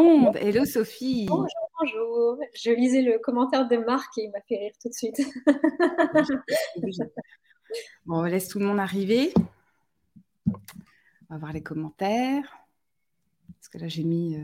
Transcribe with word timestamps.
Hello 0.00 0.60
monde. 0.60 0.66
Sophie. 0.66 1.26
Bonjour, 1.28 1.70
bonjour. 1.78 2.38
Je 2.54 2.70
lisais 2.70 3.02
le 3.02 3.18
commentaire 3.18 3.68
de 3.68 3.76
Marc 3.76 4.16
et 4.16 4.24
il 4.24 4.30
m'a 4.30 4.40
fait 4.48 4.56
rire 4.56 4.72
tout 4.80 4.88
de 4.88 4.94
suite. 4.94 5.20
bon, 8.06 8.20
on 8.20 8.22
laisse 8.22 8.48
tout 8.48 8.58
le 8.58 8.64
monde 8.64 8.80
arriver. 8.80 9.34
On 10.46 10.54
va 11.28 11.36
voir 11.36 11.52
les 11.52 11.62
commentaires. 11.62 12.50
Parce 13.58 13.68
que 13.68 13.76
là, 13.76 13.88
j'ai 13.88 14.04
mis 14.04 14.38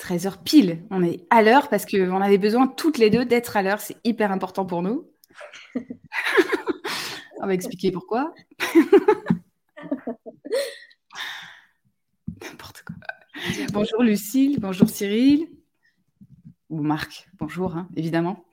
13h 0.00 0.26
euh, 0.26 0.30
pile. 0.44 0.82
On 0.90 1.04
est 1.04 1.24
à 1.30 1.42
l'heure 1.42 1.68
parce 1.68 1.86
qu'on 1.86 2.20
avait 2.20 2.38
besoin 2.38 2.66
toutes 2.66 2.98
les 2.98 3.08
deux 3.08 3.24
d'être 3.24 3.56
à 3.56 3.62
l'heure. 3.62 3.80
C'est 3.80 3.98
hyper 4.02 4.32
important 4.32 4.66
pour 4.66 4.82
nous. 4.82 5.08
on 7.40 7.46
va 7.46 7.54
expliquer 7.54 7.92
pourquoi. 7.92 8.34
N'importe 12.42 12.82
quoi. 12.82 12.96
Bonjour 13.72 14.02
Lucille, 14.02 14.58
bonjour 14.60 14.88
Cyril. 14.88 15.48
Ou 16.70 16.80
Marc, 16.82 17.28
bonjour, 17.38 17.76
hein, 17.76 17.88
évidemment. 17.96 18.44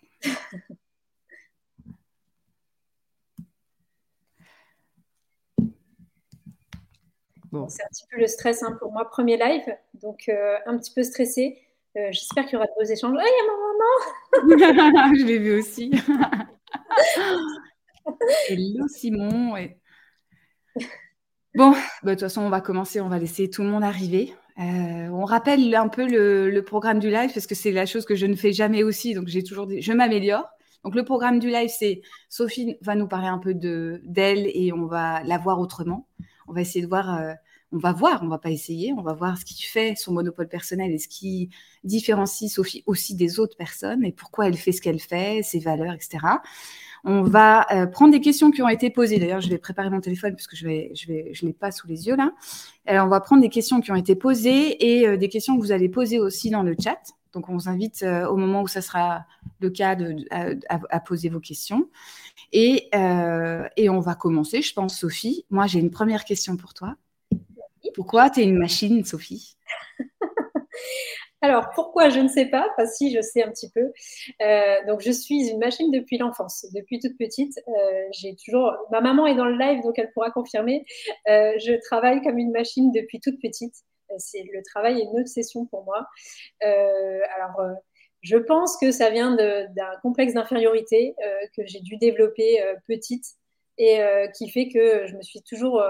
Bon. 7.52 7.68
C'est 7.70 7.84
un 7.84 7.88
petit 7.88 8.06
peu 8.12 8.20
le 8.20 8.28
stress 8.28 8.62
hein, 8.64 8.76
pour 8.80 8.92
moi, 8.92 9.10
premier 9.10 9.38
live, 9.38 9.64
donc 10.02 10.26
euh, 10.28 10.58
un 10.66 10.78
petit 10.78 10.92
peu 10.94 11.04
stressé. 11.04 11.58
Euh, 11.96 12.10
j'espère 12.12 12.44
qu'il 12.46 12.54
y 12.54 12.56
aura 12.56 12.66
de 12.66 12.72
beaux 12.76 12.84
échanges. 12.84 13.16
Ah, 13.20 13.24
il 13.24 13.28
y 13.28 13.40
a 13.40 13.44
ma 13.52 13.58
maman 14.50 15.14
Je 15.16 15.24
l'ai 15.24 15.38
vu 15.38 15.60
aussi. 15.60 15.92
Hello 18.50 18.88
Simon. 18.88 19.56
Bon, 21.56 21.72
bah, 21.72 21.78
de 22.04 22.12
toute 22.12 22.22
façon, 22.22 22.42
on 22.42 22.50
va 22.50 22.62
commencer, 22.62 23.00
on 23.00 23.10
va 23.10 23.20
laisser 23.20 23.48
tout 23.50 23.62
le 23.62 23.70
monde 23.70 23.84
arriver. 23.84 24.34
Euh, 24.60 25.08
on 25.10 25.26
rappelle 25.26 25.74
un 25.74 25.88
peu 25.88 26.08
le, 26.08 26.62
programme 26.62 27.00
du 27.00 27.10
live 27.10 27.32
parce 27.34 27.48
que 27.48 27.56
c'est 27.56 27.72
la 27.72 27.86
chose 27.86 28.06
que 28.06 28.16
je 28.16 28.26
ne 28.26 28.36
fais 28.36 28.54
jamais 28.54 28.84
aussi, 28.84 29.14
donc 29.14 29.28
j'ai 29.28 29.44
toujours 29.44 29.68
je 29.70 29.94
m'améliore. 29.94 30.48
Donc 30.84 30.96
le 30.96 31.04
programme 31.06 31.40
du 31.40 31.50
live, 31.50 31.70
c'est 31.70 32.02
Sophie 32.30 32.78
va 32.82 32.96
nous 32.96 33.08
parler 33.08 33.28
un 33.28 33.40
peu 33.40 33.54
de 33.54 34.02
d'elle 34.04 34.48
et 34.54 34.74
on 34.74 34.86
va 34.86 35.24
la 35.24 35.38
voir 35.38 35.60
autrement. 35.60 36.08
On 36.48 36.54
va 36.54 36.62
essayer 36.62 36.84
de 36.84 36.90
voir, 36.90 37.20
euh, 37.20 37.34
on 37.72 37.78
va 37.78 37.94
voir, 37.94 38.22
on 38.22 38.28
va 38.28 38.38
pas 38.38 38.52
essayer, 38.52 38.94
on 38.94 39.02
va 39.02 39.14
voir 39.14 39.38
ce 39.38 39.46
qui 39.46 39.64
fait 39.64 39.96
son 39.96 40.12
monopole 40.12 40.50
personnel 40.50 40.92
et 40.92 41.00
ce 41.00 41.08
qui 41.08 41.50
différencie 41.84 42.52
Sophie 42.52 42.84
aussi 42.86 43.16
des 43.16 43.40
autres 43.40 43.56
personnes 43.56 44.04
et 44.04 44.12
pourquoi 44.12 44.48
elle 44.48 44.58
fait 44.58 44.74
ce 44.74 44.82
qu'elle 44.82 45.00
fait, 45.00 45.42
ses 45.42 45.60
valeurs, 45.60 45.94
etc. 45.94 46.20
On 47.06 47.24
va 47.24 47.66
euh, 47.72 47.86
prendre 47.86 48.14
des 48.14 48.22
questions 48.22 48.50
qui 48.50 48.62
ont 48.62 48.70
été 48.70 48.90
posées. 48.90 49.20
D'ailleurs, 49.20 49.42
je 49.42 49.50
vais 49.50 49.58
préparer 49.58 49.90
mon 49.90 50.00
téléphone 50.00 50.32
parce 50.36 50.48
que 50.48 50.56
je 50.56 50.66
vais, 50.66 50.94
l'ai 51.42 51.54
pas 51.54 51.72
sous 51.72 51.86
les 51.88 52.08
yeux 52.08 52.16
là. 52.16 52.32
Euh, 52.90 53.00
on 53.00 53.08
va 53.08 53.20
prendre 53.20 53.42
des 53.42 53.50
questions 53.50 53.82
qui 53.82 53.92
ont 53.92 53.96
été 53.96 54.16
posées 54.16 55.00
et 55.00 55.08
euh, 55.08 55.18
des 55.18 55.28
questions 55.28 55.58
que 55.58 55.62
vous 55.62 55.74
allez 55.74 55.90
poser 55.90 56.20
aussi 56.20 56.50
dans 56.50 56.64
le 56.64 56.76
chat. 56.82 57.02
Donc, 57.34 57.50
on 57.50 57.54
vous 57.54 57.68
invite 57.68 58.06
au 58.30 58.38
moment 58.38 58.62
où 58.62 58.68
ça 58.68 58.84
sera 58.84 59.26
le 59.60 59.72
cas 59.72 59.98
à, 60.30 61.00
poser 61.00 61.30
vos 61.30 61.40
questions. 61.40 61.90
Et, 62.52 62.92
et 63.76 63.90
on 63.90 64.00
va 64.02 64.14
commencer, 64.14 64.62
je 64.62 64.72
pense, 64.72 65.00
Sophie. 65.00 65.44
Moi, 65.50 65.66
j'ai 65.66 65.80
une 65.80 65.90
première 65.90 66.26
question 66.26 66.58
pour 66.58 66.76
toi. 66.76 66.96
Pourquoi 67.96 68.30
tu 68.30 68.42
es 68.42 68.44
une 68.44 68.60
machine, 68.60 69.04
Sophie? 69.04 69.58
Alors, 71.44 71.72
pourquoi 71.76 72.10
Je 72.10 72.22
ne 72.22 72.30
sais 72.30 72.46
pas. 72.46 72.66
Enfin, 72.72 72.88
si, 72.88 73.14
je 73.14 73.20
sais 73.20 73.44
un 73.44 73.52
petit 73.52 73.70
peu. 73.70 73.92
Euh, 74.42 74.86
donc, 74.88 75.02
je 75.02 75.12
suis 75.12 75.50
une 75.50 75.60
machine 75.60 75.92
depuis 75.92 76.18
l'enfance, 76.18 76.66
depuis 76.74 77.00
toute 77.00 77.18
petite. 77.18 77.60
Euh, 77.68 78.04
j'ai 78.12 78.38
toujours. 78.46 78.74
Ma 78.92 79.02
maman 79.02 79.28
est 79.28 79.36
dans 79.36 79.44
le 79.44 79.58
live, 79.58 79.84
donc 79.84 80.00
elle 80.00 80.10
pourra 80.14 80.32
confirmer. 80.32 80.86
Euh, 81.28 81.52
je 81.60 81.74
travaille 81.82 82.22
comme 82.22 82.38
une 82.38 82.52
machine 82.52 82.94
depuis 82.94 83.20
toute 83.20 83.42
petite. 83.42 83.76
C'est 84.20 84.46
le 84.54 84.62
travail 84.64 85.02
est 85.02 85.04
une 85.04 85.20
obsession 85.20 85.66
pour 85.66 85.84
moi. 85.84 86.08
alors. 86.62 87.60
je 88.22 88.38
pense 88.38 88.78
que 88.78 88.92
ça 88.92 89.10
vient 89.10 89.36
d'un 89.36 89.96
complexe 90.02 90.34
d'infériorité 90.36 91.16
que 91.58 91.66
j'ai 91.66 91.82
dû 91.82 91.98
développer 91.98 92.64
petite 92.88 93.26
et 93.78 94.00
qui 94.38 94.50
fait 94.50 94.70
que 94.70 95.08
je 95.08 95.16
me 95.16 95.24
suis 95.24 95.42
toujours 95.42 95.82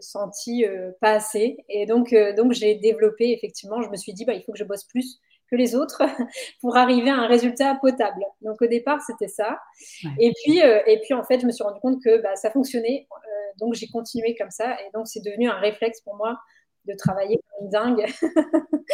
senti 0.00 0.64
euh, 0.64 0.92
pas 1.00 1.12
assez. 1.12 1.56
Et 1.68 1.86
donc, 1.86 2.12
euh, 2.12 2.34
donc 2.34 2.52
j'ai 2.52 2.74
développé, 2.74 3.32
effectivement, 3.32 3.82
je 3.82 3.88
me 3.88 3.96
suis 3.96 4.12
dit, 4.12 4.24
bah, 4.24 4.34
il 4.34 4.42
faut 4.42 4.52
que 4.52 4.58
je 4.58 4.64
bosse 4.64 4.84
plus 4.84 5.20
que 5.50 5.56
les 5.56 5.74
autres 5.74 6.02
pour 6.60 6.76
arriver 6.76 7.10
à 7.10 7.16
un 7.16 7.26
résultat 7.26 7.76
potable. 7.80 8.24
Donc 8.40 8.60
au 8.62 8.66
départ, 8.66 9.00
c'était 9.02 9.28
ça. 9.28 9.58
Et, 10.18 10.32
puis, 10.42 10.58
et 10.58 11.00
puis, 11.02 11.14
en 11.14 11.24
fait, 11.24 11.40
je 11.40 11.46
me 11.46 11.52
suis 11.52 11.64
rendu 11.64 11.80
compte 11.80 12.02
que 12.02 12.22
bah, 12.22 12.36
ça 12.36 12.50
fonctionnait. 12.50 13.06
donc 13.58 13.74
j'ai 13.74 13.88
continué 13.88 14.34
comme 14.34 14.50
ça. 14.50 14.80
Et 14.80 14.90
donc, 14.94 15.06
c'est 15.08 15.22
devenu 15.24 15.48
un 15.48 15.58
réflexe 15.58 16.00
pour 16.00 16.16
moi 16.16 16.38
de 16.86 16.94
travailler 16.94 17.38
comme 17.38 17.66
une 17.66 17.70
dingue. 17.70 18.06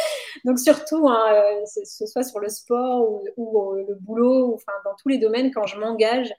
donc 0.45 0.59
surtout, 0.59 1.07
hein, 1.07 1.55
que 1.63 1.85
ce 1.85 2.05
soit 2.05 2.23
sur 2.23 2.39
le 2.39 2.49
sport 2.49 3.09
ou, 3.09 3.23
ou 3.37 3.73
le 3.75 3.95
boulot, 3.95 4.49
ou, 4.49 4.55
enfin, 4.55 4.73
dans 4.83 4.95
tous 5.01 5.07
les 5.07 5.17
domaines, 5.17 5.51
quand 5.51 5.65
je 5.65 5.79
m'engage, 5.79 6.33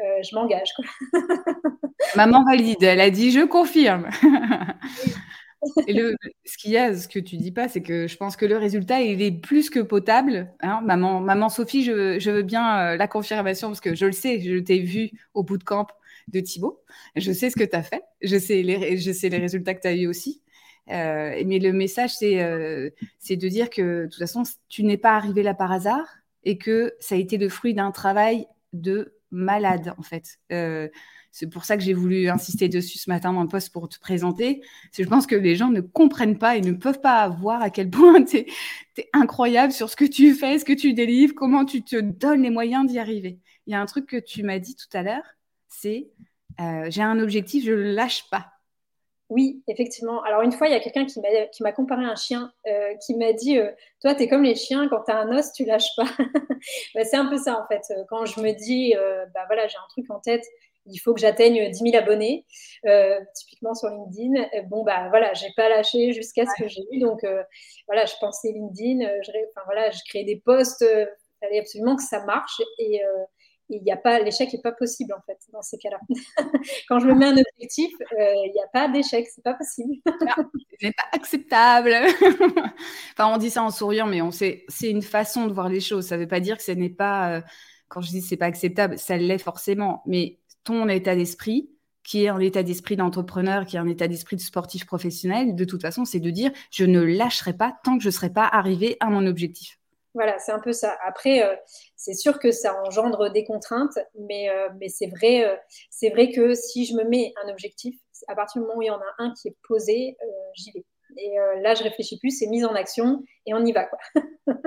euh, 0.00 0.22
je 0.22 0.34
m'engage. 0.34 0.72
Maman 2.16 2.44
valide, 2.44 2.82
elle 2.82 3.00
a 3.00 3.10
dit 3.10 3.30
je 3.30 3.44
confirme. 3.44 4.08
Et 5.86 5.92
le, 5.92 6.16
ce 6.44 6.56
qu'il 6.58 6.72
y 6.72 6.76
a, 6.76 6.96
ce 6.96 7.08
que 7.08 7.18
tu 7.18 7.36
dis 7.36 7.52
pas, 7.52 7.68
c'est 7.68 7.82
que 7.82 8.06
je 8.06 8.16
pense 8.16 8.36
que 8.36 8.46
le 8.46 8.56
résultat, 8.56 9.00
il 9.00 9.22
est 9.22 9.32
plus 9.32 9.70
que 9.70 9.80
potable. 9.80 10.52
Hein. 10.60 10.80
maman, 10.84 11.20
maman 11.20 11.48
Sophie, 11.48 11.84
je, 11.84 12.30
veux 12.30 12.42
bien 12.42 12.78
euh, 12.78 12.96
la 12.96 13.08
confirmation 13.08 13.68
parce 13.68 13.80
que 13.80 13.94
je 13.94 14.06
le 14.06 14.12
sais, 14.12 14.40
je 14.40 14.58
t'ai 14.58 14.80
vu 14.80 15.10
au 15.34 15.42
bout 15.42 15.58
de 15.58 15.64
camp 15.64 15.86
de 16.28 16.40
Thibaut. 16.40 16.82
Je 17.16 17.32
sais 17.32 17.50
ce 17.50 17.56
que 17.56 17.64
tu 17.64 17.76
as 17.76 17.82
fait. 17.82 18.02
Je 18.22 18.38
sais, 18.38 18.62
les, 18.62 18.96
je 18.96 19.12
sais 19.12 19.28
les 19.28 19.38
résultats 19.38 19.74
que 19.74 19.80
tu 19.80 19.88
as 19.88 19.94
eu 19.94 20.06
aussi. 20.06 20.42
Euh, 20.90 21.40
mais 21.46 21.58
le 21.60 21.72
message, 21.72 22.10
c'est 22.16 22.92
c'est 23.18 23.36
de 23.36 23.48
dire 23.48 23.70
que 23.70 24.04
de 24.04 24.08
toute 24.08 24.18
façon, 24.18 24.42
tu 24.68 24.82
n'es 24.84 24.96
pas 24.96 25.16
arrivé 25.16 25.42
là 25.42 25.54
par 25.54 25.70
hasard 25.70 26.06
et 26.44 26.58
que 26.58 26.94
ça 26.98 27.14
a 27.14 27.18
été 27.18 27.38
le 27.38 27.48
fruit 27.48 27.74
d'un 27.74 27.92
travail 27.92 28.46
de 28.72 29.14
malade, 29.32 29.94
en 29.98 30.02
fait. 30.02 30.38
Euh, 30.52 30.88
c'est 31.32 31.46
pour 31.46 31.64
ça 31.64 31.78
que 31.78 31.82
j'ai 31.82 31.94
voulu 31.94 32.28
insister 32.28 32.68
dessus 32.68 32.98
ce 32.98 33.10
matin 33.10 33.32
dans 33.32 33.42
le 33.42 33.48
poste 33.48 33.72
pour 33.72 33.88
te 33.88 33.98
présenter. 33.98 34.62
je 34.96 35.02
pense 35.04 35.26
que 35.26 35.34
les 35.34 35.56
gens 35.56 35.70
ne 35.70 35.80
comprennent 35.80 36.38
pas 36.38 36.56
et 36.56 36.60
ne 36.60 36.72
peuvent 36.72 37.00
pas 37.00 37.28
voir 37.28 37.62
à 37.62 37.70
quel 37.70 37.90
point 37.90 38.22
tu 38.24 38.36
es, 38.38 38.46
incroyable 39.14 39.72
sur 39.72 39.88
ce 39.88 39.96
que 39.96 40.04
tu 40.04 40.34
fais, 40.34 40.58
ce 40.58 40.64
que 40.64 40.74
tu 40.74 40.92
délivres, 40.92 41.34
comment 41.34 41.64
tu 41.64 41.82
te 41.82 41.96
donnes 41.96 42.42
les 42.42 42.50
moyens 42.50 42.86
d'y 42.86 42.98
arriver. 42.98 43.40
Il 43.66 43.72
y 43.72 43.74
a 43.74 43.80
un 43.80 43.86
truc 43.86 44.06
que 44.06 44.18
tu 44.18 44.42
m'as 44.42 44.58
dit 44.58 44.76
tout 44.76 44.96
à 44.96 45.02
l'heure, 45.02 45.24
c'est 45.68 46.10
euh, 46.60 46.90
j'ai 46.90 47.02
un 47.02 47.18
objectif, 47.18 47.64
je 47.64 47.70
ne 47.70 47.76
le 47.76 47.92
lâche 47.92 48.28
pas. 48.30 48.52
Oui, 49.32 49.62
effectivement. 49.66 50.22
Alors, 50.24 50.42
une 50.42 50.52
fois, 50.52 50.68
il 50.68 50.72
y 50.72 50.76
a 50.76 50.80
quelqu'un 50.80 51.06
qui 51.06 51.62
m'a 51.62 51.72
comparé 51.72 52.04
à 52.04 52.08
un 52.08 52.16
chien, 52.16 52.52
euh, 52.66 52.94
qui 53.06 53.16
m'a 53.16 53.32
dit 53.32 53.58
euh, 53.58 53.70
Toi, 54.02 54.14
tu 54.14 54.24
es 54.24 54.28
comme 54.28 54.42
les 54.42 54.54
chiens, 54.54 54.88
quand 54.88 55.04
tu 55.04 55.10
as 55.10 55.16
un 55.16 55.34
os, 55.34 55.52
tu 55.52 55.64
lâches 55.64 55.96
pas. 55.96 56.04
Bah, 56.94 57.04
c'est 57.04 57.16
un 57.16 57.26
peu 57.26 57.38
ça, 57.38 57.58
en 57.58 57.66
fait. 57.66 57.82
Quand 58.08 58.26
je 58.26 58.40
me 58.40 58.52
dis 58.52 58.94
euh, 58.94 59.24
bah, 59.34 59.40
voilà, 59.46 59.66
j'ai 59.68 59.78
un 59.78 59.88
truc 59.88 60.08
en 60.10 60.20
tête, 60.20 60.44
il 60.86 60.98
faut 60.98 61.14
que 61.14 61.20
j'atteigne 61.20 61.70
10 61.70 61.78
000 61.78 61.96
abonnés, 61.96 62.44
typiquement 63.34 63.74
sur 63.74 63.88
LinkedIn. 63.88 64.64
Bon, 64.68 64.84
bah 64.84 65.08
voilà, 65.08 65.32
j'ai 65.32 65.48
pas 65.56 65.68
lâché 65.68 66.12
jusqu'à 66.12 66.44
ce 66.44 66.62
que 66.62 66.68
j'ai 66.68 66.82
eu. 66.92 66.98
Donc, 67.00 67.20
voilà, 67.88 68.04
je 68.04 68.14
pensais 68.20 68.52
LinkedIn, 68.52 69.00
je, 69.22 69.32
voilà, 69.64 69.90
je 69.90 70.00
créais 70.08 70.24
des 70.24 70.40
posts, 70.44 70.82
il 70.82 71.08
fallait 71.40 71.60
absolument 71.60 71.96
que 71.96 72.02
ça 72.02 72.24
marche. 72.24 72.60
Et 72.78 73.00
il 73.72 73.82
n'y 73.82 73.92
a 73.92 73.96
pas 73.96 74.20
l'échec 74.20 74.52
n'est 74.52 74.60
pas 74.60 74.72
possible 74.72 75.14
en 75.14 75.20
fait 75.22 75.38
dans 75.52 75.62
ces 75.62 75.78
cas-là. 75.78 75.98
Quand 76.88 77.00
je 77.00 77.06
me 77.06 77.14
mets 77.14 77.26
un 77.26 77.36
objectif, 77.36 77.92
euh, 78.00 78.32
il 78.44 78.52
n'y 78.52 78.60
a 78.60 78.68
pas 78.72 78.88
d'échec, 78.88 79.26
c'est 79.32 79.42
pas 79.42 79.54
possible. 79.54 79.94
Ce 80.06 80.86
n'est 80.86 80.92
pas 80.92 81.04
acceptable. 81.12 81.92
enfin, 83.12 83.32
on 83.32 83.38
dit 83.38 83.50
ça 83.50 83.62
en 83.62 83.70
souriant, 83.70 84.06
mais 84.06 84.20
on 84.20 84.30
sait, 84.30 84.64
c'est 84.68 84.90
une 84.90 85.02
façon 85.02 85.46
de 85.46 85.52
voir 85.52 85.68
les 85.68 85.80
choses. 85.80 86.06
Ça 86.06 86.16
ne 86.16 86.22
veut 86.22 86.28
pas 86.28 86.40
dire 86.40 86.56
que 86.56 86.62
ce 86.62 86.72
n'est 86.72 86.90
pas. 86.90 87.36
Euh, 87.36 87.40
quand 87.88 88.00
je 88.00 88.10
dis 88.10 88.22
c'est 88.22 88.36
pas 88.36 88.46
acceptable, 88.46 88.98
ça 88.98 89.16
l'est 89.16 89.38
forcément. 89.38 90.02
Mais 90.06 90.38
ton 90.64 90.88
état 90.88 91.14
d'esprit, 91.14 91.70
qui 92.02 92.24
est 92.24 92.28
un 92.28 92.38
état 92.40 92.62
d'esprit 92.62 92.96
d'entrepreneur, 92.96 93.64
qui 93.64 93.76
est 93.76 93.78
un 93.78 93.88
état 93.88 94.08
d'esprit 94.08 94.36
de 94.36 94.40
sportif 94.40 94.86
professionnel, 94.86 95.54
de 95.54 95.64
toute 95.64 95.82
façon, 95.82 96.04
c'est 96.04 96.20
de 96.20 96.30
dire 96.30 96.50
je 96.70 96.84
ne 96.84 97.00
lâcherai 97.00 97.52
pas 97.52 97.76
tant 97.84 97.96
que 97.96 98.02
je 98.02 98.08
ne 98.08 98.12
serai 98.12 98.30
pas 98.30 98.46
arrivé 98.46 98.96
à 99.00 99.06
mon 99.06 99.26
objectif. 99.26 99.78
Voilà, 100.14 100.38
c'est 100.38 100.52
un 100.52 100.58
peu 100.58 100.72
ça. 100.72 100.96
Après, 101.06 101.42
euh, 101.42 101.54
c'est 102.02 102.14
sûr 102.14 102.40
que 102.40 102.50
ça 102.50 102.82
engendre 102.82 103.30
des 103.30 103.44
contraintes, 103.44 103.96
mais, 104.18 104.50
euh, 104.50 104.68
mais 104.80 104.88
c'est 104.88 105.06
vrai, 105.06 105.44
euh, 105.44 105.54
c'est 105.88 106.10
vrai 106.10 106.32
que 106.32 106.52
si 106.52 106.84
je 106.84 106.96
me 106.96 107.04
mets 107.04 107.32
un 107.44 107.48
objectif, 107.48 107.94
à 108.26 108.34
partir 108.34 108.60
du 108.60 108.66
moment 108.66 108.78
où 108.78 108.82
il 108.82 108.86
y 108.86 108.90
en 108.90 108.98
a 108.98 109.14
un 109.18 109.32
qui 109.40 109.48
est 109.48 109.56
posé, 109.68 110.16
j'y 110.54 110.72
vais. 110.72 110.84
Et 111.16 111.36
là, 111.60 111.74
je 111.74 111.82
réfléchis 111.82 112.18
plus, 112.18 112.30
c'est 112.30 112.46
mise 112.46 112.64
en 112.64 112.74
action 112.74 113.22
et 113.44 113.52
on 113.52 113.64
y 113.64 113.72
va. 113.72 113.84
Quoi. 113.84 113.98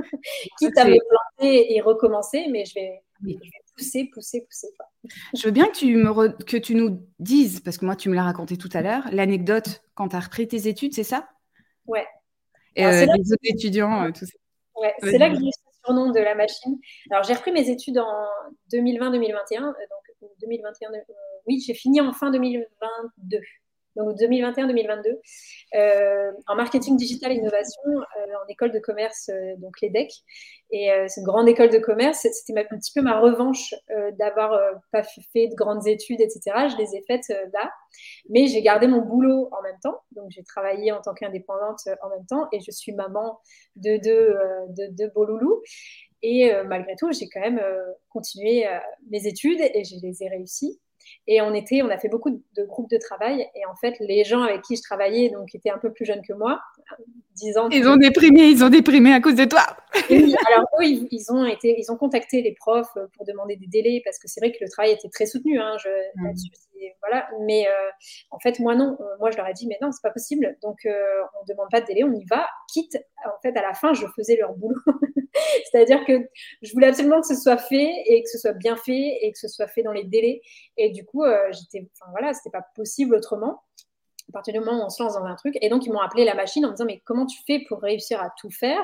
Quitte 0.60 0.78
à 0.78 0.86
me 0.86 0.98
planter 1.10 1.76
et 1.76 1.82
recommencer, 1.82 2.46
mais 2.52 2.66
je 2.66 2.76
vais, 2.76 3.02
pousser, 3.76 4.10
pousser, 4.14 4.42
pousser. 4.42 4.68
Je 5.36 5.44
veux 5.44 5.52
bien 5.52 5.66
que 5.66 5.76
tu, 5.76 5.96
me 5.96 6.44
que 6.44 6.58
tu 6.58 6.76
nous 6.76 7.02
dises, 7.20 7.62
parce 7.62 7.78
que 7.78 7.86
moi, 7.86 7.96
tu 7.96 8.10
me 8.10 8.16
l'as 8.16 8.24
raconté 8.24 8.58
tout 8.58 8.70
à 8.74 8.82
l'heure, 8.82 9.04
l'anecdote 9.12 9.84
quand 9.96 10.10
tu 10.10 10.16
as 10.16 10.20
repris 10.20 10.48
tes 10.48 10.68
études, 10.68 10.94
c'est 10.94 11.04
ça? 11.04 11.28
Ouais. 11.88 12.06
Et 12.76 12.86
les 12.86 13.08
autres 13.10 13.40
étudiants, 13.44 14.12
tout 14.12 14.26
ça. 14.26 14.34
Ouais, 14.76 14.94
c'est 15.00 15.18
là 15.18 15.30
que 15.30 15.36
eu 15.36 15.52
ce 15.52 15.65
surnom 15.86 16.12
de 16.12 16.20
la 16.20 16.36
machine. 16.36 16.78
Alors, 17.12 17.24
j'ai 17.24 17.34
repris 17.34 17.52
mes 17.52 17.70
études 17.70 17.98
en 17.98 18.26
2020-2021. 18.74 19.64
Euh, 19.64 19.64
donc, 19.64 20.32
2021, 20.42 20.90
euh, 20.92 20.98
oui, 21.48 21.64
j'ai 21.66 21.74
fini 21.74 22.02
en 22.02 22.14
fin 22.14 22.32
2022. 22.32 23.40
Donc 23.96 24.16
2021-2022, 24.18 25.20
euh, 25.76 26.32
en 26.48 26.56
marketing 26.56 26.98
digital 26.98 27.32
innovation 27.32 27.82
en 27.86 28.48
école 28.50 28.72
de 28.72 28.80
commerce, 28.80 29.30
donc 29.58 29.80
l'EDEC. 29.82 30.12
Et 30.72 30.90
c'est 31.08 31.22
une 31.22 31.28
grande 31.28 31.48
école 31.48 31.70
de 31.70 31.78
commerce. 31.78 32.28
C'était 32.32 32.60
un 32.60 32.78
petit 32.78 32.92
peu 32.94 33.02
ma 33.02 33.20
revanche 33.20 33.74
d'avoir 34.20 34.60
pas 34.92 35.04
fait 35.04 35.48
de 35.48 35.56
grandes 35.56 35.88
études, 35.88 36.20
etc. 36.20 36.68
Je 36.70 36.78
les 36.78 36.96
ai 36.96 37.04
faites 37.08 37.30
là. 37.54 37.72
Mais 38.30 38.48
j'ai 38.48 38.62
gardé 38.62 38.88
mon 38.88 39.02
boulot 39.02 39.50
en 39.52 39.62
même 39.62 39.78
temps. 39.82 40.00
Donc 40.12 40.26
j'ai 40.30 40.44
travaillé 40.44 40.92
en 40.92 41.02
tant 41.02 41.14
qu'indépendante 41.14 41.88
en 42.02 42.10
même 42.10 42.26
temps 42.26 42.48
et 42.52 42.60
je 42.60 42.72
suis 42.72 42.94
maman 42.94 43.40
de 43.76 43.98
deux 43.98 45.08
beaux 45.14 45.26
loulous. 45.26 45.62
Et 46.22 46.52
malgré 46.66 46.96
tout, 46.96 47.12
j'ai 47.12 47.30
quand 47.30 47.42
même 47.42 47.62
continué 48.10 48.66
mes 49.10 49.28
études 49.28 49.62
et 49.62 49.84
je 49.84 49.96
les 50.02 50.24
ai 50.24 50.30
réussies. 50.30 50.80
Et 51.28 51.42
on 51.42 51.54
était, 51.54 51.82
on 51.82 51.90
a 51.90 51.98
fait 51.98 52.10
beaucoup 52.10 52.32
de 52.32 52.64
groupes 52.66 52.90
de 52.90 52.98
travail. 52.98 53.48
Et 53.56 53.66
en 53.66 53.76
fait, 53.76 53.96
les 54.00 54.24
gens 54.24 54.42
avec 54.42 54.62
qui 54.62 54.76
je 54.76 54.82
travaillais, 54.82 55.30
donc 55.30 55.54
étaient 55.54 55.70
un 55.70 55.78
peu 55.78 55.92
plus 55.92 56.06
jeunes 56.06 56.22
que 56.28 56.34
moi, 56.34 56.62
10 57.36 57.58
ans. 57.58 57.70
Ils 57.72 57.88
ont 57.88 57.98
déprimé, 57.98 58.44
ils 58.44 58.64
ont 58.64 58.70
déprimé 58.70 59.14
à 59.14 59.20
cause 59.20 59.36
de 59.36 59.46
toi. 59.46 59.66
Alors 60.10 60.68
eux, 60.80 60.86
ils, 60.86 61.32
ont 61.32 61.46
été, 61.46 61.76
ils 61.78 61.92
ont 61.92 61.98
contacté 61.98 62.42
les 62.42 62.54
profs 62.54 62.94
pour 63.16 63.26
demander 63.26 63.56
des 63.56 63.68
délais 63.68 64.02
parce 64.04 64.20
que 64.20 64.28
c'est 64.28 64.40
vrai 64.40 64.52
que 64.52 64.58
le 64.62 64.70
travail 64.70 64.92
était 64.92 65.10
très 65.10 65.26
soutenu. 65.26 65.60
Hein, 65.60 65.78
je, 65.84 65.90
mmh. 66.16 66.34
voilà. 67.02 67.28
Mais 67.42 67.68
euh, 67.68 67.90
en 68.32 68.40
fait, 68.40 68.60
moi 68.60 68.76
non. 68.76 68.98
Euh, 69.00 69.18
moi, 69.20 69.32
je 69.32 69.38
leur 69.38 69.48
ai 69.48 69.54
dit, 69.54 69.68
mais 69.68 69.78
non, 69.82 69.92
c'est 69.92 70.02
pas 70.02 70.12
possible. 70.12 70.58
Donc, 70.62 70.86
euh, 70.86 71.22
on 71.40 71.44
ne 71.44 71.48
demande 71.48 71.70
pas 71.72 71.82
de 71.82 71.86
délai, 71.86 72.04
on 72.04 72.14
y 72.14 72.26
va. 72.26 72.48
Quitte, 72.72 72.98
en 73.26 73.40
fait, 73.42 73.56
à 73.58 73.62
la 73.62 73.74
fin, 73.74 73.94
je 73.94 74.06
faisais 74.16 74.36
leur 74.36 74.54
boulot. 74.54 74.80
C'est-à-dire 75.72 76.06
que 76.06 76.28
je 76.62 76.72
voulais 76.74 76.88
absolument 76.88 77.22
que 77.22 77.28
ce 77.28 77.36
soit 77.36 77.58
fait 77.58 78.04
et 78.06 78.24
que 78.24 78.30
ce 78.30 78.38
soit 78.38 78.54
bien 78.54 78.78
fait 78.78 79.20
et 79.22 79.32
que 79.32 79.38
ce 79.38 79.48
soit 79.48 79.68
fait 79.68 79.84
dans 79.84 79.92
les 79.92 80.06
délais. 80.06 80.42
Et 80.78 80.90
du 80.92 81.06
coup, 81.06 81.24
j'étais, 81.52 81.90
enfin 82.00 82.10
voilà, 82.12 82.34
c'était 82.34 82.52
pas 82.52 82.66
possible 82.76 83.16
autrement. 83.16 83.64
À 84.30 84.32
partir 84.32 84.54
du 84.54 84.60
moment 84.60 84.82
où 84.82 84.86
on 84.86 84.90
se 84.90 85.04
lance 85.04 85.14
dans 85.14 85.26
un 85.26 85.36
truc. 85.36 85.56
Et 85.62 85.70
donc, 85.70 85.86
ils 85.86 85.92
m'ont 85.92 86.00
appelé 86.00 86.26
la 86.26 86.34
machine 86.34 86.66
en 86.66 86.70
me 86.70 86.74
disant, 86.74 86.86
mais 86.86 87.02
comment 87.06 87.26
tu 87.26 87.38
fais 87.46 87.64
pour 87.68 87.82
réussir 87.82 88.22
à 88.22 88.32
tout 88.40 88.50
faire? 88.50 88.80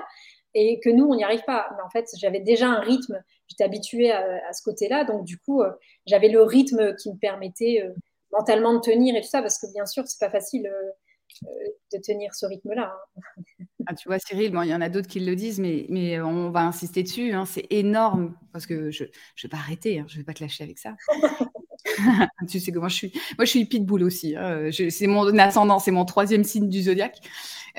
Et 0.54 0.80
que 0.80 0.90
nous, 0.90 1.06
on 1.06 1.16
n'y 1.16 1.24
arrive 1.24 1.44
pas. 1.46 1.70
Mais 1.76 1.84
en 1.84 1.90
fait, 1.90 2.08
j'avais 2.18 2.40
déjà 2.40 2.68
un 2.68 2.80
rythme, 2.80 3.22
j'étais 3.48 3.64
habituée 3.64 4.12
à, 4.12 4.54
ce 4.54 4.62
côté-là, 4.64 5.04
donc 5.06 5.26
du 5.26 5.38
coup, 5.38 5.62
euh, 5.62 5.72
j'avais 6.06 6.30
le 6.30 6.42
rythme 6.44 6.96
qui 6.96 7.12
me 7.12 7.18
permettait 7.18 7.84
euh, 7.84 7.94
mentalement 8.32 8.74
de 8.74 8.80
tenir 8.80 9.16
et 9.16 9.22
tout 9.22 9.28
ça, 9.28 9.42
parce 9.42 9.58
que 9.60 9.72
bien 9.74 9.86
sûr, 9.86 10.08
c'est 10.08 10.20
pas 10.20 10.32
facile 10.32 10.68
euh, 10.68 11.48
de 11.94 11.98
tenir 12.00 12.34
ce 12.36 12.46
rythme-là. 12.46 12.94
Hein. 13.18 13.42
Ah, 13.88 13.96
tu 13.96 14.08
vois, 14.08 14.20
Cyril, 14.20 14.52
bon, 14.52 14.62
il 14.62 14.70
y 14.70 14.76
en 14.76 14.82
a 14.82 14.90
d'autres 14.90 15.08
qui 15.08 15.20
le 15.20 15.36
disent, 15.36 15.60
mais, 15.60 15.88
mais 15.90 16.22
on 16.22 16.52
va 16.52 16.62
insister 16.62 17.02
dessus, 17.02 17.32
hein, 17.32 17.46
c'est 17.46 17.66
énorme, 17.72 18.38
parce 18.54 18.68
que 18.68 18.92
je 18.92 19.06
ne 19.06 19.10
vais 19.42 19.50
pas 19.50 19.58
arrêter, 19.58 19.98
hein, 19.98 20.06
je 20.08 20.14
ne 20.14 20.20
vais 20.20 20.24
pas 20.24 20.36
te 20.36 20.44
lâcher 20.44 20.64
avec 20.64 20.78
ça. 20.78 20.96
tu 22.50 22.60
sais 22.60 22.72
comment 22.72 22.90
je 22.90 22.96
suis. 22.96 23.14
Moi, 23.38 23.46
je 23.46 23.50
suis 23.50 23.66
pitbull 23.66 24.04
aussi. 24.04 24.36
c'est 24.72 25.08
mon 25.08 25.38
ascendant, 25.38 25.80
c'est 25.80 25.92
mon 25.92 26.06
troisième 26.06 26.44
signe 26.44 26.70
du 26.70 26.84
zodiaque. 26.84 27.20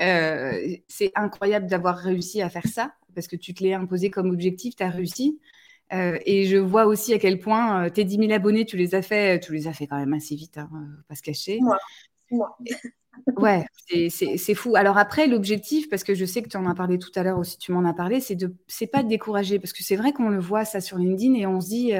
Euh, 0.01 0.75
c'est 0.87 1.11
incroyable 1.15 1.67
d'avoir 1.67 1.97
réussi 1.97 2.41
à 2.41 2.49
faire 2.49 2.65
ça 2.67 2.93
parce 3.13 3.27
que 3.27 3.35
tu 3.35 3.53
te 3.53 3.63
l'es 3.63 3.73
imposé 3.73 4.09
comme 4.09 4.29
objectif, 4.29 4.75
tu 4.75 4.83
as 4.83 4.89
réussi. 4.89 5.39
Euh, 5.91 6.17
et 6.25 6.45
je 6.45 6.57
vois 6.57 6.85
aussi 6.85 7.13
à 7.13 7.19
quel 7.19 7.39
point 7.39 7.85
euh, 7.85 7.89
tes 7.89 8.03
10 8.03 8.17
000 8.17 8.31
abonnés, 8.31 8.65
tu 8.65 8.77
les 8.77 8.95
as 8.95 9.03
fait, 9.03 9.39
tu 9.39 9.53
les 9.53 9.67
as 9.67 9.73
fait 9.73 9.85
quand 9.85 9.97
même 9.97 10.13
assez 10.13 10.35
vite, 10.35 10.57
hein, 10.57 10.69
pas 11.07 11.13
se 11.13 11.21
cacher. 11.21 11.59
Moi, 11.61 11.77
moi. 12.31 12.57
ouais, 13.37 13.65
c'est 14.09 14.55
fou. 14.55 14.75
Alors 14.75 14.97
après, 14.97 15.27
l'objectif, 15.27 15.89
parce 15.89 16.03
que 16.03 16.15
je 16.15 16.25
sais 16.25 16.41
que 16.41 16.49
tu 16.49 16.57
en 16.57 16.65
as 16.65 16.73
parlé 16.73 16.97
tout 16.97 17.11
à 17.13 17.21
l'heure 17.21 17.37
aussi, 17.37 17.59
tu 17.59 17.71
m'en 17.71 17.87
as 17.87 17.93
parlé, 17.93 18.19
c'est 18.19 18.35
de, 18.35 18.55
c'est 18.65 18.87
pas 18.87 19.03
de 19.03 19.09
décourager, 19.09 19.59
parce 19.59 19.73
que 19.73 19.83
c'est 19.83 19.95
vrai 19.95 20.13
qu'on 20.13 20.29
le 20.29 20.39
voit 20.39 20.65
ça 20.65 20.81
sur 20.81 20.97
LinkedIn 20.97 21.35
et 21.35 21.45
on 21.45 21.61
se 21.61 21.67
dit, 21.67 21.93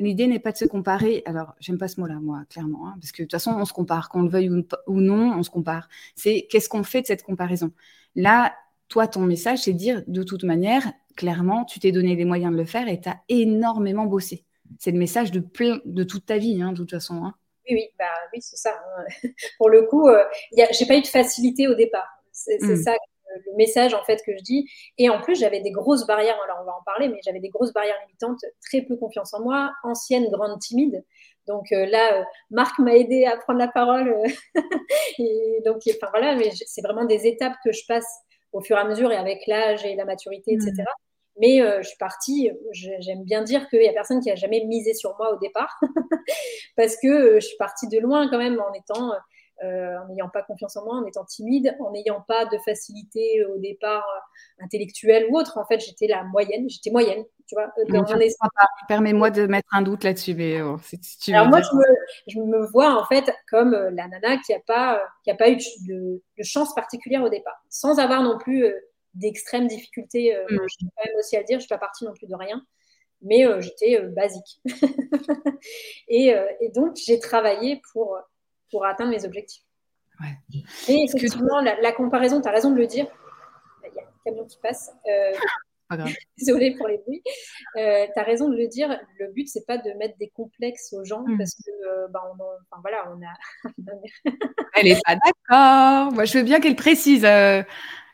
L'idée 0.00 0.26
n'est 0.26 0.38
pas 0.38 0.52
de 0.52 0.56
se 0.56 0.64
comparer. 0.64 1.22
Alors, 1.26 1.54
j'aime 1.60 1.78
pas 1.78 1.88
ce 1.88 2.00
mot-là, 2.00 2.18
moi, 2.20 2.42
clairement, 2.48 2.88
hein, 2.88 2.96
parce 3.00 3.12
que 3.12 3.22
de 3.22 3.26
toute 3.26 3.32
façon, 3.32 3.52
on 3.52 3.64
se 3.64 3.72
compare, 3.72 4.08
qu'on 4.08 4.22
le 4.22 4.30
veuille 4.30 4.48
ou, 4.48 5.00
non, 5.00 5.34
on 5.38 5.42
se 5.42 5.50
compare. 5.50 5.88
C'est 6.16 6.46
qu'est-ce 6.50 6.68
qu'on 6.68 6.82
fait 6.82 7.02
de 7.02 7.06
cette 7.06 7.22
comparaison? 7.22 7.70
Là, 8.16 8.54
toi, 8.88 9.06
ton 9.06 9.20
message, 9.20 9.60
c'est 9.60 9.72
de 9.72 9.78
dire, 9.78 10.02
de 10.06 10.22
toute 10.22 10.44
manière, 10.44 10.90
clairement, 11.16 11.64
tu 11.64 11.80
t'es 11.80 11.92
donné 11.92 12.16
les 12.16 12.24
moyens 12.24 12.52
de 12.52 12.56
le 12.56 12.64
faire 12.64 12.88
et 12.88 13.00
tu 13.00 13.08
as 13.08 13.20
énormément 13.28 14.06
bossé. 14.06 14.44
C'est 14.78 14.90
le 14.90 14.98
message 14.98 15.32
de, 15.32 15.40
plein, 15.40 15.80
de 15.84 16.02
toute 16.02 16.24
ta 16.26 16.38
vie, 16.38 16.62
hein, 16.62 16.72
de 16.72 16.78
toute 16.78 16.90
façon. 16.90 17.24
Hein. 17.24 17.34
Oui, 17.68 17.76
oui, 17.76 17.88
bah, 17.98 18.06
oui 18.32 18.40
c'est 18.40 18.56
ça. 18.56 18.72
Pour 19.58 19.68
le 19.68 19.82
coup, 19.82 20.08
euh, 20.08 20.24
j'ai 20.72 20.86
pas 20.86 20.96
eu 20.96 21.02
de 21.02 21.06
facilité 21.06 21.68
au 21.68 21.74
départ. 21.74 22.08
C'est 22.32 22.58
mmh. 22.60 22.76
ça 22.76 22.96
le 23.46 23.56
message 23.56 23.94
en 23.94 24.02
fait 24.04 24.20
que 24.24 24.36
je 24.36 24.42
dis. 24.42 24.68
Et 24.98 25.10
en 25.10 25.20
plus, 25.20 25.38
j'avais 25.38 25.60
des 25.60 25.70
grosses 25.70 26.06
barrières. 26.06 26.38
Alors, 26.44 26.58
on 26.62 26.64
va 26.64 26.72
en 26.72 26.82
parler, 26.84 27.08
mais 27.08 27.20
j'avais 27.24 27.40
des 27.40 27.48
grosses 27.48 27.72
barrières 27.72 27.96
limitantes, 28.06 28.40
très 28.60 28.82
peu 28.82 28.96
confiance 28.96 29.34
en 29.34 29.42
moi, 29.42 29.72
ancienne, 29.82 30.28
grande, 30.30 30.58
timide. 30.60 31.04
Donc 31.46 31.72
euh, 31.72 31.86
là, 31.86 32.20
euh, 32.20 32.24
Marc 32.50 32.78
m'a 32.78 32.94
aidé 32.94 33.24
à 33.24 33.36
prendre 33.36 33.58
la 33.58 33.68
parole. 33.68 34.08
Euh, 34.08 34.28
et 35.18 35.62
donc, 35.64 35.78
enfin 35.88 36.06
voilà, 36.10 36.36
mais 36.36 36.50
c'est 36.66 36.82
vraiment 36.82 37.04
des 37.04 37.26
étapes 37.26 37.56
que 37.64 37.72
je 37.72 37.84
passe 37.86 38.08
au 38.52 38.60
fur 38.60 38.76
et 38.76 38.80
à 38.80 38.84
mesure 38.84 39.10
et 39.12 39.16
avec 39.16 39.46
l'âge 39.46 39.84
et 39.84 39.94
la 39.96 40.04
maturité, 40.04 40.52
etc. 40.52 40.72
Mmh. 40.78 40.84
Mais 41.40 41.58
je 41.80 41.88
suis 41.88 41.96
partie, 41.96 42.50
j'aime 42.72 43.22
bien 43.22 43.42
dire 43.42 43.66
qu'il 43.70 43.80
n'y 43.80 43.88
a 43.88 43.92
personne 43.92 44.20
qui 44.20 44.30
a 44.30 44.34
jamais 44.34 44.62
misé 44.66 44.92
sur 44.92 45.16
moi 45.16 45.32
au 45.32 45.38
départ, 45.38 45.80
parce 46.76 46.96
que 47.00 47.36
je 47.36 47.46
suis 47.46 47.56
partie 47.56 47.88
de 47.88 47.98
loin 47.98 48.28
quand 48.28 48.36
même 48.36 48.60
en 48.60 48.72
étant 48.74 49.12
en 49.62 50.08
n'ayant 50.08 50.28
pas 50.28 50.42
confiance 50.42 50.76
en 50.76 50.84
moi, 50.84 50.96
en 50.96 51.04
étant 51.04 51.24
timide, 51.24 51.76
en 51.80 51.90
n'ayant 51.90 52.22
pas 52.26 52.46
de 52.46 52.56
facilité 52.64 53.44
au 53.44 53.58
départ 53.58 54.06
euh, 54.08 54.64
intellectuelle 54.64 55.26
ou 55.30 55.38
autre. 55.38 55.58
En 55.58 55.66
fait, 55.66 55.80
j'étais 55.80 56.06
la 56.06 56.24
moyenne, 56.24 56.68
j'étais 56.70 56.90
moyenne, 56.90 57.24
tu 57.46 57.54
vois. 57.54 57.70
Permets-moi 58.88 59.30
de 59.30 59.46
mettre 59.46 59.68
un 59.72 59.82
doute 59.82 60.04
là-dessus, 60.04 60.34
mais 60.34 60.62
oh, 60.62 60.78
Alors 61.28 61.48
moi, 61.48 61.60
je 62.26 62.38
me, 62.38 62.66
vois 62.66 62.94
en 62.98 63.04
fait 63.04 63.30
comme 63.50 63.74
euh, 63.74 63.90
la 63.90 64.08
nana 64.08 64.38
qui 64.38 64.52
n'a 64.52 64.60
pas, 64.60 65.02
qui 65.24 65.30
a 65.30 65.34
pas 65.34 65.50
eu 65.50 65.58
de, 65.86 66.22
chance 66.42 66.74
particulière 66.74 67.22
au 67.22 67.28
départ, 67.28 67.62
sans 67.68 67.98
avoir 67.98 68.22
non 68.22 68.38
plus 68.38 68.66
d'extrêmes 69.12 69.66
difficultés. 69.66 70.34
Mm. 70.48 70.58
Je 70.62 70.68
suis 70.68 70.86
quand 70.96 71.04
même 71.04 71.16
aussi 71.18 71.36
à 71.36 71.40
le 71.40 71.44
dire, 71.44 71.58
je 71.58 71.66
suis 71.66 71.68
pas 71.68 71.78
partie 71.78 72.04
non 72.04 72.14
plus 72.14 72.26
de 72.26 72.34
rien 72.34 72.62
mais 73.22 73.44
j'étais 73.60 74.00
basique. 74.00 74.62
et, 76.08 76.34
et, 76.60 76.68
donc, 76.70 76.96
j'ai 76.96 77.18
travaillé 77.18 77.82
pour 77.92 78.18
pour 78.70 78.86
atteindre 78.86 79.10
mes 79.10 79.24
objectifs. 79.24 79.62
Et 80.88 81.04
effectivement, 81.04 81.60
la, 81.60 81.92
comparaison, 81.92 82.40
tu 82.40 82.48
as 82.48 82.52
raison 82.52 82.70
de 82.70 82.76
le 82.76 82.86
dire. 82.86 83.06
Il 83.84 83.96
y 83.96 83.98
a 83.98 84.02
un 84.02 84.06
camion 84.24 84.44
qui 84.44 84.58
passe. 84.62 84.92
Euh, 85.08 85.32
désolée 86.38 86.76
pour 86.76 86.88
les 86.88 86.98
bruits. 86.98 87.22
Euh, 87.76 88.06
tu 88.12 88.20
as 88.20 88.22
raison 88.22 88.48
de 88.48 88.56
le 88.56 88.68
dire. 88.68 88.96
Le 89.18 89.32
but, 89.32 89.48
c'est 89.48 89.66
pas 89.66 89.78
de 89.78 89.90
mettre 89.98 90.16
des 90.18 90.28
complexes 90.28 90.92
aux 90.92 91.04
gens 91.04 91.24
hmm. 91.26 91.38
parce 91.38 91.54
que, 91.54 91.70
euh, 91.70 92.08
bah, 92.10 92.22
on, 92.30 92.34
enfin, 92.34 92.82
voilà, 92.82 93.10
on 93.14 93.20
a. 93.22 94.52
Elle 94.74 94.88
est 94.88 95.00
pas 95.04 95.16
d'accord. 95.16 96.12
Moi, 96.12 96.24
je 96.24 96.38
veux 96.38 96.44
bien 96.44 96.60
qu'elle 96.60 96.76
précise. 96.76 97.26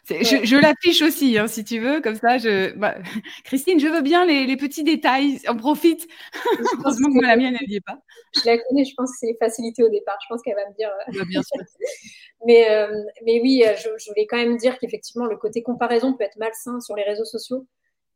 Je, 0.09 0.61
l'affiche 0.61 1.03
aussi, 1.03 1.37
hein, 1.37 1.49
si 1.49 1.65
tu 1.65 1.81
veux, 1.81 2.01
comme 2.01 2.15
ça. 2.15 2.39
Je... 2.39 2.73
Bah, 2.77 2.95
Christine, 3.45 3.81
je 3.81 3.89
veux 3.89 4.03
bien 4.03 4.25
les, 4.25 4.57
petits 4.57 4.85
détails. 4.85 5.41
On 5.49 5.57
profite. 5.57 6.07
Heureusement 6.79 7.13
que, 7.13 7.25
la 7.25 7.37
mienne, 7.37 7.57
elle 7.61 7.69
n'y 7.69 7.77
est 7.77 7.85
pas. 7.85 7.99
Je 8.35 8.47
la 8.47 8.59
connais, 8.59 8.85
je 8.85 8.95
pense 8.97 9.11
que 9.11 9.17
c'est 9.21 9.37
facilité 9.39 9.83
au 9.83 9.89
départ. 9.89 10.17
Je 10.23 10.27
pense 10.29 10.43
qu'elle 10.43 10.55
va 10.55 10.69
me 10.69 10.75
dire. 10.77 10.91
Euh, 10.91 11.19
bah, 11.19 11.25
bien 11.29 11.43
sûr. 11.43 11.61
mais, 12.47 12.71
euh, 12.71 12.89
mais 13.25 13.41
oui, 13.41 13.65
euh, 13.67 13.75
je, 13.77 14.09
voulais 14.09 14.27
quand 14.27 14.37
même 14.37 14.57
dire 14.57 14.79
qu'effectivement, 14.79 15.27
le 15.27 15.37
côté 15.37 15.63
comparaison 15.63 16.15
peut 16.15 16.25
être 16.25 16.37
malsain 16.37 16.81
sur 16.81 16.95
les 16.95 17.03
réseaux 17.03 17.25
sociaux. 17.25 17.67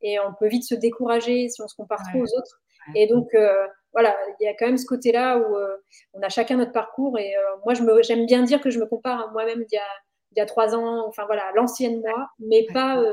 Et 0.02 0.18
on 0.20 0.32
peut 0.38 0.48
vite 0.48 0.64
se 0.64 0.74
décourager 0.74 1.48
si 1.48 1.60
on 1.60 1.68
se 1.68 1.74
compare 1.74 2.00
trop 2.10 2.20
aux 2.20 2.38
autres. 2.38 2.60
Et 2.94 3.06
donc, 3.06 3.26
voilà, 3.92 4.16
il 4.40 4.44
y 4.44 4.48
a 4.48 4.54
quand 4.54 4.64
même 4.64 4.78
ce 4.78 4.86
côté-là 4.86 5.36
où 5.36 5.56
on 6.14 6.22
a 6.22 6.30
chacun 6.30 6.56
notre 6.56 6.72
parcours. 6.72 7.18
Et 7.18 7.34
moi, 7.66 7.74
j'aime 8.00 8.24
bien 8.24 8.42
dire 8.42 8.62
que 8.62 8.70
je 8.70 8.78
me 8.78 8.86
compare 8.86 9.28
à 9.28 9.30
moi-même 9.30 9.58
d'il 9.58 9.74
y 9.74 9.76
a 9.76 9.82
il 10.32 10.38
y 10.38 10.40
a 10.40 10.46
trois 10.46 10.74
ans, 10.74 11.06
enfin 11.08 11.24
voilà, 11.26 11.50
l'ancienne 11.54 12.00
moi, 12.00 12.30
mais 12.38 12.66
pas, 12.72 12.98
euh, 12.98 13.12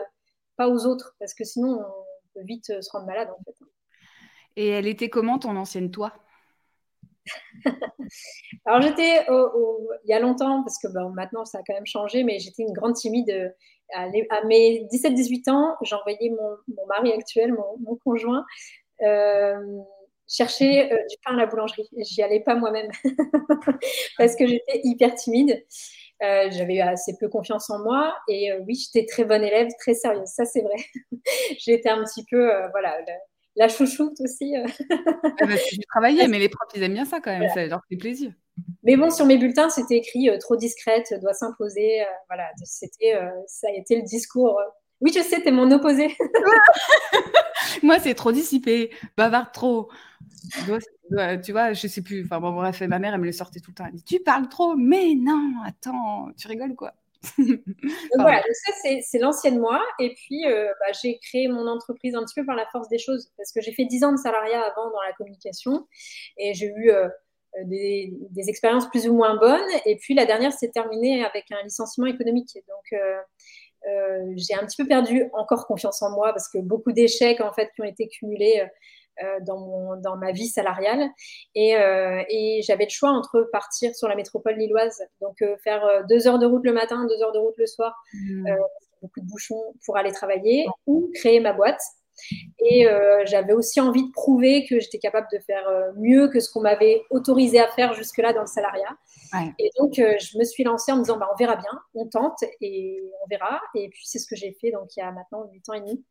pas 0.56 0.68
aux 0.68 0.86
autres, 0.86 1.16
parce 1.20 1.34
que 1.34 1.44
sinon 1.44 1.80
on 1.80 2.40
peut 2.40 2.46
vite 2.46 2.70
euh, 2.70 2.82
se 2.82 2.92
rendre 2.92 3.08
malade 3.08 3.30
en 3.32 3.44
fait. 3.44 3.56
Et 4.56 4.70
elle 4.70 4.88
était 4.88 5.10
comment 5.10 5.40
ton 5.40 5.56
ancienne 5.56 5.92
toi? 5.92 6.14
Alors 8.66 8.82
j'étais 8.82 9.26
il 9.28 10.10
y 10.10 10.14
a 10.14 10.20
longtemps, 10.20 10.64
parce 10.64 10.78
que 10.80 10.88
bon, 10.88 11.10
maintenant 11.10 11.46
ça 11.46 11.60
a 11.60 11.62
quand 11.66 11.74
même 11.74 11.86
changé, 11.86 12.24
mais 12.24 12.40
j'étais 12.40 12.64
une 12.64 12.74
grande 12.74 12.96
timide. 12.96 13.56
À, 13.94 14.10
mes 14.46 14.86
17-18 14.92 15.50
ans, 15.50 15.76
j'envoyais 15.82 16.30
mon, 16.30 16.58
mon, 16.76 16.86
mari 16.88 17.14
actuel, 17.14 17.54
mon, 17.54 17.96
conjoint, 18.04 18.46
euh, 19.02 19.80
chercher 20.28 20.90
du 21.10 21.16
pain 21.24 21.34
à 21.34 21.38
la 21.38 21.46
boulangerie. 21.46 21.88
J'y 22.00 22.22
allais 22.22 22.42
pas 22.42 22.56
moi-même 22.56 22.92
parce 24.18 24.36
que 24.36 24.46
j'étais 24.46 24.82
hyper 24.84 25.16
timide. 25.16 25.64
Euh, 26.24 26.50
j'avais 26.50 26.82
assez 26.82 27.16
peu 27.20 27.30
confiance 27.30 27.70
en 27.70 27.78
moi 27.84 28.16
et 28.28 28.52
euh, 28.52 28.60
oui, 28.68 28.74
j'étais 28.74 29.06
très 29.06 29.24
bonne 29.24 29.44
élève, 29.44 29.68
très 29.80 29.94
sérieuse, 29.94 30.28
ça 30.28 30.46
c'est 30.46 30.62
vrai. 30.62 30.78
J'étais 31.60 31.90
un 31.90 32.04
petit 32.04 32.26
peu, 32.30 32.52
euh, 32.52 32.68
voilà, 32.70 32.98
la, 33.56 33.68
chouchoute 33.68 34.20
aussi. 34.22 34.56
ah 34.56 35.46
bah, 35.46 35.54
tu 35.70 35.78
travaillais, 35.92 36.28
mais 36.28 36.40
les 36.40 36.50
profs, 36.50 36.70
ils 36.76 36.82
aiment 36.82 36.96
bien 36.96 37.06
ça 37.06 37.20
quand 37.20 37.38
même, 37.38 37.50
ça 37.54 37.64
leur 37.68 37.82
fait 37.88 37.98
plaisir. 37.98 38.32
Mais 38.82 38.96
bon, 38.96 39.12
sur 39.12 39.28
mes 39.28 39.38
bulletins, 39.38 39.70
c'était 39.70 39.98
écrit 39.98 40.30
trop 40.40 40.56
discrète, 40.56 41.14
doit 41.22 41.34
s'imposer. 41.34 42.04
voilà, 42.28 42.50
c'était, 42.64 43.14
ça 43.46 43.68
a 43.68 43.78
été 43.78 43.96
le 43.96 44.02
discours. 44.02 44.60
Oui, 45.00 45.12
je 45.16 45.22
sais, 45.22 45.42
t'es 45.42 45.52
mon 45.52 45.70
opposé. 45.72 46.18
Moi, 47.84 48.00
c'est 48.00 48.16
trop 48.16 48.32
dissipé, 48.32 48.90
bavard 49.16 49.52
trop. 49.52 49.90
Tu 51.44 51.52
vois, 51.52 51.74
je 51.74 51.88
sais 51.88 52.02
plus. 52.02 52.24
Enfin 52.26 52.40
bon, 52.40 52.52
bref, 52.54 52.82
ma 52.82 53.00
mère, 53.00 53.14
elle 53.14 53.22
me 53.22 53.26
le 53.26 53.32
sortait 53.32 53.60
tout 53.60 53.72
le 53.72 53.76
temps. 53.76 53.86
Elle 53.86 53.94
dit 53.94 54.04
Tu 54.04 54.20
parles 54.20 54.50
trop, 54.50 54.76
mais 54.76 55.16
non, 55.16 55.54
attends, 55.66 56.30
tu 56.38 56.48
rigoles 56.48 56.76
quoi 56.76 56.94
donc 57.38 57.60
voilà, 58.16 58.42
ça 58.42 58.74
c'est 59.02 59.20
l'ancienne 59.20 59.60
moi. 59.60 59.82
Et 60.00 60.14
puis 60.14 60.46
euh, 60.46 60.68
bah, 60.80 60.94
j'ai 61.02 61.18
créé 61.20 61.48
mon 61.48 61.68
entreprise 61.68 62.16
un 62.16 62.24
petit 62.24 62.36
peu 62.40 62.46
par 62.46 62.56
la 62.56 62.66
force 62.68 62.88
des 62.90 63.00
choses 63.00 63.32
parce 63.38 63.52
que 63.52 63.62
j'ai 63.62 63.72
fait 63.72 63.86
10 63.86 64.04
ans 64.04 64.12
de 64.12 64.18
salariat 64.18 64.62
avant 64.62 64.90
dans 64.92 65.02
la 65.02 65.14
communication 65.14 65.88
et 66.38 66.54
j'ai 66.54 66.68
eu 66.68 66.92
euh, 66.92 67.08
des, 67.66 68.14
des, 68.30 68.50
expériences 68.50 68.88
plus 68.90 69.08
ou 69.08 69.16
moins 69.16 69.36
bonnes. 69.38 69.70
Et 69.86 69.98
puis 69.98 70.14
la 70.14 70.26
dernière 70.26 70.54
s'est 70.54 70.70
terminée 70.70 71.24
avec 71.24 71.46
un 71.52 71.64
licenciement 71.64 72.08
économique. 72.08 72.58
Donc 72.68 72.94
euh, 72.94 74.34
j'ai 74.36 74.54
un 74.54 74.66
petit 74.66 74.82
peu 74.82 74.88
perdu 74.88 75.26
encore 75.34 75.66
confiance 75.66 76.02
en 76.02 76.12
moi 76.12 76.34
parce 76.34 76.50
que 76.50 76.60
beaucoup 76.60 76.92
d'échecs 76.92 77.42
en 77.42 77.54
fait 77.54 77.72
qui 77.76 77.82
ont 77.82 77.86
été 77.86 78.08
cumulés 78.08 78.68
dans, 79.42 79.60
mon, 79.60 79.96
dans 79.98 80.18
ma 80.18 80.32
vie 80.32 80.48
salariale. 80.48 81.10
Et, 81.56 81.76
euh, 81.76 82.24
et 82.30 82.62
j'avais 82.64 82.86
le 82.86 82.90
choix 82.90 83.10
entre 83.10 83.50
partir 83.52 83.96
sur 83.96 84.08
la 84.08 84.16
métropole 84.16 84.56
lilloise, 84.56 85.02
donc 85.22 85.42
euh, 85.42 85.56
faire 85.64 86.06
deux 86.10 86.28
heures 86.28 86.40
de 86.40 86.46
route 86.46 86.64
le 86.64 86.74
matin, 86.74 87.06
deux 87.08 87.24
heures 87.24 87.32
de 87.32 87.40
route 87.40 87.56
le 87.58 87.68
soir, 87.68 87.96
mmh. 88.14 88.52
beaucoup 89.02 89.22
de 89.22 89.26
bouchons 89.26 89.62
pour 89.86 89.98
aller 89.98 90.12
travailler, 90.12 90.68
ou 90.86 91.10
créer 91.14 91.40
ma 91.40 91.54
boîte. 91.54 91.82
Et 92.60 92.88
euh, 92.88 93.24
j'avais 93.26 93.54
aussi 93.54 93.80
envie 93.80 94.08
de 94.08 94.12
prouver 94.12 94.66
que 94.66 94.80
j'étais 94.80 94.98
capable 94.98 95.28
de 95.32 95.40
faire 95.40 95.70
mieux 95.98 96.28
que 96.30 96.40
ce 96.40 96.52
qu'on 96.52 96.62
m'avait 96.62 97.04
autorisé 97.12 97.60
à 97.60 97.68
faire 97.68 97.94
jusque-là 97.94 98.34
dans 98.34 98.42
le 98.42 98.48
salariat. 98.48 98.98
Ouais. 99.34 99.54
Et 99.60 99.72
donc, 99.78 100.00
euh, 100.00 100.16
je 100.20 100.38
me 100.38 100.44
suis 100.44 100.64
lancée 100.64 100.92
en 100.92 100.98
me 100.98 101.02
disant, 101.02 101.18
bah, 101.18 101.30
on 101.32 101.36
verra 101.38 101.56
bien, 101.56 101.80
on 101.94 102.08
tente 102.08 102.40
et 102.62 103.04
on 103.24 103.28
verra. 103.30 103.62
Et 103.76 103.90
puis, 103.90 104.04
c'est 104.06 104.20
ce 104.20 104.28
que 104.28 104.36
j'ai 104.36 104.56
fait 104.60 104.72
donc 104.72 104.96
il 104.96 105.00
y 105.00 105.04
a 105.04 105.12
maintenant 105.12 105.46
8 105.52 105.70
ans 105.70 105.74
et 105.74 105.82
demi. 105.82 106.04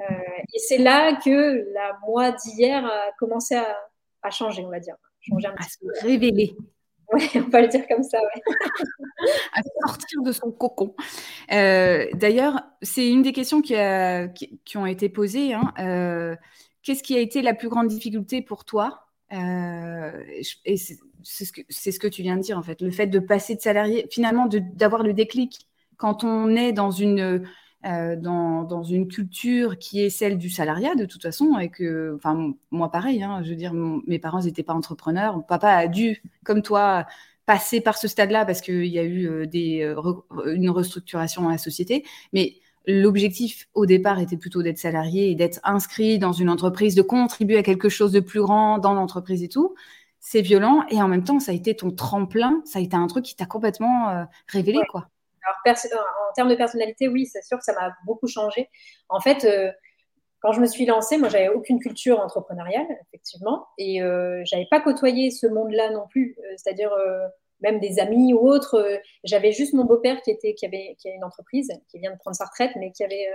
Euh, 0.00 0.04
et 0.52 0.58
c'est 0.58 0.78
là 0.78 1.16
que 1.16 1.72
la 1.72 1.98
moi 2.06 2.32
d'hier 2.32 2.84
a 2.84 3.12
commencé 3.18 3.54
à, 3.54 4.30
changer, 4.30 4.64
on 4.64 4.70
va 4.70 4.80
dire. 4.80 4.96
Changer 5.20 5.48
un 5.48 5.54
à 5.56 5.62
se 5.62 6.04
révéler. 6.04 6.56
Oui, 7.12 7.30
on 7.36 7.50
peut 7.50 7.60
le 7.60 7.68
dire 7.68 7.86
comme 7.88 8.02
ça, 8.02 8.18
ouais. 8.18 8.42
à 9.54 9.60
sortir 9.86 10.22
de 10.22 10.32
son 10.32 10.50
cocon. 10.50 10.94
Euh, 11.52 12.06
d'ailleurs, 12.14 12.62
c'est 12.82 13.08
une 13.08 13.22
des 13.22 13.32
questions 13.32 13.62
qui, 13.62 13.76
a, 13.76 14.26
qui, 14.26 14.76
ont 14.76 14.86
été 14.86 15.08
posées. 15.08 15.54
Hein. 15.54 15.72
Euh, 15.78 16.34
qu'est-ce 16.82 17.04
qui 17.04 17.16
a 17.16 17.20
été 17.20 17.42
la 17.42 17.54
plus 17.54 17.68
grande 17.68 17.86
difficulté 17.86 18.42
pour 18.42 18.64
toi? 18.64 19.04
Et 19.30 20.42
c'est 20.42 20.98
ce, 21.22 21.52
que, 21.52 21.60
ce 21.68 21.98
que 21.98 22.08
tu 22.08 22.22
viens 22.22 22.36
de 22.36 22.42
dire, 22.42 22.58
en 22.58 22.62
fait. 22.62 22.80
Le 22.82 22.90
fait 22.90 23.06
de 23.06 23.20
passer 23.20 23.54
de 23.54 23.60
salarié, 23.60 24.08
finalement, 24.10 24.48
d'avoir 24.74 25.04
le 25.04 25.12
déclic 25.12 25.68
quand 25.96 26.24
on 26.24 26.54
est 26.56 26.72
dans 26.72 26.90
une 26.90 27.46
euh, 27.86 28.16
dans, 28.16 28.64
dans, 28.64 28.82
une 28.82 29.06
culture 29.06 29.78
qui 29.78 30.00
est 30.00 30.10
celle 30.10 30.38
du 30.38 30.50
salariat 30.50 30.94
de 30.96 31.04
toute 31.04 31.22
façon 31.22 31.58
et 31.58 31.68
que, 31.68 32.14
enfin 32.16 32.54
moi 32.70 32.90
pareil, 32.90 33.22
hein, 33.22 33.42
je 33.44 33.50
veux 33.50 33.56
dire, 33.56 33.72
mes 33.74 34.18
parents 34.18 34.42
n'étaient 34.42 34.62
pas 34.64 34.74
entrepreneurs, 34.74 35.44
papa 35.46 35.68
a 35.70 35.86
dû, 35.86 36.22
comme 36.44 36.62
toi, 36.62 37.06
passer 37.46 37.80
par 37.80 37.96
ce 37.96 38.08
stade-là 38.08 38.44
parce 38.44 38.60
qu'il 38.60 38.86
y 38.86 38.98
a 38.98 39.04
eu 39.04 39.28
euh, 39.28 39.46
des, 39.46 39.82
euh, 39.82 40.52
une 40.52 40.68
restructuration 40.70 41.42
dans 41.42 41.48
la 41.48 41.58
société, 41.58 42.04
mais 42.32 42.54
l'objectif 42.86 43.68
au 43.74 43.86
départ 43.86 44.18
était 44.18 44.36
plutôt 44.36 44.62
d'être 44.62 44.78
salarié 44.78 45.30
et 45.30 45.34
d'être 45.36 45.60
inscrit 45.62 46.18
dans 46.18 46.32
une 46.32 46.50
entreprise, 46.50 46.94
de 46.96 47.02
contribuer 47.02 47.58
à 47.58 47.62
quelque 47.62 47.88
chose 47.88 48.12
de 48.12 48.20
plus 48.20 48.40
grand 48.40 48.78
dans 48.78 48.94
l'entreprise 48.94 49.42
et 49.42 49.48
tout. 49.48 49.74
C'est 50.18 50.42
violent 50.42 50.84
et 50.90 51.00
en 51.00 51.08
même 51.08 51.24
temps, 51.24 51.38
ça 51.40 51.52
a 51.52 51.54
été 51.54 51.76
ton 51.76 51.92
tremplin, 51.92 52.62
ça 52.64 52.80
a 52.80 52.82
été 52.82 52.96
un 52.96 53.06
truc 53.06 53.24
qui 53.24 53.36
t'a 53.36 53.46
complètement 53.46 54.26
révélé, 54.48 54.80
quoi. 54.90 55.08
Alors, 55.46 56.06
en 56.28 56.32
termes 56.34 56.48
de 56.48 56.54
personnalité, 56.54 57.08
oui, 57.08 57.26
c'est 57.26 57.42
sûr 57.42 57.58
que 57.58 57.64
ça 57.64 57.72
m'a 57.74 57.92
beaucoup 58.04 58.26
changé. 58.26 58.68
En 59.08 59.20
fait, 59.20 59.44
euh, 59.44 59.70
quand 60.40 60.52
je 60.52 60.60
me 60.60 60.66
suis 60.66 60.86
lancée, 60.86 61.18
moi, 61.18 61.28
j'avais 61.28 61.48
aucune 61.48 61.80
culture 61.80 62.20
entrepreneuriale, 62.20 62.86
effectivement, 63.08 63.66
et 63.78 64.02
euh, 64.02 64.42
j'avais 64.44 64.66
pas 64.70 64.80
côtoyé 64.80 65.30
ce 65.30 65.46
monde-là 65.46 65.90
non 65.90 66.06
plus, 66.08 66.36
euh, 66.38 66.54
c'est-à-dire 66.56 66.92
euh, 66.92 67.26
même 67.60 67.80
des 67.80 67.98
amis 67.98 68.34
ou 68.34 68.46
autres. 68.46 69.00
j'avais 69.24 69.50
juste 69.50 69.72
mon 69.72 69.84
beau-père 69.84 70.20
qui 70.22 70.30
était, 70.30 70.54
qui 70.54 70.66
avait, 70.66 70.94
qui 71.00 71.08
a 71.08 71.14
une 71.14 71.24
entreprise, 71.24 71.72
qui 71.90 71.98
vient 71.98 72.12
de 72.12 72.18
prendre 72.18 72.36
sa 72.36 72.44
retraite, 72.44 72.72
mais 72.76 72.92
qui 72.92 73.02
avait, 73.02 73.26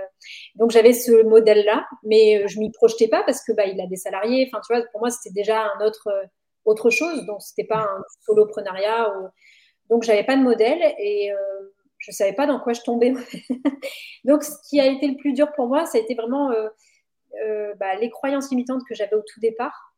donc 0.54 0.70
j'avais 0.70 0.92
ce 0.92 1.24
modèle-là, 1.24 1.84
mais 2.04 2.46
je 2.46 2.60
m'y 2.60 2.70
projetais 2.70 3.08
pas 3.08 3.24
parce 3.24 3.44
que 3.44 3.52
bah, 3.52 3.66
il 3.66 3.80
a 3.80 3.86
des 3.86 3.96
salariés. 3.96 4.48
Enfin, 4.48 4.62
tu 4.66 4.72
vois, 4.72 4.84
pour 4.92 5.00
moi, 5.00 5.10
c'était 5.10 5.34
déjà 5.34 5.60
un 5.60 5.84
autre, 5.84 6.08
autre 6.64 6.88
chose, 6.88 7.26
donc 7.26 7.42
c'était 7.42 7.66
pas 7.66 7.80
un 7.80 8.02
soloprenariat. 8.24 9.12
Ou... 9.18 9.28
Donc, 9.90 10.04
j'avais 10.04 10.24
pas 10.24 10.36
de 10.36 10.42
modèle 10.42 10.80
et 10.98 11.32
je 12.02 12.10
ne 12.10 12.14
savais 12.14 12.32
pas 12.32 12.46
dans 12.46 12.58
quoi 12.58 12.72
je 12.72 12.80
tombais. 12.82 13.14
Donc, 14.24 14.42
ce 14.42 14.56
qui 14.68 14.80
a 14.80 14.86
été 14.86 15.06
le 15.06 15.16
plus 15.16 15.32
dur 15.32 15.52
pour 15.52 15.68
moi, 15.68 15.86
ça 15.86 15.98
a 15.98 16.00
été 16.00 16.14
vraiment 16.14 16.50
euh, 16.50 16.68
euh, 17.44 17.74
bah, 17.76 17.94
les 17.94 18.10
croyances 18.10 18.50
limitantes 18.50 18.82
que 18.88 18.94
j'avais 18.94 19.14
au 19.14 19.22
tout 19.22 19.38
départ 19.38 19.94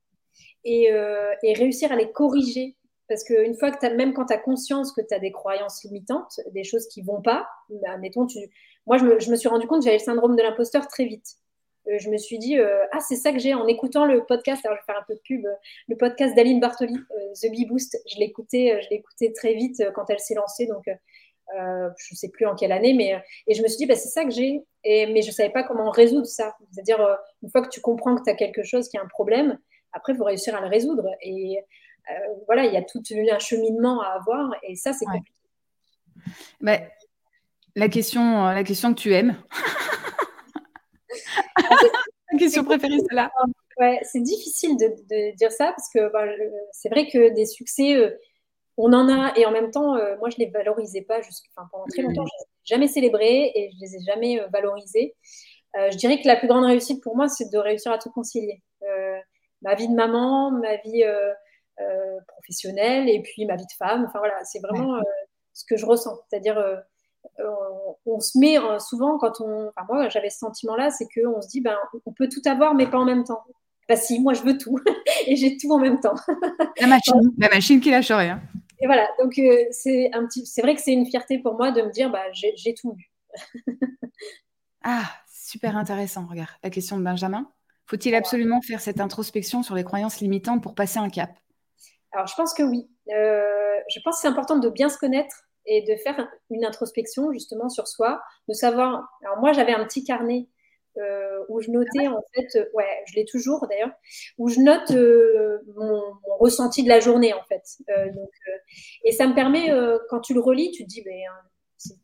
et, 0.64 0.92
euh, 0.92 1.32
réussir 1.42 1.90
à 1.92 1.96
les 1.96 2.12
corriger. 2.12 2.76
Parce 3.08 3.24
qu'une 3.24 3.54
fois 3.54 3.70
que 3.70 3.78
tu 3.78 3.86
as, 3.86 3.94
même 3.94 4.12
quand 4.12 4.26
tu 4.26 4.34
as 4.34 4.38
conscience 4.38 4.92
que 4.92 5.00
tu 5.00 5.14
as 5.14 5.18
des 5.18 5.32
croyances 5.32 5.82
limitantes, 5.84 6.40
des 6.52 6.64
choses 6.64 6.86
qui 6.88 7.02
ne 7.02 7.06
vont 7.06 7.22
pas, 7.22 7.48
bah, 7.70 7.98
tu... 8.28 8.38
moi, 8.86 8.98
je 8.98 9.30
me, 9.30 9.36
suis 9.36 9.48
rendu 9.48 9.66
compte 9.66 9.80
que 9.80 9.84
j'avais 9.84 9.98
le 9.98 10.04
syndrome 10.04 10.36
de 10.36 10.42
l'imposteur 10.42 10.88
très 10.88 11.04
vite. 11.04 11.36
je 11.86 12.08
me 12.08 12.16
suis 12.16 12.38
dit, 12.38 12.56
ah, 12.58 13.00
c'est 13.00 13.16
ça 13.16 13.32
que 13.32 13.38
j'ai 13.38 13.52
en 13.52 13.66
écoutant 13.66 14.06
le 14.06 14.24
podcast. 14.24 14.64
Alors, 14.64 14.78
je 14.78 14.82
vais 14.82 14.86
faire 14.86 15.02
un 15.02 15.04
peu 15.06 15.14
de 15.14 15.20
pub. 15.20 15.46
le 15.88 15.96
podcast 15.96 16.34
d'Aline 16.34 16.60
Bartoli, 16.60 16.96
The 17.42 17.50
Bee 17.50 17.66
Boost, 17.66 17.98
je 18.06 18.22
écouté, 18.22 18.78
je 18.82 18.94
écouté 18.94 19.34
très 19.34 19.54
vite 19.54 19.82
quand 19.94 20.08
elle 20.08 20.20
s'est 20.20 20.34
lancée. 20.34 20.66
Donc, 20.66 20.86
euh, 21.52 21.90
je 21.98 22.14
ne 22.14 22.16
sais 22.16 22.28
plus 22.28 22.46
en 22.46 22.54
quelle 22.54 22.72
année, 22.72 22.94
mais 22.94 23.22
et 23.46 23.54
je 23.54 23.62
me 23.62 23.68
suis 23.68 23.76
dit, 23.78 23.86
bah, 23.86 23.96
c'est 23.96 24.08
ça 24.08 24.24
que 24.24 24.30
j'ai, 24.30 24.64
mais 24.84 25.22
je 25.22 25.28
ne 25.28 25.32
savais 25.32 25.50
pas 25.50 25.62
comment 25.62 25.90
résoudre 25.90 26.26
ça. 26.26 26.56
C'est-à-dire, 26.72 27.00
euh, 27.00 27.14
une 27.42 27.50
fois 27.50 27.62
que 27.62 27.68
tu 27.68 27.80
comprends 27.80 28.16
que 28.16 28.22
tu 28.22 28.30
as 28.30 28.34
quelque 28.34 28.62
chose 28.62 28.88
qui 28.88 28.96
a 28.96 29.02
un 29.02 29.08
problème, 29.08 29.58
après, 29.92 30.12
il 30.12 30.16
faut 30.16 30.24
réussir 30.24 30.56
à 30.56 30.60
le 30.60 30.68
résoudre. 30.68 31.08
Et 31.22 31.58
euh, 32.10 32.14
voilà, 32.46 32.64
il 32.64 32.72
y 32.72 32.76
a 32.76 32.82
tout 32.82 33.02
un 33.10 33.38
cheminement 33.38 34.00
à 34.00 34.08
avoir, 34.08 34.52
et 34.62 34.74
ça, 34.74 34.92
c'est 34.92 35.04
compliqué. 35.04 35.32
Bah, 36.60 36.78
la, 37.76 37.88
question, 37.88 38.46
la 38.46 38.64
question 38.64 38.94
que 38.94 39.00
tu 39.00 39.12
aimes. 39.14 39.36
la 42.32 42.38
question 42.38 42.64
préférée, 42.64 42.98
c'est 43.08 43.14
là. 43.14 43.30
Ouais, 43.78 44.00
c'est 44.04 44.20
difficile 44.20 44.76
de, 44.76 45.36
dire 45.36 45.52
ça 45.52 45.66
parce 45.66 45.88
que 45.92 46.10
bah, 46.12 46.24
c'est 46.72 46.88
vrai 46.88 47.08
que 47.08 47.34
des 47.34 47.46
succès 47.46 47.96
on 48.76 48.92
en 48.92 49.08
a, 49.08 49.32
et 49.36 49.46
en 49.46 49.52
même 49.52 49.70
temps, 49.70 49.96
euh, 49.96 50.16
moi, 50.18 50.30
je 50.30 50.36
ne 50.38 50.46
les 50.46 50.50
valorisais 50.50 51.02
pas 51.02 51.20
pendant 51.70 51.84
très 51.86 52.02
longtemps. 52.02 52.24
Je 52.24 52.32
ne 52.34 52.38
les 52.38 52.42
ai 52.42 52.64
jamais 52.64 52.88
célébrés 52.88 53.52
et 53.54 53.70
je 53.70 53.76
ne 53.76 53.80
les 53.80 53.96
ai 53.96 54.00
jamais 54.04 54.40
euh, 54.40 54.46
valorisés. 54.52 55.14
Euh, 55.76 55.90
je 55.90 55.96
dirais 55.96 56.20
que 56.20 56.26
la 56.26 56.36
plus 56.36 56.48
grande 56.48 56.64
réussite 56.64 57.02
pour 57.02 57.16
moi, 57.16 57.28
c'est 57.28 57.50
de 57.50 57.58
réussir 57.58 57.92
à 57.92 57.98
tout 57.98 58.10
concilier. 58.10 58.62
ma 59.62 59.74
vie 59.74 59.88
de 59.88 59.94
maman, 59.94 60.50
ma 60.50 60.76
vie 60.76 61.04
professionnelle 62.28 63.08
et 63.08 63.22
puis 63.22 63.46
ma 63.46 63.56
vie 63.56 63.66
de 63.66 63.76
femme. 63.78 64.04
Enfin 64.06 64.18
voilà, 64.18 64.44
c'est 64.44 64.60
vraiment 64.60 65.00
ce 65.52 65.64
que 65.64 65.76
je 65.76 65.86
ressens. 65.86 66.20
C'est-à-dire, 66.28 66.62
on, 68.06 68.20
se 68.20 68.38
met 68.38 68.56
souvent 68.78 69.18
quand 69.18 69.40
on. 69.40 69.68
Enfin, 69.68 69.86
moi, 69.88 70.08
j'avais 70.10 70.30
ce 70.30 70.38
sentiment-là, 70.38 70.90
c'est 70.90 71.06
qu'on 71.06 71.40
se 71.40 71.48
dit, 71.48 71.60
ben, 71.60 71.76
on 72.06 72.12
peut 72.12 72.28
tout 72.28 72.42
avoir, 72.48 72.74
mais 72.74 72.86
pas 72.86 72.98
en 72.98 73.04
même 73.04 73.24
temps. 73.24 73.42
Bah 73.88 73.96
si, 73.96 74.18
moi 74.20 74.32
je 74.32 74.42
veux 74.42 74.56
tout 74.56 74.78
et 75.26 75.36
j'ai 75.36 75.56
tout 75.56 75.70
en 75.70 75.78
même 75.78 76.00
temps. 76.00 76.14
la 76.80 76.86
machine, 76.86 77.32
la 77.38 77.48
machine 77.48 77.80
qui 77.80 77.90
lâche 77.90 78.10
rien. 78.10 78.40
Et 78.80 78.86
voilà, 78.86 79.08
donc 79.20 79.38
euh, 79.38 79.64
c'est 79.70 80.10
un 80.12 80.26
petit, 80.26 80.46
c'est 80.46 80.62
vrai 80.62 80.74
que 80.74 80.80
c'est 80.80 80.92
une 80.92 81.06
fierté 81.06 81.38
pour 81.38 81.54
moi 81.54 81.70
de 81.70 81.82
me 81.82 81.90
dire, 81.90 82.10
bah, 82.10 82.24
j'ai 82.32 82.74
tout 82.74 82.94
vu. 82.94 83.10
ah, 84.84 85.04
super 85.28 85.76
intéressant. 85.76 86.26
Regarde, 86.26 86.50
la 86.62 86.70
question 86.70 86.98
de 86.98 87.02
Benjamin. 87.02 87.50
Faut-il 87.86 88.14
absolument 88.14 88.62
faire 88.62 88.80
cette 88.80 89.00
introspection 89.00 89.62
sur 89.62 89.74
les 89.74 89.84
croyances 89.84 90.20
limitantes 90.20 90.62
pour 90.62 90.74
passer 90.74 90.98
un 90.98 91.10
cap? 91.10 91.30
Alors, 92.12 92.26
je 92.26 92.34
pense 92.34 92.54
que 92.54 92.62
oui. 92.62 92.88
Euh, 93.10 93.76
je 93.94 94.00
pense 94.02 94.16
que 94.16 94.22
c'est 94.22 94.28
important 94.28 94.58
de 94.58 94.68
bien 94.70 94.88
se 94.88 94.98
connaître 94.98 95.44
et 95.66 95.82
de 95.82 95.96
faire 96.02 96.28
une 96.50 96.64
introspection 96.64 97.32
justement 97.32 97.68
sur 97.68 97.86
soi, 97.86 98.22
de 98.48 98.54
savoir. 98.54 99.06
Alors, 99.22 99.38
moi, 99.38 99.52
j'avais 99.52 99.74
un 99.74 99.84
petit 99.84 100.04
carnet 100.04 100.48
euh, 100.96 101.44
où 101.48 101.60
je 101.60 101.70
notais 101.70 102.06
en 102.06 102.22
fait, 102.32 102.56
euh, 102.56 102.66
ouais, 102.74 103.02
je 103.06 103.16
l'ai 103.16 103.24
toujours 103.24 103.66
d'ailleurs, 103.68 103.90
où 104.38 104.48
je 104.48 104.60
note 104.60 104.90
euh, 104.92 105.58
mon, 105.76 106.00
ressenti 106.38 106.84
de 106.84 106.88
la 106.88 107.00
journée 107.00 107.32
en 107.32 107.42
fait. 107.44 107.64
donc, 108.14 108.30
et 109.02 109.12
ça 109.12 109.26
me 109.26 109.34
permet, 109.34 109.70
quand 110.08 110.20
tu 110.20 110.34
le 110.34 110.40
relis, 110.40 110.70
tu 110.72 110.84
te 110.84 110.88
dis, 110.88 111.02
ben, 111.02 111.12
c'est 111.76 111.94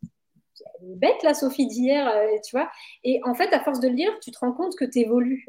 bête 0.82 1.22
la 1.22 1.34
Sophie 1.34 1.66
d'hier, 1.66 2.12
tu 2.44 2.56
vois. 2.56 2.70
Et 3.04 3.20
en 3.24 3.34
fait, 3.34 3.52
à 3.52 3.60
force 3.60 3.80
de 3.80 3.88
le 3.88 3.94
lire, 3.94 4.12
tu 4.20 4.30
te 4.30 4.38
rends 4.38 4.52
compte 4.52 4.74
que 4.76 4.84
tu 4.84 5.00
évolues. 5.00 5.46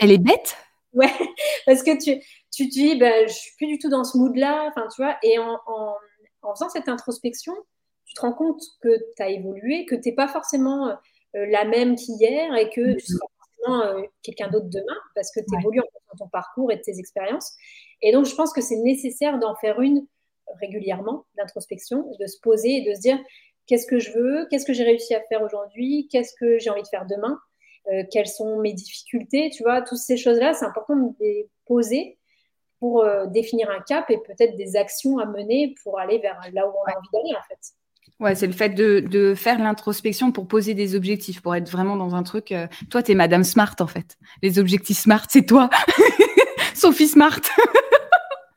elle 0.00 0.12
est 0.12 0.18
bête? 0.18 0.56
Ouais, 0.92 1.12
parce 1.66 1.82
que 1.82 2.02
tu, 2.02 2.22
tu 2.52 2.68
te 2.68 2.72
dis, 2.72 2.96
ben, 2.96 3.28
je 3.28 3.32
suis 3.32 3.56
plus 3.56 3.66
du 3.66 3.78
tout 3.78 3.88
dans 3.88 4.04
ce 4.04 4.16
mood-là, 4.16 4.68
enfin, 4.68 4.86
tu 4.94 5.02
vois. 5.02 5.16
Et 5.22 5.38
en, 5.38 5.58
en, 5.66 5.94
en, 6.42 6.54
faisant 6.54 6.68
cette 6.68 6.88
introspection, 6.88 7.52
tu 8.06 8.14
te 8.14 8.20
rends 8.20 8.32
compte 8.32 8.62
que 8.80 8.96
tu 9.16 9.22
as 9.22 9.28
évolué, 9.28 9.84
que 9.84 9.94
tu 9.94 10.08
n'es 10.08 10.14
pas 10.14 10.28
forcément 10.28 10.96
la 11.44 11.64
même 11.64 11.96
qu'hier 11.96 12.54
et 12.56 12.70
que 12.70 12.94
tu 12.94 13.06
seras 13.06 13.26
forcément 13.38 13.82
euh, 13.82 14.02
quelqu'un 14.22 14.48
d'autre 14.48 14.68
demain 14.68 14.96
parce 15.14 15.30
que 15.32 15.40
tu 15.40 15.58
évolues 15.58 15.80
en 15.80 16.16
ton 16.16 16.28
parcours 16.28 16.72
et 16.72 16.76
de 16.76 16.82
tes 16.82 16.98
expériences. 16.98 17.54
Et 18.02 18.12
donc, 18.12 18.24
je 18.24 18.34
pense 18.34 18.52
que 18.52 18.60
c'est 18.60 18.76
nécessaire 18.76 19.38
d'en 19.38 19.54
faire 19.56 19.80
une 19.80 20.06
régulièrement, 20.60 21.26
d'introspection, 21.36 22.10
de 22.18 22.26
se 22.26 22.38
poser 22.40 22.76
et 22.76 22.88
de 22.88 22.94
se 22.94 23.00
dire 23.00 23.18
qu'est-ce 23.66 23.86
que 23.86 23.98
je 23.98 24.12
veux, 24.12 24.46
qu'est-ce 24.48 24.64
que 24.64 24.72
j'ai 24.72 24.84
réussi 24.84 25.14
à 25.14 25.20
faire 25.22 25.42
aujourd'hui, 25.42 26.08
qu'est-ce 26.10 26.32
que 26.38 26.58
j'ai 26.58 26.70
envie 26.70 26.82
de 26.82 26.88
faire 26.88 27.06
demain, 27.06 27.38
euh, 27.88 28.04
quelles 28.10 28.28
sont 28.28 28.60
mes 28.60 28.72
difficultés, 28.72 29.50
tu 29.50 29.64
vois, 29.64 29.82
toutes 29.82 29.98
ces 29.98 30.16
choses-là, 30.16 30.54
c'est 30.54 30.64
important 30.64 30.96
de 30.96 31.14
les 31.20 31.50
poser 31.66 32.18
pour 32.78 33.04
définir 33.28 33.70
un 33.70 33.80
cap 33.80 34.10
et 34.10 34.18
peut-être 34.18 34.54
des 34.54 34.76
actions 34.76 35.18
à 35.18 35.24
mener 35.24 35.74
pour 35.82 35.98
aller 35.98 36.18
vers 36.18 36.38
là 36.52 36.68
où 36.68 36.70
on 36.70 36.84
a 36.84 36.96
envie 36.96 37.08
d'aller 37.12 37.34
en 37.34 37.42
fait. 37.48 37.72
Ouais, 38.18 38.34
c'est 38.34 38.46
le 38.46 38.52
fait 38.52 38.70
de, 38.70 39.34
faire 39.34 39.58
l'introspection 39.58 40.32
pour 40.32 40.48
poser 40.48 40.72
des 40.74 40.94
objectifs, 40.94 41.42
pour 41.42 41.54
être 41.54 41.70
vraiment 41.70 41.96
dans 41.96 42.14
un 42.14 42.22
truc. 42.22 42.54
toi, 42.90 43.02
tu 43.02 43.12
es 43.12 43.14
Madame 43.14 43.44
Smart 43.44 43.74
en 43.80 43.86
fait. 43.86 44.16
Les 44.42 44.58
objectifs 44.58 44.98
Smart, 44.98 45.26
c'est 45.28 45.44
toi. 45.44 45.68
Sophie 46.74 47.08
Smart. 47.08 47.40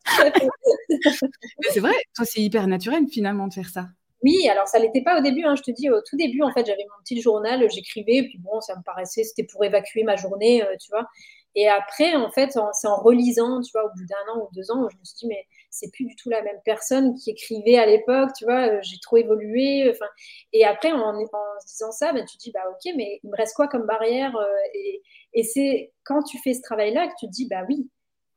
c'est 1.71 1.79
vrai, 1.79 1.93
toi, 2.15 2.25
c'est 2.25 2.41
hyper 2.41 2.67
naturel 2.67 3.03
finalement 3.11 3.47
de 3.47 3.53
faire 3.53 3.69
ça. 3.69 3.87
Oui, 4.21 4.49
alors 4.49 4.67
ça 4.67 4.79
l'était 4.79 5.01
pas 5.01 5.17
au 5.17 5.21
début. 5.21 5.43
Hein, 5.45 5.55
je 5.55 5.61
te 5.61 5.71
dis, 5.71 5.89
au 5.89 6.01
tout 6.01 6.17
début, 6.17 6.41
en 6.41 6.51
fait, 6.51 6.65
j'avais 6.65 6.83
mon 6.83 7.03
petit 7.03 7.21
journal, 7.21 7.69
j'écrivais, 7.69 8.23
puis 8.23 8.37
bon, 8.39 8.59
ça 8.61 8.75
me 8.75 8.83
paraissait, 8.83 9.23
c'était 9.23 9.45
pour 9.45 9.63
évacuer 9.63 10.03
ma 10.03 10.15
journée, 10.15 10.63
euh, 10.63 10.75
tu 10.79 10.89
vois. 10.91 11.07
Et 11.55 11.67
après, 11.67 12.15
en 12.15 12.29
fait, 12.31 12.57
c'est 12.73 12.87
en 12.87 12.97
relisant, 12.97 13.61
tu 13.61 13.71
vois, 13.73 13.85
au 13.85 13.89
bout 13.89 14.05
d'un 14.05 14.33
an 14.33 14.43
ou 14.43 14.49
deux 14.53 14.71
ans, 14.71 14.87
je 14.89 14.97
me 14.97 15.03
suis 15.03 15.15
dit, 15.21 15.27
mais 15.27 15.45
c'est 15.69 15.91
plus 15.91 16.05
du 16.05 16.15
tout 16.15 16.29
la 16.29 16.41
même 16.41 16.59
personne 16.65 17.15
qui 17.15 17.31
écrivait 17.31 17.77
à 17.77 17.85
l'époque, 17.85 18.31
tu 18.37 18.45
vois, 18.45 18.67
euh, 18.67 18.79
j'ai 18.81 18.97
trop 19.01 19.17
évolué. 19.17 19.89
Enfin, 19.91 20.05
et 20.53 20.65
après, 20.65 20.91
en, 20.91 21.15
en 21.15 21.25
se 21.61 21.67
disant 21.67 21.91
ça, 21.91 22.13
ben, 22.13 22.25
tu 22.25 22.37
te 22.37 22.43
dis, 22.43 22.51
bah 22.51 22.63
ok, 22.69 22.93
mais 22.95 23.19
il 23.23 23.29
me 23.29 23.35
reste 23.35 23.55
quoi 23.55 23.67
comme 23.67 23.85
barrière 23.85 24.35
euh, 24.35 24.47
Et, 24.73 25.01
et 25.33 25.43
c'est 25.43 25.93
quand 26.03 26.23
tu 26.23 26.37
fais 26.39 26.53
ce 26.53 26.61
travail-là 26.61 27.07
que 27.07 27.13
tu 27.19 27.27
te 27.27 27.31
dis, 27.31 27.47
bah 27.47 27.63
oui, 27.67 27.89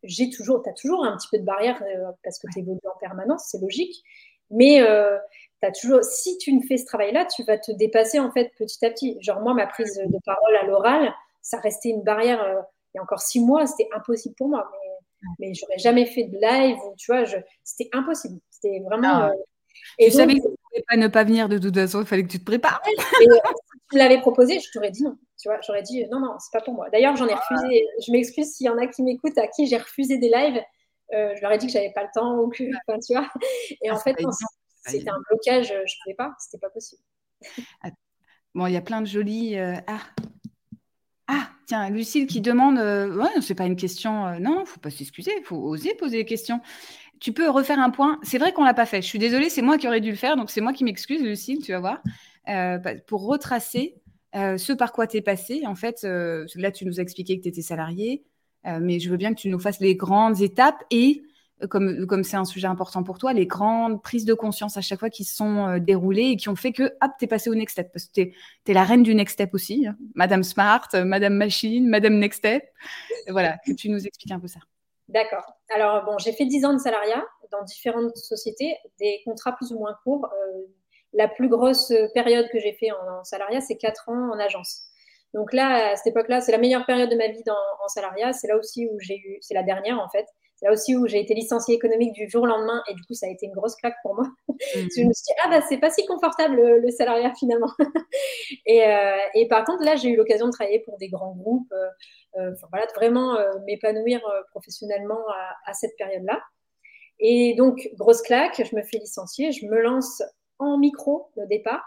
j'ai 0.02 0.30
toujours, 0.30 0.62
tu 0.62 0.70
as 0.70 0.74
toujours 0.74 1.04
un 1.04 1.16
petit 1.16 1.28
peu 1.30 1.38
de 1.38 1.44
barrière 1.44 1.82
parce 2.24 2.38
que 2.38 2.48
tu 2.52 2.60
évolues 2.60 2.78
en 2.84 2.98
permanence, 2.98 3.46
c'est 3.50 3.60
logique. 3.60 4.02
Mais 4.50 4.82
toujours, 5.70 6.02
si 6.02 6.36
tu 6.38 6.52
ne 6.52 6.60
fais 6.62 6.76
ce 6.76 6.84
travail-là, 6.86 7.26
tu 7.26 7.44
vas 7.44 7.58
te 7.58 7.70
dépasser 7.72 8.18
en 8.18 8.32
fait 8.32 8.52
petit 8.58 8.84
à 8.84 8.90
petit. 8.90 9.16
Genre 9.20 9.40
moi, 9.40 9.54
ma 9.54 9.66
prise 9.66 9.96
de 9.96 10.18
parole 10.24 10.56
à 10.56 10.64
l'oral, 10.64 11.14
ça 11.40 11.58
restait 11.58 11.90
une 11.90 12.02
barrière. 12.02 12.42
Euh, 12.42 12.60
il 12.94 12.98
y 12.98 13.00
a 13.00 13.02
encore 13.02 13.20
six 13.20 13.40
mois, 13.40 13.66
c'était 13.66 13.88
impossible 13.94 14.34
pour 14.34 14.48
moi. 14.48 14.68
Mais, 14.72 14.81
mais 15.38 15.52
j'aurais 15.55 15.79
jamais 15.79 16.07
fait 16.07 16.25
de 16.25 16.38
live 16.41 16.76
ou 16.87 16.95
tu 16.97 17.12
vois, 17.12 17.25
c'était 17.62 17.91
impossible. 17.93 18.38
C'était 18.50 18.81
vraiment. 18.81 19.14
Ah. 19.14 19.31
Euh, 19.31 19.43
et 19.99 20.07
tu 20.07 20.12
savais 20.12 20.35
que 20.35 20.41
tu 20.41 20.49
ne 20.49 20.57
pouvais 20.57 20.85
pas 20.88 20.97
ne 20.97 21.09
pas 21.09 21.25
venir 21.25 21.49
de 21.49 21.59
toute 21.59 21.75
façon, 21.75 22.00
il 22.00 22.07
fallait 22.07 22.23
que 22.23 22.31
tu 22.31 22.38
te 22.38 22.45
prépares. 22.45 22.81
Et, 22.87 22.97
si 23.00 23.29
tu 23.91 23.97
me 23.97 23.99
l'avais 23.99 24.21
proposé, 24.21 24.61
je 24.61 24.71
t'aurais 24.73 24.91
dit 24.91 25.02
non. 25.02 25.17
Tu 25.41 25.49
vois, 25.49 25.59
j'aurais 25.67 25.83
dit 25.83 26.05
non, 26.11 26.21
non, 26.21 26.37
c'est 26.38 26.57
pas 26.57 26.64
pour 26.64 26.75
moi. 26.75 26.88
D'ailleurs, 26.91 27.17
j'en 27.17 27.26
ai 27.26 27.35
refusé. 27.35 27.87
Je 28.07 28.12
m'excuse 28.12 28.52
s'il 28.52 28.67
y 28.67 28.71
en 28.71 28.79
a 28.79 28.87
qui 28.87 29.02
m'écoutent 29.02 29.38
à 29.38 29.49
qui 29.49 29.67
j'ai 29.67 29.79
refusé 29.79 30.19
des 30.19 30.29
lives. 30.29 30.62
Euh, 31.14 31.35
je 31.37 31.43
leur 31.43 31.52
ai 31.52 31.59
dit 31.59 31.67
que 31.67 31.73
j'avais 31.73 31.93
pas 31.93 32.02
le 32.02 32.09
temps 32.14 32.38
ou 32.38 32.49
que, 32.49 32.64
enfin, 32.88 32.99
tu 32.99 33.12
vois. 33.12 33.29
Et 33.83 33.91
en 33.91 33.97
ah, 33.97 33.99
fait, 33.99 34.17
c'était 34.87 35.11
un 35.11 35.21
blocage, 35.29 35.69
je 35.69 35.75
ne 35.75 36.02
pouvais 36.05 36.14
pas, 36.14 36.33
c'était 36.38 36.59
pas 36.59 36.71
possible. 36.71 37.02
Ah, 37.83 37.91
bon, 38.55 38.67
il 38.67 38.73
y 38.73 38.76
a 38.76 38.81
plein 38.81 39.00
de 39.00 39.07
jolis. 39.07 39.59
Euh, 39.59 39.75
ah. 39.87 40.00
Tiens, 41.66 41.90
Lucille 41.90 42.26
qui 42.26 42.40
demande. 42.40 42.78
Euh, 42.78 43.14
ouais, 43.16 43.40
c'est 43.40 43.54
pas 43.54 43.66
une 43.66 43.76
question. 43.76 44.26
Euh, 44.26 44.38
non, 44.38 44.64
faut 44.64 44.81
pas 44.81 44.90
s'excuser, 44.90 45.33
faut 45.45 45.57
oser 45.57 45.95
poser 45.95 46.19
des 46.19 46.25
questions. 46.25 46.61
Tu 47.21 47.33
peux 47.33 47.49
refaire 47.49 47.78
un 47.78 47.90
point. 47.90 48.19
C'est 48.23 48.38
vrai 48.38 48.52
qu'on 48.52 48.64
l'a 48.64 48.75
pas 48.75 48.87
fait. 48.87 49.02
Je 49.02 49.07
suis 49.07 49.19
désolée, 49.19 49.49
c'est 49.49 49.62
moi 49.62 49.78
qui 49.78 49.87
aurais 49.87 50.00
dû 50.00 50.11
le 50.11 50.16
faire, 50.16 50.37
donc 50.37 50.50
c'est 50.50 50.61
moi 50.61 50.73
qui 50.73 50.85
m'excuse, 50.85 51.23
Lucille, 51.23 51.61
tu 51.62 51.73
vas 51.73 51.81
voir. 51.81 52.02
Bah, 52.47 52.97
pour 53.07 53.26
retracer 53.26 53.95
ce 54.35 54.73
par 54.73 54.92
quoi 54.92 55.07
tu 55.07 55.19
es 55.19 55.21
passé. 55.21 55.62
En 55.64 55.76
fait, 55.76 56.02
là, 56.02 56.73
tu 56.73 56.85
nous 56.85 56.99
as 56.99 57.02
expliqué 57.02 57.38
que 57.38 57.42
tu 57.45 57.49
étais 57.49 57.62
salarié, 57.62 58.25
mais 58.64 58.99
je 58.99 59.09
veux 59.09 59.16
bien 59.16 59.33
que 59.35 59.40
tu 59.40 59.49
nous 59.50 59.60
fasses 59.60 59.78
les 59.78 59.95
grandes 59.95 60.41
étapes 60.41 60.82
et 60.91 61.23
comme 61.68 62.25
c'est 62.25 62.36
un 62.36 62.44
sujet 62.44 62.66
important 62.66 63.02
pour 63.02 63.18
toi, 63.18 63.32
les 63.32 63.46
grandes 63.46 64.02
prises 64.02 64.25
de 64.25 64.34
conscience 64.34 64.76
à 64.76 64.80
chaque 64.80 64.98
fois 64.98 65.10
qui 65.10 65.25
se 65.25 65.36
sont 65.36 65.66
euh, 65.66 65.78
déroulées 65.78 66.30
et 66.30 66.36
qui 66.36 66.48
ont 66.48 66.56
fait 66.56 66.72
que, 66.72 66.84
hop, 66.84 67.10
t'es 67.18 67.26
passé 67.26 67.50
au 67.50 67.54
next 67.54 67.72
step. 67.72 67.92
Parce 67.92 68.06
que 68.06 68.12
t'es 68.12 68.34
es 68.66 68.72
la 68.72 68.84
reine 68.84 69.02
du 69.02 69.14
next 69.14 69.34
step 69.34 69.54
aussi. 69.54 69.86
Hein. 69.86 69.96
Madame 70.14 70.42
Smart, 70.42 70.88
euh, 70.94 71.04
Madame 71.04 71.34
Machine, 71.34 71.88
Madame 71.88 72.18
Next 72.18 72.38
Step. 72.38 72.64
voilà, 73.28 73.58
que 73.66 73.72
tu 73.72 73.88
nous 73.88 74.06
expliques 74.06 74.32
un 74.32 74.40
peu 74.40 74.48
ça. 74.48 74.60
D'accord. 75.08 75.44
Alors, 75.75 76.04
bon, 76.04 76.18
j'ai 76.18 76.32
fait 76.32 76.46
10 76.46 76.64
ans 76.64 76.72
de 76.72 76.78
salariat 76.78 77.25
dans 77.50 77.62
différentes 77.64 78.16
sociétés, 78.16 78.76
des 78.98 79.20
contrats 79.25 79.52
plus 79.52 79.72
ou 79.72 79.78
moins 79.78 79.94
courts. 80.04 80.26
Euh, 80.26 80.60
la 81.12 81.28
plus 81.28 81.48
grosse 81.48 81.92
période 82.14 82.48
que 82.50 82.58
j'ai 82.58 82.72
fait 82.72 82.90
en, 82.90 83.22
salariat, 83.25 83.60
c'est 83.60 83.76
4 83.76 84.08
ans 84.08 84.32
en 84.32 84.38
agence. 84.38 84.84
Donc 85.34 85.52
là, 85.52 85.92
à 85.92 85.96
cette 85.96 86.08
époque-là, 86.08 86.40
c'est 86.40 86.52
la 86.52 86.58
meilleure 86.58 86.86
période 86.86 87.10
de 87.10 87.16
ma 87.16 87.28
vie 87.28 87.42
en 87.84 87.88
salariat. 87.88 88.32
C'est 88.32 88.48
là 88.48 88.56
aussi 88.56 88.86
où 88.86 88.98
j'ai 89.00 89.18
eu, 89.18 89.38
c'est 89.40 89.54
la 89.54 89.62
dernière 89.62 89.98
en 90.00 90.08
fait, 90.08 90.26
c'est 90.62 90.68
là 90.68 90.72
aussi 90.72 90.96
où 90.96 91.06
j'ai 91.06 91.20
été 91.20 91.34
licenciée 91.34 91.75
économique 91.75 92.12
du 92.12 92.28
jour 92.28 92.42
au 92.42 92.46
lendemain 92.46 92.82
et 92.88 92.94
du 92.94 93.02
coup 93.02 93.14
ça 93.14 93.26
a 93.26 93.30
été 93.30 93.46
une 93.46 93.52
grosse 93.52 93.75
claque 93.76 93.96
pour 94.02 94.14
moi. 94.14 94.26
Mhm. 94.48 94.56
je 94.75 95.02
me 95.02 95.12
suis 95.12 95.25
dit 95.26 95.34
ah 95.44 95.48
bah 95.50 95.60
c'est 95.68 95.78
pas 95.78 95.90
si 95.90 96.06
confortable 96.06 96.56
le, 96.56 96.90
salariat 96.90 97.32
finalement. 97.38 97.70
Euh, 98.68 99.16
et, 99.34 99.48
par 99.48 99.64
contre 99.64 99.82
là 99.82 99.96
j'ai 99.96 100.08
eu 100.08 100.16
l'occasion 100.16 100.46
de 100.46 100.52
travailler 100.52 100.80
pour 100.80 100.98
des 100.98 101.08
grands 101.08 101.34
groupes, 101.34 101.72
euh, 101.72 101.88
euh, 102.38 102.54
voilà 102.70 102.86
de 102.86 102.92
vraiment 102.92 103.38
m'épanouir 103.66 104.20
professionnellement 104.50 105.20
à, 105.66 105.72
cette 105.75 105.96
période-là. 105.96 106.40
Et 107.18 107.54
donc 107.54 107.88
grosse 107.94 108.22
claque, 108.22 108.62
je 108.64 108.76
me 108.76 108.82
fais 108.82 108.98
licencier, 108.98 109.52
je 109.52 109.66
me 109.66 109.80
lance 109.80 110.22
en 110.58 110.78
micro 110.78 111.30
au 111.36 111.46
départ 111.46 111.84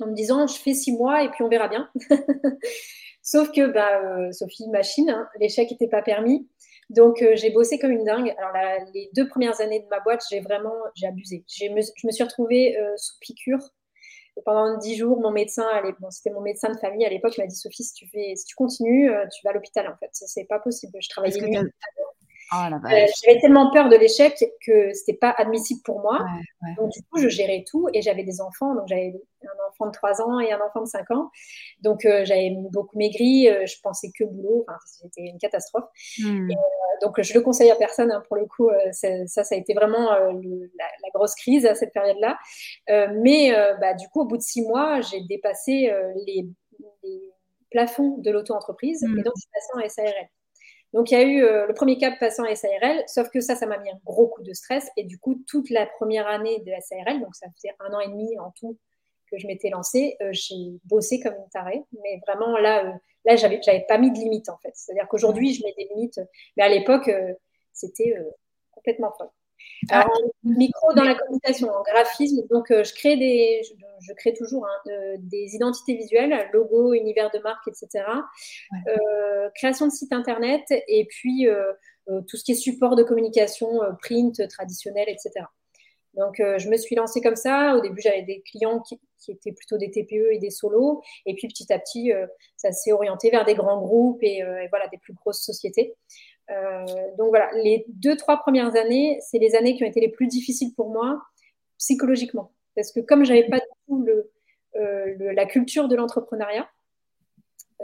en 0.00 0.06
me 0.06 0.14
disant 0.14 0.46
je 0.46 0.58
fais 0.58 0.74
six 0.74 0.92
mois 0.92 1.22
et 1.22 1.30
puis 1.30 1.42
on 1.42 1.48
verra 1.48 1.68
bien. 1.68 1.88
Sauf 3.22 3.50
que 3.50 3.66
bah, 3.66 4.32
Sophie 4.32 4.68
machine, 4.68 5.10
hein, 5.10 5.28
l'échec 5.40 5.70
n'était 5.70 5.88
pas 5.88 6.02
permis. 6.02 6.48
Donc, 6.90 7.20
euh, 7.20 7.34
j'ai 7.34 7.50
bossé 7.50 7.78
comme 7.78 7.90
une 7.90 8.04
dingue. 8.04 8.34
Alors, 8.38 8.86
les 8.94 9.10
deux 9.14 9.28
premières 9.28 9.60
années 9.60 9.80
de 9.80 9.86
ma 9.88 10.00
boîte, 10.00 10.22
j'ai 10.30 10.40
vraiment 10.40 10.74
j'ai 10.94 11.06
abusé. 11.06 11.44
je 11.48 11.68
me 12.06 12.12
suis 12.12 12.22
retrouvée 12.22 12.78
euh, 12.78 12.96
sous 12.96 13.18
piqûre 13.20 13.58
pendant 14.44 14.76
dix 14.78 14.96
jours. 14.96 15.20
Mon 15.20 15.32
médecin, 15.32 15.66
bon, 16.00 16.10
c'était 16.10 16.30
mon 16.30 16.42
médecin 16.42 16.72
de 16.72 16.78
famille 16.78 17.04
à 17.04 17.10
l'époque, 17.10 17.36
m'a 17.38 17.46
dit 17.46 17.56
Sophie, 17.56 17.84
si 17.84 17.94
tu, 17.94 18.06
fais, 18.08 18.34
si 18.36 18.44
tu 18.44 18.54
continues, 18.54 19.10
euh, 19.10 19.26
tu 19.28 19.40
vas 19.44 19.50
à 19.50 19.52
l'hôpital. 19.54 19.88
En 19.88 19.96
fait, 19.96 20.10
c'est 20.12 20.44
pas 20.44 20.60
possible. 20.60 20.96
Je 21.00 21.08
travaillais 21.08 21.40
Oh, 22.52 22.56
j'avais 23.24 23.40
tellement 23.40 23.70
peur 23.72 23.88
de 23.88 23.96
l'échec 23.96 24.44
que 24.64 24.92
c'était 24.92 25.16
pas 25.18 25.30
admissible 25.30 25.80
pour 25.84 26.00
moi. 26.00 26.24
Donc 26.76 26.90
du 26.92 27.02
coup, 27.02 27.18
je 27.18 27.28
gérais 27.28 27.64
tout 27.68 27.88
et 27.92 28.02
j'avais 28.02 28.22
des 28.22 28.40
enfants. 28.40 28.74
Donc 28.74 28.86
j'avais 28.86 29.14
un 29.42 29.68
enfant 29.68 29.86
de 29.86 29.92
3 29.92 30.22
ans 30.22 30.38
et 30.38 30.52
un 30.52 30.60
enfant 30.60 30.82
de 30.82 30.86
5 30.86 31.10
ans. 31.10 31.30
Donc 31.80 32.00
j'avais 32.02 32.54
beaucoup 32.70 32.96
maigri. 32.96 33.48
je 33.66 33.80
pensais 33.82 34.10
que 34.16 34.24
boulot. 34.24 34.64
Enfin, 34.68 34.78
c'était 34.86 35.22
une 35.22 35.38
catastrophe. 35.38 35.86
Hmm. 36.18 36.48
donc 37.02 37.20
je 37.20 37.34
le 37.34 37.40
conseille 37.40 37.70
à 37.70 37.76
personne. 37.76 38.12
Hein, 38.12 38.22
pour 38.28 38.36
le 38.36 38.46
coup, 38.46 38.70
ça, 38.92 39.26
ça 39.26 39.42
a 39.50 39.56
été 39.56 39.74
vraiment 39.74 40.10
la, 40.12 41.10
grosse 41.14 41.34
crise 41.34 41.66
à 41.66 41.74
cette 41.74 41.92
période-là. 41.92 42.38
mais 42.88 43.52
bah, 43.80 43.94
du 43.94 44.08
coup, 44.08 44.20
au 44.20 44.26
bout 44.26 44.36
de 44.36 44.42
6 44.42 44.62
mois, 44.62 45.00
j'ai 45.00 45.20
dépassé 45.22 45.92
les, 46.26 46.48
plafonds 47.70 48.16
de 48.18 48.30
l'auto-entreprise 48.30 49.02
et 49.02 49.08
hmm. 49.08 49.22
donc 49.22 49.34
je 49.36 49.40
suis 49.40 49.50
passée 49.52 49.72
en 49.74 49.88
SARL. 49.88 50.28
Donc, 50.96 51.10
il 51.10 51.18
y 51.18 51.20
a 51.20 51.24
eu 51.24 51.44
euh, 51.44 51.66
le 51.66 51.74
premier 51.74 51.98
cap 51.98 52.18
passant 52.18 52.44
à 52.44 52.54
SARL, 52.54 53.04
sauf 53.06 53.28
que 53.28 53.42
ça, 53.42 53.54
ça 53.54 53.66
m'a 53.66 53.76
mis 53.76 53.90
un 53.90 54.00
gros 54.02 54.28
coup 54.28 54.42
de 54.42 54.54
stress. 54.54 54.88
Et 54.96 55.04
du 55.04 55.18
coup, 55.18 55.44
toute 55.46 55.68
la 55.68 55.84
première 55.84 56.26
année 56.26 56.58
de 56.60 56.72
SARL, 56.80 57.20
donc 57.20 57.36
ça 57.36 57.48
faisait 57.54 57.74
un 57.80 57.92
an 57.92 58.00
et 58.00 58.08
demi 58.08 58.38
en 58.38 58.50
tout 58.52 58.78
que 59.30 59.36
je 59.36 59.46
m'étais 59.46 59.68
lancée, 59.68 60.16
euh, 60.22 60.30
j'ai 60.32 60.80
bossé 60.84 61.20
comme 61.20 61.34
une 61.34 61.50
tarée. 61.50 61.84
Mais 62.02 62.18
vraiment, 62.26 62.56
là, 62.56 62.86
euh, 62.86 62.92
là 63.26 63.36
j'avais, 63.36 63.60
pas 63.86 63.98
mis 63.98 64.10
de 64.10 64.16
limite, 64.16 64.48
en 64.48 64.56
fait. 64.56 64.72
C'est-à-dire 64.72 65.06
qu'aujourd'hui, 65.06 65.52
je 65.52 65.64
mets 65.64 65.74
des 65.76 65.86
limites. 65.94 66.18
Mais 66.56 66.62
à 66.62 66.70
l'époque, 66.70 67.10
c'était 67.74 68.14
complètement 68.70 69.12
folle. 69.18 69.28
Alors, 69.90 70.10
ah. 70.12 70.28
micro 70.42 70.92
dans 70.94 71.04
la 71.04 71.14
communication, 71.14 71.68
en 71.70 71.82
graphisme, 71.82 72.46
donc 72.50 72.66
je 72.70 72.94
crée 72.94 73.16
des, 73.16 73.60
je, 74.00 74.12
crée 74.14 74.34
toujours 74.34 74.66
hein, 74.66 74.92
des 75.18 75.54
identités 75.54 75.94
visuelles, 75.94 76.48
logo, 76.52 76.94
univers 76.94 77.30
de 77.30 77.38
marque, 77.40 77.68
etc. 77.68 78.04
création 79.54 79.86
de 79.86 79.92
site 79.92 80.12
internet 80.12 80.64
et 80.70 81.06
puis 81.06 81.46
tout 82.06 82.36
ce 82.36 82.44
qui 82.44 82.52
est 82.52 82.56
support 82.56 82.96
de 82.96 83.02
communication, 83.02 83.80
print, 84.02 84.48
traditionnel, 84.48 85.08
etc. 85.08 85.46
Donc, 86.14 86.36
je 86.38 86.68
me 86.68 86.76
suis 86.76 86.96
lancée 86.96 87.20
comme 87.20 87.36
ça. 87.36 87.76
Au 87.76 87.80
début, 87.80 88.00
j'avais 88.00 88.22
des 88.22 88.42
clients 88.42 88.80
qui, 88.80 88.98
étaient 89.28 89.52
plutôt 89.52 89.76
des 89.76 89.90
TPE 89.90 90.32
et 90.32 90.38
des 90.38 90.50
solos. 90.50 91.02
Et 91.26 91.34
puis, 91.34 91.48
petit 91.48 91.72
à 91.72 91.78
petit, 91.78 92.12
ça 92.56 92.72
s'est 92.72 92.92
orienté 92.92 93.30
vers 93.30 93.44
des 93.44 93.54
grands 93.54 93.80
groupes 93.80 94.22
et, 94.22 94.38
et, 94.38 94.68
voilà, 94.70 94.88
des 94.88 94.98
plus 94.98 95.14
grosses 95.14 95.42
sociétés. 95.42 95.94
Euh, 96.50 96.84
donc 97.18 97.28
voilà, 97.28 97.50
les 97.62 97.84
deux, 97.88 98.16
trois 98.16 98.38
premières 98.38 98.76
années, 98.76 99.18
c'est 99.20 99.38
les 99.38 99.54
années 99.54 99.76
qui 99.76 99.84
ont 99.84 99.86
été 99.86 100.00
les 100.00 100.08
plus 100.08 100.26
difficiles 100.26 100.74
pour 100.74 100.90
moi 100.90 101.20
psychologiquement. 101.78 102.52
Parce 102.74 102.92
que 102.92 103.00
comme 103.00 103.24
j'avais 103.24 103.48
pas 103.48 103.58
du 103.58 103.66
tout 103.86 104.04
le, 104.04 104.30
euh, 104.76 105.32
la 105.32 105.46
culture 105.46 105.88
de 105.88 105.96
l'entrepreneuriat, 105.96 106.68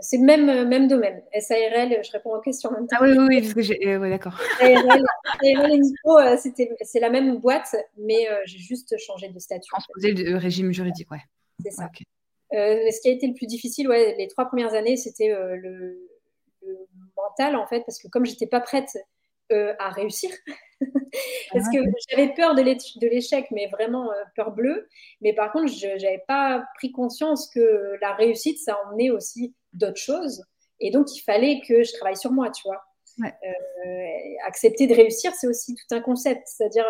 c'est 0.00 0.16
le 0.16 0.24
même, 0.24 0.68
même 0.68 0.88
domaine. 0.88 1.22
SARL, 1.38 2.02
je 2.02 2.10
réponds 2.12 2.34
aux 2.34 2.40
questions 2.40 2.70
en 2.70 2.74
même 2.74 2.86
temps. 2.86 2.96
Ah 2.98 3.04
oui, 3.04 3.16
oui, 3.28 3.40
parce 3.42 3.52
que 3.52 3.60
j'ai. 3.60 3.86
Euh, 3.86 4.08
d'accord. 4.08 4.38
SARL, 4.60 5.02
et 6.58 6.68
c'est 6.82 7.00
la 7.00 7.10
même 7.10 7.38
boîte, 7.38 7.76
mais 7.98 8.26
j'ai 8.46 8.58
juste 8.58 8.96
changé 8.98 9.28
de 9.28 9.38
statut. 9.38 9.68
Transposer 9.70 10.12
le 10.12 10.36
régime 10.36 10.72
juridique, 10.72 11.10
ouais. 11.10 11.20
C'est 11.62 11.72
ça. 11.72 11.90
ce 12.50 13.00
qui 13.02 13.08
a 13.08 13.12
été 13.12 13.26
le 13.26 13.34
plus 13.34 13.46
difficile, 13.46 13.88
ouais, 13.88 14.14
les 14.16 14.28
trois 14.28 14.46
premières 14.46 14.72
années, 14.72 14.96
c'était 14.96 15.28
le, 15.28 16.11
mental 17.16 17.56
en 17.56 17.66
fait, 17.66 17.80
parce 17.80 17.98
que 18.00 18.08
comme 18.08 18.24
j'étais 18.24 18.46
pas 18.46 18.60
prête 18.60 18.96
euh, 19.52 19.74
à 19.78 19.90
réussir, 19.90 20.30
parce 21.52 21.68
que 21.68 21.78
j'avais 22.08 22.32
peur 22.32 22.54
de 22.54 22.62
l'échec, 23.06 23.46
mais 23.50 23.66
vraiment 23.66 24.10
euh, 24.10 24.24
peur 24.34 24.52
bleue. 24.52 24.88
Mais 25.20 25.34
par 25.34 25.52
contre, 25.52 25.70
je 25.70 25.88
n'avais 25.88 26.24
pas 26.26 26.64
pris 26.76 26.90
conscience 26.90 27.50
que 27.50 27.98
la 28.00 28.14
réussite, 28.14 28.58
ça 28.58 28.78
emmenait 28.86 29.10
aussi 29.10 29.54
d'autres 29.74 30.00
choses. 30.00 30.42
Et 30.80 30.90
donc, 30.90 31.14
il 31.14 31.20
fallait 31.20 31.60
que 31.68 31.82
je 31.82 31.92
travaille 31.92 32.16
sur 32.16 32.32
moi, 32.32 32.50
tu 32.50 32.62
vois. 32.64 32.82
accepter 34.46 34.86
de 34.86 34.94
réussir, 34.94 35.32
c'est 35.34 35.46
aussi 35.46 35.74
tout 35.74 35.94
un 35.94 36.00
concept. 36.00 36.42
C'est-à-dire, 36.46 36.86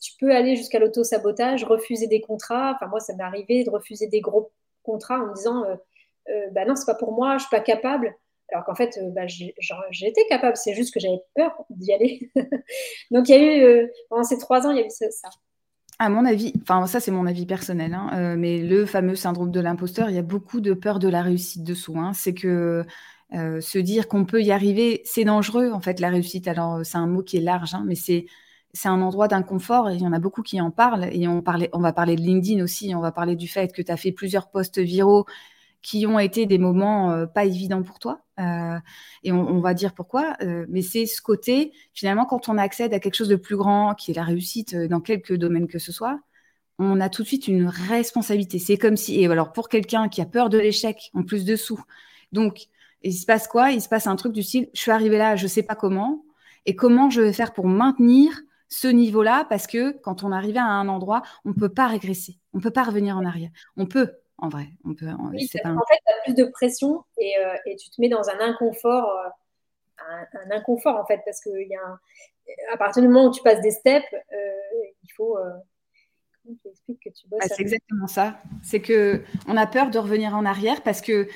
tu 0.00 0.12
peux 0.18 0.34
aller 0.34 0.56
jusqu'à 0.56 0.78
l'auto-sabotage, 0.78 1.64
refuser 1.64 2.06
des 2.06 2.22
contrats. 2.22 2.72
Enfin, 2.76 2.86
moi, 2.86 3.00
ça 3.00 3.14
m'est 3.14 3.24
arrivé 3.24 3.62
de 3.62 3.70
refuser 3.70 4.06
des 4.06 4.20
gros 4.20 4.52
contrats 4.82 5.20
en 5.20 5.26
me 5.26 5.34
disant, 5.34 5.64
bah 6.52 6.64
non, 6.64 6.76
c'est 6.76 6.86
pas 6.86 6.94
pour 6.94 7.12
moi, 7.12 7.36
je 7.36 7.42
suis 7.42 7.50
pas 7.50 7.60
capable. 7.60 8.16
Alors 8.52 8.64
qu'en 8.64 8.74
fait, 8.74 8.98
bah, 9.14 9.26
j'étais 9.26 10.26
capable, 10.28 10.56
c'est 10.56 10.74
juste 10.74 10.92
que 10.92 11.00
j'avais 11.00 11.20
peur 11.34 11.52
d'y 11.70 11.92
aller. 11.92 12.30
Donc, 13.10 13.28
il 13.28 13.34
y 13.34 13.38
a 13.38 13.82
eu, 13.82 13.90
pendant 14.08 14.24
ces 14.24 14.38
trois 14.38 14.66
ans, 14.66 14.70
il 14.70 14.78
y 14.78 14.82
a 14.82 14.86
eu 14.86 14.90
ça. 14.90 15.28
À 15.98 16.08
mon 16.08 16.24
avis, 16.24 16.52
enfin 16.62 16.86
ça 16.88 16.98
c'est 16.98 17.12
mon 17.12 17.26
avis 17.26 17.46
personnel, 17.46 17.94
hein, 17.94 18.10
euh, 18.14 18.34
mais 18.36 18.58
le 18.58 18.86
fameux 18.86 19.14
syndrome 19.14 19.52
de 19.52 19.60
l'imposteur, 19.60 20.10
il 20.10 20.16
y 20.16 20.18
a 20.18 20.22
beaucoup 20.22 20.60
de 20.60 20.74
peur 20.74 20.98
de 20.98 21.06
la 21.06 21.22
réussite 21.22 21.62
dessous. 21.62 21.96
Hein. 21.96 22.12
C'est 22.12 22.34
que 22.34 22.84
euh, 23.34 23.60
se 23.60 23.78
dire 23.78 24.08
qu'on 24.08 24.24
peut 24.24 24.42
y 24.42 24.50
arriver, 24.50 25.02
c'est 25.04 25.22
dangereux 25.24 25.70
en 25.70 25.80
fait 25.80 26.00
la 26.00 26.08
réussite. 26.08 26.48
Alors 26.48 26.84
c'est 26.84 26.98
un 26.98 27.06
mot 27.06 27.22
qui 27.22 27.36
est 27.36 27.40
large, 27.40 27.74
hein, 27.74 27.84
mais 27.86 27.94
c'est 27.94 28.26
c'est 28.74 28.88
un 28.88 29.00
endroit 29.02 29.28
d'inconfort 29.28 29.90
et 29.90 29.94
il 29.94 30.00
y 30.02 30.06
en 30.06 30.12
a 30.12 30.18
beaucoup 30.18 30.42
qui 30.42 30.60
en 30.60 30.70
parlent. 30.70 31.08
Et 31.12 31.28
on, 31.28 31.42
parlait, 31.42 31.70
on 31.72 31.80
va 31.80 31.92
parler 31.92 32.16
de 32.16 32.22
LinkedIn 32.22 32.64
aussi, 32.64 32.94
on 32.94 33.00
va 33.00 33.12
parler 33.12 33.36
du 33.36 33.46
fait 33.46 33.72
que 33.72 33.82
tu 33.82 33.92
as 33.92 33.96
fait 33.96 34.12
plusieurs 34.12 34.50
posts 34.50 34.78
viraux 34.78 35.26
qui 35.82 36.06
ont 36.06 36.18
été 36.18 36.46
des 36.46 36.58
moments 36.58 37.10
euh, 37.10 37.26
pas 37.26 37.44
évidents 37.44 37.82
pour 37.82 37.98
toi. 37.98 38.20
Euh, 38.38 38.78
et 39.24 39.32
on, 39.32 39.60
va 39.60 39.74
dire 39.74 39.94
pourquoi. 39.94 40.36
Euh, 40.42 40.64
mais 40.68 40.82
c'est 40.82 41.06
ce 41.06 41.20
côté, 41.20 41.72
finalement, 41.92 42.24
quand 42.24 42.48
on 42.48 42.56
accède 42.56 42.94
à 42.94 43.00
quelque 43.00 43.14
chose 43.16 43.28
de 43.28 43.36
plus 43.36 43.56
grand, 43.56 43.94
qui 43.94 44.12
est 44.12 44.14
la 44.14 44.24
réussite 44.24 44.74
dans 44.74 45.00
quelques 45.00 45.34
domaines 45.34 45.66
que 45.66 45.78
ce 45.78 45.92
soit, 45.92 46.20
on 46.78 47.00
a 47.00 47.08
tout 47.08 47.22
de 47.22 47.28
suite 47.28 47.48
une 47.48 47.66
responsabilité. 47.66 48.58
C'est 48.58 48.78
comme 48.78 48.96
si, 48.96 49.20
et 49.20 49.26
alors 49.26 49.52
pour 49.52 49.68
quelqu'un 49.68 50.08
qui 50.08 50.20
a 50.20 50.26
peur 50.26 50.48
de 50.48 50.58
l'échec, 50.58 51.10
en 51.14 51.22
plus 51.22 51.44
de 51.44 51.56
sous, 51.56 51.80
donc 52.32 52.68
il 53.02 53.12
se 53.12 53.26
passe 53.26 53.48
quoi? 53.48 53.72
Il 53.72 53.82
se 53.82 53.88
passe 53.88 54.06
un 54.06 54.16
truc 54.16 54.32
du 54.32 54.42
style, 54.42 54.68
je 54.74 54.80
suis 54.80 54.90
arrivé 54.90 55.18
là, 55.18 55.36
je 55.36 55.46
sais 55.46 55.62
pas 55.62 55.74
comment, 55.74 56.24
et 56.66 56.76
comment 56.76 57.10
je 57.10 57.20
vais 57.20 57.32
faire 57.32 57.52
pour 57.52 57.66
maintenir 57.66 58.40
ce 58.68 58.88
niveau-là? 58.88 59.46
Parce 59.48 59.66
que 59.66 59.92
quand 60.00 60.22
on 60.24 60.32
arrive 60.32 60.56
à 60.56 60.64
un 60.64 60.88
endroit, 60.88 61.22
on 61.44 61.50
ne 61.50 61.54
peut 61.54 61.68
pas 61.68 61.88
régresser, 61.88 62.38
on 62.52 62.58
ne 62.58 62.62
peut 62.62 62.70
pas 62.70 62.84
revenir 62.84 63.16
en 63.16 63.24
arrière. 63.24 63.50
On 63.76 63.86
peut, 63.86 64.12
en 64.42 64.48
vrai. 64.48 64.66
On 64.84 64.92
peut, 64.94 65.06
En 65.08 65.30
fait, 65.30 65.46
tu 65.46 65.58
as 65.64 66.22
plus 66.24 66.34
de 66.34 66.44
pression 66.44 67.04
et, 67.16 67.38
euh, 67.38 67.54
et, 67.64 67.76
tu 67.76 67.90
te 67.90 68.00
mets 68.00 68.08
dans 68.08 68.28
un 68.28 68.40
inconfort, 68.40 69.08
euh, 69.08 70.24
un, 70.44 70.50
inconfort 70.50 70.96
en 70.96 71.06
fait, 71.06 71.20
parce 71.24 71.40
que 71.40 71.50
y 71.50 71.74
a 71.76 71.98
à 72.72 72.76
partir 72.76 73.02
du 73.02 73.08
moment 73.08 73.28
où 73.28 73.32
tu 73.32 73.40
passes 73.42 73.60
des 73.60 73.70
steps, 73.70 74.04
euh, 74.12 74.50
il 75.04 75.12
faut. 75.16 75.38
comment 76.42 76.56
tu 76.60 76.68
expliques 76.68 77.00
que 77.04 77.10
tu 77.10 77.28
bosses 77.28 77.40
ah, 77.44 77.48
C'est 77.48 77.62
exactement 77.62 78.08
ça. 78.08 78.36
C'est 78.62 78.80
que 78.80 79.22
on 79.46 79.56
a 79.56 79.66
peur 79.66 79.90
de 79.90 79.98
revenir 79.98 80.34
en 80.34 80.44
arrière 80.44 80.82
parce 80.82 81.00
que 81.00 81.28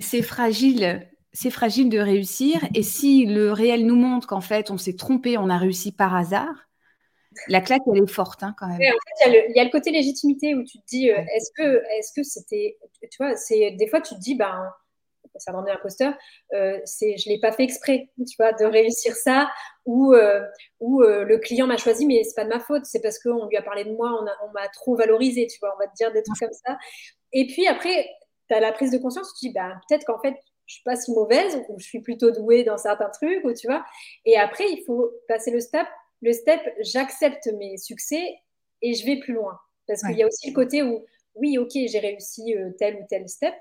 c'est 0.00 0.22
fragile. 0.22 1.08
C'est 1.32 1.50
fragile 1.50 1.88
de 1.88 1.98
réussir. 1.98 2.60
Et 2.74 2.82
si 2.82 3.24
le 3.24 3.52
réel 3.52 3.86
nous 3.86 3.94
montre 3.94 4.26
qu'en 4.26 4.42
fait, 4.42 4.70
on 4.70 4.78
s'est 4.78 4.96
trompé, 4.96 5.38
on 5.38 5.48
a 5.48 5.56
réussi 5.56 5.92
par 5.92 6.14
hasard, 6.14 6.68
la 7.48 7.60
claque, 7.60 7.82
elle 7.92 8.02
est 8.02 8.06
forte 8.06 8.42
hein, 8.42 8.54
quand 8.58 8.66
même. 8.66 8.78
il 8.80 9.52
y, 9.54 9.60
a 9.60 9.64
le 9.64 9.70
côté 9.70 9.90
légitimité 9.90 10.54
où 10.54 10.62
tu 10.64 10.78
te 10.78 10.86
dis, 10.86 11.10
euh, 11.10 11.18
est-ce 11.34 11.50
que 11.56 11.82
est-ce 11.98 12.12
que 12.14 12.22
c'était, 12.22 12.78
tu 13.02 13.16
vois, 13.18 13.36
c'est 13.36 13.72
des 13.72 13.86
fois 13.86 14.00
tu 14.00 14.14
te 14.14 14.20
dis, 14.20 14.34
ben, 14.34 14.70
ça 15.36 15.52
rend 15.52 15.64
imposteur, 15.66 16.14
euh, 16.54 16.78
c'est, 16.84 17.16
je 17.16 17.28
l'ai 17.28 17.38
pas 17.38 17.52
fait 17.52 17.64
exprès, 17.64 18.10
tu 18.16 18.36
vois, 18.38 18.52
de 18.52 18.64
réussir 18.64 19.14
ça, 19.14 19.50
ou 19.84 20.12
euh, 20.14 20.42
ou 20.80 21.02
euh, 21.02 21.24
le 21.24 21.38
client 21.38 21.66
m'a 21.66 21.76
choisi, 21.76 22.06
mais 22.06 22.22
c'est 22.24 22.34
pas 22.34 22.44
de 22.44 22.50
ma 22.50 22.60
faute, 22.60 22.84
c'est 22.84 23.00
parce 23.00 23.18
qu'on 23.18 23.46
lui 23.48 23.56
a 23.56 23.62
parlé 23.62 23.84
de 23.84 23.92
moi, 23.92 24.24
on, 24.42 24.52
m'a 24.52 24.68
trop 24.68 24.96
valorisé, 24.96 25.46
tu 25.46 25.58
vois, 25.60 25.74
on 25.74 25.78
va 25.78 25.88
te 25.88 25.94
dire 25.94 26.12
des 26.12 26.22
trucs 26.22 26.38
comme 26.38 26.58
ça. 26.66 26.76
Et 27.32 27.46
puis 27.46 27.66
après, 27.66 28.08
tu 28.48 28.54
as 28.54 28.60
la 28.60 28.72
prise 28.72 28.90
de 28.90 28.98
conscience, 28.98 29.32
tu 29.34 29.46
te 29.46 29.48
dis, 29.48 29.54
ben, 29.54 29.80
peut-être 29.88 30.04
qu'en 30.04 30.20
fait, 30.20 30.34
je 30.66 30.74
suis 30.74 30.84
pas 30.84 30.96
si 30.96 31.12
mauvaise, 31.12 31.56
ou 31.68 31.78
je 31.78 31.84
suis 31.84 32.00
plutôt 32.00 32.30
douée 32.30 32.64
dans 32.64 32.78
certains 32.78 33.10
trucs, 33.10 33.44
ou 33.44 33.52
tu 33.52 33.66
vois. 33.66 33.84
Et 34.24 34.38
après, 34.38 34.64
il 34.70 34.84
faut 34.86 35.10
passer 35.28 35.50
le 35.50 35.60
step 35.60 35.86
le 36.22 36.32
step, 36.32 36.60
j'accepte 36.80 37.48
mes 37.58 37.76
succès 37.76 38.38
et 38.80 38.94
je 38.94 39.04
vais 39.04 39.18
plus 39.18 39.34
loin. 39.34 39.58
Parce 39.86 40.02
qu'il 40.02 40.16
y 40.16 40.22
a 40.22 40.26
aussi 40.26 40.48
le 40.48 40.54
côté 40.54 40.82
où, 40.82 41.04
oui, 41.34 41.58
ok, 41.58 41.70
j'ai 41.72 41.98
réussi 41.98 42.56
euh, 42.56 42.70
tel 42.78 42.96
ou 42.96 43.06
tel 43.08 43.28
step. 43.28 43.54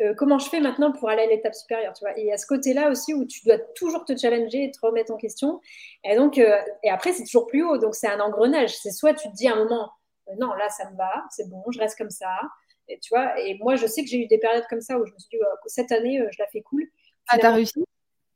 Euh, 0.00 0.14
comment 0.14 0.38
je 0.38 0.48
fais 0.48 0.60
maintenant 0.60 0.92
pour 0.92 1.08
aller 1.08 1.22
à 1.22 1.26
l'étape 1.26 1.54
supérieure 1.54 1.92
tu 1.92 2.04
vois? 2.04 2.16
Et 2.16 2.22
il 2.22 2.26
y 2.28 2.32
a 2.32 2.36
ce 2.36 2.46
côté-là 2.46 2.90
aussi 2.90 3.14
où 3.14 3.24
tu 3.24 3.44
dois 3.44 3.58
toujours 3.74 4.04
te 4.04 4.16
challenger 4.16 4.64
et 4.64 4.70
te 4.70 4.78
remettre 4.80 5.12
en 5.12 5.16
question. 5.16 5.60
Et 6.04 6.14
donc, 6.14 6.38
euh, 6.38 6.56
et 6.84 6.90
après, 6.90 7.12
c'est 7.12 7.24
toujours 7.24 7.46
plus 7.46 7.64
haut. 7.64 7.78
Donc, 7.78 7.94
c'est 7.94 8.06
un 8.06 8.20
engrenage. 8.20 8.76
C'est 8.76 8.92
soit 8.92 9.14
tu 9.14 9.28
te 9.28 9.34
dis 9.34 9.48
à 9.48 9.54
un 9.54 9.64
moment, 9.64 9.90
non, 10.38 10.52
là, 10.54 10.68
ça 10.68 10.88
me 10.90 10.96
va, 10.96 11.24
c'est 11.30 11.48
bon, 11.48 11.64
je 11.70 11.78
reste 11.80 11.96
comme 11.96 12.10
ça. 12.10 12.38
Et 12.86 12.98
tu 13.00 13.08
vois, 13.10 13.38
et 13.40 13.58
moi, 13.58 13.76
je 13.76 13.86
sais 13.86 14.02
que 14.02 14.08
j'ai 14.08 14.18
eu 14.18 14.26
des 14.26 14.38
périodes 14.38 14.66
comme 14.68 14.80
ça 14.80 14.98
où 14.98 15.04
je 15.04 15.12
me 15.12 15.18
suis 15.18 15.38
dit, 15.38 15.44
cette 15.66 15.90
année, 15.90 16.20
je 16.30 16.38
la 16.38 16.46
fais 16.48 16.62
cool. 16.62 16.84
Ah, 17.28 17.38
t'as 17.38 17.52
réussi? 17.52 17.84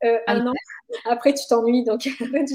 Euh, 0.04 0.18
un 0.26 0.46
an. 0.46 0.52
Après, 1.04 1.32
tu 1.32 1.44
t'ennuies. 1.48 1.84
Donc, 1.84 2.00
tu 2.00 2.10
dis, 2.10 2.54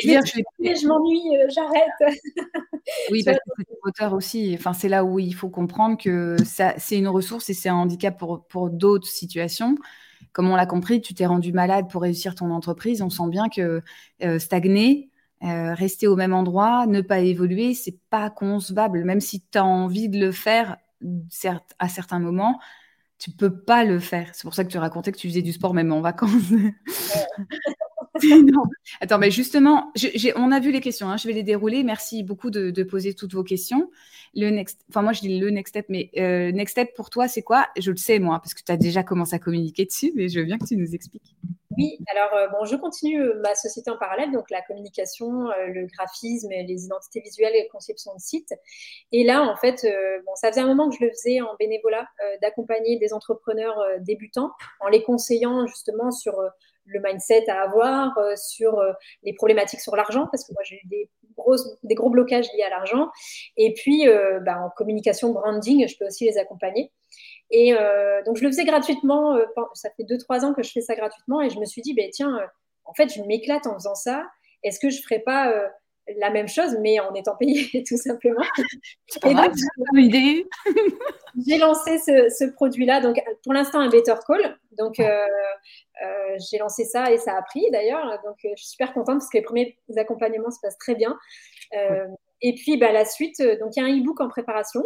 je, 0.00 0.86
m'ennuie, 0.86 1.36
euh, 1.36 1.46
j'arrête. 1.48 2.16
oui, 3.10 3.22
parce 3.24 3.38
que 3.38 3.50
c'est 3.58 3.78
moteur 3.84 4.12
aussi. 4.12 4.54
Enfin, 4.58 4.72
c'est 4.72 4.88
là 4.88 5.04
où 5.04 5.18
il 5.18 5.34
faut 5.34 5.48
comprendre 5.48 5.96
que 5.96 6.36
c'est 6.44 6.98
une 6.98 7.08
ressource 7.08 7.48
et 7.50 7.54
c'est 7.54 7.68
un 7.68 7.76
handicap 7.76 8.18
pour, 8.18 8.46
pour 8.46 8.70
d'autres 8.70 9.08
situations. 9.08 9.76
Comme 10.32 10.50
on 10.50 10.56
l'a 10.56 10.66
compris, 10.66 11.00
tu 11.00 11.14
t'es 11.14 11.26
rendu 11.26 11.52
malade 11.52 11.88
pour 11.88 12.02
réussir 12.02 12.34
ton 12.34 12.50
entreprise. 12.50 13.02
On 13.02 13.10
sent 13.10 13.28
bien 13.28 13.48
que 13.48 13.82
euh, 14.22 14.38
stagner, 14.38 15.10
rester 15.40 16.06
au 16.06 16.16
même 16.16 16.32
endroit, 16.32 16.86
ne 16.86 17.02
pas 17.02 17.20
évoluer, 17.20 17.74
c'est 17.74 17.98
pas 18.08 18.30
concevable. 18.30 19.04
Même 19.04 19.20
si 19.20 19.42
tu 19.42 19.58
as 19.58 19.64
envie 19.64 20.08
de 20.08 20.18
le 20.18 20.32
faire, 20.32 20.78
certes, 21.28 21.74
à 21.78 21.88
certains 21.88 22.18
moments, 22.18 22.58
tu 23.18 23.30
peux 23.30 23.54
pas 23.54 23.84
le 23.84 24.00
faire. 24.00 24.30
C'est 24.32 24.42
pour 24.42 24.54
ça 24.54 24.64
que 24.64 24.70
tu 24.70 24.78
racontais 24.78 25.12
que 25.12 25.18
tu 25.18 25.28
faisais 25.28 25.42
du 25.42 25.52
sport 25.52 25.74
même 25.74 25.92
en 25.92 26.00
vacances. 26.00 26.30
Attends, 29.00 29.18
mais 29.18 29.30
justement, 29.30 29.92
on 30.36 30.52
a 30.52 30.60
vu 30.60 30.70
les 30.70 30.80
questions, 30.80 31.08
hein, 31.08 31.16
je 31.16 31.26
vais 31.26 31.34
les 31.34 31.42
dérouler. 31.42 31.82
Merci 31.82 32.22
beaucoup 32.22 32.50
de, 32.50 32.82
poser 32.82 33.14
toutes 33.14 33.34
vos 33.34 33.44
questions. 33.44 33.90
Le 34.36 34.50
next, 34.50 34.84
enfin 34.88 35.02
moi 35.02 35.12
je 35.12 35.20
dis 35.20 35.38
le 35.38 35.50
next 35.50 35.72
step, 35.72 35.86
mais 35.88 36.10
euh, 36.16 36.50
next 36.50 36.72
step 36.72 36.94
pour 36.96 37.08
toi 37.08 37.28
c'est 37.28 37.42
quoi? 37.42 37.68
Je 37.78 37.90
le 37.90 37.96
sais 37.96 38.18
moi, 38.18 38.40
parce 38.40 38.52
que 38.52 38.62
tu 38.64 38.72
as 38.72 38.76
déjà 38.76 39.04
commencé 39.04 39.34
à 39.34 39.38
communiquer 39.38 39.84
dessus, 39.84 40.12
mais 40.16 40.28
je 40.28 40.40
veux 40.40 40.44
bien 40.44 40.58
que 40.58 40.66
tu 40.66 40.76
nous 40.76 40.94
expliques. 40.94 41.36
Oui, 41.76 41.98
alors 42.10 42.34
euh, 42.34 42.48
bon, 42.48 42.64
je 42.64 42.76
continue 42.76 43.20
euh, 43.20 43.40
ma 43.42 43.54
société 43.54 43.90
en 43.90 43.96
parallèle, 43.96 44.30
donc 44.32 44.50
la 44.50 44.62
communication, 44.62 45.48
le 45.66 45.86
graphisme, 45.86 46.50
les 46.50 46.84
identités 46.84 47.20
visuelles 47.20 47.54
et 47.54 47.68
conception 47.68 48.14
de 48.14 48.20
sites. 48.20 48.54
Et 49.12 49.24
là, 49.24 49.42
en 49.42 49.56
fait, 49.56 49.86
bon, 50.26 50.34
ça 50.34 50.48
faisait 50.48 50.60
un 50.60 50.66
moment 50.66 50.88
que 50.88 50.96
je 50.98 51.04
le 51.04 51.10
faisais 51.10 51.40
en 51.40 51.54
bénévolat, 51.58 52.06
d'accompagner 52.42 52.98
des 52.98 53.12
entrepreneurs 53.12 53.78
débutants 54.00 54.50
en 54.80 54.88
les 54.88 55.02
conseillant 55.02 55.66
justement 55.66 56.10
sur 56.10 56.34
le 56.86 57.00
mindset 57.00 57.48
à 57.48 57.62
avoir, 57.62 58.16
euh, 58.18 58.34
sur 58.36 58.78
euh, 58.78 58.92
les 59.22 59.32
problématiques 59.32 59.80
sur 59.80 59.96
l'argent, 59.96 60.26
parce 60.30 60.44
que 60.44 60.52
moi 60.52 60.62
j'ai 60.64 60.76
eu 60.76 60.86
des, 60.86 61.10
des 61.82 61.94
gros 61.94 62.10
blocages 62.10 62.46
liés 62.54 62.62
à 62.62 62.70
l'argent. 62.70 63.10
Et 63.56 63.72
puis 63.74 64.08
euh, 64.08 64.40
bah, 64.40 64.60
en 64.60 64.70
communication, 64.70 65.32
branding, 65.32 65.88
je 65.88 65.96
peux 65.98 66.06
aussi 66.06 66.24
les 66.24 66.38
accompagner. 66.38 66.92
Et 67.56 67.72
donc 68.26 68.36
je 68.36 68.42
le 68.42 68.48
faisais 68.48 68.64
gratuitement, 68.64 69.38
ça 69.74 69.88
fait 69.96 70.02
2-3 70.02 70.44
ans 70.44 70.54
que 70.54 70.64
je 70.64 70.72
fais 70.72 70.80
ça 70.80 70.96
gratuitement, 70.96 71.40
et 71.40 71.50
je 71.50 71.58
me 71.60 71.64
suis 71.64 71.82
dit, 71.82 71.94
ben, 71.94 72.10
tiens, 72.10 72.36
en 72.84 72.94
fait 72.94 73.14
je 73.14 73.22
m'éclate 73.22 73.66
en 73.68 73.74
faisant 73.74 73.94
ça, 73.94 74.24
est-ce 74.64 74.80
que 74.80 74.90
je 74.90 74.98
ne 74.98 75.02
ferais 75.02 75.20
pas 75.20 75.52
la 76.18 76.30
même 76.30 76.48
chose, 76.48 76.76
mais 76.80 77.00
en 77.00 77.14
étant 77.14 77.36
payé, 77.36 77.82
tout 77.88 77.96
simplement? 77.96 78.44
Et 79.26 79.34
donc, 79.34 79.52
j'ai 81.46 81.58
lancé 81.58 81.98
ce, 81.98 82.52
produit-là, 82.52 83.00
donc 83.00 83.20
pour 83.42 83.52
l'instant 83.52 83.80
un 83.80 83.88
Better 83.88 84.14
Call. 84.26 84.58
Donc, 84.72 84.98
euh, 85.00 85.04
euh, 85.06 86.36
j'ai 86.50 86.58
lancé 86.58 86.84
ça 86.84 87.12
et 87.12 87.18
ça 87.18 87.36
a 87.36 87.42
pris 87.42 87.64
d'ailleurs. 87.70 88.20
Donc, 88.24 88.36
euh, 88.44 88.50
je 88.56 88.62
suis 88.62 88.72
super 88.72 88.92
contente 88.92 89.18
parce 89.18 89.30
que 89.30 89.38
les 89.38 89.44
premiers 89.44 89.76
accompagnements 89.96 90.50
se 90.50 90.60
passent 90.60 90.78
très 90.78 90.94
bien. 90.94 91.16
et 92.42 92.54
puis, 92.54 92.76
bah, 92.76 92.92
la 92.92 93.04
suite, 93.04 93.40
donc 93.60 93.76
il 93.76 93.80
y 93.80 93.82
a 93.82 93.86
un 93.86 93.98
e-book 93.98 94.20
en 94.20 94.28
préparation. 94.28 94.82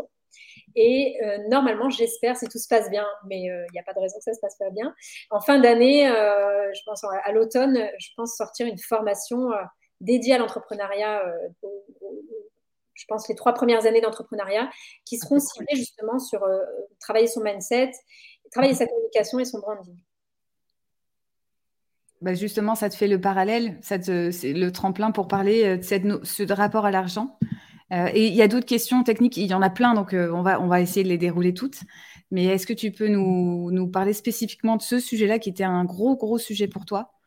Et 0.81 1.19
normalement, 1.49 1.91
j'espère, 1.91 2.37
si 2.37 2.47
tout 2.47 2.59
se 2.59 2.69
passe 2.69 2.89
bien, 2.89 3.05
mais 3.27 3.41
il 3.41 3.67
n'y 3.73 3.81
a 3.81 3.83
pas 3.83 3.95
de 3.95 3.99
raison 3.99 4.17
que 4.19 4.23
ça 4.23 4.33
se 4.33 4.39
passe 4.39 4.57
pas 4.57 4.71
bien, 4.71 4.95
en 5.31 5.41
fin 5.41 5.59
d'année, 5.59 6.07
je 6.07 6.81
pense 6.87 7.03
à 7.03 7.33
l'automne, 7.33 7.77
je 7.99 8.09
pense 8.17 8.37
sortir 8.37 8.67
une 8.67 8.79
formation 8.79 9.51
dédiée 10.01 10.35
à 10.35 10.39
l'entrepreneuriat, 10.39 11.25
je 12.95 13.05
pense 13.09 13.29
les 13.29 13.35
trois 13.35 13.55
premières 13.55 13.87
années 13.87 14.01
d'entrepreneuriat, 14.01 14.71
qui 15.05 15.19
seront 15.19 15.41
ciblées 15.41 15.75
justement 15.75 16.21
sur 16.21 16.47
travailler 17.01 17.27
son 17.27 17.41
mindset, 17.41 17.91
travailler 18.53 18.75
sa 18.75 18.87
communication 18.87 19.41
et 19.41 19.45
son 19.45 19.59
branding. 19.59 19.97
Bah 22.21 22.35
justement, 22.35 22.75
ça 22.75 22.91
te 22.91 22.97
fait 22.97 23.07
le 23.07 23.21
parallèle, 23.21 23.79
c'est 23.81 24.09
le 24.09 24.71
tremplin 24.71 25.13
pour 25.13 25.29
parler 25.29 25.65
euh, 25.65 25.77
de 25.77 25.83
cette, 25.83 26.03
ce 26.25 26.53
rapport 26.53 26.85
à 26.85 26.91
l'argent? 26.91 27.39
Euh, 27.93 28.11
et 28.13 28.27
il 28.27 28.35
y 28.35 28.43
a 28.43 28.49
d'autres 28.49 28.67
questions 28.67 29.03
techniques, 29.03 29.37
il 29.37 29.47
y 29.47 29.55
en 29.55 29.63
a 29.63 29.71
plein, 29.71 29.95
donc 29.95 30.13
euh, 30.13 30.31
on, 30.33 30.43
va, 30.43 30.61
on 30.61 30.67
va 30.67 30.81
essayer 30.81 31.05
de 31.05 31.09
les 31.09 31.19
dérouler 31.19 31.55
toutes. 31.55 31.81
Mais 32.31 32.45
est-ce 32.45 32.67
que 32.67 32.75
tu 32.75 32.93
peux 32.93 33.09
nous, 33.09 33.71
nous, 33.71 33.89
parler 33.89 34.13
spécifiquement 34.13 34.77
de 34.77 34.83
ce 34.83 35.01
sujet-là 35.01 35.39
qui 35.39 35.49
était 35.49 35.65
un 35.65 35.85
gros, 35.85 36.17
gros 36.17 36.39
sujet 36.39 36.69
pour 36.69 36.85
toi? 36.85 37.18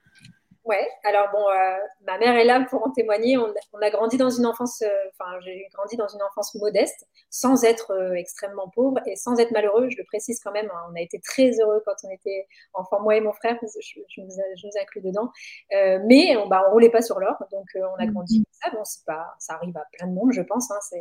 Ouais, 0.64 0.88
alors 1.04 1.28
bon, 1.32 1.44
euh, 1.50 1.78
ma 2.06 2.20
mère 2.20 2.36
est 2.36 2.44
là 2.44 2.64
pour 2.70 2.86
en 2.86 2.92
témoigner. 2.92 3.36
On, 3.36 3.82
a 3.82 3.90
grandi 3.90 4.18
dans 4.18 4.30
une 4.30 4.46
enfance, 4.46 4.84
euh, 4.84 4.90
enfin, 5.10 5.40
j'ai 5.42 5.68
grandi 5.74 5.98
dans 5.98 6.08
une 6.08 6.22
enfance 6.22 6.54
modeste, 6.54 7.08
sans 7.32 7.64
être 7.64 7.92
euh, 7.92 8.14
extrêmement 8.14 8.70
pauvre 8.70 9.00
et 9.08 9.16
sans 9.16 9.40
être 9.40 9.50
malheureux. 9.52 9.90
Je 9.90 9.98
le 9.98 10.04
précise 10.04 10.40
quand 10.40 10.52
même, 10.52 10.70
hein. 10.72 10.90
on 10.92 10.96
a 10.96 11.02
été 11.02 11.20
très 11.20 11.50
heureux 11.60 11.82
quand 11.84 11.96
on 12.04 12.12
était 12.12 12.46
enfant, 12.74 13.02
moi 13.02 13.16
et 13.16 13.22
mon 13.22 13.34
frère, 13.34 13.58
je, 13.64 14.02
je, 14.08 14.22
nous, 14.22 14.72
inclus 14.80 15.02
dedans. 15.02 15.32
mais 15.72 16.38
on, 16.38 16.48
bah, 16.48 16.64
on 16.68 16.72
roulait 16.74 16.92
pas 16.92 17.02
sur 17.02 17.20
l'or, 17.20 17.38
donc 17.52 17.66
on 17.76 17.96
a 17.96 18.06
grandi 18.06 18.44
comme 18.44 18.72
ça. 18.72 18.78
Bon, 18.78 18.84
c'est 18.84 19.04
pas, 19.06 19.34
ça 19.40 19.56
arrive 19.56 19.76
à 19.78 19.86
plein 19.94 20.08
de 20.08 20.14
monde, 20.14 20.32
je 20.32 20.44
pense. 20.44 20.70
Hein, 20.72 21.00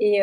et 0.00 0.20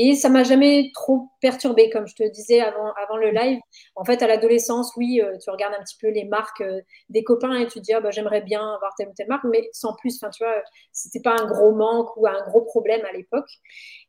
et 0.00 0.14
ça 0.14 0.28
m'a 0.28 0.44
jamais 0.44 0.90
trop 0.94 1.28
perturbée, 1.40 1.90
comme 1.90 2.06
je 2.06 2.14
te 2.14 2.22
disais 2.22 2.60
avant, 2.60 2.92
avant 2.92 3.16
le 3.16 3.30
live. 3.30 3.58
En 3.96 4.04
fait, 4.04 4.22
à 4.22 4.28
l'adolescence, 4.28 4.92
oui, 4.96 5.20
tu 5.42 5.50
regardes 5.50 5.74
un 5.74 5.82
petit 5.82 5.96
peu 6.00 6.08
les 6.08 6.24
marques 6.24 6.62
des 7.08 7.24
copains 7.24 7.54
et 7.58 7.66
tu 7.66 7.80
te 7.80 7.84
dis 7.84 7.92
ah, 7.92 8.00
bah, 8.00 8.12
j'aimerais 8.12 8.40
bien 8.40 8.60
avoir 8.60 8.94
telle 8.96 9.08
ou 9.08 9.12
telle 9.16 9.26
marque, 9.26 9.44
mais 9.44 9.68
sans 9.72 9.94
plus. 9.94 10.16
Enfin, 10.22 10.30
tu 10.30 10.44
vois, 10.44 10.54
c'était 10.92 11.20
pas 11.20 11.36
un 11.36 11.46
gros 11.46 11.72
manque 11.72 12.16
ou 12.16 12.28
un 12.28 12.46
gros 12.46 12.62
problème 12.62 13.04
à 13.06 13.12
l'époque. 13.12 13.50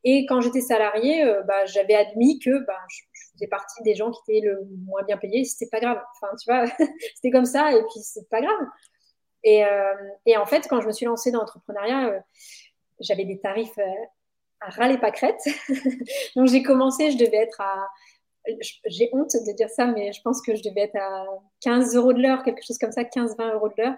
Et 0.04 0.26
quand 0.26 0.40
j'étais 0.40 0.60
salariée, 0.60 1.24
euh, 1.24 1.42
bah, 1.42 1.66
j'avais 1.66 1.94
admis 1.94 2.38
que 2.38 2.64
bah, 2.66 2.78
je, 2.88 3.00
faisais 3.32 3.48
partie 3.48 3.82
des 3.82 3.94
gens 3.94 4.12
qui 4.12 4.20
étaient 4.28 4.46
le 4.46 4.60
moins 4.86 5.02
bien 5.02 5.16
payés. 5.16 5.44
C'était 5.44 5.68
pas 5.70 5.80
grave. 5.80 6.00
Enfin, 6.14 6.34
tu 6.36 6.50
vois, 6.50 6.66
c'était 7.16 7.30
comme 7.30 7.44
ça 7.44 7.72
et 7.72 7.82
puis 7.82 8.00
c'est 8.00 8.28
pas 8.28 8.40
grave. 8.40 8.60
Et, 9.42 9.64
euh, 9.64 9.94
et, 10.26 10.36
en 10.36 10.46
fait, 10.46 10.66
quand 10.68 10.80
je 10.80 10.86
me 10.86 10.92
suis 10.92 11.06
lancée 11.06 11.30
dans 11.30 11.40
l'entrepreneuriat, 11.40 12.08
euh, 12.08 12.20
j'avais 13.00 13.24
des 13.24 13.40
tarifs 13.40 13.78
à 14.60 14.70
râler 14.70 14.98
pas 14.98 15.10
crête. 15.10 15.40
Donc 16.36 16.48
j'ai 16.48 16.62
commencé, 16.62 17.10
je 17.10 17.18
devais 17.18 17.38
être 17.38 17.60
à 17.60 17.88
j'ai 18.86 19.10
honte 19.12 19.32
de 19.32 19.52
dire 19.52 19.68
ça, 19.68 19.86
mais 19.86 20.12
je 20.12 20.20
pense 20.22 20.40
que 20.42 20.54
je 20.54 20.62
devais 20.62 20.82
être 20.82 20.96
à 20.96 21.26
15 21.60 21.94
euros 21.96 22.12
de 22.12 22.22
l'heure, 22.22 22.42
quelque 22.42 22.64
chose 22.64 22.78
comme 22.78 22.92
ça, 22.92 23.02
15-20 23.02 23.54
euros 23.54 23.68
de 23.68 23.74
l'heure. 23.78 23.94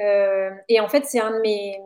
Euh, 0.00 0.50
et 0.68 0.80
en 0.80 0.88
fait, 0.88 1.04
c'est 1.06 1.20
un 1.20 1.32
de 1.32 1.40
mes 1.40 1.78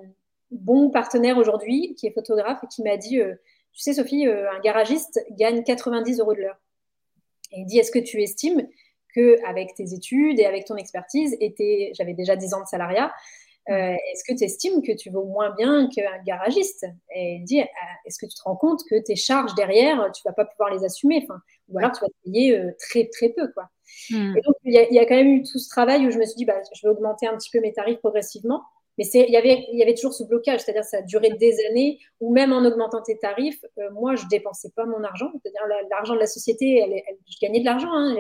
bons 0.51 0.91
partenaires 0.91 1.39
aujourd'hui, 1.39 1.95
qui 1.95 2.07
est 2.07 2.13
photographe, 2.13 2.61
et 2.63 2.67
qui 2.69 2.83
m'a 2.83 2.97
dit, 2.97 3.21
euh, 3.21 3.35
tu 3.73 3.81
sais 3.81 3.95
Sophie, 3.95 4.27
euh, 4.27 4.51
un 4.53 4.61
garagiste 4.61 5.21
gagne 5.33 5.63
90 5.65 6.21
euros 6.21 6.35
de 6.35 6.41
l'heure. 6.41 6.59
Et 7.53 7.61
il 7.61 7.67
dit, 7.67 7.79
est-ce 7.79 7.91
que 7.91 7.99
tu 7.99 8.23
estimes 8.23 8.67
que 9.15 9.39
avec 9.47 9.75
tes 9.75 9.95
études 9.95 10.39
et 10.39 10.47
avec 10.47 10.67
ton 10.67 10.77
expertise, 10.77 11.37
j'avais 11.95 12.15
déjà 12.15 12.37
10 12.37 12.55
ans 12.55 12.61
de 12.61 12.67
salariat, 12.67 13.13
euh, 13.69 13.95
est-ce 14.13 14.23
que 14.25 14.39
tu 14.39 14.45
estimes 14.45 14.83
que 14.83 14.93
tu 14.93 15.11
vaux 15.11 15.25
moins 15.25 15.55
bien 15.57 15.89
qu'un 15.89 16.23
garagiste? 16.25 16.87
Et 17.15 17.41
dit, 17.43 17.61
euh, 17.61 17.65
est-ce 18.05 18.19
que 18.19 18.27
tu 18.27 18.35
te 18.35 18.43
rends 18.45 18.57
compte 18.57 18.81
que 18.89 18.97
tes 19.03 19.17
charges 19.17 19.55
derrière, 19.55 20.11
tu 20.15 20.23
vas 20.25 20.33
pas 20.33 20.45
pouvoir 20.45 20.73
les 20.73 20.85
assumer? 20.85 21.21
Enfin, 21.25 21.41
Ou 21.69 21.79
alors 21.79 21.93
tu 21.93 22.01
vas 22.01 22.11
payer 22.25 22.57
euh, 22.57 22.71
très 22.79 23.09
très 23.09 23.31
peu. 23.31 23.49
Quoi. 23.53 23.69
Hmm. 24.11 24.37
Et 24.37 24.41
donc, 24.43 24.55
il 24.65 24.73
y, 24.73 24.99
a 24.99 25.07
quand 25.07 25.17
même 25.17 25.29
eu 25.29 25.43
tout 25.43 25.59
ce 25.59 25.69
travail 25.69 26.07
où 26.07 26.11
je 26.11 26.19
me 26.19 26.25
suis 26.25 26.37
dit, 26.37 26.45
bah, 26.45 26.61
je 26.73 26.87
vais 26.87 26.93
augmenter 26.93 27.27
un 27.27 27.37
petit 27.37 27.51
peu 27.51 27.61
mes 27.61 27.73
tarifs 27.73 27.99
progressivement. 27.99 28.63
Mais 28.99 29.05
il 29.13 29.31
y 29.31 29.37
avait, 29.37 29.67
y 29.73 29.83
avait 29.83 29.95
toujours 29.95 30.15
ce 30.15 30.25
blocage, 30.25 30.61
c'est-à-dire 30.61 30.85
ça 30.85 30.99
a 30.99 31.03
duré 31.03 31.29
des 31.29 31.55
années, 31.69 31.99
où 32.21 32.33
même 32.33 32.55
en 32.55 32.65
augmentant 32.65 33.03
tes 33.03 33.19
tarifs, 33.19 33.63
moi, 33.93 34.15
je 34.17 34.27
dépensais 34.27 34.71
pas 34.75 34.87
mon 34.87 35.05
argent. 35.05 35.31
C'est-à-dire 35.43 35.61
l'argent 35.91 36.15
de 36.15 36.19
la 36.19 36.27
société, 36.27 36.79
elle, 36.79 37.03
je 37.29 37.37
gagnais 37.43 37.61
de 37.61 37.67
l'argent. 37.67 37.93
Hein, 37.93 38.17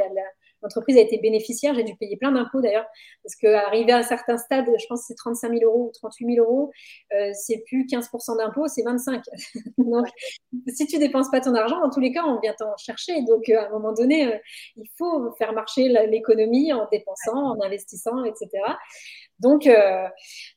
L'entreprise 0.62 0.96
a 0.96 1.00
été 1.00 1.18
bénéficiaire, 1.18 1.74
j'ai 1.74 1.82
dû 1.82 1.94
payer 1.96 2.16
plein 2.16 2.32
d'impôts 2.32 2.60
d'ailleurs, 2.60 2.86
parce 3.22 3.36
qu'arriver 3.36 3.92
à 3.92 3.98
un 3.98 4.02
certain 4.02 4.38
stade, 4.38 4.66
je 4.66 4.86
pense 4.86 5.00
que 5.00 5.06
c'est 5.08 5.14
35 5.14 5.52
000 5.58 5.64
euros 5.64 5.88
ou 5.88 5.92
38 5.92 6.34
000 6.34 6.46
euros, 6.46 6.70
euh, 7.12 7.30
c'est 7.34 7.62
plus 7.66 7.84
15% 7.86 8.38
d'impôts, 8.38 8.66
c'est 8.68 8.82
25. 8.82 9.22
Donc, 9.78 10.06
si 10.68 10.86
tu 10.86 10.98
dépenses 10.98 11.30
pas 11.30 11.40
ton 11.40 11.54
argent, 11.54 11.80
dans 11.80 11.90
tous 11.90 12.00
les 12.00 12.12
cas, 12.12 12.24
on 12.24 12.40
vient 12.40 12.54
t'en 12.58 12.76
chercher. 12.76 13.22
Donc, 13.22 13.48
euh, 13.48 13.58
à 13.58 13.66
un 13.66 13.70
moment 13.70 13.92
donné, 13.92 14.26
euh, 14.26 14.38
il 14.76 14.88
faut 14.96 15.32
faire 15.32 15.52
marcher 15.52 15.88
l'économie 15.88 16.72
en 16.72 16.88
dépensant, 16.90 17.36
en 17.36 17.60
investissant, 17.60 18.24
etc. 18.24 18.48
Donc, 19.38 19.68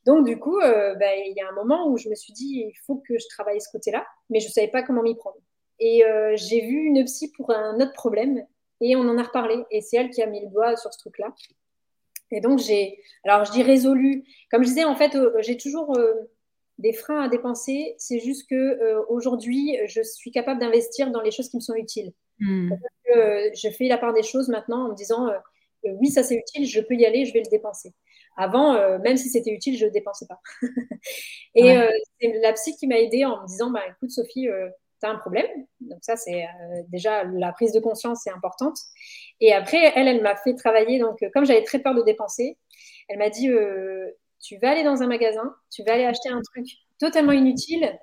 donc 0.05 0.25
du 0.25 0.39
coup, 0.39 0.57
bah, 0.59 1.15
il 1.15 1.33
y 1.35 1.41
a 1.41 1.49
un 1.49 1.51
moment 1.51 1.89
où 1.89 1.97
je 1.97 2.07
me 2.07 2.15
suis 2.15 2.31
dit, 2.31 2.63
il 2.67 2.73
faut 2.85 2.95
que 2.95 3.17
je 3.17 3.25
travaille 3.27 3.59
ce 3.59 3.69
côté-là, 3.71 4.05
mais 4.29 4.39
je 4.39 4.47
ne 4.47 4.51
savais 4.51 4.69
pas 4.69 4.83
comment 4.83 5.01
m'y 5.01 5.15
prendre. 5.15 5.37
Et 5.79 6.03
j'ai 6.35 6.61
vu 6.61 6.85
une 6.85 7.03
psy 7.03 7.31
pour 7.35 7.51
un 7.51 7.75
autre 7.79 7.93
problème 7.93 8.45
et 8.81 8.95
on 8.95 9.01
en 9.01 9.17
a 9.17 9.23
reparlé. 9.23 9.63
Et 9.71 9.81
c'est 9.81 9.97
elle 9.97 10.09
qui 10.09 10.21
a 10.21 10.27
mis 10.27 10.41
le 10.41 10.47
doigt 10.47 10.75
sur 10.75 10.93
ce 10.93 10.99
truc-là. 10.99 11.33
Et 12.31 12.41
donc, 12.41 12.59
j'ai, 12.59 13.01
alors 13.23 13.45
je 13.45 13.51
dis 13.51 13.63
résolu. 13.63 14.23
Comme 14.51 14.63
je 14.63 14.69
disais, 14.69 14.83
en 14.83 14.95
fait, 14.95 15.15
euh, 15.15 15.33
j'ai 15.41 15.57
toujours 15.57 15.97
euh, 15.97 16.13
des 16.77 16.93
freins 16.93 17.23
à 17.23 17.29
dépenser. 17.29 17.95
C'est 17.97 18.19
juste 18.19 18.49
que 18.49 18.55
euh, 18.55 19.03
aujourd'hui, 19.09 19.77
je 19.87 20.01
suis 20.01 20.31
capable 20.31 20.59
d'investir 20.59 21.11
dans 21.11 21.21
les 21.21 21.31
choses 21.31 21.49
qui 21.49 21.57
me 21.57 21.61
sont 21.61 21.75
utiles. 21.75 22.13
Hmm. 22.41 22.71
je 23.13 23.69
fais 23.69 23.89
la 23.89 23.97
part 23.97 24.13
des 24.13 24.23
choses 24.23 24.47
maintenant 24.47 24.85
en 24.85 24.89
me 24.91 24.95
disant, 24.95 25.27
oui, 25.83 26.07
ça 26.07 26.23
c'est 26.23 26.35
utile, 26.35 26.65
je 26.65 26.79
peux 26.79 26.93
y 26.93 27.05
aller, 27.05 27.25
je 27.25 27.33
vais 27.33 27.41
le 27.41 27.49
dépenser. 27.49 27.93
Avant, 28.37 28.97
même 28.99 29.17
si 29.17 29.27
c'était 29.29 29.51
utile, 29.51 29.77
je 29.77 29.85
ne 29.85 29.89
dépensais 29.89 30.25
pas. 30.25 30.39
et 31.55 31.75
c'est 32.21 32.39
la 32.41 32.53
psy 32.53 32.77
qui 32.77 32.87
m'a 32.87 32.97
aidée 32.97 33.25
en 33.25 33.41
me 33.41 33.47
disant, 33.47 33.71
bah, 33.71 33.81
écoute, 33.89 34.11
Sophie, 34.11 34.47
tu 35.01 35.07
un 35.07 35.15
problème. 35.15 35.47
Donc 35.81 35.99
ça, 36.01 36.15
c'est 36.15 36.43
euh, 36.43 36.83
déjà 36.89 37.23
la 37.23 37.51
prise 37.51 37.73
de 37.73 37.79
conscience 37.79 38.25
est 38.27 38.31
importante. 38.31 38.77
Et 39.39 39.53
après, 39.53 39.93
elle, 39.95 40.07
elle 40.07 40.21
m'a 40.21 40.35
fait 40.35 40.55
travailler. 40.55 40.99
Donc, 40.99 41.21
euh, 41.23 41.29
comme 41.33 41.45
j'avais 41.45 41.63
très 41.63 41.79
peur 41.79 41.95
de 41.95 42.01
dépenser, 42.01 42.57
elle 43.07 43.17
m'a 43.17 43.29
dit, 43.29 43.49
euh, 43.49 44.11
tu 44.41 44.57
vas 44.57 44.71
aller 44.71 44.83
dans 44.83 45.01
un 45.01 45.07
magasin, 45.07 45.55
tu 45.71 45.83
vas 45.83 45.93
aller 45.93 46.05
acheter 46.05 46.29
un 46.29 46.41
truc 46.41 46.67
totalement 46.99 47.31
inutile 47.31 47.97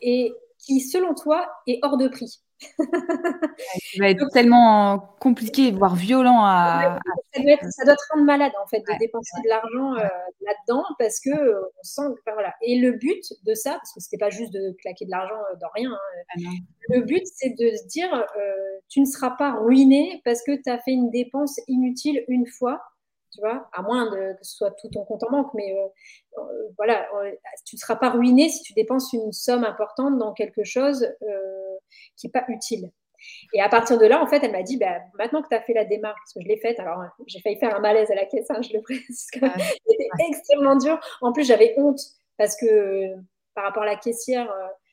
et 0.00 0.32
qui, 0.58 0.80
selon 0.80 1.14
toi, 1.14 1.50
est 1.66 1.78
hors 1.82 1.96
de 1.96 2.08
prix 2.08 2.40
ça 2.60 3.98
va 3.98 4.10
être 4.10 4.28
tellement 4.32 4.98
compliqué, 5.20 5.70
voire 5.70 5.96
violent 5.96 6.44
à. 6.44 6.98
Ça 7.34 7.42
doit, 7.42 7.70
ça 7.70 7.84
doit, 7.84 7.94
te 7.94 8.12
rendre 8.12 8.24
malade 8.24 8.52
en 8.62 8.66
fait 8.66 8.80
de 8.80 8.98
dépenser 8.98 9.40
de 9.44 9.48
l'argent 9.48 9.94
euh, 9.94 10.08
là-dedans 10.40 10.84
parce 10.98 11.20
que 11.20 11.30
euh, 11.30 11.60
on 11.78 11.82
sent 11.82 12.14
que 12.26 12.32
voilà. 12.32 12.54
Et 12.62 12.78
le 12.78 12.92
but 12.92 13.22
de 13.44 13.54
ça, 13.54 13.72
parce 13.72 13.92
que 13.94 14.00
c'était 14.00 14.18
pas 14.18 14.30
juste 14.30 14.52
de 14.52 14.74
claquer 14.82 15.04
de 15.06 15.10
l'argent 15.10 15.38
euh, 15.52 15.56
dans 15.60 15.68
rien. 15.74 15.90
Hein, 15.92 16.22
ah 16.36 16.50
le 16.88 17.00
but 17.02 17.22
c'est 17.24 17.50
de 17.50 17.76
se 17.76 17.86
dire, 17.86 18.26
tu 18.88 19.00
ne 19.00 19.06
seras 19.06 19.30
pas 19.30 19.52
ruiné 19.52 20.20
parce 20.24 20.42
que 20.42 20.52
tu 20.60 20.68
as 20.70 20.78
fait 20.78 20.92
une 20.92 21.10
dépense 21.10 21.60
inutile 21.68 22.24
une 22.28 22.46
fois 22.46 22.80
tu 23.32 23.40
vois, 23.42 23.70
à 23.72 23.82
moins 23.82 24.10
de, 24.10 24.32
que 24.36 24.44
ce 24.44 24.56
soit 24.56 24.72
tout 24.72 24.88
ton 24.88 25.04
compte 25.04 25.22
en 25.22 25.30
banque, 25.30 25.54
mais 25.54 25.72
voilà, 26.76 27.06
tu 27.64 27.76
ne 27.76 27.78
seras 27.78 27.94
pas 27.94 28.10
ruiné 28.10 28.48
si 28.48 28.60
tu 28.64 28.72
dépenses 28.72 29.12
une 29.12 29.30
somme 29.30 29.62
importante 29.62 30.18
dans 30.18 30.32
quelque 30.32 30.64
chose 30.64 31.06
qui 32.16 32.26
n'est 32.26 32.32
pas 32.32 32.44
utile. 32.48 32.90
Et 33.52 33.60
à 33.60 33.68
partir 33.68 33.98
de 33.98 34.06
là, 34.06 34.22
en 34.22 34.26
fait, 34.26 34.42
elle 34.42 34.52
m'a 34.52 34.62
dit, 34.62 34.78
bah, 34.78 34.98
maintenant 35.18 35.42
que 35.42 35.48
tu 35.48 35.54
as 35.54 35.60
fait 35.60 35.74
la 35.74 35.84
démarche, 35.84 36.18
parce 36.20 36.32
que 36.32 36.40
je 36.40 36.48
l'ai 36.48 36.58
faite, 36.58 36.80
alors 36.80 37.02
j'ai 37.26 37.40
failli 37.40 37.58
faire 37.58 37.76
un 37.76 37.80
malaise 37.80 38.10
à 38.10 38.14
la 38.14 38.24
caisse, 38.24 38.50
hein, 38.50 38.62
je 38.62 38.72
le 38.72 38.80
précise, 38.80 39.28
c'était 39.32 40.08
extrêmement 40.28 40.76
dur. 40.76 40.98
En 41.20 41.32
plus, 41.32 41.46
j'avais 41.46 41.74
honte 41.76 42.00
parce 42.38 42.56
que 42.56 43.14
par 43.54 43.64
rapport 43.64 43.82
à 43.82 43.86
la 43.86 43.96
caissière, 43.96 44.50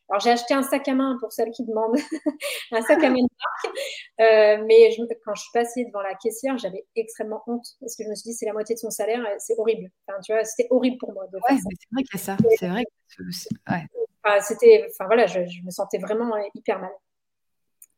alors, 0.09 0.21
j'ai 0.21 0.29
acheté 0.29 0.53
un 0.53 0.63
sac 0.63 0.87
à 0.87 0.93
main 0.93 1.17
pour 1.19 1.33
celles 1.33 1.51
qui 1.51 1.65
demandent 1.65 1.97
un 2.71 2.81
sac 2.81 3.03
à 3.03 3.09
main 3.09 3.15
de 3.15 3.21
marque. 3.21 3.77
Euh, 4.21 4.63
mais 4.65 4.95
quand 5.25 5.35
je 5.35 5.41
suis 5.41 5.51
passée 5.53 5.83
devant 5.83 6.01
la 6.01 6.15
caissière, 6.15 6.57
j'avais 6.57 6.85
extrêmement 6.95 7.43
honte 7.45 7.65
parce 7.81 7.95
que 7.95 8.05
je 8.05 8.09
me 8.09 8.15
suis 8.15 8.29
dit, 8.29 8.33
c'est 8.33 8.45
la 8.45 8.53
moitié 8.53 8.75
de 8.75 8.79
son 8.79 8.89
salaire, 8.89 9.21
c'est 9.37 9.55
horrible. 9.57 9.89
Enfin, 10.07 10.19
tu 10.21 10.31
vois, 10.31 10.45
c'était 10.45 10.67
horrible 10.69 10.97
pour 10.97 11.11
moi. 11.11 11.27
De 11.27 11.35
ouais, 11.35 11.41
c'est 11.49 11.91
vrai 11.91 12.03
qu'il 12.03 12.19
y 12.19 12.21
a 12.21 12.23
ça. 12.23 12.37
C'est 12.57 12.69
vrai 12.69 12.85
que 12.85 13.23
ouais. 13.23 13.85
Enfin, 14.23 14.39
c'était, 14.41 14.87
enfin 14.89 15.05
voilà, 15.05 15.27
je, 15.27 15.39
me 15.63 15.71
sentais 15.71 15.97
vraiment 15.97 16.33
hyper 16.53 16.79
mal. 16.79 16.91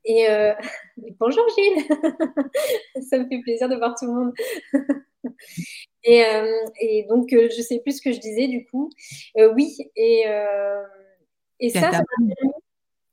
Et 0.05 0.29
euh, 0.29 0.53
bonjour 1.19 1.45
Gilles, 1.55 1.85
ça 3.09 3.17
me 3.17 3.27
fait 3.27 3.39
plaisir 3.41 3.69
de 3.69 3.75
voir 3.75 3.95
tout 3.99 4.05
le 4.05 4.13
monde. 4.13 4.33
et, 6.03 6.25
euh, 6.25 6.65
et, 6.79 7.05
donc, 7.09 7.29
je 7.31 7.61
sais 7.61 7.79
plus 7.79 7.97
ce 7.97 8.01
que 8.01 8.11
je 8.11 8.19
disais 8.19 8.47
du 8.47 8.65
coup. 8.65 8.89
oui, 9.35 9.77
et 9.95 10.25
et 11.59 11.69
ça, 11.69 11.91
ça 11.91 12.03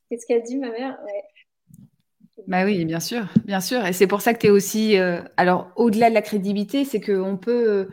Qu'est-ce 0.08 0.26
qu'elle 0.26 0.42
dit, 0.42 0.56
ma 0.56 0.70
mère? 0.70 0.98
Bah 2.46 2.64
oui, 2.64 2.84
bien 2.84 3.00
sûr, 3.00 3.26
bien 3.44 3.60
sûr. 3.60 3.84
Et 3.86 3.92
c'est 3.92 4.06
pour 4.06 4.20
ça 4.20 4.34
que 4.34 4.38
tu 4.38 4.46
es 4.46 4.50
aussi. 4.50 4.98
Euh, 4.98 5.20
alors, 5.36 5.70
au-delà 5.74 6.10
de 6.10 6.14
la 6.14 6.22
crédibilité, 6.22 6.84
c'est 6.84 7.00
qu'on 7.00 7.36
peut. 7.36 7.88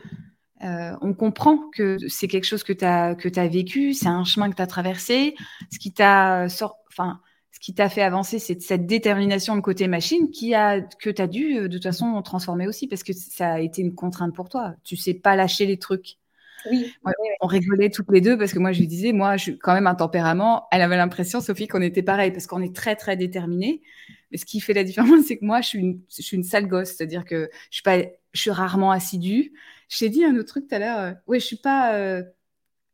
Euh, 0.64 0.96
on 1.02 1.12
comprend 1.14 1.58
que 1.74 1.98
c'est 2.08 2.28
quelque 2.28 2.44
chose 2.44 2.64
que 2.64 2.72
tu 2.72 2.84
as, 2.84 3.14
que 3.14 3.28
as 3.38 3.48
vécu, 3.48 3.92
c'est 3.92 4.08
un 4.08 4.24
chemin 4.24 4.50
que 4.50 4.56
tu 4.56 4.62
as 4.62 4.66
traversé. 4.66 5.34
Ce 5.70 5.78
qui 5.78 5.92
t'a 5.92 6.46
enfin, 6.88 7.20
ce 7.52 7.60
qui 7.60 7.74
t'a 7.74 7.88
fait 7.88 8.02
avancer, 8.02 8.38
c'est 8.38 8.60
cette 8.62 8.86
détermination 8.86 9.56
de 9.56 9.60
côté 9.60 9.86
machine 9.88 10.30
qui 10.30 10.54
a, 10.54 10.80
que 10.80 11.10
tu 11.10 11.20
as 11.20 11.26
dû, 11.26 11.54
de 11.54 11.68
toute 11.68 11.82
façon, 11.82 12.20
transformer 12.22 12.66
aussi 12.66 12.88
parce 12.88 13.02
que 13.02 13.12
ça 13.12 13.54
a 13.54 13.60
été 13.60 13.82
une 13.82 13.94
contrainte 13.94 14.34
pour 14.34 14.48
toi. 14.48 14.74
Tu 14.84 14.96
sais 14.96 15.14
pas 15.14 15.36
lâcher 15.36 15.66
les 15.66 15.78
trucs. 15.78 16.18
Oui. 16.70 16.94
On 17.40 17.46
rigolait 17.46 17.90
toutes 17.90 18.10
les 18.10 18.20
deux 18.20 18.38
parce 18.38 18.52
que 18.52 18.58
moi, 18.58 18.72
je 18.72 18.80
lui 18.80 18.86
disais, 18.86 19.12
moi, 19.12 19.36
je 19.36 19.42
suis 19.42 19.58
quand 19.58 19.74
même 19.74 19.86
un 19.86 19.94
tempérament. 19.94 20.66
Elle 20.72 20.82
avait 20.82 20.96
l'impression, 20.96 21.40
Sophie, 21.40 21.68
qu'on 21.68 21.82
était 21.82 22.02
pareil 22.02 22.30
parce 22.30 22.46
qu'on 22.46 22.62
est 22.62 22.74
très, 22.74 22.96
très 22.96 23.16
déterminés. 23.16 23.82
Mais 24.30 24.38
ce 24.38 24.46
qui 24.46 24.60
fait 24.60 24.72
la 24.72 24.84
différence, 24.84 25.24
c'est 25.28 25.36
que 25.38 25.44
moi, 25.44 25.60
je 25.60 25.68
suis 25.68 25.78
une, 25.78 26.00
je 26.14 26.22
suis 26.22 26.36
une 26.36 26.44
sale 26.44 26.66
gosse. 26.66 26.92
C'est-à-dire 26.92 27.24
que 27.24 27.50
je 27.70 27.76
suis, 27.76 27.82
pas, 27.82 27.98
je 28.32 28.40
suis 28.40 28.50
rarement 28.50 28.90
assidue. 28.90 29.52
Je 29.88 29.98
t'ai 29.98 30.08
dit 30.08 30.24
un 30.24 30.36
autre 30.36 30.48
truc 30.48 30.68
tout 30.68 30.74
à 30.74 30.78
l'heure. 30.78 30.98
Euh, 30.98 31.12
oui, 31.26 31.40
je 31.40 31.46
suis 31.46 31.56
pas. 31.56 31.94
Euh, 31.94 32.22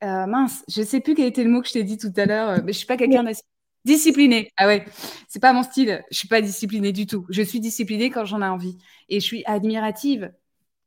euh, 0.03 0.27
mince, 0.27 0.65
je 0.69 0.83
sais 0.83 1.01
plus 1.01 1.15
quel 1.15 1.27
était 1.27 1.45
le 1.45 1.51
mot 1.51 1.61
que 1.61 1.69
je 1.69 1.75
t'ai 1.75 1.85
dit 1.85 1.99
tout 1.99 2.13
à 2.17 2.25
l'heure, 2.25 2.63
mais 2.65 2.73
je 2.73 2.79
suis 2.79 2.87
pas 2.87 2.97
quelqu'un 2.97 3.23
d'assidu. 3.23 3.47
Disciplinée. 3.85 4.51
Ah 4.57 4.67
ouais, 4.67 4.85
c'est 5.29 5.41
pas 5.41 5.53
mon 5.53 5.63
style. 5.63 6.03
Je 6.11 6.19
suis 6.19 6.29
pas 6.29 6.43
disciplinée 6.43 6.93
du 6.93 7.07
tout. 7.07 7.27
Je 7.31 7.43
suis 7.43 7.61
disciplinée 7.61 8.11
quand 8.11 8.27
j'en 8.27 8.43
ai 8.43 8.47
envie. 8.47 8.77
Et 9.09 9.21
je 9.21 9.25
suis 9.25 9.43
admirative 9.47 10.31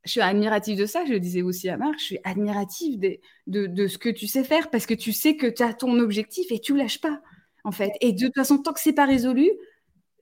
je 0.04 0.10
suis 0.10 0.20
admirative 0.20 0.78
de 0.78 0.86
ça, 0.86 1.04
je 1.06 1.12
le 1.12 1.20
disais 1.20 1.42
aussi 1.42 1.68
à 1.68 1.76
Marc, 1.76 1.98
je 1.98 2.04
suis 2.04 2.18
admirative 2.24 3.00
de, 3.00 3.66
de, 3.66 3.86
ce 3.86 3.98
que 3.98 4.10
tu 4.10 4.26
sais 4.26 4.44
faire 4.44 4.70
parce 4.70 4.86
que 4.86 4.94
tu 4.94 5.12
sais 5.12 5.36
que 5.36 5.46
tu 5.46 5.62
as 5.62 5.72
ton 5.72 5.98
objectif 5.98 6.46
et 6.50 6.60
tu 6.60 6.76
lâches 6.76 7.00
pas, 7.00 7.20
en 7.64 7.72
fait. 7.72 7.90
Et 8.00 8.12
de 8.12 8.26
toute 8.26 8.34
façon, 8.34 8.58
tant 8.58 8.72
que 8.72 8.80
c'est 8.80 8.92
pas 8.92 9.06
résolu, 9.06 9.50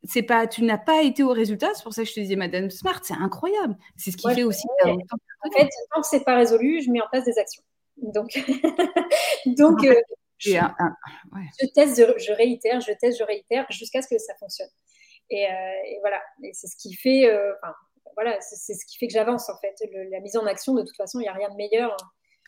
c'est 0.04 0.22
pas, 0.22 0.46
tu 0.46 0.62
n'as 0.62 0.78
pas 0.78 1.02
été 1.02 1.22
au 1.22 1.32
résultat. 1.32 1.68
C'est 1.74 1.82
pour 1.82 1.94
ça 1.94 2.02
que 2.02 2.08
je 2.08 2.14
te 2.14 2.20
disais, 2.20 2.36
Madame 2.36 2.70
Smart, 2.70 3.00
c'est 3.02 3.14
incroyable. 3.14 3.76
C'est 3.96 4.10
ce 4.10 4.16
qui 4.16 4.32
fait 4.34 4.42
aussi. 4.42 4.66
En 4.84 5.50
fait, 5.56 5.68
tant 5.94 6.00
que 6.00 6.06
c'est 6.06 6.24
pas 6.24 6.36
résolu, 6.36 6.82
je 6.82 6.90
mets 6.90 7.00
en 7.00 7.08
place 7.10 7.24
des 7.24 7.38
actions. 7.38 7.62
Donc, 7.96 8.30
donc 9.46 9.84
euh, 9.84 9.94
je, 10.38 11.66
teste, 11.74 11.96
je, 12.18 12.32
réitère, 12.32 12.80
je 12.80 12.92
teste, 12.92 13.18
je 13.18 13.24
réitère 13.24 13.66
jusqu'à 13.70 14.02
ce 14.02 14.08
que 14.08 14.18
ça 14.18 14.34
fonctionne. 14.40 14.68
Et, 15.30 15.46
euh, 15.46 15.98
voilà, 16.00 16.20
et 16.42 16.52
c'est 16.52 16.66
ce 16.66 16.76
qui 16.76 16.94
fait, 16.94 17.26
euh, 17.26 17.52
voilà, 18.14 18.40
c'est 18.40 18.74
ce 18.74 18.84
qui 18.86 18.98
fait 18.98 19.06
que 19.06 19.12
j'avance 19.12 19.48
en 19.48 19.58
fait. 19.60 19.74
la 20.10 20.20
mise 20.20 20.36
en 20.36 20.46
action, 20.46 20.74
de 20.74 20.82
toute 20.82 20.96
façon, 20.96 21.20
il 21.20 21.22
n'y 21.22 21.28
a 21.28 21.32
rien 21.32 21.48
de 21.48 21.56
meilleur 21.56 21.96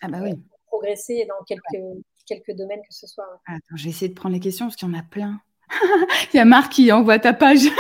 ah 0.02 0.08
bah 0.08 0.18
oui. 0.22 0.34
pour 0.34 0.58
progresser 0.66 1.24
dans 1.26 1.42
quelques, 1.46 1.84
quelques 2.26 2.52
domaines 2.56 2.82
que 2.82 2.94
ce 2.94 3.06
soit. 3.06 3.40
Attends, 3.46 3.76
je 3.76 3.84
vais 3.84 3.90
essayer 3.90 4.08
de 4.08 4.14
prendre 4.14 4.34
les 4.34 4.40
questions 4.40 4.66
parce 4.66 4.76
qu'il 4.76 4.88
y 4.88 4.90
en 4.90 4.98
a 4.98 5.02
plein. 5.02 5.40
il 6.32 6.36
y 6.36 6.40
a 6.40 6.44
Marc 6.44 6.72
qui 6.72 6.92
envoie 6.92 7.18
ta 7.18 7.32
page. 7.32 7.66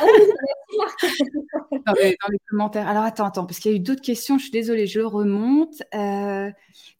Ah 0.00 0.04
dans, 1.86 1.94
les, 2.00 2.38
commentaires. 2.48 2.88
Alors 2.88 3.02
attends, 3.02 3.26
attends, 3.26 3.46
parce 3.46 3.58
qu'il 3.58 3.72
y 3.72 3.74
a 3.74 3.76
eu 3.76 3.80
d'autres 3.80 4.02
questions. 4.02 4.38
Je 4.38 4.44
suis 4.44 4.52
désolée, 4.52 4.86
je 4.86 5.00
remonte. 5.00 5.82
Euh, 5.94 6.50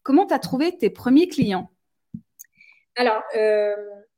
comment 0.03 0.25
tu 0.25 0.33
as 0.33 0.39
trouvé 0.39 0.77
tes 0.77 0.89
premiers 0.89 1.27
clients? 1.27 1.69
Alors, 2.95 3.21
euh, 3.35 3.75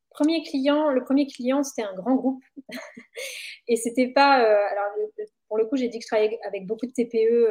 premier 0.09 0.43
client, 0.43 0.89
le 0.89 1.03
premier 1.03 1.27
client, 1.27 1.63
c'était 1.63 1.83
un 1.83 1.93
grand 1.93 2.15
groupe. 2.15 2.43
et 3.67 3.75
c'était 3.75 4.07
pas. 4.07 4.43
Euh, 4.43 4.57
alors, 4.71 4.85
pour 5.47 5.57
le 5.57 5.65
coup, 5.65 5.75
j'ai 5.75 5.89
dit 5.89 5.99
que 5.99 6.03
je 6.03 6.07
travaillais 6.07 6.39
avec 6.45 6.65
beaucoup 6.65 6.87
de 6.87 6.93
TPE 6.93 7.49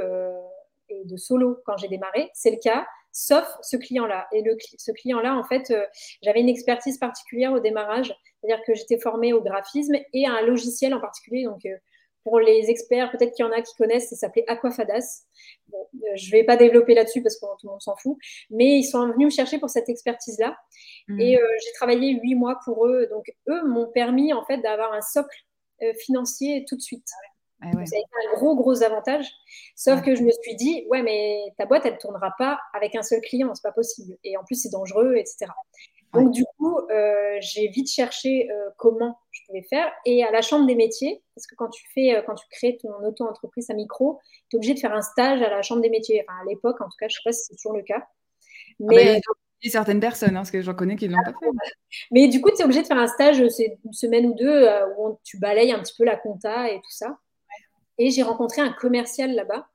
et 0.89 1.05
de 1.05 1.17
solo 1.17 1.59
quand 1.65 1.77
j'ai 1.77 1.89
démarré. 1.89 2.31
C'est 2.35 2.51
le 2.51 2.59
cas 2.59 2.87
sauf 3.13 3.47
ce 3.63 3.77
client-là. 3.77 4.27
Et 4.33 4.43
le, 4.43 4.57
ce 4.79 4.93
client-là, 4.93 5.37
en 5.37 5.45
fait, 5.45 5.71
euh, 5.71 5.85
j'avais 6.23 6.41
une 6.41 6.49
expertise 6.49 6.99
particulière 6.99 7.53
au 7.53 7.61
démarrage, 7.61 8.15
c'est-à-dire 8.41 8.65
que 8.65 8.75
j'étais 8.75 8.99
formée 8.99 9.33
au 9.33 9.43
graphisme 9.43 9.97
et 10.13 10.27
à 10.27 10.33
un 10.33 10.43
logiciel 10.43 10.95
en 10.95 11.01
particulier. 11.01 11.45
Donc, 11.45 11.65
euh, 11.67 11.77
pour 12.23 12.39
les 12.39 12.69
experts, 12.69 13.11
peut-être 13.11 13.35
qu'il 13.35 13.47
y 13.47 13.49
en 13.49 13.53
a 13.53 13.63
qui 13.63 13.75
connaissent, 13.77 14.11
ça 14.11 14.17
s'appelait 14.17 14.45
Aquafadas. 14.47 15.23
Bon, 15.69 15.79
euh, 15.95 16.17
je 16.17 16.27
ne 16.27 16.33
vais 16.33 16.45
pas 16.45 16.57
développer 16.57 16.95
là-dessus 16.95 17.23
parce 17.23 17.37
que 17.37 17.47
tout 17.59 17.67
le 17.67 17.71
monde 17.71 17.81
s'en 17.81 17.97
fout, 17.97 18.19
mais 18.51 18.79
ils 18.79 18.85
sont 18.85 19.11
venus 19.13 19.27
me 19.27 19.31
chercher 19.31 19.59
pour 19.59 19.71
cette 19.71 19.89
expertise-là. 19.89 20.57
Mmh. 21.09 21.21
Et 21.21 21.33
j'ai 21.37 21.73
travaillé 21.73 22.21
huit 22.21 22.35
mois 22.35 22.59
pour 22.65 22.87
eux. 22.87 23.07
Donc, 23.11 23.25
eux 23.49 23.67
m'ont 23.67 23.87
permis, 23.87 24.35
en 24.35 24.45
fait, 24.45 24.59
d'avoir 24.59 24.93
un 24.93 25.01
socle 25.01 25.35
financier 25.99 26.67
tout 26.69 26.77
de 26.77 26.83
suite. 26.83 27.09
Ça 27.63 27.69
a 27.69 27.83
été 27.83 27.99
un 27.99 28.37
gros, 28.37 28.57
gros 28.57 28.83
avantage. 28.83 29.27
Sauf 29.77 30.03
que 30.03 30.15
je 30.15 30.23
me 30.23 30.31
suis 30.43 30.55
dit, 30.57 30.87
ouais, 30.91 31.03
mais 31.03 31.43
ta 31.59 31.67
boîte, 31.67 31.85
elle 31.85 31.95
ne 31.95 31.99
tournera 31.99 32.33
pas 32.39 32.59
avec 32.73 32.95
un 32.95 33.03
seul 33.03 33.21
client, 33.21 33.55
c'est 33.55 33.63
pas 33.63 33.73
possible. 33.73 34.17
Et 34.25 34.37
en 34.37 34.45
plus, 34.45 34.57
c'est 34.57 34.71
dangereux, 34.71 35.15
etc. 35.17 35.47
Donc, 36.13 36.33
du 36.33 36.45
coup, 36.59 36.79
euh, 36.91 37.37
j'ai 37.41 37.69
vite 37.69 37.89
cherché 37.89 38.51
euh, 38.51 38.71
comment 38.77 39.19
je 39.31 39.41
pouvais 39.47 39.63
faire. 39.63 39.93
Et 40.05 40.25
à 40.25 40.31
la 40.33 40.43
Chambre 40.43 40.67
des 40.67 40.75
métiers, 40.75 41.23
parce 41.35 41.47
que 41.47 41.55
quand 41.55 41.69
tu 41.69 41.85
fais, 41.95 42.17
euh, 42.17 42.23
quand 42.27 42.35
tu 42.35 42.47
crées 42.51 42.79
ton 42.83 42.93
auto-entreprise 43.07 43.71
à 43.71 43.75
micro, 43.75 44.19
tu 44.49 44.57
es 44.57 44.59
obligé 44.59 44.75
de 44.75 44.81
faire 44.81 44.93
un 44.93 45.03
stage 45.03 45.41
à 45.43 45.49
la 45.49 45.63
Chambre 45.63 45.83
des 45.83 45.91
métiers. 45.91 46.25
Enfin, 46.27 46.41
à 46.43 46.45
l'époque, 46.49 46.81
en 46.81 46.87
tout 46.87 46.97
cas, 46.99 47.07
je 47.09 47.15
ne 47.15 47.19
sais 47.19 47.23
pas 47.25 47.33
si 47.33 47.45
c'est 47.45 47.55
toujours 47.55 47.77
le 47.77 47.83
cas. 47.83 48.03
Ah 48.03 48.07
bah, 48.81 48.95
mais. 48.97 49.21
certaines 49.63 50.01
personnes, 50.01 50.31
hein, 50.31 50.41
parce 50.41 50.51
que 50.51 50.63
j'en 50.63 50.75
connais 50.75 50.97
qui 50.97 51.09
ne 51.09 51.15
l'ont 51.15 51.23
pas 51.23 51.31
fait. 51.39 51.47
Mais 52.11 52.27
du 52.27 52.41
coup, 52.41 52.51
tu 52.51 52.63
es 52.63 52.65
obligé 52.65 52.83
de 52.83 52.87
faire 52.87 52.99
un 52.99 53.07
stage, 53.07 53.47
c'est 53.49 53.79
une 53.85 53.93
semaine 53.93 54.27
ou 54.27 54.35
deux, 54.35 54.69
où 54.99 55.19
tu 55.23 55.39
balayes 55.39 55.73
un 55.73 55.81
petit 55.81 55.95
peu 55.97 56.05
la 56.05 56.17
compta 56.17 56.71
et 56.71 56.77
tout 56.77 56.91
ça. 56.91 57.19
Et 58.01 58.11
j'ai 58.11 58.23
rencontré 58.23 58.63
un 58.63 58.73
commercial 58.73 59.35
là-bas. 59.35 59.67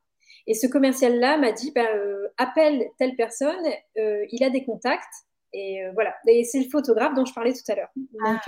Et 0.48 0.56
ce 0.56 0.66
commercial-là 0.66 1.38
m'a 1.38 1.52
dit, 1.52 1.72
bah, 1.72 1.86
euh, 1.94 2.28
appelle 2.38 2.90
telle 2.98 3.16
personne, 3.16 3.64
euh, 4.00 4.26
il 4.32 4.44
a 4.44 4.50
des 4.50 4.66
contacts. 4.66 5.14
Et 5.54 5.84
euh, 5.84 5.92
voilà. 5.94 6.16
Et 6.28 6.44
c'est 6.44 6.60
le 6.60 6.70
photographe 6.70 7.14
dont 7.14 7.24
je 7.24 7.34
parlais 7.34 7.54
tout 7.54 7.72
à 7.72 7.76
l'heure. 7.76 7.90
Ah. 8.26 8.42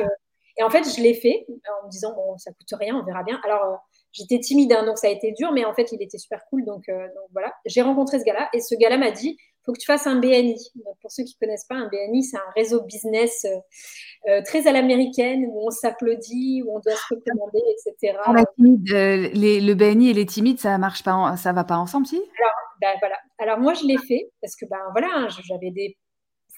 et 0.58 0.64
en 0.64 0.70
fait, 0.72 0.84
je 0.84 1.00
l'ai 1.00 1.14
fait 1.14 1.46
en 1.48 1.86
me 1.86 1.92
disant, 1.92 2.14
bon, 2.16 2.38
ça 2.40 2.52
coûte 2.52 2.68
rien, 2.80 2.96
on 2.96 3.06
verra 3.06 3.22
bien. 3.22 3.40
Alors, 3.44 3.80
j'étais 4.12 4.40
timide, 4.40 4.74
hein, 4.74 4.84
donc 4.84 4.98
ça 4.98 5.08
a 5.08 5.12
été 5.12 5.32
dur, 5.32 5.52
mais 5.52 5.64
en 5.64 5.76
fait, 5.76 5.92
il 5.92 6.02
était 6.02 6.18
super 6.18 6.44
cool. 6.50 6.66
Donc, 6.66 6.88
donc 6.88 7.30
voilà. 7.32 7.54
J'ai 7.68 7.84
rencontré 7.84 8.18
ce 8.18 8.24
gars-là. 8.24 8.50
Et 8.54 8.62
ce 8.62 8.74
gars-là 8.74 8.98
m'a 8.98 9.12
dit, 9.12 9.38
faut 9.68 9.74
que 9.74 9.80
tu 9.80 9.86
fasses 9.86 10.08
un 10.08 10.20
BNI. 10.20 10.56
pour 11.02 11.12
ceux 11.12 11.24
qui 11.24 11.36
ne 11.40 11.46
connaissent 11.46 11.68
pas, 11.68 11.76
un 11.76 11.90
BNI, 11.90 12.24
c'est 12.24 12.38
un 12.38 12.52
réseau 12.56 12.84
business 12.84 13.46
euh, 13.46 14.30
euh, 14.30 14.42
très 14.44 14.66
à 14.66 14.72
l'américaine 14.72 15.46
où 15.50 15.68
on 15.68 15.70
s'applaudit, 15.70 16.64
où 16.66 16.76
on 16.76 16.80
doit 16.80 16.96
se 16.96 17.14
recommander, 17.14 17.62
etc. 17.72 18.18
Ah, 18.26 18.34
euh, 18.34 19.30
le 19.34 19.74
BNI 19.74 20.10
et 20.10 20.14
les 20.14 20.26
timides, 20.26 20.60
ça 20.60 20.78
marche 20.78 21.04
pas, 21.04 21.36
ça 21.36 21.52
va 21.52 21.66
pas 21.66 21.78
ensemble, 21.78 22.08
si? 22.08 22.16
Alors, 22.16 22.54
ben, 22.82 22.96
voilà. 23.00 23.18
Alors 23.40 23.60
moi, 23.60 23.74
je 23.74 23.86
l'ai 23.86 23.98
fait 23.98 24.32
parce 24.42 24.56
que 24.56 24.66
ben 24.66 24.80
voilà, 24.94 25.10
hein, 25.14 25.28
j'avais 25.46 25.72
des. 25.72 25.98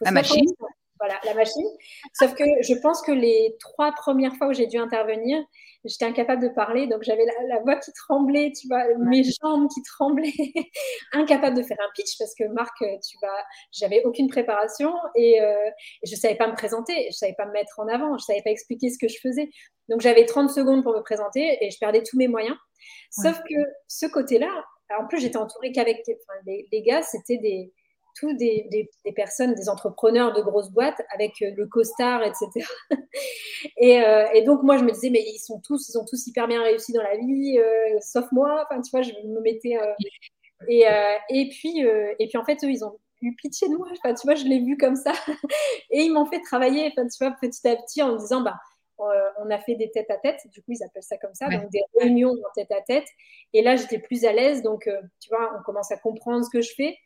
la 0.02 0.12
machine. 0.12 0.46
Voilà, 1.00 1.20
la 1.24 1.34
machine. 1.34 1.68
Sauf 2.14 2.34
que 2.34 2.44
je 2.44 2.74
pense 2.82 3.02
que 3.02 3.12
les 3.12 3.56
trois 3.60 3.94
premières 3.94 4.36
fois 4.36 4.48
où 4.48 4.54
j'ai 4.54 4.68
dû 4.68 4.78
intervenir, 4.78 5.42
j'étais 5.86 6.06
incapable 6.06 6.44
de 6.44 6.50
parler, 6.50 6.88
donc 6.88 7.04
j'avais 7.04 7.26
la, 7.48 7.60
voix 7.60 7.78
qui 7.78 7.94
tremblait, 7.94 8.52
tu 8.52 8.68
vois, 8.68 8.84
mes 8.98 9.24
jambes 9.24 9.70
qui 9.74 9.82
tremblaient, 9.84 10.34
incapable 11.14 11.56
de 11.56 11.64
faire 11.64 11.78
un 11.80 11.90
pitch 11.96 12.18
parce 12.18 12.36
que 12.36 12.44
Marc, 12.50 12.76
tu 12.80 13.18
vas, 13.22 13.46
j'avais 13.72 14.04
aucune 14.04 14.28
préparation 14.28 14.94
et, 15.16 15.42
euh, 15.42 15.70
je 16.04 16.16
savais 16.16 16.36
pas 16.36 16.48
me 16.48 16.56
présenter, 16.56 17.08
je 17.12 17.18
savais 17.18 17.36
pas 17.38 17.46
me 17.46 17.54
mettre 17.54 17.80
en 17.80 17.88
avant, 17.88 18.18
je 18.18 18.26
savais 18.26 18.42
pas 18.44 18.52
expliquer 18.52 18.90
ce 18.90 18.98
que 18.98 19.08
je 19.08 19.20
faisais. 19.22 19.50
Donc 19.88 20.02
j'avais 20.02 20.26
30 20.26 20.50
secondes 20.50 20.84
pour 20.84 20.94
me 20.94 21.02
présenter 21.02 21.58
et 21.62 21.72
je 21.72 21.78
perdais 21.80 22.04
tous 22.04 22.18
mes 22.18 22.28
moyens. 22.28 22.58
Sauf 23.12 23.40
que 23.50 23.56
ce 23.88 24.06
côté-là, 24.06 24.50
en 25.00 25.08
plus 25.08 25.20
j'étais 25.20 25.38
entourée 25.38 25.72
qu'avec 25.72 26.06
les 26.46 26.82
gars, 26.82 27.02
c'était 27.04 27.38
des 27.38 27.72
des, 28.28 28.90
personnes, 29.16 29.54
des 29.54 29.70
entrepreneurs 29.70 30.34
de 30.34 30.42
grosses 30.42 30.72
boîtes 30.72 31.02
avec 31.14 31.42
euh, 31.42 31.52
le 31.56 31.68
costard, 31.68 32.24
etc. 32.24 32.66
Euh, 33.82 34.26
et, 34.34 34.44
donc, 34.44 34.64
moi, 34.64 34.78
je 34.78 34.84
me 34.84 34.92
disais, 34.92 35.10
mais 35.10 35.22
ils 35.22 35.40
sont 35.40 35.60
tous, 35.60 35.90
ils 35.90 35.98
ont 35.98 36.06
tous 36.06 36.28
hyper 36.28 36.48
bien 36.48 36.64
réussi 36.64 36.94
dans 36.94 37.02
la 37.02 37.18
vie, 37.18 37.58
euh, 37.58 37.98
sauf 38.02 38.30
moi. 38.32 38.66
Enfin, 38.66 38.82
tu 38.82 38.90
vois, 38.92 39.02
je 39.02 39.12
me 39.26 39.42
mettais. 39.42 39.78
et, 40.68 40.86
et, 41.30 41.50
puis, 41.50 41.80
et 41.80 42.28
puis, 42.28 42.38
en 42.38 42.46
fait, 42.46 42.64
eux, 42.64 42.70
ils 42.70 42.86
ont 42.86 42.98
eu 43.22 43.36
pitié 43.36 43.68
de 43.68 43.76
moi. 43.76 43.88
Enfin, 43.92 44.14
tu 44.14 44.26
vois, 44.26 44.36
je 44.36 44.46
l'ai 44.46 44.60
vu 44.60 44.78
comme 44.78 44.96
ça. 44.96 45.12
et 45.92 46.04
ils 46.04 46.12
m'ont 46.12 46.26
fait 46.26 46.40
travailler, 46.42 46.88
enfin, 46.88 47.08
tu 47.08 47.24
vois, 47.24 47.36
petit 47.40 47.68
à 47.68 47.76
petit 47.76 48.02
en 48.02 48.14
me 48.14 48.18
disant, 48.18 48.42
bah, 48.42 48.56
on 48.98 49.50
a 49.50 49.60
fait 49.60 49.76
des 49.76 49.92
têtes 49.92 50.12
à 50.12 50.18
tête, 50.18 50.42
du 50.52 50.62
coup 50.62 50.74
ils 50.74 50.84
appellent 50.84 51.04
ça 51.04 51.18
comme 51.18 51.34
ça, 51.34 51.48
donc 51.48 51.70
des 51.70 51.82
réunions 52.00 52.32
en 52.32 52.52
tête 52.54 52.72
à 52.72 52.82
tête. 52.82 53.08
Et 53.54 53.62
là 53.62 53.78
j'étais 53.78 53.98
plus 53.98 54.26
à 54.26 54.34
l'aise, 54.34 54.62
donc 54.62 54.90
tu 55.22 55.30
vois, 55.30 55.58
on 55.58 55.64
commence 55.64 55.90
à 55.92 55.98
comprendre 55.98 56.44
ce 56.44 56.50
que 56.50 56.62
je 56.62 56.74
fais. 56.76 56.98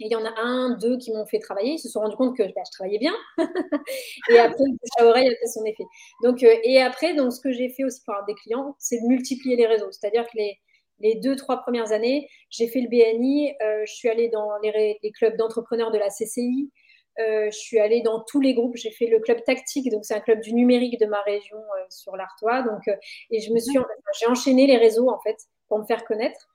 Et 0.00 0.06
il 0.06 0.12
y 0.12 0.16
en 0.16 0.24
a 0.24 0.32
un, 0.40 0.76
deux 0.76 0.98
qui 0.98 1.12
m'ont 1.12 1.26
fait 1.26 1.38
travailler. 1.38 1.72
Ils 1.72 1.78
se 1.78 1.88
sont 1.88 2.00
rendus 2.00 2.16
compte 2.16 2.36
que 2.36 2.42
bah, 2.42 2.62
je 2.66 2.70
travaillais 2.72 2.98
bien. 2.98 3.14
et 4.30 4.38
après, 4.38 4.64
le 4.64 4.72
bouche 4.72 4.90
à 4.98 5.06
oreille 5.06 5.28
a 5.28 5.36
fait 5.36 5.46
son 5.46 5.64
effet. 5.64 5.84
Donc, 6.22 6.42
euh, 6.42 6.56
et 6.64 6.80
après, 6.80 7.14
donc, 7.14 7.32
ce 7.32 7.40
que 7.40 7.52
j'ai 7.52 7.68
fait 7.68 7.84
aussi 7.84 8.02
pour 8.04 8.14
avoir 8.14 8.26
des 8.26 8.34
clients, 8.34 8.74
c'est 8.78 9.00
de 9.00 9.06
multiplier 9.06 9.56
les 9.56 9.66
réseaux. 9.66 9.90
C'est-à-dire 9.92 10.24
que 10.24 10.36
les, 10.36 10.58
les, 10.98 11.14
deux, 11.14 11.36
trois 11.36 11.58
premières 11.58 11.92
années, 11.92 12.28
j'ai 12.50 12.66
fait 12.66 12.80
le 12.80 12.88
BNI. 12.88 13.54
Euh, 13.62 13.84
je 13.86 13.92
suis 13.92 14.08
allée 14.08 14.28
dans 14.28 14.50
les, 14.62 14.98
clubs 15.14 15.36
d'entrepreneurs 15.36 15.92
de 15.92 15.98
la 15.98 16.08
CCI. 16.08 16.72
Euh, 17.20 17.48
je 17.52 17.56
suis 17.56 17.78
allée 17.78 18.00
dans 18.00 18.20
tous 18.20 18.40
les 18.40 18.54
groupes. 18.54 18.76
J'ai 18.76 18.90
fait 18.90 19.06
le 19.06 19.20
club 19.20 19.44
tactique, 19.44 19.88
donc 19.92 20.04
c'est 20.04 20.14
un 20.14 20.20
club 20.20 20.40
du 20.40 20.52
numérique 20.52 20.98
de 20.98 21.06
ma 21.06 21.20
région 21.22 21.58
sur 21.88 22.16
l'Artois. 22.16 22.62
Donc, 22.62 22.82
et 23.30 23.40
je 23.40 23.52
me 23.52 23.60
suis, 23.60 23.78
j'ai 24.18 24.26
enchaîné 24.26 24.66
les 24.66 24.76
réseaux 24.76 25.08
en 25.08 25.20
fait 25.20 25.36
pour 25.68 25.78
me 25.78 25.84
faire 25.84 26.04
connaître. 26.04 26.48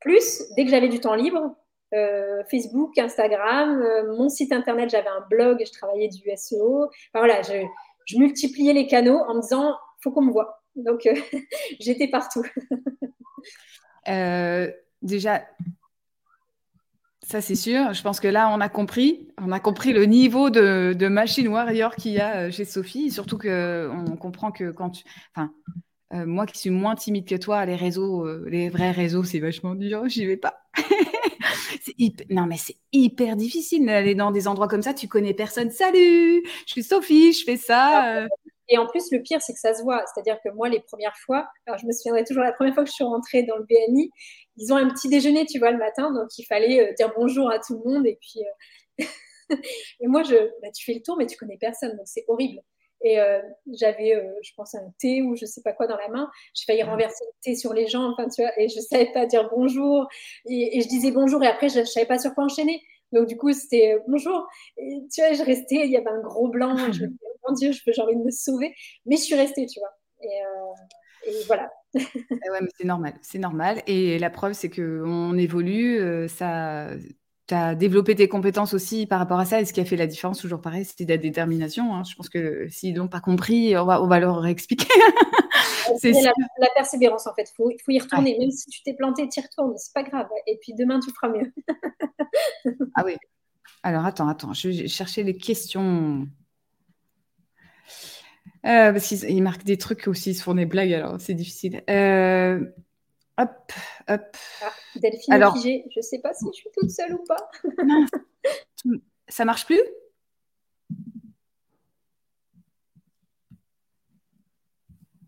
Plus, 0.00 0.44
dès 0.56 0.64
que 0.64 0.70
j'avais 0.70 0.88
du 0.88 1.00
temps 1.00 1.14
libre, 1.14 1.54
euh, 1.94 2.42
Facebook, 2.50 2.98
Instagram, 2.98 3.80
euh, 3.80 4.14
mon 4.14 4.28
site 4.28 4.52
internet, 4.52 4.90
j'avais 4.90 5.08
un 5.08 5.24
blog, 5.30 5.62
je 5.64 5.72
travaillais 5.72 6.08
du 6.08 6.22
SEO. 6.36 6.84
Enfin, 6.84 7.26
voilà, 7.26 7.40
je, 7.42 7.64
multipliais 8.16 8.72
les 8.72 8.86
canaux 8.86 9.18
en 9.26 9.34
me 9.34 9.40
disant, 9.40 9.74
faut 10.02 10.10
qu'on 10.10 10.22
me 10.22 10.32
voit. 10.32 10.62
Donc, 10.76 11.06
euh, 11.06 11.14
j'étais 11.80 12.08
partout. 12.08 12.44
déjà, 15.02 15.46
ça 17.22 17.40
c'est 17.40 17.54
sûr. 17.54 17.92
Je 17.94 18.02
pense 18.02 18.20
que 18.20 18.28
là, 18.28 18.50
on 18.50 18.60
a 18.60 18.68
compris, 18.68 19.28
on 19.38 19.50
a 19.50 19.60
compris 19.60 19.92
le 19.92 20.04
niveau 20.04 20.50
de, 20.50 21.08
machine 21.08 21.48
warrior 21.48 21.96
qu'il 21.96 22.12
y 22.12 22.20
a 22.20 22.50
chez 22.50 22.66
Sophie. 22.66 23.10
Surtout 23.10 23.38
qu'on 23.38 24.16
comprend 24.20 24.52
que 24.52 24.70
quand 24.72 24.90
tu, 24.90 25.04
enfin, 25.34 25.52
moi 26.26 26.44
qui 26.46 26.58
suis 26.58 26.70
moins 26.70 26.96
timide 26.96 27.26
que 27.26 27.36
toi, 27.36 27.64
les 27.64 27.76
réseaux, 27.76 28.26
les 28.46 28.68
vrais 28.68 28.90
réseaux, 28.90 29.24
c'est 29.24 29.40
vachement 29.40 29.74
dur. 29.74 30.06
J'y 30.08 30.26
vais 30.26 30.36
pas. 30.36 30.54
Non, 32.30 32.46
mais 32.46 32.56
c'est 32.56 32.76
hyper 32.92 33.36
difficile 33.36 33.86
d'aller 33.86 34.14
dans 34.14 34.30
des 34.30 34.48
endroits 34.48 34.68
comme 34.68 34.82
ça. 34.82 34.94
Tu 34.94 35.08
connais 35.08 35.34
personne. 35.34 35.70
Salut, 35.70 36.42
je 36.66 36.72
suis 36.72 36.82
Sophie, 36.82 37.32
je 37.32 37.44
fais 37.44 37.56
ça. 37.56 38.22
Euh. 38.22 38.28
Et 38.68 38.76
en 38.76 38.86
plus, 38.86 39.10
le 39.12 39.22
pire, 39.22 39.40
c'est 39.40 39.54
que 39.54 39.58
ça 39.58 39.74
se 39.74 39.82
voit. 39.82 40.04
C'est-à-dire 40.06 40.38
que 40.44 40.50
moi, 40.50 40.68
les 40.68 40.80
premières 40.80 41.16
fois, 41.24 41.48
alors 41.66 41.78
je 41.78 41.86
me 41.86 41.92
souviendrai 41.92 42.24
toujours 42.24 42.42
la 42.42 42.52
première 42.52 42.74
fois 42.74 42.84
que 42.84 42.90
je 42.90 42.94
suis 42.94 43.04
rentrée 43.04 43.42
dans 43.42 43.56
le 43.56 43.64
BNI, 43.64 44.10
ils 44.56 44.72
ont 44.72 44.76
un 44.76 44.88
petit 44.90 45.08
déjeuner, 45.08 45.46
tu 45.46 45.58
vois, 45.58 45.70
le 45.70 45.78
matin. 45.78 46.12
Donc, 46.12 46.28
il 46.36 46.44
fallait 46.44 46.90
euh, 46.90 46.92
dire 46.94 47.12
bonjour 47.16 47.50
à 47.50 47.58
tout 47.58 47.80
le 47.82 47.90
monde. 47.90 48.06
Et 48.06 48.18
puis, 48.20 48.44
euh, 49.00 49.04
et 50.00 50.06
moi, 50.06 50.22
je, 50.22 50.34
bah, 50.60 50.68
tu 50.74 50.84
fais 50.84 50.94
le 50.94 51.02
tour, 51.02 51.16
mais 51.16 51.26
tu 51.26 51.36
connais 51.36 51.56
personne. 51.58 51.96
Donc, 51.96 52.06
c'est 52.06 52.24
horrible. 52.28 52.60
Et 53.02 53.20
euh, 53.20 53.40
j'avais, 53.72 54.14
euh, 54.14 54.28
je 54.42 54.52
pense, 54.56 54.74
un 54.74 54.92
thé 54.98 55.22
ou 55.22 55.36
je 55.36 55.46
sais 55.46 55.62
pas 55.62 55.72
quoi 55.72 55.86
dans 55.86 55.96
la 55.96 56.08
main. 56.08 56.30
J'ai 56.54 56.64
failli 56.64 56.82
renverser 56.82 57.24
le 57.24 57.32
thé 57.42 57.54
sur 57.54 57.72
les 57.72 57.86
jambes, 57.86 58.14
enfin, 58.16 58.28
tu 58.28 58.42
vois, 58.42 58.50
et 58.58 58.68
je 58.68 58.80
savais 58.80 59.12
pas 59.12 59.26
dire 59.26 59.48
bonjour. 59.54 60.08
Et, 60.46 60.80
je 60.80 60.88
disais 60.88 61.10
bonjour, 61.10 61.42
et 61.42 61.46
après, 61.46 61.68
je, 61.68 61.80
ne 61.80 61.84
savais 61.84 62.06
pas 62.06 62.18
sur 62.18 62.34
quoi 62.34 62.44
enchaîner. 62.44 62.82
Donc, 63.12 63.26
du 63.26 63.36
coup, 63.36 63.52
c'était 63.52 63.94
euh, 63.94 64.00
bonjour. 64.08 64.46
Et, 64.76 64.98
tu 65.12 65.20
vois, 65.20 65.32
je 65.32 65.42
restais, 65.42 65.86
il 65.86 65.90
y 65.90 65.96
avait 65.96 66.10
un 66.10 66.20
gros 66.20 66.48
blanc. 66.48 66.76
je 66.76 67.04
me 67.04 67.08
disais, 67.08 67.18
oh 67.24 67.48
mon 67.48 67.54
Dieu, 67.54 67.70
j'ai 67.72 68.02
envie 68.02 68.16
de 68.16 68.22
me 68.22 68.30
sauver. 68.30 68.74
Mais 69.06 69.16
je 69.16 69.22
suis 69.22 69.36
restée, 69.36 69.66
tu 69.66 69.78
vois. 69.80 69.90
Et, 70.22 71.30
et 71.30 71.42
voilà. 71.46 71.70
Eh 71.94 72.50
ouais, 72.50 72.60
mais 72.60 72.68
c'est 72.76 72.86
normal, 72.86 73.14
c'est 73.22 73.38
normal. 73.38 73.82
Et 73.86 74.18
la 74.18 74.30
preuve, 74.30 74.52
c'est 74.52 74.68
qu'on 74.68 75.38
évolue, 75.38 76.28
ça, 76.28 76.88
tu 77.48 77.54
as 77.54 77.74
développé 77.74 78.14
tes 78.14 78.28
compétences 78.28 78.74
aussi 78.74 79.06
par 79.06 79.18
rapport 79.18 79.40
à 79.40 79.46
ça. 79.46 79.60
Et 79.60 79.64
ce 79.64 79.72
qui 79.72 79.80
a 79.80 79.84
fait 79.84 79.96
la 79.96 80.06
différence, 80.06 80.38
toujours 80.38 80.60
pareil, 80.60 80.84
c'était 80.84 81.06
la 81.06 81.16
détermination. 81.16 81.94
Hein. 81.94 82.04
Je 82.04 82.14
pense 82.14 82.28
que 82.28 82.68
s'ils 82.68 82.94
n'ont 82.94 83.08
pas 83.08 83.20
compris, 83.20 83.76
on 83.76 83.86
va, 83.86 84.02
on 84.02 84.06
va 84.06 84.20
leur 84.20 84.46
expliquer. 84.46 84.86
c'est 85.98 86.12
la, 86.12 86.32
la, 86.58 86.68
persévérance, 86.76 87.26
en 87.26 87.34
fait. 87.34 87.50
Il 87.50 87.54
faut, 87.56 87.72
faut, 87.84 87.92
y 87.92 87.98
retourner. 87.98 88.36
Même 88.38 88.50
si 88.50 88.66
tu 88.66 88.82
t'es 88.82 88.92
planté, 88.92 89.28
tu 89.28 89.40
y 89.40 89.42
retournes. 89.42 89.74
C'est 89.78 89.94
pas 89.94 90.02
grave. 90.02 90.28
Et 90.46 90.58
puis 90.60 90.74
demain, 90.74 91.00
tu 91.00 91.10
feras 91.10 91.32
mieux. 91.32 91.52
ah 92.94 93.02
oui. 93.04 93.16
Alors, 93.82 94.04
attends, 94.04 94.28
attends. 94.28 94.52
Je 94.52 94.68
vais 94.68 94.88
chercher 94.88 95.22
les 95.22 95.36
questions. 95.36 96.26
Euh, 98.66 98.92
parce 98.92 99.06
qu'ils 99.06 99.42
marquent 99.42 99.64
des 99.64 99.78
trucs 99.78 100.06
aussi, 100.08 100.30
ils 100.30 100.34
se 100.34 100.42
font 100.42 100.54
des 100.54 100.66
blagues, 100.66 100.92
alors 100.92 101.20
c'est 101.20 101.34
difficile. 101.34 101.82
Euh, 101.88 102.60
hop, 103.38 103.72
hop. 104.08 104.36
Ah. 104.62 104.72
Delphine 104.96 105.34
Alors, 105.34 105.56
figée. 105.56 105.84
Je 105.90 106.00
ne 106.00 106.02
sais 106.02 106.18
pas 106.18 106.34
si 106.34 106.46
je 106.46 106.52
suis 106.52 106.70
toute 106.74 106.90
seule 106.90 107.14
ou 107.14 107.24
pas. 107.24 107.50
Ça 109.28 109.44
marche 109.44 109.66
plus? 109.66 109.82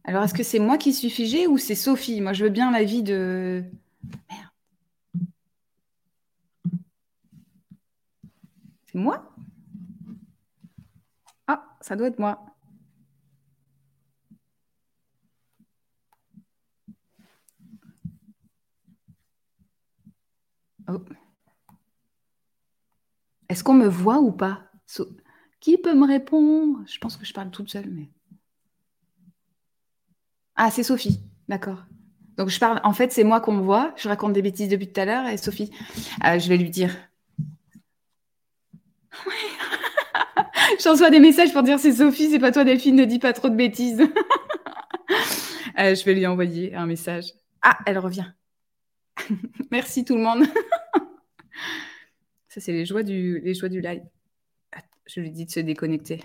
Alors, 0.05 0.25
est-ce 0.25 0.35
que 0.35 0.43
c'est 0.43 0.59
moi 0.59 0.79
qui 0.79 0.93
suis 0.93 1.11
figée 1.11 1.47
ou 1.47 1.59
c'est 1.59 1.75
Sophie? 1.75 2.21
Moi, 2.21 2.33
je 2.33 2.45
veux 2.45 2.51
bien 2.51 2.71
l'avis 2.71 3.03
de. 3.03 3.63
Merde. 4.31 4.51
C'est 8.87 8.99
moi? 8.99 9.33
Ah, 11.47 11.77
ça 11.81 11.95
doit 11.95 12.09
être 12.09 12.19
moi. 12.19 12.50
Oh. 20.93 21.01
Est-ce 23.49 23.65
qu'on 23.65 23.75
me 23.75 23.89
voit 23.89 24.19
ou 24.19 24.33
pas? 24.33 24.71
Qui 25.61 25.77
peut 25.77 25.95
me 25.95 26.07
répondre? 26.07 26.81
Je 26.87 26.99
pense 26.99 27.17
que 27.17 27.25
je 27.25 27.33
parle 27.33 27.51
toute 27.51 27.71
seule, 27.71 27.91
mais. 27.91 28.09
Ah, 30.57 30.71
c'est 30.71 30.83
Sophie. 30.83 31.21
D'accord. 31.49 31.85
Donc 32.37 32.49
je 32.49 32.59
parle. 32.59 32.81
En 32.85 32.93
fait, 32.93 33.13
c'est 33.13 33.25
moi 33.25 33.41
qu'on 33.41 33.53
me 33.53 33.63
voit. 33.63 33.93
Je 33.97 34.09
raconte 34.09 34.33
des 34.33 34.43
bêtises 34.43 34.69
depuis 34.69 34.91
tout 34.93 35.01
à 35.01 35.05
l'heure 35.05 35.27
et 35.27 35.37
Sophie. 35.37 35.71
Euh, 36.25 36.39
je 36.39 36.49
vais 36.49 36.57
lui 36.57 36.71
dire. 36.71 36.97
je 40.79 40.89
reçois 40.89 41.11
des 41.11 41.21
messages 41.21 41.53
pour 41.53 41.63
dire 41.63 41.79
c'est 41.79 41.93
Sophie, 41.93 42.31
c'est 42.31 42.39
pas 42.39 42.53
toi 42.53 42.65
Delphine, 42.65 42.97
ne 42.97 43.05
dis 43.05 43.19
pas 43.19 43.33
trop 43.33 43.49
de 43.49 43.57
bêtises. 43.57 44.03
Euh, 45.79 45.95
je 45.95 46.05
vais 46.05 46.15
lui 46.15 46.27
envoyer 46.27 46.75
un 46.75 46.85
message. 46.85 47.33
Ah, 47.63 47.79
elle 47.87 47.99
revient. 47.99 48.27
Merci 49.71 50.05
tout 50.05 50.15
le 50.15 50.21
monde. 50.21 50.45
Ça, 52.51 52.61
c'est 52.61 52.73
les 52.73 52.85
joies 52.85 53.05
du, 53.05 53.41
les 53.45 53.55
live. 53.81 54.03
Je 55.07 55.21
lui 55.21 55.31
dis 55.31 55.47
de 55.47 55.51
se 55.53 55.61
déconnecter. 55.61 56.21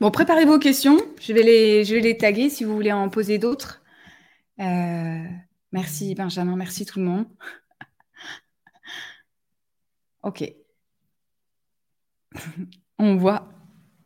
Bon, 0.00 0.10
préparez 0.10 0.46
vos 0.46 0.58
questions. 0.58 0.96
Je 1.20 1.34
vais 1.34 1.42
les, 1.42 2.16
taguer 2.16 2.48
si 2.48 2.64
vous 2.64 2.74
voulez 2.74 2.92
en 2.92 3.10
poser 3.10 3.36
d'autres. 3.36 3.82
Euh, 4.58 5.22
merci 5.72 6.14
Benjamin, 6.14 6.56
merci 6.56 6.86
tout 6.86 6.98
le 6.98 7.04
monde. 7.04 7.26
ok. 10.22 10.50
on 12.98 13.16
voit. 13.16 13.50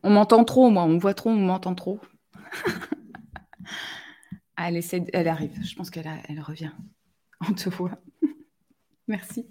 On 0.02 0.10
m'entend 0.10 0.44
trop, 0.44 0.70
moi. 0.70 0.82
On 0.82 0.98
voit 0.98 1.14
trop, 1.14 1.30
on 1.30 1.36
m'entend 1.36 1.76
trop. 1.76 2.00
elle, 4.58 4.76
essaie, 4.76 5.04
elle 5.12 5.28
arrive. 5.28 5.56
Je 5.64 5.76
pense 5.76 5.90
qu'elle 5.90 6.10
elle 6.28 6.40
revient. 6.40 6.72
On 7.48 7.52
te 7.52 7.68
voit. 7.68 7.98
Merci. 9.08 9.46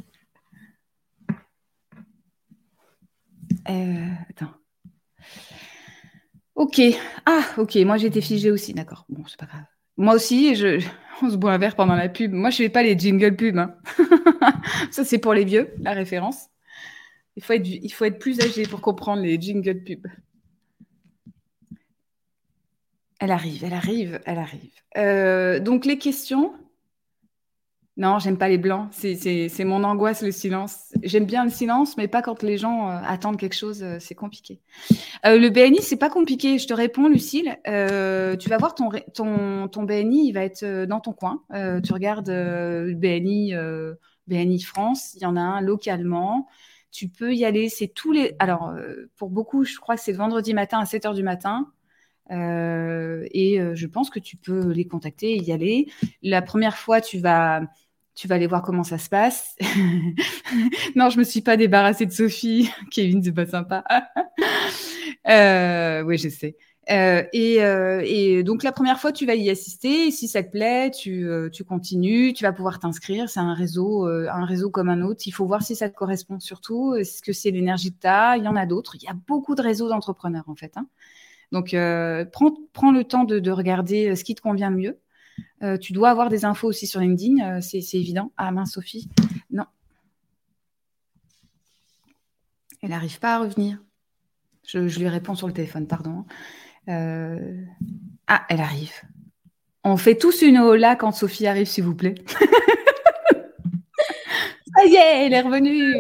Euh, 3.70 4.08
attends. 4.30 4.54
Ok. 6.56 6.82
Ah, 7.26 7.44
ok. 7.58 7.76
Moi, 7.78 7.98
j'étais 7.98 8.22
figée 8.22 8.52
aussi. 8.52 8.74
D'accord. 8.74 9.06
Bon, 9.10 9.24
c'est 9.28 9.40
pas 9.40 9.46
grave. 9.46 9.66
Moi 9.98 10.16
aussi, 10.16 10.56
je... 10.56 10.84
on 11.22 11.30
se 11.30 11.36
boit 11.36 11.54
un 11.54 11.58
verre 11.58 11.76
pendant 11.76 11.96
la 11.96 12.10
pub. 12.10 12.32
Moi, 12.32 12.50
je 12.50 12.58
fais 12.58 12.70
pas 12.70 12.84
les 12.84 12.98
jingle 12.98 13.36
pubs. 13.36 13.58
Hein. 13.58 13.76
Ça, 14.92 15.04
c'est 15.04 15.20
pour 15.20 15.34
les 15.34 15.46
vieux, 15.46 15.74
la 15.80 15.94
référence. 15.94 16.50
Il 17.36 17.44
faut, 17.44 17.54
être, 17.54 18.20
plus 18.20 18.40
âgé 18.42 18.64
pour 18.64 18.82
comprendre 18.82 19.24
les 19.24 19.42
jingle 19.42 19.84
pubs. 19.84 20.08
Elle 23.20 23.32
arrive, 23.32 23.64
elle 23.64 23.74
arrive, 23.74 24.22
elle 24.26 24.38
arrive. 24.38 24.74
Euh, 24.98 25.60
donc, 25.60 25.86
les 25.86 25.98
questions? 25.98 26.54
Non, 27.96 28.18
j'aime 28.18 28.40
pas 28.40 28.50
les 28.50 28.58
blancs. 28.58 28.90
C'est 28.92 29.64
mon 29.66 29.84
angoisse, 29.84 30.24
le 30.24 30.32
silence. 30.32 30.92
J'aime 31.04 31.26
bien 31.26 31.44
le 31.44 31.52
silence, 31.52 31.96
mais 31.96 32.08
pas 32.08 32.24
quand 32.24 32.42
les 32.42 32.58
gens 32.58 32.90
euh, 32.90 32.98
attendent 33.06 33.38
quelque 33.38 33.56
chose. 33.56 33.84
Euh, 33.84 33.98
c'est 34.00 34.16
compliqué. 34.16 34.62
Euh, 35.28 35.38
le 35.38 35.50
BNI, 35.52 35.80
c'est 35.82 35.98
pas 35.98 36.10
compliqué. 36.10 36.58
Je 36.58 36.66
te 36.66 36.74
réponds, 36.74 37.08
Lucille. 37.08 37.56
tu 37.66 38.50
vas 38.50 38.58
voir 38.58 38.74
ton, 38.74 38.90
ton, 39.14 39.68
ton, 39.68 39.84
BNI, 39.84 40.28
il 40.28 40.32
va 40.32 40.44
être 40.44 40.86
dans 40.86 41.02
ton 41.02 41.14
coin. 41.14 41.44
tu 41.52 41.94
regardes 41.94 42.30
le 42.30 42.96
BNI, 42.96 43.54
BNI 44.28 44.62
France. 44.62 45.14
Il 45.16 45.22
y 45.22 45.26
en 45.28 45.36
a 45.36 45.42
un 45.42 45.62
localement. 45.62 46.48
Tu 46.92 47.10
peux 47.10 47.36
y 47.36 47.46
aller. 47.46 47.70
C'est 47.70 47.90
tous 47.90 48.12
les. 48.12 48.36
Alors, 48.40 48.74
pour 49.18 49.30
beaucoup, 49.30 49.66
je 49.66 49.78
crois 49.78 49.96
que 49.96 50.02
c'est 50.02 50.14
vendredi 50.14 50.56
matin 50.56 50.80
à 50.80 50.86
7 50.88 51.06
h 51.06 51.14
du 51.14 51.22
matin. 51.22 51.72
et 52.32 53.60
je 53.76 53.86
pense 53.86 54.10
que 54.10 54.20
tu 54.20 54.36
peux 54.36 54.72
les 54.72 54.88
contacter 54.88 55.34
et 55.34 55.44
y 55.44 55.52
aller. 55.52 55.92
La 56.24 56.42
première 56.42 56.78
fois, 56.78 57.00
tu 57.00 57.20
vas 57.20 57.62
tu 58.16 58.28
vas 58.28 58.36
aller 58.36 58.48
voir 58.48 58.62
comment 58.62 58.84
ça 58.84 58.98
se 58.98 59.10
passe. 59.10 59.56
non, 60.96 61.10
je 61.10 61.18
me 61.18 61.24
suis 61.24 61.42
pas 61.42 61.58
débarrassée 61.58 62.06
de 62.06 62.12
Sophie. 62.12 62.70
Kevin, 62.92 63.24
c'est 63.24 63.32
pas 63.32 63.46
sympa. 63.46 63.84
euh, 65.28 66.04
oui, 66.04 66.18
je 66.18 66.30
sais. 66.30 66.56
Euh, 66.92 67.24
et, 67.32 67.64
euh, 67.64 68.02
et, 68.06 68.44
donc 68.44 68.64
la 68.64 68.72
première 68.72 69.00
fois, 69.00 69.12
tu 69.12 69.26
vas 69.26 69.36
y 69.36 69.50
assister. 69.50 70.12
si 70.12 70.28
ça 70.28 70.44
te 70.44 70.52
plaît, 70.52 70.92
tu, 70.92 71.28
euh, 71.28 71.50
tu 71.50 71.64
continues. 71.64 72.34
Tu 72.34 72.44
vas 72.44 72.52
pouvoir 72.54 72.80
t'inscrire. 72.80 73.30
C'est 73.30 73.40
un 73.40 73.54
réseau, 73.54 74.06
un 74.06 74.46
réseau 74.46 74.70
comme 74.70 74.90
un 74.90 75.02
autre. 75.02 75.24
Il 75.26 75.32
faut 75.32 75.46
voir 75.46 75.64
si 75.64 75.76
ça 75.76 75.90
te 75.90 75.96
correspond 75.96 76.40
surtout. 76.40 76.96
Est-ce 76.96 77.22
que 77.22 77.34
c'est 77.34 77.52
l'énergie 77.52 77.92
de 77.92 77.98
ta 77.98 78.38
Il 78.38 78.44
y 78.44 78.48
en 78.48 78.56
a 78.56 78.66
d'autres. 78.66 78.96
Il 78.96 79.04
y 79.04 79.08
a 79.08 79.14
beaucoup 79.14 79.56
de 79.56 79.62
réseaux 79.62 79.90
d'entrepreneurs 79.90 80.46
en 80.48 80.56
fait. 80.56 80.74
Hein. 80.78 80.88
Donc 81.52 81.76
prends, 82.32 82.52
prends, 82.74 82.92
le 82.92 83.04
temps 83.04 83.26
de, 83.26 83.40
de, 83.40 83.52
regarder 83.52 84.16
ce 84.16 84.24
qui 84.24 84.36
te 84.36 84.42
convient 84.42 84.72
mieux. 84.72 85.00
Euh, 85.64 85.78
tu 85.78 85.94
dois 85.94 86.10
avoir 86.10 86.30
des 86.30 86.44
infos 86.46 86.68
aussi 86.68 86.88
sur 86.88 87.00
LinkedIn, 87.00 87.58
euh, 87.58 87.62
c'est 87.62 87.80
évident. 87.94 88.32
Ah 88.38 88.52
mince, 88.52 88.74
Sophie. 88.74 89.10
Non. 89.50 89.66
Elle 92.82 92.90
n'arrive 92.90 93.20
pas 93.20 93.36
à 93.36 93.40
revenir. 93.40 93.82
Je, 94.68 94.80
lui 94.80 95.08
réponds 95.08 95.36
sur 95.36 95.48
le 95.48 95.54
téléphone, 95.54 95.88
pardon. 95.88 96.26
Euh, 96.90 97.64
ah, 98.28 98.46
elle 98.50 98.60
arrive. 98.60 98.94
On 99.86 99.96
fait 99.96 100.18
tous 100.18 100.42
une 100.42 100.58
hola 100.58 100.96
quand 100.96 101.12
Sophie 101.14 101.48
arrive, 101.48 101.68
s'il 101.68 101.86
vous 101.86 101.96
plaît. 101.96 102.16
Ça 104.76 104.86
y 104.86 104.96
est, 104.96 105.26
elle 105.26 105.34
est 105.34 105.42
revenue. 105.42 105.94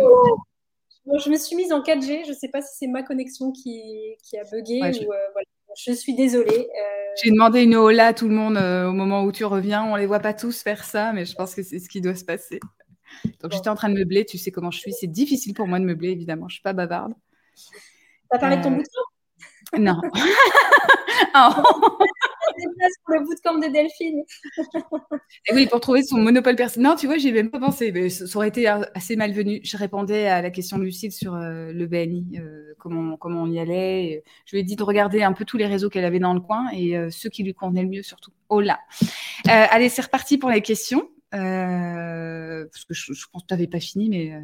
je 1.05 1.29
me 1.29 1.37
suis 1.37 1.55
mise 1.55 1.71
en 1.71 1.81
4G. 1.81 2.25
Je 2.25 2.29
ne 2.29 2.35
sais 2.35 2.49
pas 2.49 2.61
si 2.61 2.75
c'est 2.79 2.87
ma 2.87 3.03
connexion 3.03 3.51
qui, 3.51 4.17
a 4.33 4.43
bugué 4.51 4.79
ou 4.79 5.05
voilà. 5.05 5.42
Je 5.77 5.91
suis 5.91 6.15
désolée. 6.15 6.67
Euh, 6.69 7.11
J'ai 7.23 7.31
demandé 7.31 7.61
une 7.61 7.75
hola 7.75 8.07
à 8.07 8.13
tout 8.13 8.27
le 8.27 8.35
monde 8.35 8.57
euh, 8.57 8.87
au 8.87 8.91
moment 8.91 9.23
où 9.23 9.31
tu 9.31 9.45
reviens. 9.45 9.83
On 9.83 9.95
les 9.95 10.05
voit 10.05 10.19
pas 10.19 10.33
tous 10.33 10.61
faire 10.61 10.83
ça, 10.83 11.13
mais 11.13 11.25
je 11.25 11.35
pense 11.35 11.55
que 11.55 11.63
c'est 11.63 11.79
ce 11.79 11.89
qui 11.89 12.01
doit 12.01 12.15
se 12.15 12.25
passer. 12.25 12.59
Donc 13.41 13.51
j'étais 13.51 13.69
en 13.69 13.75
train 13.75 13.89
de 13.89 13.95
meubler. 13.95 14.25
Tu 14.25 14.37
sais 14.37 14.51
comment 14.51 14.71
je 14.71 14.79
suis. 14.79 14.93
C'est 14.93 15.07
difficile 15.07 15.53
pour 15.53 15.67
moi 15.67 15.79
de 15.79 15.85
meubler, 15.85 16.09
évidemment. 16.09 16.47
Je 16.47 16.55
suis 16.55 16.63
pas 16.63 16.73
bavarde. 16.73 17.13
as 18.31 18.39
parlé 18.39 18.57
de 18.57 18.63
ton 18.63 18.73
euh, 18.73 18.77
bouton? 18.77 19.79
Non. 19.79 19.99
oh. 21.35 21.97
Pour 23.05 23.15
le 23.15 23.25
bootcamp 23.25 23.57
de 23.57 23.71
Delphine. 23.71 24.23
Et 25.47 25.53
oui, 25.53 25.67
pour 25.67 25.79
trouver 25.79 26.03
son 26.03 26.17
monopole 26.17 26.55
personnel. 26.55 26.89
Non, 26.89 26.95
tu 26.95 27.07
vois, 27.07 27.17
j'y 27.17 27.29
ai 27.29 27.31
même 27.31 27.51
pas 27.51 27.59
pensé. 27.59 27.91
Mais 27.91 28.09
ça 28.09 28.25
aurait 28.37 28.47
été 28.47 28.67
assez 28.67 29.15
malvenu. 29.15 29.61
Je 29.63 29.77
répondais 29.77 30.27
à 30.27 30.41
la 30.41 30.49
question 30.49 30.77
de 30.77 30.83
Lucille 30.83 31.11
sur 31.11 31.35
euh, 31.35 31.71
le 31.71 31.85
BNI, 31.85 32.39
euh, 32.39 32.73
comment, 32.79 33.17
comment 33.17 33.43
on 33.43 33.51
y 33.51 33.59
allait. 33.59 34.23
Je 34.45 34.55
lui 34.55 34.61
ai 34.61 34.63
dit 34.63 34.75
de 34.75 34.83
regarder 34.83 35.23
un 35.23 35.33
peu 35.33 35.45
tous 35.45 35.57
les 35.57 35.67
réseaux 35.67 35.89
qu'elle 35.89 36.05
avait 36.05 36.19
dans 36.19 36.33
le 36.33 36.39
coin 36.41 36.69
et 36.71 36.97
euh, 36.97 37.09
ceux 37.09 37.29
qui 37.29 37.43
lui 37.43 37.53
convenaient 37.53 37.83
le 37.83 37.89
mieux 37.89 38.03
surtout. 38.03 38.31
Oh 38.49 38.61
là. 38.61 38.79
allez, 39.47 39.89
c'est 39.89 40.03
reparti 40.03 40.37
pour 40.37 40.49
les 40.49 40.61
questions. 40.61 41.09
parce 41.31 42.85
que 42.85 42.93
je, 42.93 43.25
pense 43.31 43.43
que 43.43 43.47
tu 43.47 43.53
n'avais 43.53 43.67
pas 43.67 43.79
fini, 43.79 44.09
mais. 44.09 44.41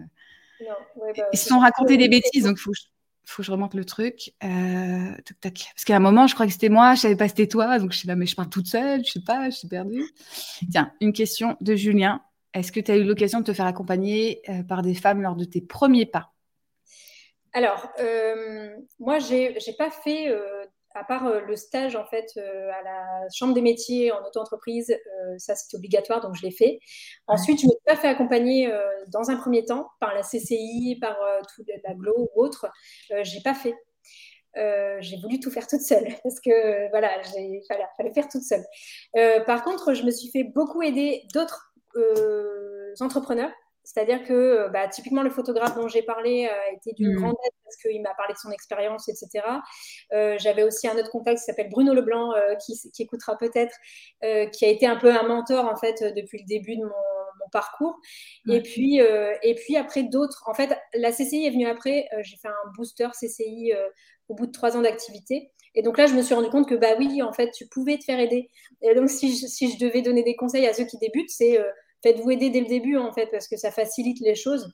Non, 0.62 0.76
bah, 0.98 1.24
Ils 1.32 1.40
se 1.40 1.48
sont 1.48 1.60
racontés 1.60 1.98
des 1.98 2.10
bêtises, 2.10 2.44
donc 2.44 2.58
il 2.58 2.62
faut, 2.62 2.74
faut 3.30 3.42
que 3.42 3.46
je 3.46 3.52
remonte 3.52 3.74
le 3.74 3.86
truc. 3.86 4.34
Euh, 4.44 5.12
Parce 5.42 5.86
qu'à 5.86 5.96
un 5.96 6.00
moment, 6.00 6.28
je 6.28 6.34
crois 6.34 6.46
que 6.46 6.52
c'était 6.52 6.70
moi, 6.70 6.96
je 6.96 7.02
savais 7.02 7.16
pas 7.16 7.28
c'était 7.28 7.48
toi, 7.48 7.80
donc 7.80 7.92
je 7.94 8.00
sais 8.00 8.08
là, 8.08 8.16
mais 8.16 8.26
je 8.26 8.36
parle 8.36 8.50
toute 8.50 8.68
seule, 8.68 9.06
je 9.06 9.12
sais 9.12 9.24
pas, 9.26 9.50
je 9.50 9.56
suis 9.56 9.68
perdue. 9.68 10.04
Tiens, 10.72 10.92
une 11.02 11.14
question 11.14 11.56
de 11.62 11.76
Julien. 11.76 12.22
Est-ce 12.54 12.72
que 12.72 12.80
tu 12.80 12.92
as 12.92 12.98
eu 12.98 13.04
l'occasion 13.04 13.40
de 13.40 13.46
te 13.46 13.54
faire 13.54 13.68
accompagner 13.68 14.42
euh, 14.50 14.64
par 14.64 14.82
des 14.82 14.96
femmes 14.96 15.22
lors 15.22 15.36
de 15.36 15.46
tes 15.46 15.62
premiers 15.62 16.08
pas? 16.08 16.34
Alors, 17.54 17.92
euh, 18.00 18.76
moi, 19.00 19.20
j'ai 19.20 19.54
pas 19.78 19.92
fait 19.92 20.32
à 21.00 21.04
part 21.06 21.26
euh, 21.28 21.40
le 21.42 21.56
stage 21.56 21.96
en 21.96 22.06
fait 22.06 22.32
euh, 22.38 22.70
à 22.72 22.84
la 22.84 23.30
chambre 23.34 23.54
des 23.54 23.62
métiers 23.62 24.12
en 24.12 24.22
auto-entreprise, 24.26 24.92
euh, 24.92 25.38
ça 25.38 25.56
c'était 25.56 25.78
obligatoire 25.78 26.22
donc 26.22 26.36
je 26.36 26.42
l'ai 26.44 26.52
fait. 26.52 26.80
Ensuite, 27.28 27.62
je 27.62 27.66
ne 27.66 27.70
me 27.70 27.74
suis 27.74 27.86
pas 27.86 27.96
fait 27.96 28.08
accompagner 28.08 28.72
dans 29.08 29.30
un 29.30 29.38
premier 29.38 29.66
temps 29.66 29.90
par 30.00 30.14
la 30.14 30.22
CCI, 30.22 30.98
par 31.00 31.18
tout 31.56 31.64
la 31.84 31.94
GLO 31.94 32.30
ou 32.36 32.44
autre. 32.44 32.68
j'ai 33.22 33.42
pas 33.42 33.54
fait. 33.54 33.76
j'ai 34.56 35.18
voulu 35.22 35.40
tout 35.40 35.52
faire 35.52 35.68
toute 35.68 35.82
seule 35.82 36.08
parce 36.24 36.40
que 36.40 36.90
voilà, 36.90 37.12
il 37.38 37.62
fallait, 37.68 37.86
fallait, 37.98 38.14
faire 38.14 38.28
toute 38.28 38.44
seule. 38.44 38.64
par 39.46 39.64
contre, 39.64 39.94
je 39.94 40.04
me 40.04 40.12
suis 40.12 40.30
fait 40.32 40.44
beaucoup 40.44 40.82
aider 40.82 41.24
d'autres 41.34 41.74
entrepreneurs 43.00 43.52
c'est-à-dire 43.92 44.24
que 44.24 44.34
euh, 44.34 44.70
bah, 44.70 44.88
typiquement 44.88 45.24
le 45.24 45.32
photographe 45.32 45.76
dont 45.76 45.88
j'ai 45.88 46.04
parlé 46.04 46.46
euh, 46.46 46.70
a 46.70 46.74
été 46.76 46.94
d'une 46.94 47.14
mm. 47.14 47.16
grande 47.16 47.36
aide 47.44 47.52
parce 47.64 47.76
qu'il 47.78 48.02
m'a 48.04 48.14
parlé 48.14 48.34
de 48.34 48.38
son 48.38 48.52
expérience, 48.52 49.10
etc. 49.10 49.44
Euh, 50.14 50.36
j'avais 50.38 50.62
aussi 50.62 50.88
un 50.88 50.96
autre 50.96 51.10
contact 51.10 51.40
qui 51.40 51.46
s'appelle 51.46 51.70
Bruno 51.70 51.94
Leblanc, 51.94 52.34
qui, 52.64 52.74
écoutera 53.00 53.36
peut-être, 53.38 53.76
qui 54.52 54.66
a 54.66 54.68
été 54.68 54.86
un 54.86 54.96
peu 54.96 55.12
un 55.12 55.24
mentor 55.24 55.66
en 55.66 55.76
fait 55.76 56.04
depuis 56.16 56.40
le 56.40 56.46
début 56.46 56.76
de 56.76 56.84
mon, 56.84 56.92
parcours. 57.52 58.00
Et, 58.48 58.62
puis, 58.62 58.98
et 58.98 59.56
puis 59.56 59.76
après 59.76 60.04
d'autres, 60.04 60.44
en 60.46 60.54
fait 60.54 60.78
la 60.94 61.12
CCI 61.12 61.48
est 61.48 61.50
venue 61.50 61.68
après, 61.68 62.08
j'ai 62.22 62.38
fait 62.38 62.48
un 62.48 62.72
booster 62.76 63.08
CCI 63.12 63.74
au 64.28 64.36
bout 64.36 64.46
de 64.46 64.52
trois 64.52 64.78
ans 64.78 64.82
d'activité. 64.82 65.52
Et 65.74 65.82
donc 65.82 65.98
là, 65.98 66.06
je 66.06 66.14
me 66.14 66.22
suis 66.22 66.36
rendu 66.36 66.50
compte 66.50 66.70
que 66.70 66.76
bah 66.76 66.96
oui, 67.00 67.24
en 67.24 67.34
fait, 67.34 67.50
tu 67.52 67.68
pouvais 67.68 67.98
te 67.98 68.04
faire 68.04 68.20
aider. 68.20 68.50
Et 68.84 68.94
donc 68.94 69.10
si 69.10 69.36
je, 69.36 69.48
si 69.48 69.72
je 69.72 69.84
devais 69.84 70.04
donner 70.04 70.22
des 70.22 70.36
conseils 70.36 70.68
à 70.68 70.74
ceux 70.74 70.86
qui 70.86 71.00
débutent, 71.00 71.32
c'est 71.32 71.60
faites-vous 72.04 72.32
aider 72.32 72.50
dès 72.50 72.62
le 72.62 72.68
début, 72.68 72.98
en 72.98 73.12
fait, 73.12 73.28
parce 73.28 73.48
que 73.48 73.58
ça 73.58 73.72
facilite 73.72 74.20
les 74.22 74.36
choses. 74.36 74.72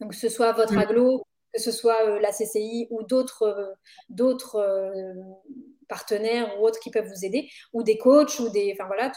Donc, 0.00 0.10
que 0.10 0.16
ce 0.16 0.28
soit 0.28 0.52
votre 0.52 0.74
mm. 0.74 0.78
aglo, 0.78 1.22
que 1.52 1.60
ce 1.60 1.72
soit 1.72 2.06
euh, 2.06 2.18
la 2.20 2.30
CCI 2.30 2.88
ou 2.90 3.02
d'autres 3.02 3.42
euh, 3.42 3.66
d'autres 4.08 4.56
euh, 4.56 5.14
partenaires 5.88 6.58
ou 6.58 6.66
autres 6.66 6.78
qui 6.80 6.90
peuvent 6.90 7.08
vous 7.08 7.24
aider, 7.24 7.48
ou 7.72 7.82
des 7.82 7.98
coachs, 7.98 8.38
ou 8.40 8.48
des. 8.50 8.74
Enfin, 8.74 8.86
voilà, 8.86 9.12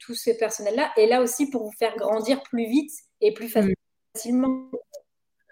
tous 0.00 0.14
ces 0.14 0.36
personnels-là. 0.36 0.92
Et 0.96 1.06
là 1.06 1.22
aussi, 1.22 1.50
pour 1.50 1.64
vous 1.64 1.72
faire 1.78 1.96
grandir 1.96 2.42
plus 2.42 2.66
vite 2.66 2.92
et 3.20 3.32
plus 3.32 3.54
mm. 3.54 3.72
facilement. 4.14 4.70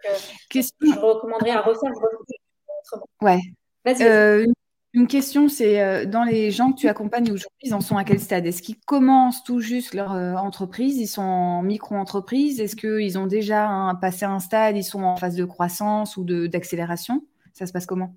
je 0.05 0.99
recommanderais 0.99 1.51
à 1.51 1.63
refaire 1.63 1.91
autrement. 1.91 3.07
Ouais. 3.23 3.41
Vas-y. 3.85 4.47
Une 4.93 5.07
question, 5.07 5.49
c'est 5.49 5.81
euh, 5.81 6.05
dans 6.05 6.25
les 6.25 6.51
gens 6.51 6.73
que 6.73 6.77
tu 6.77 6.89
accompagnes 6.89 7.31
aujourd'hui, 7.31 7.61
ils 7.63 7.75
en 7.75 7.81
sont 7.81 7.97
à 7.97 8.03
quel 8.03 8.19
stade? 8.19 8.45
Est-ce 8.45 8.61
qu'ils 8.61 8.81
commencent 8.81 9.45
tout 9.45 9.61
juste 9.61 9.95
leur 9.95 10.13
euh, 10.13 10.35
entreprise? 10.35 10.97
Ils 10.99 11.07
sont 11.07 11.23
en 11.23 11.63
micro-entreprise? 11.63 12.61
Est-ce 12.61 12.75
qu'ils 12.75 13.17
ont 13.17 13.27
déjà 13.27 13.97
passé 14.01 14.25
un 14.25 14.41
stade 14.41 14.77
Ils 14.77 14.83
sont 14.83 15.05
en 15.05 15.17
phase 15.17 15.37
de 15.37 15.45
croissance 15.45 16.17
ou 16.17 16.25
d'accélération? 16.25 17.25
Ça 17.53 17.67
se 17.67 17.73
passe 17.73 17.87
comment? 17.87 18.17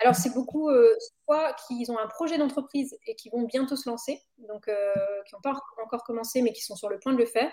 Alors, 0.00 0.16
c'est 0.16 0.34
beaucoup 0.34 0.68
euh, 0.68 0.94
soit 1.24 1.54
qu'ils 1.66 1.90
ont 1.92 1.98
un 1.98 2.06
projet 2.08 2.38
d'entreprise 2.38 2.96
et 3.06 3.14
qui 3.14 3.30
vont 3.30 3.42
bientôt 3.44 3.76
se 3.76 3.88
lancer, 3.88 4.20
donc 4.48 4.64
qui 4.66 5.34
n'ont 5.34 5.40
pas 5.42 5.60
encore 5.84 6.02
commencé 6.02 6.42
mais 6.42 6.52
qui 6.52 6.62
sont 6.62 6.76
sur 6.76 6.88
le 6.88 6.98
point 6.98 7.12
de 7.12 7.18
le 7.18 7.26
faire, 7.26 7.50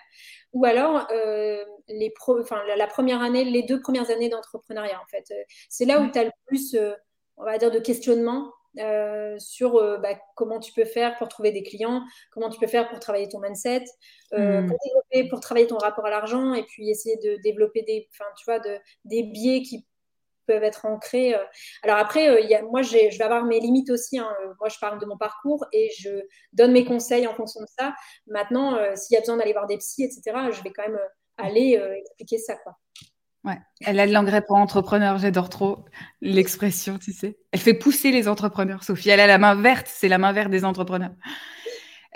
ou 0.53 0.65
alors 0.65 1.07
les 1.87 2.13
la, 2.75 2.87
première 2.87 3.21
année, 3.21 3.43
les 3.45 3.63
deux 3.63 3.79
premières 3.79 4.09
années 4.09 4.29
d'entrepreneuriat 4.29 4.99
en 4.99 5.07
fait. 5.07 5.31
C'est 5.69 5.85
là 5.85 6.01
où 6.01 6.09
tu 6.09 6.19
as 6.19 6.23
le 6.25 6.31
plus 6.45 6.75
on 7.37 7.43
va 7.43 7.57
dire, 7.57 7.71
de 7.71 7.79
questionnement 7.79 8.51
euh, 8.79 9.39
sur 9.39 9.77
euh, 9.77 9.97
bah, 9.97 10.19
comment 10.35 10.59
tu 10.59 10.73
peux 10.73 10.83
faire 10.83 11.17
pour 11.17 11.29
trouver 11.29 11.51
des 11.51 11.63
clients, 11.63 12.03
comment 12.31 12.49
tu 12.49 12.59
peux 12.59 12.67
faire 12.67 12.89
pour 12.89 12.99
travailler 12.99 13.29
ton 13.29 13.39
mindset, 13.39 13.85
euh, 14.33 14.61
hmm. 14.61 14.67
pour, 14.67 15.29
pour 15.29 15.39
travailler 15.39 15.67
ton 15.67 15.77
rapport 15.77 16.05
à 16.05 16.09
l'argent 16.09 16.53
et 16.53 16.63
puis 16.63 16.89
essayer 16.89 17.15
de 17.17 17.41
développer 17.41 17.83
des, 17.83 18.09
tu 18.37 18.45
vois, 18.45 18.59
de, 18.59 18.77
des 19.05 19.23
biais 19.23 19.61
qui 19.61 19.87
peuvent 20.45 20.63
être 20.63 20.85
ancrés. 20.85 21.33
Alors 21.83 21.97
après, 21.97 22.43
y 22.43 22.53
a, 22.53 22.61
moi, 22.63 22.81
je 22.81 23.17
vais 23.17 23.23
avoir 23.23 23.45
mes 23.45 23.59
limites 23.59 23.89
aussi. 23.89 24.19
Hein. 24.19 24.31
Moi, 24.59 24.69
je 24.69 24.77
parle 24.77 24.99
de 24.99 25.05
mon 25.05 25.17
parcours 25.17 25.65
et 25.71 25.89
je 25.97 26.09
donne 26.53 26.71
mes 26.71 26.85
conseils 26.85 27.25
en 27.25 27.33
fonction 27.33 27.61
de 27.61 27.67
ça. 27.79 27.95
Maintenant, 28.27 28.77
s'il 28.95 29.15
y 29.15 29.17
a 29.17 29.21
besoin 29.21 29.37
d'aller 29.37 29.53
voir 29.53 29.65
des 29.65 29.77
psys, 29.77 30.03
etc., 30.03 30.21
je 30.51 30.61
vais 30.61 30.71
quand 30.71 30.83
même 30.83 30.99
aller 31.37 31.81
expliquer 31.97 32.37
ça. 32.37 32.57
Quoi. 32.57 32.73
Ouais, 33.45 33.59
elle 33.81 33.99
a 33.99 34.07
de 34.07 34.11
l'engrais 34.11 34.43
pour 34.43 34.55
entrepreneurs, 34.55 35.19
j'adore 35.19 35.49
trop 35.49 35.85
l'expression, 36.19 36.97
tu 36.97 37.13
sais. 37.13 37.37
Elle 37.51 37.59
fait 37.59 37.75
pousser 37.75 38.11
les 38.11 38.27
entrepreneurs, 38.27 38.83
Sophie. 38.83 39.09
Elle 39.09 39.19
a 39.19 39.27
la 39.27 39.37
main 39.37 39.53
verte, 39.53 39.87
c'est 39.87 40.07
la 40.07 40.17
main 40.17 40.31
verte 40.31 40.49
des 40.49 40.65
entrepreneurs. 40.65 41.13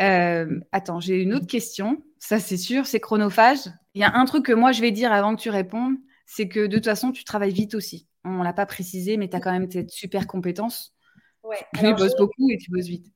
Euh, 0.02 0.60
attends, 0.72 1.00
j'ai 1.00 1.22
une 1.22 1.36
autre 1.36 1.46
question. 1.46 2.04
Ça, 2.18 2.40
c'est 2.40 2.58
sûr, 2.58 2.88
c'est 2.88 3.00
chronophage. 3.00 3.70
Il 3.94 4.02
y 4.02 4.04
a 4.04 4.12
un 4.16 4.26
truc 4.26 4.46
que 4.46 4.54
moi, 4.54 4.72
je 4.72 4.82
vais 4.82 4.92
dire 4.92 5.12
avant 5.12 5.36
que 5.36 5.42
tu 5.42 5.52
répondes, 5.52 5.98
c'est 6.26 6.48
que 6.48 6.66
de 6.66 6.78
toute 6.78 6.86
façon, 6.86 7.12
tu 7.12 7.24
travailles 7.24 7.54
vite 7.54 7.76
aussi. 7.76 8.08
On 8.24 8.40
ne 8.40 8.44
l'a 8.44 8.54
pas 8.54 8.66
précisé, 8.66 9.18
mais 9.18 9.30
tu 9.30 9.36
as 9.36 9.40
quand 9.40 9.52
même 9.52 9.70
cette 9.70 9.92
super 9.92 10.26
compétence. 10.26 10.96
Ouais. 11.44 11.58
Tu 11.76 11.94
bosses 11.94 12.16
beaucoup 12.18 12.50
et 12.50 12.58
tu 12.58 12.72
bosses 12.72 12.88
vite. 12.88 13.08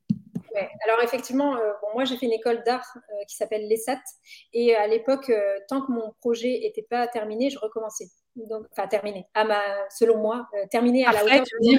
Alors 0.86 1.02
effectivement, 1.04 1.56
euh, 1.56 1.72
bon, 1.82 1.88
moi 1.94 2.06
j'ai 2.06 2.18
fait 2.18 2.26
une 2.26 2.34
école 2.34 2.64
d'art 2.64 2.88
euh, 2.96 3.26
qui 3.28 3.36
s'appelle 3.36 3.68
l'ESAT 3.68 4.00
et 4.54 4.76
à 4.76 4.88
l'époque, 4.88 5.30
euh, 5.30 5.58
tant 5.68 5.82
que 5.82 5.92
mon 5.92 6.14
projet 6.20 6.60
n'était 6.62 6.86
pas 6.88 7.08
terminé, 7.08 7.50
je 7.50 7.60
recommençais. 7.60 8.08
Donc, 8.36 8.66
enfin 8.72 8.88
terminé, 8.88 9.28
à 9.34 9.44
ma, 9.44 9.62
selon 9.90 10.18
moi, 10.18 10.48
terminé 10.72 11.06
à 11.06 11.12
la 11.12 11.24
hauteur. 11.24 11.44
Tu 11.44 11.78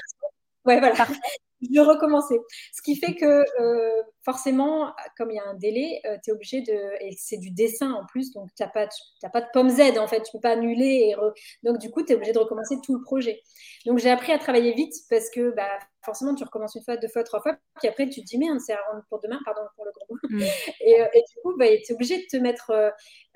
Ouais, 0.64 0.80
voilà 0.80 1.06
je 1.72 1.80
recommencer. 1.80 2.38
Ce 2.72 2.82
qui 2.82 2.96
fait 2.96 3.14
que 3.14 3.44
euh, 3.60 4.02
forcément, 4.24 4.92
comme 5.16 5.30
il 5.30 5.36
y 5.36 5.38
a 5.38 5.44
un 5.44 5.54
délai, 5.54 6.00
euh, 6.06 6.16
tu 6.22 6.30
es 6.30 6.32
obligé 6.32 6.60
de... 6.62 7.02
Et 7.02 7.14
c'est 7.18 7.38
du 7.38 7.50
dessin 7.50 7.92
en 7.92 8.04
plus, 8.06 8.32
donc 8.32 8.48
tu 8.56 8.62
n'as 8.62 8.68
pas, 8.68 8.88
pas 9.32 9.40
de 9.40 9.46
pomme 9.52 9.70
Z 9.70 9.98
en 9.98 10.06
fait, 10.06 10.22
tu 10.22 10.28
ne 10.28 10.32
peux 10.32 10.40
pas 10.40 10.52
annuler. 10.52 11.12
Et 11.12 11.16
Donc 11.62 11.78
du 11.78 11.90
coup, 11.90 12.02
tu 12.02 12.12
es 12.12 12.16
obligé 12.16 12.32
de 12.32 12.38
recommencer 12.38 12.76
tout 12.82 12.94
le 12.94 13.02
projet. 13.02 13.40
Donc 13.86 13.98
j'ai 13.98 14.10
appris 14.10 14.32
à 14.32 14.38
travailler 14.38 14.72
vite 14.74 14.94
parce 15.10 15.30
que 15.30 15.54
bah, 15.54 15.78
forcément, 16.04 16.34
tu 16.34 16.44
recommences 16.44 16.74
une 16.74 16.82
fois, 16.82 16.96
deux 16.96 17.08
fois, 17.08 17.24
trois 17.24 17.40
fois, 17.40 17.56
puis 17.78 17.88
après 17.88 18.08
tu 18.08 18.20
te 18.20 18.26
dis, 18.26 18.38
merde, 18.38 18.58
c'est 18.60 18.74
pour 19.08 19.20
demain, 19.20 19.38
pardon 19.44 19.62
pour 19.76 19.84
le 19.84 19.92
gros. 19.92 20.16
Mm. 20.30 20.42
Et, 20.80 21.00
euh, 21.00 21.06
et, 21.14 21.20
du 21.20 21.40
coup, 21.42 21.54
bah, 21.58 21.66
tu 21.84 21.92
es 21.92 21.94
obligé 21.94 22.18
de 22.18 22.24
te 22.30 22.36
mettre 22.36 22.72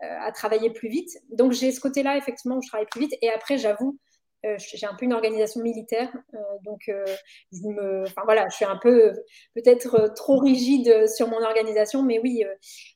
à 0.01 0.33
travailler 0.33 0.71
plus 0.71 0.89
vite. 0.89 1.11
Donc 1.31 1.53
j'ai 1.53 1.73
ce 1.73 1.81
côté-là, 1.81 2.17
effectivement, 2.17 2.57
où 2.57 2.63
je 2.63 2.69
travaille 2.69 2.87
plus 2.91 3.01
vite. 3.01 3.15
Et 3.23 3.31
après, 3.31 3.59
j'avoue, 3.59 3.99
euh, 4.49 4.57
j'ai 4.59 4.87
un 4.87 4.95
peu 4.95 5.05
une 5.05 5.13
organisation 5.13 5.61
militaire, 5.63 6.11
euh, 6.35 6.39
donc 6.65 6.89
euh, 6.89 7.05
je 7.53 7.61
me, 7.63 8.03
enfin 8.03 8.23
voilà, 8.25 8.49
je 8.49 8.57
suis 8.57 8.65
un 8.65 8.79
peu 8.81 9.13
peut-être 9.55 10.13
trop 10.15 10.39
rigide 10.39 11.07
sur 11.09 11.29
mon 11.29 11.43
organisation, 11.43 12.03
mais 12.03 12.19
oui. 12.19 12.45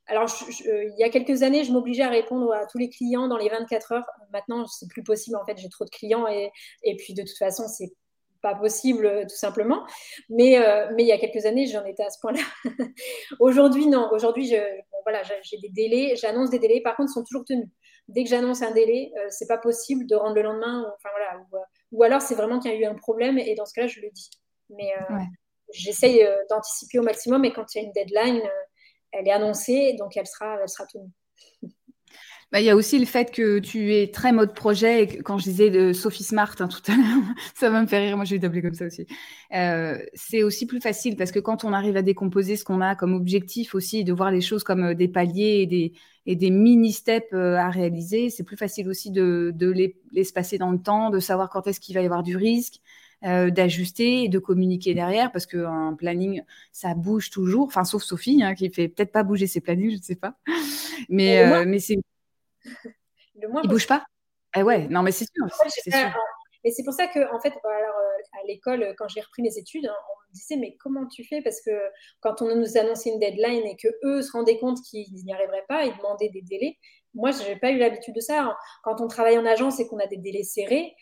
alors, 0.07 0.29
il 0.61 0.95
y 0.99 1.05
a 1.05 1.11
quelques 1.11 1.43
années, 1.43 1.65
je 1.65 1.73
m'obligeais 1.73 2.03
à 2.03 2.09
répondre 2.09 2.53
à 2.53 2.67
tous 2.67 2.79
les 2.79 2.89
clients 2.89 3.29
dans 3.29 3.37
les 3.37 3.49
24 3.49 3.93
heures. 3.93 4.07
Maintenant, 4.33 4.67
c'est 4.67 4.89
plus 4.89 5.03
possible. 5.03 5.37
En 5.37 5.45
fait, 5.45 5.59
j'ai 5.59 5.69
trop 5.69 5.85
de 5.85 5.91
clients 5.91 6.27
et, 6.27 6.51
et 6.83 6.97
puis 6.97 7.15
de 7.15 7.23
toute 7.23 7.39
façon, 7.39 7.69
c'est 7.69 7.93
pas 8.41 8.55
possible 8.55 9.27
tout 9.29 9.37
simplement. 9.37 9.87
Mais, 10.29 10.59
mais 10.95 11.05
il 11.05 11.07
y 11.07 11.13
a 11.13 11.19
quelques 11.19 11.47
années, 11.47 11.67
j'en 11.67 11.85
étais 11.85 12.03
à 12.03 12.11
ce 12.11 12.19
point-là. 12.21 12.41
Aujourd'hui, 13.41 13.87
non. 13.87 14.09
Aujourd'hui, 14.13 14.55
voilà, 15.05 15.23
j'ai 15.43 15.59
des 15.59 15.69
délais, 15.69 16.17
j'annonce 16.17 16.51
des 16.51 16.59
délais. 16.59 16.81
Par 16.81 16.97
contre, 16.97 17.11
ils 17.11 17.15
sont 17.15 17.25
toujours 17.25 17.45
tenus 17.45 17.69
dès 18.09 18.25
que 18.25 18.31
j'annonce 18.31 18.63
un 18.63 18.73
délai, 18.73 19.13
euh, 19.17 19.27
c'est 19.31 19.47
pas 19.47 19.59
possible 19.59 20.07
de 20.07 20.15
rendre 20.15 20.35
le 20.35 20.43
lendemain. 20.43 20.85
Enfin, 20.97 21.09
voilà, 21.13 21.45
ou, 21.93 22.03
euh, 22.03 22.07
alors 22.07 22.23
c'est 22.23 22.35
vraiment 22.35 22.59
qu'il 22.59 22.71
y 22.71 22.75
a 22.75 22.79
eu 22.79 22.85
un 22.85 22.95
problème 22.95 23.39
et 23.39 23.55
dans 23.55 23.67
ce 23.67 23.75
cas-là, 23.75 23.87
je 23.87 24.01
le 24.01 24.11
dis. 24.11 24.31
Mais 24.71 24.93
euh, 25.11 25.17
j'essaye 25.73 26.27
d'anticiper 26.49 26.99
au 26.99 27.03
maximum 27.03 27.45
et 27.45 27.53
quand 27.53 27.75
il 27.75 27.79
y 27.79 27.85
a 27.85 27.87
une 27.87 27.93
deadline, 27.93 28.43
elle 29.13 29.29
est 29.29 29.33
annoncée, 29.33 29.95
donc 29.99 30.17
elle 30.17 30.27
sera, 30.27 30.59
elle 30.61 30.69
sera 30.69 30.87
tenue. 30.87 31.11
Bah, 32.53 32.61
il 32.61 32.67
y 32.67 32.71
a 32.71 32.77
aussi 32.77 32.99
le 32.99 33.07
fait 33.07 33.31
que 33.31 33.61
tu 33.61 33.95
es 33.95 34.11
très 34.11 34.31
mode 34.31 34.55
projet. 34.55 35.05
Et 35.05 35.23
quand 35.23 35.39
je 35.39 35.45
disais 35.45 35.71
de 35.71 35.95
Sophie 35.95 36.23
Smart 36.23 36.55
hein, 36.61 36.69
tout 36.85 36.93
à 36.93 36.95
l'heure, 36.95 37.35
ça 37.55 37.71
va 37.71 37.81
me 37.81 37.87
faire 37.87 38.03
rire. 38.03 38.17
Moi, 38.17 38.27
je 38.27 38.35
vais 38.35 38.41
t'appeler 38.41 38.61
comme 38.61 38.75
ça 38.75 38.85
aussi. 38.85 39.07
Euh, 39.55 39.99
c'est 40.13 40.43
aussi 40.43 40.67
plus 40.67 40.81
facile 40.83 41.17
parce 41.17 41.33
que 41.33 41.39
quand 41.39 41.65
on 41.65 41.73
arrive 41.73 41.97
à 41.97 42.03
décomposer 42.03 42.57
ce 42.57 42.65
qu'on 42.65 42.83
a 42.83 42.95
comme 42.95 43.15
objectif 43.15 43.75
aussi, 43.75 44.05
de 44.05 44.13
voir 44.13 44.31
les 44.31 44.43
choses 44.43 44.65
comme 44.65 44.85
euh, 44.85 44.95
des 44.95 45.09
paliers 45.09 45.63
et 45.63 45.67
des, 45.67 45.93
et 46.27 46.37
des 46.37 46.51
mini-steps 46.51 47.33
euh, 47.33 47.57
à 47.57 47.71
réaliser, 47.71 48.31
c'est 48.31 48.45
plus 48.45 48.57
facile 48.57 48.89
aussi 48.89 49.11
de, 49.11 49.53
de 49.55 49.71
les, 49.71 49.97
les 50.13 50.25
passer 50.35 50.59
dans 50.59 50.71
le 50.71 50.79
temps, 50.79 51.11
de 51.11 51.21
savoir 51.21 51.51
quand 51.51 51.67
est-ce 51.67 51.81
qu'il 51.81 51.95
va 51.95 52.03
y 52.03 52.05
avoir 52.05 52.23
du 52.23 52.37
risque. 52.37 52.81
Euh, 53.25 53.51
d'ajuster 53.51 54.25
et 54.25 54.29
de 54.29 54.41
communiquer 54.41 54.95
derrière 54.95 55.31
parce 55.31 55.47
qu'un 55.47 55.95
planning 55.95 56.43
ça 56.73 56.93
bouge 56.95 57.31
toujours 57.31 57.69
enfin 57.69 57.85
sauf 57.85 58.03
Sophie 58.03 58.43
hein, 58.43 58.57
qui 58.57 58.69
fait 58.69 58.89
peut-être 58.89 59.13
pas 59.13 59.23
bouger 59.23 59.47
ses 59.47 59.61
plannings 59.61 59.93
je 59.93 59.97
ne 59.99 60.03
sais 60.03 60.17
pas 60.17 60.35
mais 61.09 61.39
euh, 61.39 61.65
mais 61.65 61.79
c'est 61.79 61.99
le 63.41 63.49
moins. 63.49 63.61
Il 63.65 63.71
bouge 63.71 63.87
pas? 63.87 64.05
Eh 64.57 64.63
ouais, 64.63 64.89
non, 64.89 65.03
mais 65.03 65.13
c'est 65.13 65.25
sûr. 65.25 65.47
Et 66.65 66.71
c'est 66.71 66.85
pour 66.85 66.93
ça 66.95 67.07
que, 67.09 67.35
en 67.35 67.41
fait, 67.41 67.53
bah, 67.63 67.71
alors, 67.77 67.97
euh, 67.97 68.41
à 68.41 68.47
l'école, 68.47 68.95
quand 68.97 69.09
j'ai 69.09 69.21
repris 69.21 69.43
mes 69.43 69.57
études, 69.59 69.87
hein, 69.87 69.95
on 69.95 70.22
disait 70.33 70.57
mais 70.57 70.77
comment 70.81 71.07
tu 71.07 71.25
fais? 71.25 71.43
Parce 71.43 71.61
que 71.61 71.71
quand 72.21 72.43
on 72.43 72.55
nous 72.55 72.77
annonçait 72.77 73.11
une 73.11 73.19
deadline 73.19 73.65
et 73.67 73.77
que 73.77 73.89
eux 74.05 74.23
se 74.23 74.33
rendaient 74.33 74.59
compte 74.59 74.79
qu'ils 74.83 75.13
n'y 75.13 75.33
arriveraient 75.33 75.65
pas, 75.69 75.85
ils 75.85 75.97
demandaient 75.97 76.31
des 76.31 76.43
délais. 76.43 76.79
Moi, 77.15 77.31
je 77.31 77.43
n'ai 77.43 77.57
pas 77.57 77.71
eu 77.71 77.79
l'habitude 77.79 78.15
de 78.15 78.21
ça. 78.21 78.57
Quand 78.85 79.01
on 79.01 79.09
travaille 79.09 79.39
en 79.39 79.45
agence 79.45 79.81
et 79.81 79.87
qu'on 79.87 79.99
a 79.99 80.07
des 80.07 80.17
délais 80.17 80.45
serrés, 80.45 80.95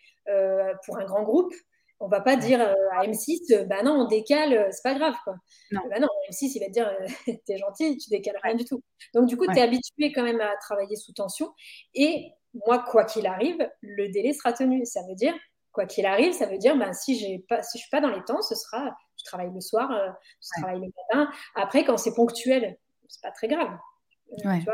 pour 0.84 0.98
un 0.98 1.04
grand 1.04 1.22
groupe, 1.22 1.52
on 2.00 2.08
va 2.08 2.20
pas 2.20 2.36
dire 2.36 2.60
à 2.60 3.04
M6, 3.04 3.66
bah 3.66 3.82
non, 3.82 3.92
on 3.92 4.04
décale, 4.06 4.68
c'est 4.72 4.82
pas 4.82 4.94
grave. 4.94 5.14
Quoi. 5.22 5.34
Non. 5.70 5.82
Bah 5.90 6.00
non, 6.00 6.08
M6, 6.30 6.52
il 6.54 6.60
va 6.60 6.66
te 6.66 6.72
dire, 6.72 6.90
t'es 7.46 7.58
gentil, 7.58 7.98
tu 7.98 8.08
décales 8.08 8.38
rien 8.42 8.54
du 8.54 8.64
tout. 8.64 8.82
Donc, 9.14 9.26
du 9.26 9.36
coup, 9.36 9.46
tu 9.46 9.58
es 9.58 9.62
habitué 9.62 10.12
quand 10.12 10.22
même 10.22 10.40
à 10.40 10.56
travailler 10.56 10.96
sous 10.96 11.12
tension. 11.12 11.52
Et 11.94 12.32
moi, 12.66 12.84
quoi 12.90 13.04
qu'il 13.04 13.26
arrive, 13.26 13.70
le 13.82 14.08
délai 14.08 14.32
sera 14.32 14.54
tenu. 14.54 14.84
Ça 14.86 15.00
veut 15.08 15.14
dire, 15.14 15.34
quoi 15.72 15.84
qu'il 15.84 16.06
arrive, 16.06 16.32
ça 16.32 16.46
veut 16.46 16.58
dire, 16.58 16.76
ben, 16.76 16.94
si, 16.94 17.18
j'ai 17.18 17.44
pas, 17.48 17.62
si 17.62 17.76
je 17.76 17.82
suis 17.82 17.90
pas 17.90 18.00
dans 18.00 18.10
les 18.10 18.24
temps, 18.24 18.40
ce 18.40 18.54
sera, 18.54 18.96
je 19.20 19.24
travaille 19.24 19.52
le 19.52 19.60
soir, 19.60 19.90
je 20.40 20.60
travaille 20.60 20.80
le 20.80 20.90
matin. 21.14 21.30
Après, 21.54 21.84
quand 21.84 21.96
c'est 21.96 22.14
ponctuel, 22.14 22.78
c'est 23.08 23.22
pas 23.22 23.30
très 23.30 23.48
grave. 23.48 23.76
Ouais. 24.44 24.64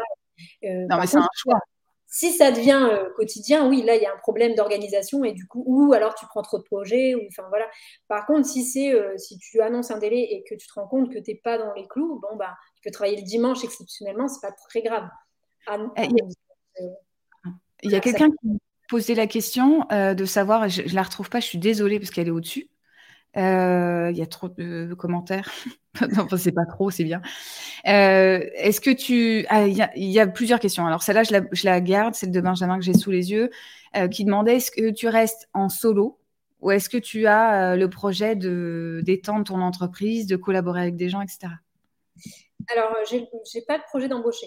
non, 0.62 0.98
mais 0.98 1.06
c'est 1.06 1.18
un 1.18 1.28
choix. 1.34 1.60
Si 2.08 2.32
ça 2.32 2.52
devient 2.52 2.88
euh, 2.90 3.10
quotidien, 3.16 3.68
oui, 3.68 3.82
là, 3.82 3.96
il 3.96 4.02
y 4.02 4.06
a 4.06 4.12
un 4.12 4.18
problème 4.18 4.54
d'organisation 4.54 5.24
et 5.24 5.32
du 5.32 5.46
coup, 5.46 5.64
ou 5.66 5.92
alors 5.92 6.14
tu 6.14 6.24
prends 6.26 6.42
trop 6.42 6.58
de 6.58 6.62
projets, 6.62 7.14
ou 7.14 7.20
enfin 7.28 7.42
voilà. 7.48 7.66
Par 8.08 8.26
contre, 8.26 8.46
si 8.46 8.64
c'est 8.64 8.94
euh, 8.94 9.18
si 9.18 9.36
tu 9.38 9.60
annonces 9.60 9.90
un 9.90 9.98
délai 9.98 10.22
et 10.22 10.44
que 10.48 10.54
tu 10.54 10.66
te 10.66 10.72
rends 10.74 10.86
compte 10.86 11.12
que 11.12 11.18
tu 11.18 11.32
n'es 11.32 11.36
pas 11.36 11.58
dans 11.58 11.74
les 11.74 11.86
clous, 11.88 12.20
bon 12.20 12.36
bah, 12.36 12.54
tu 12.76 12.82
peux 12.84 12.92
travailler 12.92 13.16
le 13.16 13.22
dimanche 13.22 13.64
exceptionnellement, 13.64 14.28
c'est 14.28 14.40
pas 14.40 14.54
très 14.68 14.82
grave. 14.82 15.08
Eh, 15.68 16.06
euh, 16.80 16.88
il 17.82 17.90
y 17.90 17.96
a, 17.96 18.00
quelqu'un 18.00 18.30
qui 18.30 18.60
posait 18.88 19.14
la 19.14 19.26
question 19.26 19.84
de 19.90 20.24
savoir, 20.24 20.68
je, 20.68 20.82
ne 20.82 20.94
la 20.94 21.02
retrouve 21.02 21.28
pas, 21.28 21.40
je 21.40 21.46
suis 21.46 21.58
désolée 21.58 21.98
parce 21.98 22.10
qu'elle 22.10 22.28
est 22.28 22.32
au-dessus. 22.32 22.68
Il 23.36 24.16
y 24.16 24.22
a 24.22 24.26
trop 24.26 24.48
de 24.48 24.94
commentaires. 24.94 25.50
non, 26.16 26.26
c'est 26.36 26.52
pas 26.52 26.66
trop, 26.66 26.90
c'est 26.90 27.04
bien. 27.04 27.22
Euh, 27.86 28.40
est-ce 28.54 28.80
que 28.80 28.90
tu. 28.90 29.46
Ah, 29.48 29.66
il 29.66 30.04
y, 30.04 30.20
a 30.20 30.26
plusieurs 30.26 30.60
questions. 30.60 30.86
Alors, 30.86 31.02
celle-là, 31.02 31.22
je 31.24 31.64
la, 31.64 31.80
garde, 31.80 32.14
celle 32.14 32.30
de 32.30 32.40
Benjamin 32.40 32.78
que 32.78 32.84
j'ai 32.84 32.94
sous 32.94 33.10
les 33.10 33.30
yeux, 33.30 33.50
euh, 33.96 34.08
qui 34.08 34.24
demandait 34.24 34.56
est-ce 34.56 34.70
que 34.70 34.90
tu 34.90 35.08
restes 35.08 35.48
en 35.54 35.68
solo 35.68 36.18
ou 36.60 36.70
est-ce 36.70 36.88
que 36.88 36.96
tu 36.96 37.26
as 37.26 37.72
euh, 37.72 37.76
le 37.76 37.88
projet 37.88 38.34
d'étendre 38.34 39.44
ton 39.44 39.60
entreprise, 39.60 40.26
de 40.26 40.36
collaborer 40.36 40.80
avec 40.80 40.96
des 40.96 41.08
gens, 41.08 41.20
etc. 41.20 41.48
Alors, 42.74 42.94
j'ai 43.06 43.62
pas 43.62 43.78
de 43.78 43.84
projet 43.84 44.08
d'embaucher. 44.08 44.46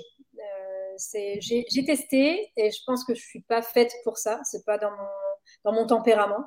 j'ai 1.14 1.86
testé 1.86 2.52
et 2.58 2.72
je 2.72 2.80
pense 2.86 3.06
que 3.06 3.14
je 3.14 3.22
suis 3.22 3.42
pas 3.42 3.62
faite 3.62 3.92
pour 4.04 4.18
ça. 4.18 4.40
C'est 4.44 4.66
pas 4.66 4.78
dans 4.78 4.92
mon 4.92 5.29
dans 5.64 5.74
mon 5.74 5.86
tempérament. 5.86 6.46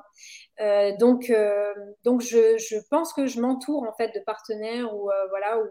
Euh, 0.59 0.95
donc, 0.97 1.29
euh, 1.29 1.73
donc 2.03 2.21
je, 2.21 2.57
je, 2.57 2.77
pense 2.89 3.13
que 3.13 3.25
je 3.25 3.39
m'entoure 3.39 3.83
en 3.83 3.93
fait 3.93 4.13
de 4.13 4.19
partenaires 4.19 4.93
ou 4.95 5.09
euh, 5.09 5.27
voilà 5.29 5.57
où 5.57 5.67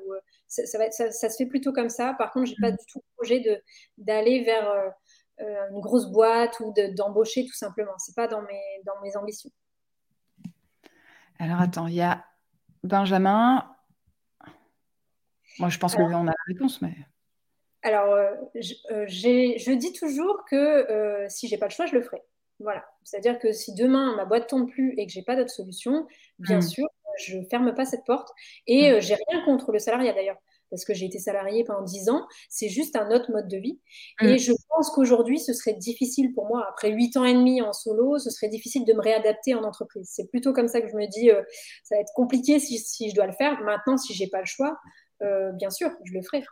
ça, 0.46 0.78
va 0.78 0.90
ça, 0.90 1.10
se 1.10 1.36
fait 1.36 1.46
plutôt 1.46 1.72
comme 1.72 1.88
ça. 1.88 2.14
Par 2.14 2.32
contre, 2.32 2.46
j'ai 2.46 2.56
pas 2.60 2.70
mm. 2.70 2.76
du 2.76 2.86
tout 2.86 2.98
le 2.98 3.16
projet 3.16 3.40
de 3.40 3.62
d'aller 3.98 4.44
vers 4.44 4.92
une 5.38 5.80
grosse 5.80 6.10
boîte 6.10 6.60
ou 6.60 6.72
d'embaucher 6.96 7.44
tout 7.46 7.54
simplement. 7.54 7.92
C'est 7.98 8.14
pas 8.14 8.28
dans 8.28 8.42
mes 8.42 8.82
dans 8.84 9.00
mes 9.02 9.16
ambitions. 9.16 9.50
Alors 11.38 11.60
attends, 11.60 11.86
il 11.88 11.94
y 11.94 12.02
a 12.02 12.24
Benjamin. 12.84 13.68
Moi, 15.58 15.68
je 15.68 15.78
pense 15.78 15.94
qu'on 15.94 16.06
a 16.06 16.24
la 16.24 16.34
réponse, 16.46 16.80
mais. 16.80 16.94
Alors, 17.84 18.16
je, 18.54 18.74
je, 19.08 19.72
dis 19.72 19.92
toujours 19.92 20.44
que 20.48 21.26
si 21.28 21.48
j'ai 21.48 21.58
pas 21.58 21.66
le 21.66 21.72
choix, 21.72 21.86
je 21.86 21.94
le 21.94 22.02
ferai. 22.02 22.22
Voilà. 22.62 22.84
C'est-à-dire 23.04 23.38
que 23.38 23.52
si 23.52 23.74
demain 23.74 24.14
ma 24.16 24.24
boîte 24.24 24.48
tombe 24.48 24.70
plus 24.70 24.94
et 24.96 25.06
que 25.06 25.12
j'ai 25.12 25.22
pas 25.22 25.36
d'autre 25.36 25.50
solution, 25.50 26.06
bien 26.38 26.58
mm. 26.58 26.62
sûr, 26.62 26.86
je 27.18 27.38
ferme 27.50 27.74
pas 27.74 27.84
cette 27.84 28.04
porte. 28.04 28.28
Et 28.66 28.84
je 28.84 28.90
mm. 28.90 28.94
euh, 28.94 29.00
j'ai 29.00 29.16
rien 29.28 29.44
contre 29.44 29.72
le 29.72 29.78
salariat 29.78 30.12
d'ailleurs, 30.12 30.38
parce 30.70 30.84
que 30.84 30.94
j'ai 30.94 31.06
été 31.06 31.18
salarié 31.18 31.64
pendant 31.64 31.82
10 31.82 32.08
ans. 32.10 32.26
C'est 32.48 32.68
juste 32.68 32.96
un 32.96 33.10
autre 33.10 33.32
mode 33.32 33.48
de 33.48 33.58
vie. 33.58 33.80
Et 34.20 34.38
je 34.38 34.52
pense 34.68 34.90
qu'aujourd'hui, 34.90 35.38
ce 35.38 35.52
serait 35.52 35.74
difficile 35.74 36.32
pour 36.32 36.46
moi, 36.46 36.64
après 36.68 36.90
8 36.90 37.16
ans 37.16 37.24
et 37.24 37.34
demi 37.34 37.60
en 37.62 37.72
solo, 37.72 38.18
ce 38.18 38.30
serait 38.30 38.48
difficile 38.48 38.84
de 38.84 38.92
me 38.92 39.00
réadapter 39.00 39.54
en 39.54 39.64
entreprise. 39.64 40.08
C'est 40.10 40.28
plutôt 40.30 40.52
comme 40.52 40.68
ça 40.68 40.80
que 40.80 40.88
je 40.88 40.94
me 40.94 41.06
dis, 41.06 41.30
euh, 41.30 41.42
ça 41.82 41.96
va 41.96 42.00
être 42.00 42.12
compliqué 42.14 42.58
si, 42.58 43.10
je 43.10 43.14
dois 43.14 43.26
le 43.26 43.32
faire. 43.32 43.60
Maintenant, 43.62 43.96
si 43.96 44.14
j'ai 44.14 44.28
pas 44.28 44.40
le 44.40 44.46
choix, 44.46 44.76
euh, 45.22 45.52
bien 45.52 45.70
sûr, 45.70 45.90
je 46.04 46.12
le 46.12 46.22
ferai. 46.22 46.42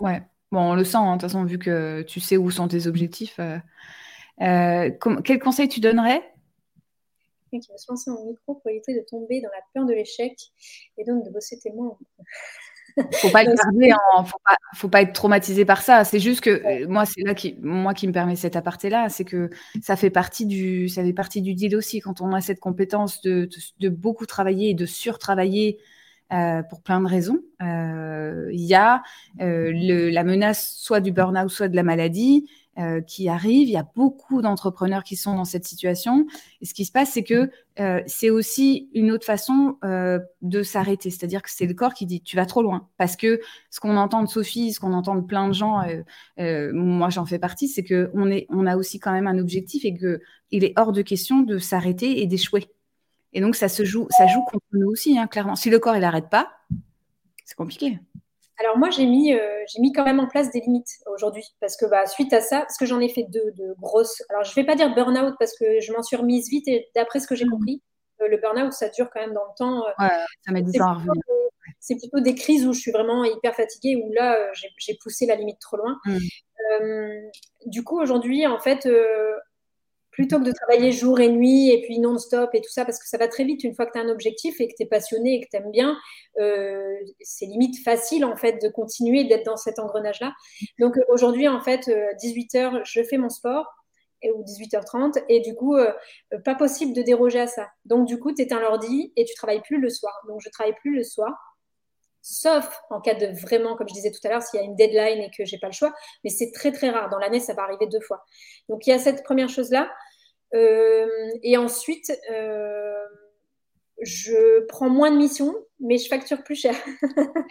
Ouais. 0.00 0.22
Bon, 0.52 0.60
on 0.60 0.74
le 0.76 0.84
sent, 0.84 0.98
hein, 0.98 1.16
de 1.16 1.20
toute 1.20 1.22
façon, 1.22 1.44
vu 1.44 1.58
que 1.58 2.02
tu 2.02 2.20
sais 2.20 2.36
où 2.36 2.50
sont 2.52 2.68
tes 2.68 2.86
objectifs. 2.86 3.40
Euh, 4.42 4.90
quel 5.24 5.38
conseil 5.38 5.68
tu 5.68 5.80
donnerais? 5.80 6.22
Qui 7.50 7.68
va 7.70 7.78
se 7.78 7.90
lancer 7.90 8.10
en 8.10 8.22
micro 8.26 8.54
pour 8.54 8.70
éviter 8.70 8.94
de 8.94 9.00
tomber 9.08 9.40
dans 9.40 9.48
la 9.48 9.62
peur 9.72 9.86
de 9.86 9.94
l'échec 9.94 10.36
et 10.98 11.04
donc 11.04 11.24
de 11.24 11.30
bosser 11.30 11.58
tes 11.58 11.72
membres. 11.72 11.98
faut 13.12 13.30
pas 13.30 13.44
faut 14.74 14.88
pas, 14.88 15.02
être 15.02 15.12
traumatisé 15.12 15.64
par 15.64 15.80
ça. 15.80 16.04
C'est 16.04 16.18
juste 16.18 16.42
que 16.42 16.50
euh, 16.50 16.86
moi, 16.88 17.06
c'est 17.06 17.22
là 17.22 17.34
qui, 17.34 17.56
moi 17.62 17.94
qui 17.94 18.08
me 18.08 18.12
permet 18.12 18.36
cet 18.36 18.56
aparté-là, 18.56 19.08
c'est 19.08 19.24
que 19.24 19.48
ça 19.80 19.96
fait 19.96 20.10
partie 20.10 20.44
du, 20.44 20.88
ça 20.88 21.02
fait 21.02 21.12
partie 21.12 21.40
du 21.40 21.54
deal 21.54 21.76
aussi 21.76 22.00
quand 22.00 22.20
on 22.20 22.32
a 22.32 22.40
cette 22.40 22.60
compétence 22.60 23.22
de, 23.22 23.48
beaucoup 23.88 24.26
travailler 24.26 24.70
et 24.70 24.74
de 24.74 24.86
surtravailler 24.86 25.78
euh, 26.32 26.62
pour 26.62 26.82
plein 26.82 27.00
de 27.00 27.06
raisons. 27.06 27.40
Il 27.60 28.64
y 28.64 28.74
a 28.74 29.02
la 29.38 30.24
menace 30.24 30.76
soit 30.76 31.00
du 31.00 31.12
burn-out, 31.12 31.48
soit 31.48 31.68
de 31.68 31.76
la 31.76 31.82
maladie. 31.82 32.50
Euh, 32.78 33.00
qui 33.00 33.30
arrivent. 33.30 33.68
Il 33.68 33.72
y 33.72 33.78
a 33.78 33.88
beaucoup 33.94 34.42
d'entrepreneurs 34.42 35.02
qui 35.02 35.16
sont 35.16 35.34
dans 35.34 35.46
cette 35.46 35.64
situation. 35.64 36.26
Et 36.60 36.66
ce 36.66 36.74
qui 36.74 36.84
se 36.84 36.92
passe, 36.92 37.12
c'est 37.12 37.22
que 37.22 37.50
euh, 37.80 38.02
c'est 38.06 38.28
aussi 38.28 38.90
une 38.92 39.10
autre 39.12 39.24
façon 39.24 39.78
euh, 39.82 40.18
de 40.42 40.62
s'arrêter. 40.62 41.08
C'est-à-dire 41.08 41.40
que 41.40 41.48
c'est 41.50 41.64
le 41.64 41.72
corps 41.72 41.94
qui 41.94 42.04
dit 42.04 42.20
tu 42.20 42.36
vas 42.36 42.44
trop 42.44 42.60
loin. 42.60 42.86
Parce 42.98 43.16
que 43.16 43.40
ce 43.70 43.80
qu'on 43.80 43.96
entend 43.96 44.22
de 44.22 44.28
Sophie, 44.28 44.74
ce 44.74 44.80
qu'on 44.80 44.92
entend 44.92 45.14
de 45.14 45.22
plein 45.22 45.48
de 45.48 45.54
gens, 45.54 45.84
moi 46.36 47.08
j'en 47.08 47.24
fais 47.24 47.38
partie, 47.38 47.66
c'est 47.66 47.82
que 47.82 48.10
on 48.14 48.66
a 48.66 48.76
aussi 48.76 49.00
quand 49.00 49.12
même 49.12 49.26
un 49.26 49.38
objectif 49.38 49.86
et 49.86 49.94
que 49.94 50.20
il 50.50 50.62
est 50.62 50.74
hors 50.76 50.92
de 50.92 51.00
question 51.00 51.40
de 51.40 51.56
s'arrêter 51.56 52.20
et 52.20 52.26
d'échouer. 52.26 52.66
Et 53.32 53.40
donc 53.40 53.56
ça 53.56 53.70
se 53.70 53.86
joue, 53.86 54.06
ça 54.10 54.26
joue 54.26 54.42
contre 54.42 54.66
nous 54.72 54.88
aussi, 54.88 55.18
hein, 55.18 55.28
clairement. 55.28 55.56
Si 55.56 55.70
le 55.70 55.78
corps 55.78 55.96
il 55.96 56.00
n'arrête 56.00 56.28
pas, 56.28 56.50
c'est 57.46 57.56
compliqué. 57.56 58.00
Alors 58.58 58.78
moi, 58.78 58.88
j'ai 58.90 59.06
mis, 59.06 59.34
euh, 59.34 59.64
j'ai 59.68 59.80
mis 59.80 59.92
quand 59.92 60.04
même 60.04 60.20
en 60.20 60.26
place 60.26 60.50
des 60.50 60.60
limites 60.60 60.98
aujourd'hui 61.06 61.44
parce 61.60 61.76
que 61.76 61.84
bah, 61.86 62.06
suite 62.06 62.32
à 62.32 62.40
ça, 62.40 62.60
parce 62.60 62.78
que 62.78 62.86
j'en 62.86 63.00
ai 63.00 63.08
fait 63.08 63.24
deux 63.28 63.52
de 63.52 63.74
grosses. 63.80 64.22
Alors 64.30 64.44
je 64.44 64.54
vais 64.54 64.64
pas 64.64 64.74
dire 64.74 64.94
burn-out 64.94 65.34
parce 65.38 65.56
que 65.58 65.80
je 65.80 65.92
m'en 65.92 66.02
suis 66.02 66.16
remise 66.16 66.48
vite 66.48 66.66
et 66.68 66.88
d'après 66.94 67.20
ce 67.20 67.26
que 67.26 67.34
j'ai 67.34 67.44
mmh. 67.44 67.50
compris, 67.50 67.82
euh, 68.22 68.28
le 68.28 68.38
burn-out 68.38 68.72
ça 68.72 68.88
dure 68.88 69.10
quand 69.12 69.20
même 69.20 69.34
dans 69.34 69.44
le 69.44 69.56
temps. 69.58 69.86
Euh, 69.86 70.04
ouais, 70.04 70.10
ça 70.46 70.52
met 70.52 70.62
du 70.62 70.72
temps 70.72 70.88
à 70.88 70.94
revenir. 70.94 71.22
C'est 71.80 71.96
plutôt 71.96 72.20
des 72.20 72.34
crises 72.34 72.66
où 72.66 72.72
je 72.72 72.80
suis 72.80 72.92
vraiment 72.92 73.24
hyper 73.24 73.54
fatiguée 73.54 73.96
où 73.96 74.10
là 74.12 74.38
j'ai 74.78 74.96
poussé 75.02 75.26
la 75.26 75.34
limite 75.34 75.58
trop 75.60 75.76
loin. 75.76 75.98
Mmh. 76.06 77.30
du 77.66 77.84
coup 77.84 78.00
aujourd'hui 78.00 78.46
en 78.46 78.58
fait 78.58 78.88
plutôt 80.16 80.38
que 80.38 80.44
de 80.44 80.52
travailler 80.52 80.92
jour 80.92 81.20
et 81.20 81.28
nuit 81.28 81.70
et 81.70 81.82
puis 81.82 81.98
non-stop 81.98 82.48
et 82.54 82.62
tout 82.62 82.70
ça, 82.70 82.86
parce 82.86 82.98
que 82.98 83.06
ça 83.06 83.18
va 83.18 83.28
très 83.28 83.44
vite 83.44 83.62
une 83.64 83.74
fois 83.74 83.84
que 83.84 83.92
tu 83.92 83.98
as 83.98 84.00
un 84.00 84.08
objectif 84.08 84.58
et 84.62 84.66
que 84.66 84.72
tu 84.74 84.82
es 84.82 84.86
passionné 84.86 85.34
et 85.34 85.40
que 85.42 85.48
tu 85.50 85.58
aimes 85.58 85.70
bien, 85.70 85.94
euh, 86.40 86.96
c'est 87.20 87.44
limite 87.44 87.84
facile 87.84 88.24
en 88.24 88.34
fait 88.34 88.62
de 88.62 88.68
continuer 88.68 89.24
d'être 89.24 89.44
dans 89.44 89.58
cet 89.58 89.78
engrenage-là. 89.78 90.32
Donc 90.78 90.94
aujourd'hui, 91.08 91.48
en 91.48 91.60
fait, 91.60 91.86
18h, 92.22 92.76
euh, 92.76 92.80
je 92.82 93.02
fais 93.02 93.18
mon 93.18 93.28
sport 93.28 93.66
ou 94.24 94.42
18h30 94.42 95.22
et 95.28 95.40
du 95.40 95.54
coup, 95.54 95.76
euh, 95.76 95.92
pas 96.46 96.54
possible 96.54 96.94
de 96.94 97.02
déroger 97.02 97.40
à 97.40 97.46
ça. 97.46 97.68
Donc 97.84 98.06
du 98.06 98.18
coup, 98.18 98.32
tu 98.32 98.40
éteins 98.40 98.58
l'ordi 98.58 99.12
et 99.16 99.26
tu 99.26 99.34
travailles 99.34 99.60
plus 99.60 99.78
le 99.78 99.90
soir. 99.90 100.14
Donc 100.28 100.40
je 100.40 100.48
travaille 100.48 100.74
plus 100.80 100.96
le 100.96 101.04
soir 101.04 101.34
sauf 102.28 102.80
en 102.90 103.00
cas 103.00 103.14
de 103.14 103.26
vraiment, 103.40 103.76
comme 103.76 103.88
je 103.88 103.94
disais 103.94 104.10
tout 104.10 104.18
à 104.24 104.30
l'heure, 104.30 104.42
s'il 104.42 104.58
y 104.58 104.62
a 104.62 104.66
une 104.66 104.74
deadline 104.74 105.22
et 105.22 105.30
que 105.30 105.44
j'ai 105.44 105.58
pas 105.58 105.68
le 105.68 105.72
choix, 105.72 105.94
mais 106.24 106.30
c'est 106.30 106.50
très 106.50 106.72
très 106.72 106.90
rare. 106.90 107.08
Dans 107.08 107.18
l'année, 107.18 107.38
ça 107.38 107.54
va 107.54 107.62
arriver 107.62 107.86
deux 107.86 108.00
fois. 108.00 108.24
Donc 108.68 108.84
il 108.86 108.90
y 108.90 108.92
a 108.92 108.98
cette 108.98 109.22
première 109.22 109.48
chose-là. 109.48 109.82
Euh, 109.82 109.86
et 110.52 111.56
ensuite, 111.56 112.12
euh, 112.30 113.04
je 114.02 114.64
prends 114.66 114.90
moins 114.90 115.10
de 115.10 115.16
missions, 115.16 115.54
mais 115.80 115.96
je 115.96 116.08
facture 116.08 116.42
plus 116.42 116.54
cher. 116.54 116.74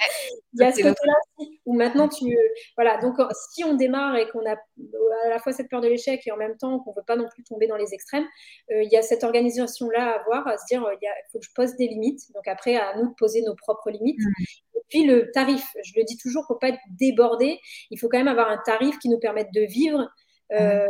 Il 0.54 0.62
y 0.62 0.64
a 0.64 0.72
ce 0.72 0.78
côté-là 0.78 1.14
aussi, 1.38 1.60
où 1.66 1.74
maintenant 1.74 2.08
tu. 2.08 2.38
Voilà, 2.78 2.98
donc 3.00 3.16
si 3.52 3.64
on 3.64 3.74
démarre 3.74 4.16
et 4.16 4.30
qu'on 4.30 4.46
a 4.46 4.54
à 4.54 5.30
la 5.30 5.40
fois 5.40 5.54
cette 5.54 5.70
peur 5.70 5.82
de 5.82 5.88
l'échec 5.88 6.26
et 6.26 6.32
en 6.32 6.38
même 6.38 6.56
temps 6.58 6.80
qu'on 6.80 6.92
ne 6.92 6.96
veut 6.96 7.06
pas 7.06 7.16
non 7.16 7.28
plus 7.28 7.44
tomber 7.44 7.68
dans 7.68 7.78
les 7.78 7.94
extrêmes, 7.94 8.26
euh, 8.72 8.84
il 8.84 8.90
y 8.92 8.98
a 8.98 9.02
cette 9.02 9.24
organisation-là 9.24 10.12
à 10.12 10.20
avoir, 10.20 10.48
à 10.48 10.58
se 10.58 10.66
dire 10.70 10.88
il 11.02 11.08
faut 11.32 11.40
que 11.40 11.46
je 11.46 11.54
pose 11.54 11.76
des 11.76 11.88
limites. 11.88 12.32
Donc 12.34 12.48
après, 12.48 12.76
à 12.76 12.96
nous 12.98 13.10
de 13.10 13.16
poser 13.16 13.42
nos 13.42 13.56
propres 13.56 13.90
limites. 13.90 14.20
Mmh. 14.20 14.44
Et 14.76 14.82
puis 14.90 15.04
le 15.06 15.32
tarif, 15.32 15.66
je 15.84 15.94
le 15.96 16.04
dis 16.04 16.18
toujours, 16.18 16.46
pour 16.48 16.60
pas 16.60 16.70
être 16.70 16.80
débordé, 16.92 17.60
il 17.90 18.00
faut 18.00 18.08
quand 18.08 18.20
même 18.20 18.28
avoir 18.28 18.50
un 18.50 18.62
tarif 18.66 19.00
qui 19.00 19.10
nous 19.10 19.20
permette 19.20 19.52
de 19.52 19.62
vivre 19.62 20.10
euh, 20.52 20.86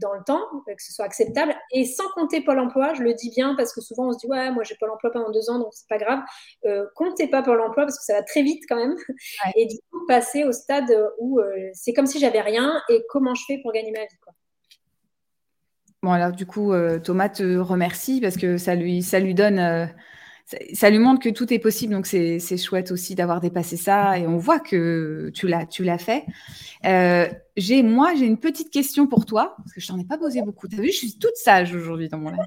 dans 0.00 0.12
le 0.12 0.22
temps, 0.26 0.42
que 0.66 0.82
ce 0.82 0.92
soit 0.92 1.06
acceptable, 1.06 1.54
et 1.72 1.86
sans 1.86 2.08
compter 2.14 2.42
Pôle 2.42 2.58
emploi, 2.58 2.92
je 2.94 3.02
le 3.02 3.14
dis 3.14 3.30
bien 3.30 3.54
parce 3.54 3.72
que 3.72 3.80
souvent 3.80 4.08
on 4.08 4.12
se 4.12 4.18
dit 4.18 4.26
ouais 4.26 4.50
moi 4.50 4.62
j'ai 4.62 4.74
Pôle 4.78 4.90
emploi 4.90 5.10
pendant 5.10 5.30
deux 5.30 5.48
ans 5.48 5.58
donc 5.58 5.68
c'est 5.72 5.88
pas 5.88 5.96
grave, 5.96 6.20
euh, 6.66 6.84
comptez 6.94 7.26
pas 7.26 7.42
Pôle 7.42 7.60
emploi 7.60 7.84
parce 7.84 7.98
que 7.98 8.04
ça 8.04 8.14
va 8.14 8.22
très 8.22 8.42
vite 8.42 8.62
quand 8.68 8.76
même, 8.76 8.94
et 9.56 9.66
du 9.66 9.76
coup 9.90 10.04
passer 10.06 10.44
au 10.44 10.52
stade 10.52 10.94
où 11.18 11.40
euh, 11.40 11.70
c'est 11.72 11.94
comme 11.94 12.06
si 12.06 12.18
j'avais 12.18 12.42
rien 12.42 12.80
et 12.90 13.02
comment 13.08 13.34
je 13.34 13.42
fais 13.46 13.58
pour 13.62 13.72
gagner 13.72 13.90
ma 13.90 14.00
vie 14.00 14.18
quoi. 14.22 14.34
Bon 16.02 16.12
alors 16.12 16.32
du 16.32 16.46
coup 16.46 16.72
Thomas 17.02 17.28
te 17.28 17.58
remercie 17.58 18.20
parce 18.20 18.36
que 18.36 18.58
ça 18.58 18.74
lui 18.74 19.02
ça 19.02 19.18
lui 19.18 19.34
donne 19.34 19.90
ça 20.72 20.90
lui 20.90 20.98
montre 20.98 21.22
que 21.22 21.28
tout 21.28 21.52
est 21.52 21.58
possible, 21.58 21.92
donc 21.92 22.06
c'est 22.06 22.56
chouette 22.56 22.90
aussi 22.90 23.14
d'avoir 23.14 23.40
dépassé 23.40 23.76
ça 23.76 24.18
et 24.18 24.26
on 24.26 24.36
voit 24.36 24.60
que 24.60 25.30
tu 25.34 25.46
l'as 25.46 25.66
tu 25.66 25.84
l'as 25.84 25.98
fait. 25.98 26.24
Euh, 26.84 27.28
j'ai 27.56 27.82
moi 27.82 28.14
j'ai 28.14 28.26
une 28.26 28.38
petite 28.38 28.70
question 28.70 29.06
pour 29.06 29.26
toi 29.26 29.54
parce 29.58 29.72
que 29.72 29.80
je 29.80 29.86
t'en 29.86 29.98
ai 29.98 30.04
pas 30.04 30.18
posé 30.18 30.42
beaucoup. 30.42 30.68
Tu 30.68 30.78
as 30.78 30.82
vu, 30.82 30.88
je 30.88 30.96
suis 30.96 31.18
toute 31.18 31.36
sage 31.36 31.74
aujourd'hui 31.74 32.08
dans 32.08 32.18
mon 32.18 32.30
live. 32.30 32.40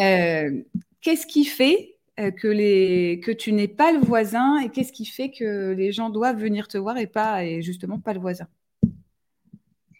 Euh, 0.00 0.62
qu'est-ce 1.00 1.26
qui 1.26 1.44
fait 1.44 1.96
euh, 2.18 2.30
que 2.30 2.48
les 2.48 3.20
que 3.24 3.30
tu 3.30 3.52
n'es 3.52 3.68
pas 3.68 3.92
le 3.92 4.00
voisin 4.00 4.60
et 4.60 4.68
qu'est-ce 4.70 4.92
qui 4.92 5.06
fait 5.06 5.30
que 5.30 5.72
les 5.72 5.92
gens 5.92 6.10
doivent 6.10 6.38
venir 6.38 6.68
te 6.68 6.78
voir 6.78 6.98
et 6.98 7.06
pas 7.06 7.44
et 7.44 7.62
justement 7.62 7.98
pas 7.98 8.12
le 8.12 8.20
voisin? 8.20 8.48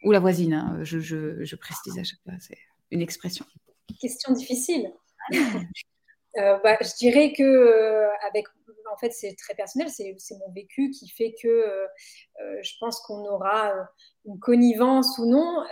Ou 0.05 0.13
la 0.13 0.21
voisine. 0.21 0.55
Hein, 0.55 0.79
je, 0.83 1.01
je, 1.01 1.45
je 1.45 1.57
précise 1.57 1.99
à 1.99 2.05
chaque 2.05 2.21
fois, 2.23 2.35
c'est 2.41 2.59
une 2.91 3.01
expression. 3.01 3.45
Question 4.01 4.33
difficile. 4.33 4.93
Euh, 6.39 6.59
bah, 6.63 6.77
je 6.81 6.95
dirais 6.99 7.33
que 7.33 7.43
euh, 7.43 8.09
en 8.93 8.97
fait 8.99 9.11
c'est 9.11 9.35
très 9.37 9.55
personnel, 9.55 9.89
c'est 9.91 10.15
mon 10.39 10.53
vécu 10.53 10.91
qui 10.91 11.09
fait 11.09 11.35
que 11.43 11.49
euh, 11.49 11.87
je 12.63 12.73
pense 12.79 13.01
qu'on 13.01 13.25
aura 13.25 13.73
une 14.25 14.39
connivence 14.39 15.19
ou 15.19 15.27
non 15.27 15.65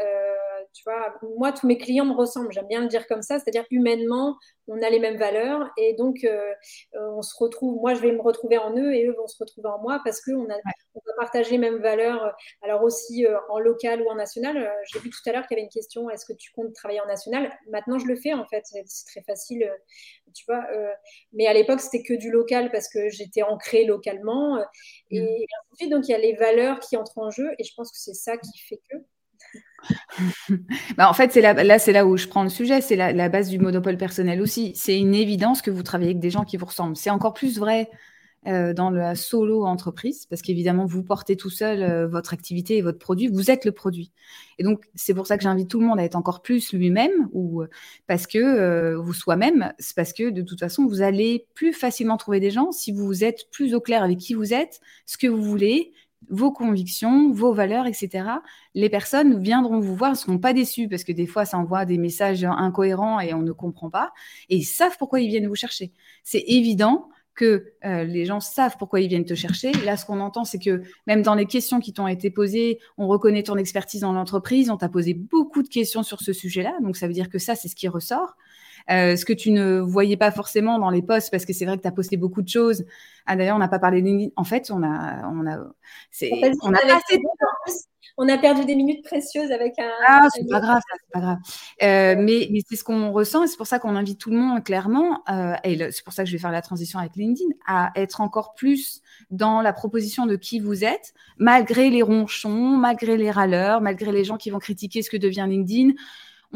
tu 0.77 0.83
vois, 0.85 1.15
moi, 1.39 1.53
tous 1.53 1.67
mes 1.67 1.79
clients 1.79 2.05
me 2.05 2.15
ressemblent, 2.15 2.53
j'aime 2.53 2.67
bien 2.67 2.83
le 2.83 2.89
dire 2.89 3.07
comme 3.07 3.23
ça, 3.23 3.39
c'est-à-dire 3.39 3.65
humainement, 3.71 4.37
on 4.69 4.83
a 4.83 4.91
les 4.91 4.99
mêmes 4.99 5.17
valeurs 5.17 5.71
et 5.79 5.95
donc 5.95 6.23
euh, 6.25 6.53
euh, 6.97 7.11
on 7.13 7.23
se 7.23 7.35
retrouve, 7.39 7.81
moi 7.81 7.95
je 7.95 8.01
vais 8.01 8.13
me 8.13 8.21
retrouver 8.21 8.59
en 8.59 8.77
eux 8.77 8.95
et 8.95 9.07
eux 9.07 9.15
vont 9.17 9.27
se 9.27 9.37
retrouver 9.39 9.69
en 9.69 9.79
moi 9.81 10.03
parce 10.05 10.21
qu'on 10.21 10.45
a, 10.51 10.57
on 10.95 11.01
va 11.07 11.13
partager 11.17 11.53
les 11.53 11.59
mêmes 11.59 11.79
valeurs, 11.79 12.37
alors 12.63 12.83
aussi 12.83 13.25
euh, 13.25 13.39
en 13.49 13.59
local 13.59 14.03
ou 14.03 14.11
en 14.11 14.17
national. 14.17 14.71
J'ai 14.93 14.99
vu 14.99 15.09
tout 15.09 15.21
à 15.27 15.33
l'heure 15.33 15.47
qu'il 15.47 15.57
y 15.57 15.61
avait 15.61 15.65
une 15.65 15.73
question, 15.73 16.11
est-ce 16.11 16.27
que 16.27 16.35
tu 16.35 16.53
comptes 16.53 16.75
travailler 16.75 17.01
en 17.01 17.07
national? 17.07 17.57
Maintenant 17.71 17.99
je 17.99 18.07
le 18.07 18.17
fais 18.17 18.35
en 18.35 18.47
fait, 18.47 18.65
c'est 18.67 18.85
très 19.07 19.23
facile, 19.23 19.73
tu 20.35 20.45
vois. 20.47 20.67
mais 21.33 21.47
à 21.47 21.55
l'époque 21.55 21.81
c'était 21.81 22.03
que 22.03 22.15
du 22.15 22.31
local 22.31 22.71
parce 22.71 22.89
que 22.89 23.09
j'étais 23.09 23.43
ancrée 23.43 23.85
localement 23.87 24.59
et, 25.11 25.21
mmh. 25.23 25.25
et 25.25 25.47
ensuite 25.73 25.91
donc 25.91 26.07
il 26.09 26.11
y 26.11 26.15
a 26.15 26.19
les 26.19 26.35
valeurs 26.35 26.81
qui 26.81 26.99
entrent 26.99 27.19
en 27.19 27.31
jeu 27.31 27.55
et 27.59 27.65
je 27.65 27.73
pense 27.75 27.91
que 27.91 27.99
c'est 27.99 28.15
ça 28.15 28.37
qui 28.37 28.59
fait 28.59 28.81
que. 28.91 28.97
bah 30.97 31.09
en 31.09 31.15
fait, 31.15 31.33
c'est 31.33 31.41
là, 31.41 31.79
c'est 31.79 31.93
là 31.93 32.07
où 32.07 32.17
je 32.17 32.27
prends 32.27 32.43
le 32.43 32.49
sujet, 32.49 32.81
c'est 32.81 32.97
la, 32.97 33.29
base 33.29 33.49
du 33.49 33.59
monopole 33.59 33.97
personnel 33.97 34.41
aussi. 34.41 34.73
C'est 34.75 34.99
une 34.99 35.15
évidence 35.15 35.63
que 35.63 35.71
vous 35.71 35.83
travaillez 35.83 36.11
avec 36.11 36.21
des 36.21 36.31
gens 36.31 36.45
qui 36.45 36.57
vous 36.57 36.67
ressemblent. 36.67 36.97
C'est 36.97 37.11
encore 37.11 37.35
plus 37.35 37.59
vrai 37.59 37.91
euh, 38.47 38.73
dans 38.73 38.91
la 38.91 39.17
solo 39.17 39.65
entreprise, 39.65 40.27
parce 40.27 40.41
qu'évidemment, 40.41 40.87
vous 40.87 41.03
portez 41.03 41.37
tout 41.37 41.51
seul 41.51 41.83
euh, 41.83 42.07
votre 42.07 42.33
activité 42.33 42.77
et 42.77 42.83
votre 42.83 42.99
produit, 42.99 43.27
vous 43.27 43.51
êtes 43.51 43.65
le 43.65 43.73
produit. 43.73 44.13
Et 44.59 44.63
donc, 44.63 44.85
c'est 44.95 45.15
pour 45.15 45.27
ça 45.27 45.37
que 45.37 45.43
j'invite 45.43 45.69
tout 45.69 45.81
le 45.81 45.87
monde 45.87 45.99
à 45.99 46.05
être 46.05 46.15
encore 46.15 46.43
plus 46.43 46.73
lui-même, 46.73 47.29
ou 47.33 47.63
euh, 47.63 47.69
parce 48.07 48.29
que 48.29 48.95
vous 48.95 49.13
soi-même, 49.15 49.73
c'est 49.81 49.97
parce 49.97 50.13
que 50.13 50.31
de 50.31 50.43
toute 50.43 50.61
façon, 50.61 50.87
vous 50.87 51.03
allez 51.03 51.47
plus 51.55 51.73
facilement 51.73 52.17
trouver 52.17 52.39
des 52.39 52.53
gens 52.53 52.71
si 52.71 52.93
vous 52.93 53.25
êtes 53.25 53.51
plus 53.51 53.75
au 53.75 53.81
clair 53.81 54.05
avec 54.05 54.19
qui 54.19 54.35
vous 54.35 54.55
êtes, 54.55 54.81
ce 55.07 55.19
que 55.19 55.27
vous 55.27 55.43
voulez, 55.43 55.93
vos 56.31 56.53
convictions, 56.53 57.31
vos 57.33 57.53
valeurs, 57.53 57.87
etc. 57.87 58.29
Les 58.75 58.89
personnes 58.89 59.41
viendront 59.41 59.81
vous 59.81 59.95
voir, 59.95 60.11
ne 60.11 60.17
seront 60.17 60.39
pas 60.39 60.53
déçues 60.53 60.89
parce 60.89 61.05
que 61.05 61.13
des 61.13 61.27
fois, 61.27 61.45
ça 61.45 61.59
envoie 61.59 61.85
des 61.85 61.99
messages 61.99 62.45
incohérents 62.45 63.21
et 63.21 63.35
on 63.35 63.43
ne 63.43 63.53
comprend 63.53 63.91
pas. 63.91 64.13
Et 64.49 64.57
ils 64.57 64.65
savent 64.65 64.97
pourquoi 64.99 65.21
ils 65.21 65.29
viennent 65.29 65.49
vous 65.49 65.55
chercher. 65.55 65.93
C'est 66.23 66.45
évident 66.47 67.09
que 67.37 67.73
euh, 67.85 68.05
les 68.05 68.25
gens 68.25 68.41
savent 68.41 68.77
pourquoi 68.79 69.01
ils 69.01 69.09
viennent 69.09 69.25
te 69.25 69.35
chercher. 69.35 69.71
Là, 69.85 69.97
ce 69.97 70.07
qu'on 70.07 70.21
entend, 70.21 70.45
c'est 70.45 70.59
que 70.59 70.83
même 71.07 71.23
dans 71.23 71.35
les 71.35 71.47
questions 71.47 71.81
qui 71.81 71.93
t'ont 71.93 72.09
été 72.09 72.31
posées, 72.31 72.81
on 72.97 73.07
reconnaît 73.07 73.43
ton 73.43 73.57
expertise 73.57 74.01
dans 74.01 74.13
l'entreprise, 74.13 74.71
on 74.71 74.77
t'a 74.77 74.89
posé 74.89 75.15
beaucoup 75.15 75.63
de 75.63 75.69
questions 75.69 76.03
sur 76.03 76.21
ce 76.21 76.33
sujet-là. 76.33 76.75
Donc, 76.83 76.97
ça 76.97 77.07
veut 77.07 77.13
dire 77.13 77.29
que 77.29 77.39
ça, 77.39 77.55
c'est 77.55 77.69
ce 77.69 77.77
qui 77.77 77.89
ressort. 77.89 78.37
Euh, 78.91 79.17
ce 79.17 79.25
que 79.25 79.33
tu 79.33 79.51
ne 79.51 79.81
voyais 79.81 80.17
pas 80.17 80.31
forcément 80.31 80.79
dans 80.79 80.91
les 80.91 81.03
posts, 81.03 81.31
parce 81.31 81.45
que 81.45 81.53
c'est 81.53 81.67
vrai 81.67 81.77
que 81.77 81.83
tu 81.83 81.89
as 81.89 81.93
posté 81.93 82.17
beaucoup 82.17 82.43
de 82.43 82.49
choses. 82.49 82.85
Ah, 83.27 83.37
d'ailleurs, 83.37 83.57
on 83.57 83.61
n'a 83.61 83.69
pas 83.69 83.79
parlé 83.79 84.03
de 84.03 84.33
En 84.37 84.45
fait, 84.45 84.71
on 84.71 84.83
a, 84.83 85.29
on 85.29 85.47
a, 85.47 85.59
c'est, 86.11 86.31
on 86.63 86.73
a 86.73 86.79
on 88.19 88.29
a 88.29 88.39
perdu 88.39 88.65
des 88.65 88.75
minutes 88.75 89.05
précieuses 89.05 89.51
avec 89.51 89.79
un. 89.79 89.91
Ah, 90.07 90.27
c'est 90.35 90.49
pas 90.49 90.61
grave, 90.61 90.81
c'est 90.89 91.13
pas 91.13 91.21
grave. 91.21 91.39
Euh, 91.83 92.17
mais, 92.19 92.49
mais 92.51 92.61
c'est 92.67 92.77
ce 92.77 92.85
qu'on 92.85 93.13
ressent 93.13 93.45
et 93.45 93.47
c'est 93.47 93.57
pour 93.57 93.67
ça 93.67 93.79
qu'on 93.79 93.95
invite 93.95 94.19
tout 94.19 94.31
le 94.31 94.39
monde 94.39 94.65
clairement, 94.65 95.23
euh, 95.29 95.55
et 95.65 95.77
c'est 95.93 96.03
pour 96.03 96.15
ça 96.15 96.25
que 96.25 96.31
je 96.31 96.35
vais 96.35 96.41
faire 96.41 96.53
la 96.53 96.63
transition 96.63 96.99
avec 96.99 97.17
LinkedIn, 97.17 97.51
à 97.67 97.93
être 97.95 98.21
encore 98.21 98.55
plus 98.55 99.03
dans 99.31 99.61
la 99.61 99.73
proposition 99.73 100.27
de 100.27 100.37
qui 100.37 100.61
vous 100.61 100.85
êtes, 100.85 101.13
malgré 101.37 101.91
les 101.91 102.03
ronchons, 102.03 102.77
malgré 102.77 103.17
les 103.17 103.31
râleurs, 103.31 103.81
malgré 103.81 104.13
les 104.13 104.25
gens 104.25 104.39
qui 104.39 104.51
vont 104.51 104.59
critiquer 104.59 105.03
ce 105.03 105.11
que 105.11 105.17
devient 105.17 105.47
LinkedIn 105.47 105.93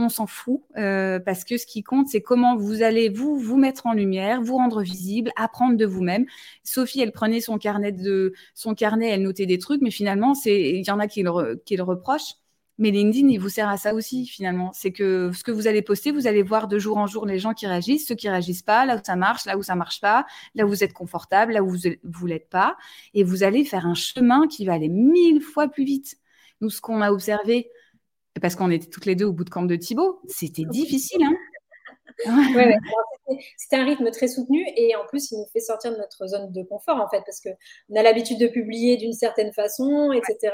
on 0.01 0.09
s'en 0.09 0.27
fout 0.27 0.63
euh, 0.77 1.19
parce 1.19 1.45
que 1.45 1.57
ce 1.57 1.67
qui 1.67 1.83
compte, 1.83 2.09
c'est 2.09 2.21
comment 2.21 2.57
vous 2.57 2.83
allez 2.83 3.09
vous 3.09 3.39
vous 3.39 3.57
mettre 3.57 3.87
en 3.87 3.93
lumière, 3.93 4.43
vous 4.43 4.57
rendre 4.57 4.83
visible, 4.83 5.31
apprendre 5.37 5.77
de 5.77 5.87
vous-même. 5.87 6.27
Sophie, 6.65 7.01
elle 7.01 7.13
prenait 7.13 7.41
son 7.41 7.59
carnet 7.59 7.93
de 7.93 8.33
son 8.55 8.75
carnet, 8.75 9.09
elle 9.11 9.23
notait 9.23 9.47
des 9.47 9.59
trucs, 9.59 9.83
mais 9.83 9.91
finalement, 9.91 10.35
c'est 10.35 10.61
il 10.61 10.87
y 10.87 10.91
en 10.91 10.99
a 10.99 11.07
qui 11.07 11.23
le, 11.23 11.63
qui 11.65 11.77
le 11.77 11.83
reprochent. 11.83 12.35
Mais 12.81 12.91
LinkedIn, 12.91 13.29
il 13.29 13.39
vous 13.39 13.51
sert 13.51 13.69
à 13.69 13.77
ça 13.77 13.93
aussi, 13.95 14.27
finalement. 14.27 14.73
C'est 14.73 14.91
que 14.91 15.31
ce 15.35 15.45
que 15.45 15.51
vous 15.53 15.67
allez 15.67 15.83
poster, 15.83 16.13
vous 16.13 16.27
allez 16.27 16.43
voir 16.43 16.67
de 16.67 16.79
jour 16.79 16.97
en 16.97 17.07
jour 17.07 17.27
les 17.27 17.39
gens 17.39 17.53
qui 17.53 17.67
réagissent, 17.67 18.09
ceux 18.09 18.15
qui 18.15 18.27
réagissent 18.31 18.63
pas, 18.63 18.87
là 18.87 18.97
où 18.97 19.01
ça 19.05 19.17
marche, 19.17 19.45
là 19.45 19.59
où 19.59 19.63
ça 19.63 19.75
marche 19.75 20.01
pas, 20.01 20.25
là 20.55 20.65
où 20.65 20.69
vous 20.69 20.83
êtes 20.83 20.95
confortable, 20.95 21.53
là 21.53 21.63
où 21.63 21.69
vous 21.69 21.91
vous 22.05 22.27
l'êtes 22.27 22.49
pas. 22.49 22.79
Et 23.13 23.23
vous 23.23 23.43
allez 23.43 23.67
faire 23.67 23.87
un 23.87 23.93
chemin 23.93 24.49
qui 24.49 24.65
va 24.65 24.73
aller 24.73 24.89
mille 24.89 25.43
fois 25.43 25.69
plus 25.69 25.85
vite. 25.85 26.17
Nous, 26.63 26.71
ce 26.71 26.81
qu'on 26.81 27.03
a 27.03 27.13
observé, 27.13 27.71
parce 28.41 28.55
qu'on 28.55 28.71
était 28.71 28.89
toutes 28.89 29.07
les 29.07 29.15
deux 29.15 29.27
au 29.27 29.33
bout 29.33 29.45
de 29.45 29.51
camp 29.51 29.63
de 29.63 29.77
Thibaut. 29.77 30.21
C'était 30.29 30.65
difficile, 30.65 31.23
hein 31.25 31.37
ouais, 32.55 32.77
C'était 33.57 33.77
un 33.77 33.85
rythme 33.85 34.11
très 34.11 34.29
soutenu 34.29 34.63
et 34.77 34.95
en 34.97 35.07
plus, 35.07 35.31
il 35.31 35.39
nous 35.39 35.47
fait 35.53 35.61
sortir 35.61 35.93
de 35.93 35.97
notre 35.97 36.27
zone 36.27 36.53
de 36.53 36.63
confort 36.63 37.01
en 37.01 37.09
fait, 37.09 37.23
parce 37.25 37.41
qu'on 37.41 37.97
a 37.97 38.03
l'habitude 38.03 38.39
de 38.39 38.47
publier 38.47 38.97
d'une 38.97 39.13
certaine 39.13 39.53
façon, 39.53 40.13
etc. 40.13 40.53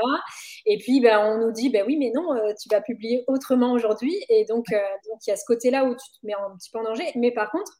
Et 0.64 0.78
puis, 0.78 1.00
ben, 1.00 1.18
on 1.18 1.38
nous 1.44 1.52
dit, 1.52 1.70
ben 1.70 1.84
oui, 1.86 1.96
mais 1.96 2.12
non, 2.14 2.34
euh, 2.34 2.52
tu 2.60 2.68
vas 2.70 2.80
publier 2.80 3.24
autrement 3.26 3.72
aujourd'hui. 3.72 4.14
Et 4.28 4.44
donc, 4.44 4.66
euh, 4.72 4.78
donc, 5.10 5.18
il 5.26 5.30
y 5.30 5.32
a 5.32 5.36
ce 5.36 5.44
côté-là 5.44 5.84
où 5.84 5.94
tu 5.94 6.20
te 6.20 6.26
mets 6.26 6.34
un 6.34 6.56
petit 6.56 6.70
peu 6.70 6.78
en 6.78 6.84
danger. 6.84 7.10
Mais 7.16 7.32
par 7.32 7.50
contre, 7.50 7.72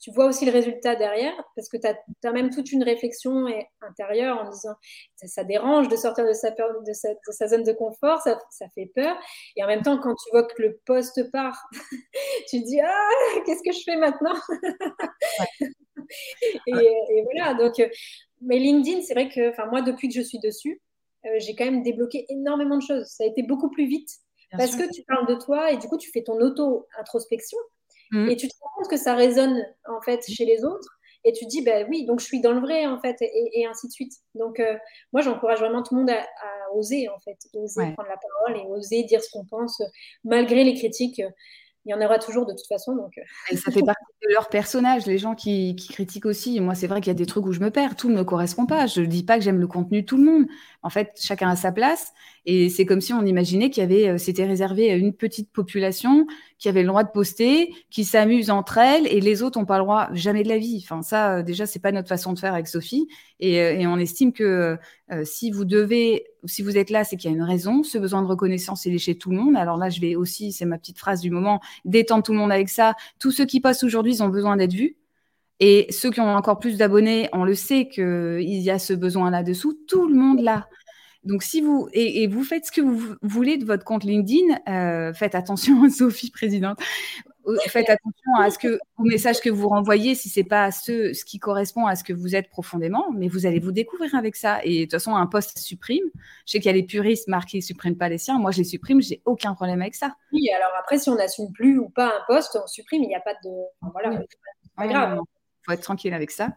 tu 0.00 0.12
vois 0.12 0.26
aussi 0.26 0.44
le 0.44 0.52
résultat 0.52 0.94
derrière, 0.94 1.34
parce 1.56 1.68
que 1.68 1.76
tu 1.76 1.86
as, 1.86 2.32
même 2.32 2.50
toute 2.50 2.70
une 2.72 2.82
réflexion 2.82 3.46
intérieure 3.80 4.38
en 4.38 4.50
disant 4.50 4.74
ça, 5.16 5.26
ça 5.26 5.44
dérange 5.44 5.88
de 5.88 5.96
sortir 5.96 6.24
de 6.24 6.32
sa, 6.32 6.50
de 6.50 6.92
sa, 6.92 7.14
de 7.14 7.32
sa 7.32 7.48
zone 7.48 7.64
de 7.64 7.72
confort, 7.72 8.20
ça, 8.20 8.38
ça, 8.50 8.66
fait 8.74 8.90
peur. 8.94 9.16
Et 9.56 9.64
en 9.64 9.66
même 9.66 9.82
temps, 9.82 9.98
quand 9.98 10.14
tu 10.14 10.30
vois 10.30 10.44
que 10.44 10.62
le 10.62 10.78
poste 10.86 11.30
part, 11.32 11.68
tu 12.48 12.60
te 12.60 12.66
dis 12.66 12.80
ah, 12.80 13.40
qu'est-ce 13.44 13.62
que 13.62 13.72
je 13.72 13.82
fais 13.84 13.96
maintenant? 13.96 14.34
Et, 16.66 17.24
voilà, 17.24 17.54
donc, 17.54 17.78
euh, 17.80 17.88
mais 18.40 18.58
LinkedIn, 18.58 19.02
c'est 19.02 19.14
vrai 19.14 19.28
que 19.28 19.68
moi, 19.70 19.82
depuis 19.82 20.08
que 20.08 20.14
je 20.14 20.22
suis 20.22 20.38
dessus, 20.38 20.80
euh, 21.26 21.38
j'ai 21.38 21.54
quand 21.54 21.64
même 21.64 21.82
débloqué 21.82 22.24
énormément 22.28 22.76
de 22.76 22.82
choses. 22.82 23.06
Ça 23.06 23.24
a 23.24 23.26
été 23.26 23.42
beaucoup 23.42 23.70
plus 23.70 23.86
vite. 23.86 24.10
parce 24.52 24.76
que 24.76 24.90
tu 24.90 25.02
parles 25.02 25.26
de 25.26 25.34
toi 25.34 25.72
et 25.72 25.76
du 25.76 25.88
coup, 25.88 25.98
tu 25.98 26.10
fais 26.10 26.22
ton 26.22 26.40
auto-introspection. 26.40 27.58
Mm. 28.10 28.28
Et 28.28 28.36
tu 28.36 28.48
te 28.48 28.54
rends 28.60 28.70
compte 28.76 28.90
que 28.90 28.96
ça 28.96 29.14
résonne 29.14 29.64
en 29.88 30.00
fait 30.00 30.24
chez 30.28 30.44
les 30.44 30.64
autres. 30.64 30.98
Et 31.24 31.32
tu 31.32 31.44
te 31.44 31.50
dis, 31.50 31.62
ben 31.62 31.86
oui, 31.90 32.06
donc 32.06 32.20
je 32.20 32.24
suis 32.24 32.40
dans 32.40 32.52
le 32.52 32.60
vrai 32.60 32.86
en 32.86 33.00
fait, 33.00 33.16
et, 33.20 33.66
ainsi 33.66 33.88
de 33.88 33.92
suite. 33.92 34.12
Donc 34.34 34.60
euh, 34.60 34.76
moi, 35.12 35.20
j'encourage 35.20 35.58
vraiment 35.58 35.82
tout 35.82 35.94
le 35.94 36.02
monde 36.02 36.10
à, 36.10 36.24
oser 36.74 37.08
en 37.08 37.18
fait, 37.18 37.38
oser 37.54 37.92
prendre 37.94 38.08
la 38.08 38.16
parole 38.16 38.62
et 38.62 38.66
oser 38.70 39.02
dire 39.02 39.22
ce 39.22 39.30
qu'on 39.32 39.44
pense, 39.44 39.82
malgré 40.22 40.64
les 40.64 40.74
critiques 40.74 41.20
il 41.88 41.92
y 41.92 41.94
en 41.94 42.04
aura 42.04 42.18
toujours 42.18 42.44
de 42.44 42.52
toute 42.52 42.66
façon. 42.66 42.94
Donc... 42.94 43.12
Euh. 43.16 43.56
ça 43.56 43.70
fait 43.70 43.82
partie 43.82 44.04
de 44.28 44.32
leur 44.34 44.48
personnage, 44.48 45.06
les 45.06 45.16
gens 45.16 45.34
qui, 45.34 45.74
critiquent 45.90 46.26
aussi. 46.26 46.60
Moi, 46.60 46.74
c'est 46.74 46.86
vrai 46.86 47.00
qu'il 47.00 47.08
y 47.08 47.10
a 47.10 47.14
des 47.14 47.26
trucs 47.26 47.46
où 47.46 47.52
je 47.52 47.60
me 47.60 47.70
perds, 47.70 47.96
tout 47.96 48.10
ne 48.10 48.14
me 48.14 48.24
correspond 48.24 48.66
pas. 48.66 48.86
Je 48.86 49.00
ne 49.00 49.06
dis 49.06 49.24
pas 49.24 49.38
que 49.38 49.44
j'aime 49.44 49.58
le 49.58 49.66
contenu 49.66 50.02
de 50.02 50.06
tout 50.06 50.18
le 50.18 50.24
monde. 50.24 50.46
En 50.82 50.90
fait, 50.90 51.12
chacun 51.18 51.48
a 51.48 51.56
sa 51.56 51.72
place. 51.72 52.12
Et 52.50 52.70
c'est 52.70 52.86
comme 52.86 53.02
si 53.02 53.12
on 53.12 53.26
imaginait 53.26 53.68
qu'il 53.68 53.82
y 53.82 53.84
avait, 53.84 54.08
euh, 54.08 54.16
c'était 54.16 54.46
réservé 54.46 54.90
à 54.90 54.96
une 54.96 55.12
petite 55.12 55.52
population 55.52 56.26
qui 56.58 56.70
avait 56.70 56.80
le 56.80 56.88
droit 56.88 57.04
de 57.04 57.10
poster, 57.10 57.74
qui 57.90 58.04
s'amuse 58.04 58.48
entre 58.48 58.78
elles, 58.78 59.06
et 59.06 59.20
les 59.20 59.42
autres 59.42 59.58
n'ont 59.60 59.66
pas 59.66 59.76
le 59.76 59.84
droit 59.84 60.08
jamais 60.14 60.44
de 60.44 60.48
la 60.48 60.56
vie. 60.56 60.80
Enfin, 60.82 61.02
ça, 61.02 61.36
euh, 61.36 61.42
déjà, 61.42 61.66
c'est 61.66 61.78
pas 61.78 61.92
notre 61.92 62.08
façon 62.08 62.32
de 62.32 62.38
faire 62.38 62.54
avec 62.54 62.66
Sophie. 62.66 63.06
Et, 63.38 63.56
et 63.56 63.86
on 63.86 63.98
estime 63.98 64.32
que 64.32 64.78
si 65.24 65.50
vous 65.50 65.64
devez, 65.64 66.24
si 66.44 66.62
vous 66.62 66.78
êtes 66.78 66.88
là, 66.88 67.04
c'est 67.04 67.16
qu'il 67.16 67.30
y 67.30 67.32
a 67.34 67.36
une 67.36 67.42
raison. 67.42 67.82
Ce 67.82 67.98
besoin 67.98 68.22
de 68.22 68.26
reconnaissance, 68.26 68.86
il 68.86 68.94
est 68.94 68.98
chez 68.98 69.16
tout 69.16 69.30
le 69.30 69.36
monde. 69.36 69.54
Alors 69.56 69.76
là, 69.76 69.90
je 69.90 70.00
vais 70.00 70.16
aussi, 70.16 70.50
c'est 70.52 70.64
ma 70.64 70.78
petite 70.78 70.98
phrase 70.98 71.20
du 71.20 71.30
moment, 71.30 71.60
détendre 71.84 72.22
tout 72.22 72.32
le 72.32 72.38
monde 72.38 72.50
avec 72.50 72.70
ça. 72.70 72.94
Tous 73.18 73.30
ceux 73.30 73.44
qui 73.44 73.60
postent 73.60 73.84
aujourd'hui, 73.84 74.14
ils 74.14 74.22
ont 74.22 74.28
besoin 74.28 74.56
d'être 74.56 74.72
vus. 74.72 74.96
Et 75.60 75.86
ceux 75.90 76.10
qui 76.10 76.20
ont 76.20 76.34
encore 76.34 76.58
plus 76.58 76.78
d'abonnés, 76.78 77.28
on 77.32 77.44
le 77.44 77.54
sait 77.54 77.88
qu'il 77.88 78.40
y 78.40 78.70
a 78.70 78.78
ce 78.78 78.94
besoin 78.94 79.30
là-dessous. 79.30 79.78
Tout 79.86 80.08
le 80.08 80.14
monde 80.14 80.40
là. 80.40 80.66
Donc, 81.24 81.42
si 81.42 81.60
vous 81.60 81.88
et, 81.92 82.26
vous 82.26 82.44
faites 82.44 82.66
ce 82.66 82.72
que 82.72 82.80
vous 82.80 83.16
voulez 83.22 83.58
de 83.58 83.64
votre 83.64 83.84
compte 83.84 84.04
LinkedIn, 84.04 84.58
euh, 84.68 85.12
faites 85.12 85.34
attention, 85.34 85.88
Sophie 85.90 86.30
présidente. 86.30 86.78
Faites 87.68 87.88
attention 87.88 88.34
à 88.38 88.50
ce 88.50 88.58
que 88.58 88.78
au 88.98 89.04
message 89.04 89.40
que 89.40 89.48
vous 89.48 89.68
renvoyez, 89.68 90.14
si 90.14 90.28
c'est 90.28 90.44
pas 90.44 90.70
ce, 90.70 91.14
ce 91.14 91.24
qui 91.24 91.38
correspond 91.38 91.86
à 91.86 91.96
ce 91.96 92.04
que 92.04 92.12
vous 92.12 92.36
êtes 92.36 92.50
profondément, 92.50 93.06
mais 93.14 93.28
vous 93.28 93.46
allez 93.46 93.58
vous 93.58 93.72
découvrir 93.72 94.14
avec 94.14 94.36
ça. 94.36 94.60
Et 94.64 94.80
de 94.80 94.82
toute 94.82 94.92
façon, 94.92 95.16
un 95.16 95.26
poste 95.26 95.56
supprime. 95.56 96.04
Je 96.46 96.52
sais 96.52 96.58
qu'il 96.58 96.66
y 96.66 96.74
a 96.74 96.76
les 96.76 96.82
puristes, 96.82 97.26
Marc, 97.26 97.48
qui 97.48 97.56
ne 97.56 97.62
suppriment 97.62 97.96
pas 97.96 98.10
les 98.10 98.18
siens. 98.18 98.38
Moi, 98.38 98.50
je 98.50 98.58
les 98.58 98.64
supprime, 98.64 99.00
j'ai 99.00 99.22
aucun 99.24 99.54
problème 99.54 99.80
avec 99.80 99.94
ça. 99.94 100.14
Oui, 100.32 100.48
alors 100.54 100.72
après, 100.78 100.98
si 100.98 101.08
on 101.08 101.14
n'assume 101.14 101.50
plus 101.52 101.78
ou 101.78 101.88
pas 101.88 102.08
un 102.08 102.22
poste, 102.26 102.58
on 102.62 102.66
supprime. 102.66 103.02
Il 103.02 103.08
n'y 103.08 103.14
a 103.14 103.20
pas 103.20 103.34
de. 103.42 103.50
voilà, 103.92 104.22
pas 104.76 104.86
grave. 104.86 105.18
Faut 105.64 105.72
être 105.72 105.82
tranquille 105.82 106.14
avec 106.14 106.30
ça. 106.30 106.50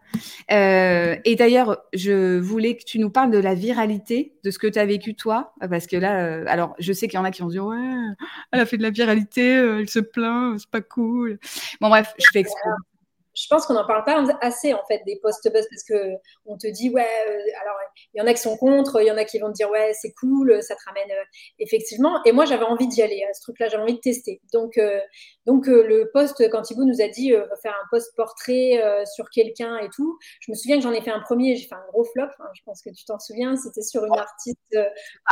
Euh, 0.50 1.16
et 1.24 1.36
d'ailleurs, 1.36 1.78
je 1.92 2.38
voulais 2.38 2.76
que 2.76 2.84
tu 2.84 2.98
nous 2.98 3.10
parles 3.10 3.30
de 3.30 3.38
la 3.38 3.54
viralité, 3.54 4.34
de 4.44 4.50
ce 4.50 4.58
que 4.58 4.66
tu 4.66 4.78
as 4.78 4.86
vécu 4.86 5.14
toi, 5.14 5.54
parce 5.68 5.86
que 5.86 5.96
là, 5.96 6.18
euh, 6.20 6.44
alors 6.46 6.74
je 6.78 6.92
sais 6.92 7.08
qu'il 7.08 7.18
y 7.18 7.20
en 7.20 7.24
a 7.24 7.30
qui 7.30 7.42
vont 7.42 7.48
dire 7.48 7.64
ouais, 7.64 7.76
elle 8.52 8.60
a 8.60 8.66
fait 8.66 8.78
de 8.78 8.82
la 8.82 8.90
viralité, 8.90 9.56
euh, 9.56 9.80
elle 9.80 9.88
se 9.88 9.98
plaint, 9.98 10.58
c'est 10.58 10.70
pas 10.70 10.80
cool. 10.80 11.38
Bon 11.80 11.88
bref, 11.88 12.14
je 12.18 12.26
fais 12.32 12.40
exprès 12.40 12.70
je 13.34 13.46
pense 13.48 13.66
qu'on 13.66 13.74
n'en 13.74 13.86
parle 13.86 14.04
pas 14.04 14.24
assez 14.40 14.74
en 14.74 14.84
fait 14.86 15.02
des 15.06 15.18
post-buzz 15.22 15.66
parce 15.70 15.84
que 15.84 16.16
on 16.44 16.58
te 16.58 16.66
dit 16.66 16.90
ouais 16.90 17.06
euh, 17.28 17.60
alors 17.62 17.76
il 18.12 18.18
y 18.18 18.20
en 18.22 18.26
a 18.26 18.34
qui 18.34 18.40
sont 18.40 18.56
contre 18.56 19.00
il 19.00 19.06
y 19.06 19.10
en 19.10 19.16
a 19.16 19.24
qui 19.24 19.38
vont 19.38 19.48
te 19.48 19.54
dire 19.54 19.70
ouais 19.70 19.92
c'est 19.94 20.12
cool 20.12 20.62
ça 20.62 20.74
te 20.74 20.80
ramène 20.86 21.10
euh, 21.10 21.24
effectivement. 21.58 22.22
Et 22.24 22.32
moi 22.32 22.44
j'avais 22.44 22.64
envie 22.64 22.88
d'y 22.88 23.02
aller 23.02 23.24
à 23.28 23.32
ce 23.32 23.40
truc 23.40 23.58
là 23.58 23.68
j'avais 23.68 23.82
envie 23.82 23.94
de 23.94 24.00
tester. 24.00 24.40
Donc 24.52 24.76
euh, 24.76 25.00
donc 25.46 25.66
le 25.66 26.10
post 26.12 26.48
quand 26.50 26.62
Thibaut 26.62 26.84
nous 26.84 27.00
a 27.00 27.08
dit 27.08 27.32
faire 27.62 27.72
un 27.72 27.86
post 27.90 28.14
portrait 28.16 28.82
sur 29.06 29.30
quelqu'un 29.30 29.78
et 29.78 29.88
tout. 29.88 30.18
Je 30.40 30.50
me 30.52 30.56
souviens 30.56 30.76
que 30.76 30.82
j'en 30.82 30.92
ai 30.92 31.00
fait 31.00 31.10
un 31.10 31.20
premier 31.20 31.56
j'ai 31.56 31.66
fait 31.66 31.74
un 31.74 31.86
gros 31.90 32.04
flop 32.04 32.28
hein, 32.38 32.50
je 32.54 32.62
pense 32.64 32.82
que 32.82 32.90
tu 32.90 33.04
t'en 33.04 33.18
souviens. 33.18 33.56
C'était 33.56 33.82
sur 33.82 34.04
une 34.04 34.18
artiste 34.18 34.76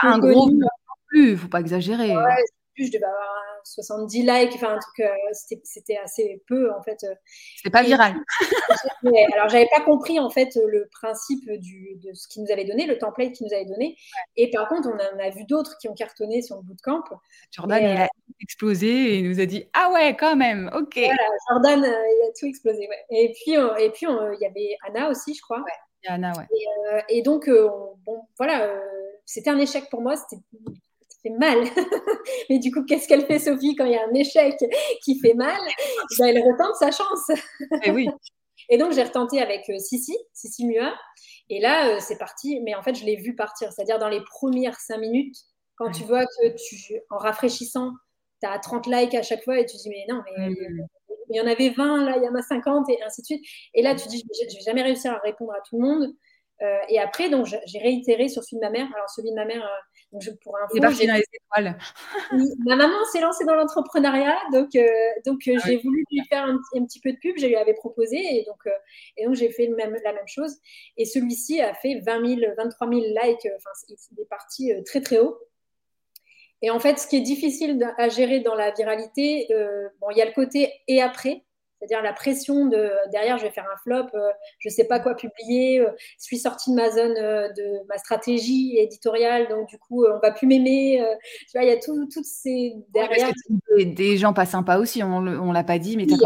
un 0.03 0.19
gros 0.19 0.49
flop 0.49 0.59
non 0.59 0.69
plus 1.09 1.37
faut 1.37 1.49
pas 1.49 1.61
exagérer 1.61 2.17
ouais, 2.17 2.45
je 2.77 2.87
devais 2.87 3.05
avoir 3.05 3.50
70 3.65 4.23
likes, 4.23 4.53
enfin 4.55 4.75
un 4.75 4.79
truc, 4.79 5.01
euh, 5.01 5.57
c'était 5.65 5.97
assez 5.99 6.43
peu 6.47 6.73
en 6.73 6.83
fait. 6.83 6.99
Euh. 7.05 7.15
C'était 7.57 7.71
pas 7.71 7.83
viral. 7.83 8.15
alors 9.35 9.49
j'avais 9.49 9.69
pas 9.75 9.83
compris 9.83 10.19
en 10.19 10.31
fait 10.31 10.59
le 10.67 10.89
principe 10.93 11.51
du, 11.51 11.97
de 12.03 12.13
ce 12.13 12.29
qu'il 12.29 12.43
nous 12.43 12.51
avait 12.51 12.65
donné, 12.65 12.87
le 12.87 12.99
template 12.99 13.33
qu'il 13.33 13.47
nous 13.47 13.55
avait 13.55 13.67
donné. 13.67 13.97
Et 14.37 14.51
par 14.51 14.69
contre, 14.69 14.89
on 14.89 14.95
en 14.95 15.19
a, 15.19 15.31
vu 15.31 15.45
d'autres 15.45 15.77
qui 15.79 15.89
ont 15.89 15.95
cartonné 15.95 16.43
sur 16.43 16.57
le 16.57 16.63
bootcamp. 16.63 17.05
Jordan, 17.51 17.83
il 17.83 17.87
a 17.87 18.05
euh, 18.05 18.07
explosé 18.41 18.89
et 18.89 19.19
il 19.19 19.29
nous 19.29 19.41
a 19.41 19.47
dit 19.47 19.65
ah 19.73 19.91
ouais 19.93 20.17
quand 20.17 20.37
même, 20.37 20.71
ok. 20.75 20.97
Voilà, 20.97 21.29
Jordan, 21.49 21.81
il 21.81 22.29
a 22.29 22.33
tout 22.39 22.47
explosé. 22.47 22.89
Ouais. 22.89 23.05
Et 23.11 23.33
puis 23.33 23.53
et 23.53 23.91
puis 23.91 24.07
il 24.07 24.39
y 24.41 24.47
avait 24.47 24.77
Anna 24.87 25.09
aussi, 25.09 25.35
je 25.35 25.43
crois. 25.43 25.59
Ouais. 25.59 26.09
Anna, 26.09 26.33
ouais. 26.37 26.47
Et, 27.09 27.19
et 27.19 27.23
donc 27.23 27.49
bon 27.49 28.23
voilà, 28.39 28.75
c'était 29.25 29.51
un 29.51 29.59
échec 29.59 29.89
pour 29.91 30.01
moi. 30.01 30.17
C'était 30.17 30.43
fait 31.23 31.31
mal. 31.31 31.59
Mais 32.51 32.59
du 32.59 32.71
coup, 32.71 32.85
qu'est-ce 32.85 33.09
qu'elle 33.09 33.27
fait, 33.27 33.39
Sophie, 33.39 33.75
quand 33.77 33.85
il 33.85 33.93
y 33.93 33.97
a 33.97 34.05
un 34.05 34.15
échec 34.15 34.57
qui 35.03 35.19
fait 35.19 35.35
mal? 35.35 35.61
Ben, 36.19 36.27
Elle 36.27 36.43
retente 36.43 36.75
sa 36.77 36.91
chance. 36.91 37.31
Et 37.31 37.77
eh 37.87 37.91
oui. 37.91 38.09
Et 38.69 38.79
donc, 38.79 38.93
j'ai 38.93 39.03
retenté 39.03 39.41
avec 39.41 39.69
euh, 39.69 39.79
Sissi, 39.79 40.17
Sissi 40.33 40.67
Mua. 40.67 40.95
Et 41.49 41.61
là, 41.61 41.89
euh, 41.89 41.99
c'est 42.01 42.19
parti. 42.19 42.61
Mais 42.61 42.75
en 42.75 42.83
fait, 42.83 42.95
je 42.95 43.05
l'ai 43.05 43.17
vu 43.17 43.35
partir. 43.35 43.73
C'est-à-dire, 43.73 43.99
dans 43.99 44.09
les 44.09 44.23
premières 44.23 44.79
cinq 44.79 44.99
minutes, 44.99 45.37
quand 45.77 45.91
tu 45.91 46.05
vois 46.05 46.25
que 46.25 46.49
tu, 46.57 47.01
en 47.11 47.17
rafraîchissant, 47.17 47.93
tu 48.43 48.49
as 48.49 48.59
30 48.59 48.87
likes 48.87 49.15
à 49.15 49.23
chaque 49.23 49.43
fois 49.43 49.59
et 49.59 49.67
tu 49.67 49.77
dis, 49.77 49.89
mais 49.89 50.07
non, 50.09 50.23
mais. 50.25 50.55
Il 51.33 51.37
y 51.37 51.41
en 51.41 51.47
avait 51.47 51.71
20, 51.71 52.05
là, 52.05 52.17
il 52.17 52.25
y 52.25 52.29
en 52.29 52.35
a 52.35 52.43
50 52.43 52.89
et 52.91 53.01
ainsi 53.05 53.21
de 53.21 53.27
suite. 53.27 53.45
Et 53.75 53.83
là, 53.83 53.95
tu 53.95 54.09
dis, 54.09 54.25
je 54.51 54.57
vais 54.57 54.63
jamais 54.63 54.83
réussir 54.83 55.13
à 55.13 55.19
répondre 55.19 55.53
à 55.53 55.61
tout 55.69 55.81
le 55.81 55.87
monde. 55.87 56.13
Euh, 56.63 56.79
et 56.89 56.99
après, 56.99 57.31
donc, 57.31 57.47
j'ai 57.47 57.79
réitéré 57.79 58.29
sur 58.29 58.43
celui 58.43 58.57
de 58.57 58.67
ma 58.67 58.71
mère. 58.71 58.89
Alors, 58.95 59.09
celui 59.09 59.31
de 59.31 59.37
ma 59.37 59.45
mère, 59.45 59.63
donc, 60.13 60.23
je, 60.23 60.31
pour 60.33 60.57
info, 60.59 60.81
parti 60.81 61.07
dans 61.07 61.15
les 61.15 61.25
étoiles. 61.33 61.79
ma 62.67 62.77
maman 62.77 63.05
s'est 63.13 63.21
lancée 63.21 63.45
dans 63.45 63.55
l'entrepreneuriat, 63.55 64.39
donc, 64.53 64.75
euh, 64.75 64.87
donc 65.25 65.47
euh, 65.47 65.55
ah 65.57 65.67
j'ai 65.67 65.77
voulu 65.79 66.05
lui 66.11 66.21
faire 66.29 66.45
un, 66.45 66.85
petit 66.85 67.01
peu 67.01 67.13
de 67.13 67.19
pub, 67.19 67.37
je 67.39 67.47
lui 67.47 67.55
avais 67.55 67.75
proposé, 67.75 68.17
et 68.17 68.45
donc, 68.45 68.67
euh, 68.67 68.71
et 69.17 69.27
donc 69.27 69.35
j'ai 69.35 69.51
fait 69.51 69.67
le 69.67 69.77
même, 69.77 69.97
la 70.05 70.13
même 70.13 70.27
chose. 70.27 70.57
Et 70.97 71.05
celui-ci 71.05 71.61
a 71.61 71.75
fait 71.75 72.01
20 72.01 72.27
000, 72.41 72.53
23 72.57 72.89
000 72.89 73.01
likes, 73.01 73.49
enfin, 73.57 73.71
il 73.89 74.21
est 74.21 74.29
parti 74.29 74.73
très 74.85 75.01
très 75.01 75.21
haut. 75.21 75.39
Et 76.63 76.71
en 76.71 76.81
fait, 76.81 76.99
ce 76.99 77.07
qui 77.07 77.17
est 77.17 77.23
difficile 77.23 77.83
à 77.97 78.09
gérer 78.09 78.41
dans 78.41 78.55
la 78.55 78.73
viralité, 78.73 79.47
bon, 80.01 80.09
il 80.11 80.19
y 80.19 80.23
a 80.23 80.27
le 80.27 80.33
côté 80.33 80.73
et 80.89 81.01
après. 81.01 81.45
C'est-à-dire 81.81 82.03
la 82.03 82.13
pression 82.13 82.67
de 82.67 82.91
derrière, 83.11 83.39
je 83.39 83.45
vais 83.45 83.51
faire 83.51 83.67
un 83.73 83.77
flop, 83.79 84.09
euh, 84.15 84.31
je 84.59 84.69
ne 84.69 84.73
sais 84.73 84.85
pas 84.85 85.01
quoi 85.01 85.15
publier, 85.15 85.81
euh, 85.81 85.91
je 86.19 86.25
suis 86.25 86.39
sortie 86.39 86.71
de 86.71 86.77
ma 86.77 86.91
zone 86.91 87.17
euh, 87.17 87.49
de 87.53 87.87
ma 87.89 87.97
stratégie 87.97 88.77
éditoriale, 88.77 89.49
donc 89.49 89.67
du 89.69 89.79
coup, 89.79 90.05
on 90.05 90.19
va 90.19 90.31
plus 90.31 90.47
m'aimer. 90.47 91.03
tu 91.49 91.59
vois, 91.59 91.65
il 91.65 91.71
y 91.71 91.73
a 91.73 91.79
toutes 91.79 92.13
ces 92.23 92.75
derrière. 92.91 93.31
des, 93.79 94.19
gens 94.19 94.35
pas 94.35 94.45
sympas 94.45 94.79
aussi, 94.79 95.03
on 95.03 95.23
ne 95.23 95.55
l'a 95.55 95.65
pas 95.65 95.79
dit, 95.79 95.97
mais 95.97 96.05
il 96.05 96.19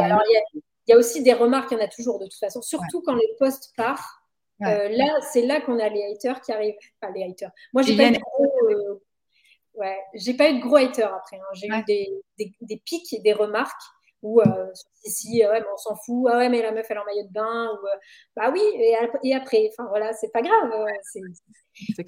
y, 0.87 0.93
a 0.93 0.99
aussi 0.99 1.23
des 1.23 1.33
remarques, 1.33 1.71
il 1.71 1.79
y 1.79 1.81
en 1.81 1.85
a 1.85 1.89
toujours 1.89 2.19
de 2.19 2.25
toute 2.25 2.39
façon, 2.39 2.61
surtout 2.61 3.01
quand 3.03 3.15
les 3.15 3.31
posts 3.39 3.73
partent. 3.77 4.03
là, 4.59 5.21
c'est 5.33 5.47
là 5.47 5.61
qu'on 5.61 5.79
a 5.79 5.89
les 5.89 6.03
haters 6.13 6.41
qui 6.41 6.51
arrivent. 6.51 6.75
Enfin, 7.01 7.13
les 7.15 7.23
haters. 7.23 7.53
Moi, 7.73 7.83
j'ai 7.83 7.97
pas, 7.97 8.09
eu 8.09 8.11
de 8.11 8.19
gros, 8.19 9.01
ouais, 9.75 9.99
j'ai 10.15 10.35
pas 10.35 10.51
eu 10.51 10.57
de 10.59 10.61
gros 10.61 10.77
haters 10.77 11.15
après. 11.15 11.37
Hein. 11.37 11.55
J'ai 11.55 11.69
eu 11.69 11.85
des, 11.87 12.13
des, 12.39 12.53
des 12.61 12.77
pics 12.85 13.13
et 13.13 13.21
des 13.21 13.33
remarques 13.33 13.94
ou 14.25 14.41
euh, 14.41 14.73
si 15.05 15.45
ouais, 15.45 15.61
mais 15.61 15.67
on 15.73 15.77
s'en 15.77 15.95
fout, 15.97 16.27
ah 16.33 16.39
ouais, 16.39 16.49
mais 16.49 16.63
la 16.63 16.73
meuf, 16.73 16.87
elle 16.89 16.97
est 16.97 17.01
en 17.01 17.05
maillot 17.05 17.27
de 17.29 17.33
bain, 17.33 17.67
ou 17.67 17.87
euh, 17.87 17.99
bah 18.35 18.51
oui, 18.51 18.63
et, 19.23 19.35
après, 19.35 19.69
enfin 19.71 19.87
voilà, 19.91 20.15
c'est 20.15 20.33
pas 20.33 20.41
grave. 20.41 20.73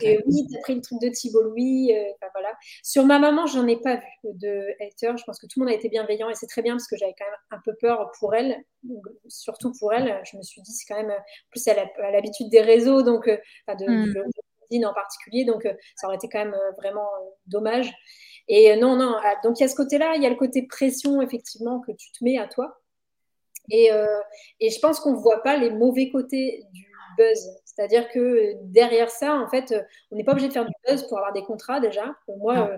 et 0.01 0.19
oui, 0.27 0.47
t'as 0.51 0.61
pris 0.61 0.75
le 0.75 0.81
truc 0.81 0.99
de 1.03 1.11
Thibault 1.11 1.43
Louis, 1.43 1.93
euh, 1.95 2.27
voilà. 2.33 2.55
Sur 2.83 3.05
ma 3.05 3.19
maman, 3.19 3.45
j'en 3.47 3.67
ai 3.67 3.77
pas 3.77 3.97
vu 3.97 4.03
de 4.25 4.65
hater, 4.81 5.19
je 5.19 5.25
pense 5.25 5.39
que 5.39 5.47
tout 5.47 5.61
le 5.61 5.67
monde 5.67 5.75
a 5.75 5.77
été 5.77 5.91
bienveillant, 5.91 6.31
et 6.31 6.35
c'est 6.35 6.47
très 6.47 6.63
bien 6.63 6.73
parce 6.73 6.89
que 6.89 6.97
j'avais 6.97 7.15
quand 7.19 7.27
même 7.27 7.39
un 7.51 7.61
peu 7.63 7.75
peur 7.79 8.11
pour 8.19 8.35
elle, 8.35 8.65
surtout 9.29 9.73
pour 9.79 9.93
elle, 9.93 10.19
je 10.25 10.39
me 10.39 10.43
suis 10.43 10.63
dit, 10.63 10.73
c'est 10.73 10.87
quand 10.87 11.01
même, 11.01 11.11
en 11.11 11.51
plus, 11.51 11.67
elle 11.67 11.79
a 11.79 12.11
l'habitude 12.11 12.49
des 12.49 12.63
réseaux, 12.63 13.03
donc, 13.03 13.27
de, 13.29 14.81
mmh. 14.81 14.85
en 14.87 14.95
particulier, 14.95 15.45
donc 15.45 15.69
ça 15.97 16.07
aurait 16.07 16.17
été 16.17 16.31
quand 16.31 16.43
même 16.43 16.57
vraiment 16.79 17.09
dommage. 17.47 17.93
Et 18.49 18.73
euh, 18.73 18.77
non, 18.77 18.97
non, 18.97 19.17
ah, 19.23 19.35
donc 19.43 19.59
il 19.59 19.63
y 19.63 19.67
a 19.67 19.69
ce 19.69 19.75
côté-là, 19.75 20.15
il 20.17 20.23
y 20.23 20.27
a 20.27 20.31
le 20.31 20.37
côté 20.37 20.67
pression, 20.67 21.21
effectivement, 21.21 21.81
que 21.81 21.93
tu 21.93 22.13
te 22.13 22.23
mets 22.23 22.39
à 22.39 22.47
toi. 22.47 22.81
Et, 23.71 23.93
euh, 23.93 24.21
et 24.61 24.71
je 24.71 24.79
pense 24.79 25.01
qu'on 25.01 25.13
ne 25.13 25.19
voit 25.19 25.43
pas 25.43 25.57
les 25.57 25.71
mauvais 25.71 26.11
côtés 26.11 26.63
du 26.73 26.87
buzz. 27.19 27.51
C'est-à-dire 27.65 28.09
que 28.09 28.53
derrière 28.63 29.11
ça, 29.11 29.37
en 29.37 29.49
fait, 29.49 29.75
on 30.11 30.17
n'est 30.17 30.25
pas 30.25 30.33
obligé 30.33 30.49
de 30.49 30.53
faire 30.53 30.65
du 30.65 30.73
buzz 30.89 31.07
pour 31.09 31.19
avoir 31.19 31.33
des 31.33 31.43
contrats 31.43 31.81
déjà. 31.81 32.15
Moi, 32.39 32.71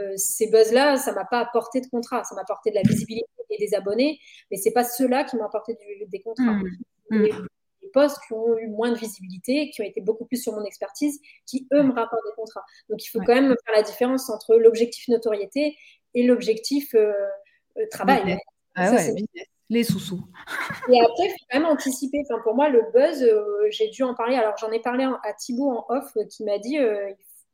euh, 0.00 0.12
ces 0.16 0.50
buzz-là, 0.50 0.96
ça 0.96 1.12
m'a 1.12 1.24
pas 1.24 1.40
apporté 1.40 1.80
de 1.80 1.86
contrat. 1.86 2.22
Ça 2.24 2.34
m'a 2.34 2.42
apporté 2.42 2.70
de 2.70 2.76
la 2.76 2.82
visibilité 2.82 3.26
et 3.50 3.58
des 3.58 3.74
abonnés, 3.74 4.18
mais 4.50 4.56
c'est 4.56 4.72
pas 4.72 4.84
ceux-là 4.84 5.24
qui 5.24 5.36
m'ont 5.36 5.44
apporté 5.44 5.76
des 6.08 6.20
contrats. 6.20 6.54
Mmh. 6.54 6.68
Mmh 7.10 7.46
postes 7.94 8.18
qui 8.26 8.34
ont 8.34 8.58
eu 8.58 8.68
moins 8.68 8.90
de 8.90 8.98
visibilité, 8.98 9.70
qui 9.70 9.80
ont 9.80 9.84
été 9.84 10.00
beaucoup 10.02 10.26
plus 10.26 10.36
sur 10.36 10.52
mon 10.52 10.64
expertise, 10.64 11.18
qui 11.46 11.66
eux 11.72 11.82
me 11.82 11.92
rapportent 11.92 12.24
des 12.28 12.34
contrats. 12.36 12.64
Donc 12.90 13.02
il 13.02 13.08
faut 13.08 13.20
quand 13.20 13.34
même 13.34 13.54
faire 13.64 13.74
la 13.74 13.82
différence 13.82 14.28
entre 14.28 14.56
l'objectif 14.56 15.08
notoriété 15.08 15.76
et 16.12 16.26
l'objectif 16.26 16.94
euh, 16.94 17.12
euh, 17.78 17.86
travail. 17.90 18.36
Ah 18.76 18.90
les 19.70 19.82
sous-sous. 19.82 20.22
Et 20.92 21.00
après, 21.00 21.24
il 21.24 21.30
faut 21.30 21.46
quand 21.50 21.58
même 21.58 21.68
anticiper. 21.68 22.22
Enfin, 22.28 22.38
pour 22.42 22.54
moi, 22.54 22.68
le 22.68 22.82
buzz, 22.92 23.22
euh, 23.22 23.66
j'ai 23.70 23.88
dû 23.88 24.02
en 24.02 24.14
parler. 24.14 24.36
Alors, 24.36 24.54
j'en 24.58 24.70
ai 24.70 24.78
parlé 24.78 25.04
à 25.04 25.32
Thibaut 25.32 25.70
en 25.70 25.86
off 25.88 26.12
qui 26.28 26.44
m'a 26.44 26.58
dit 26.58 26.76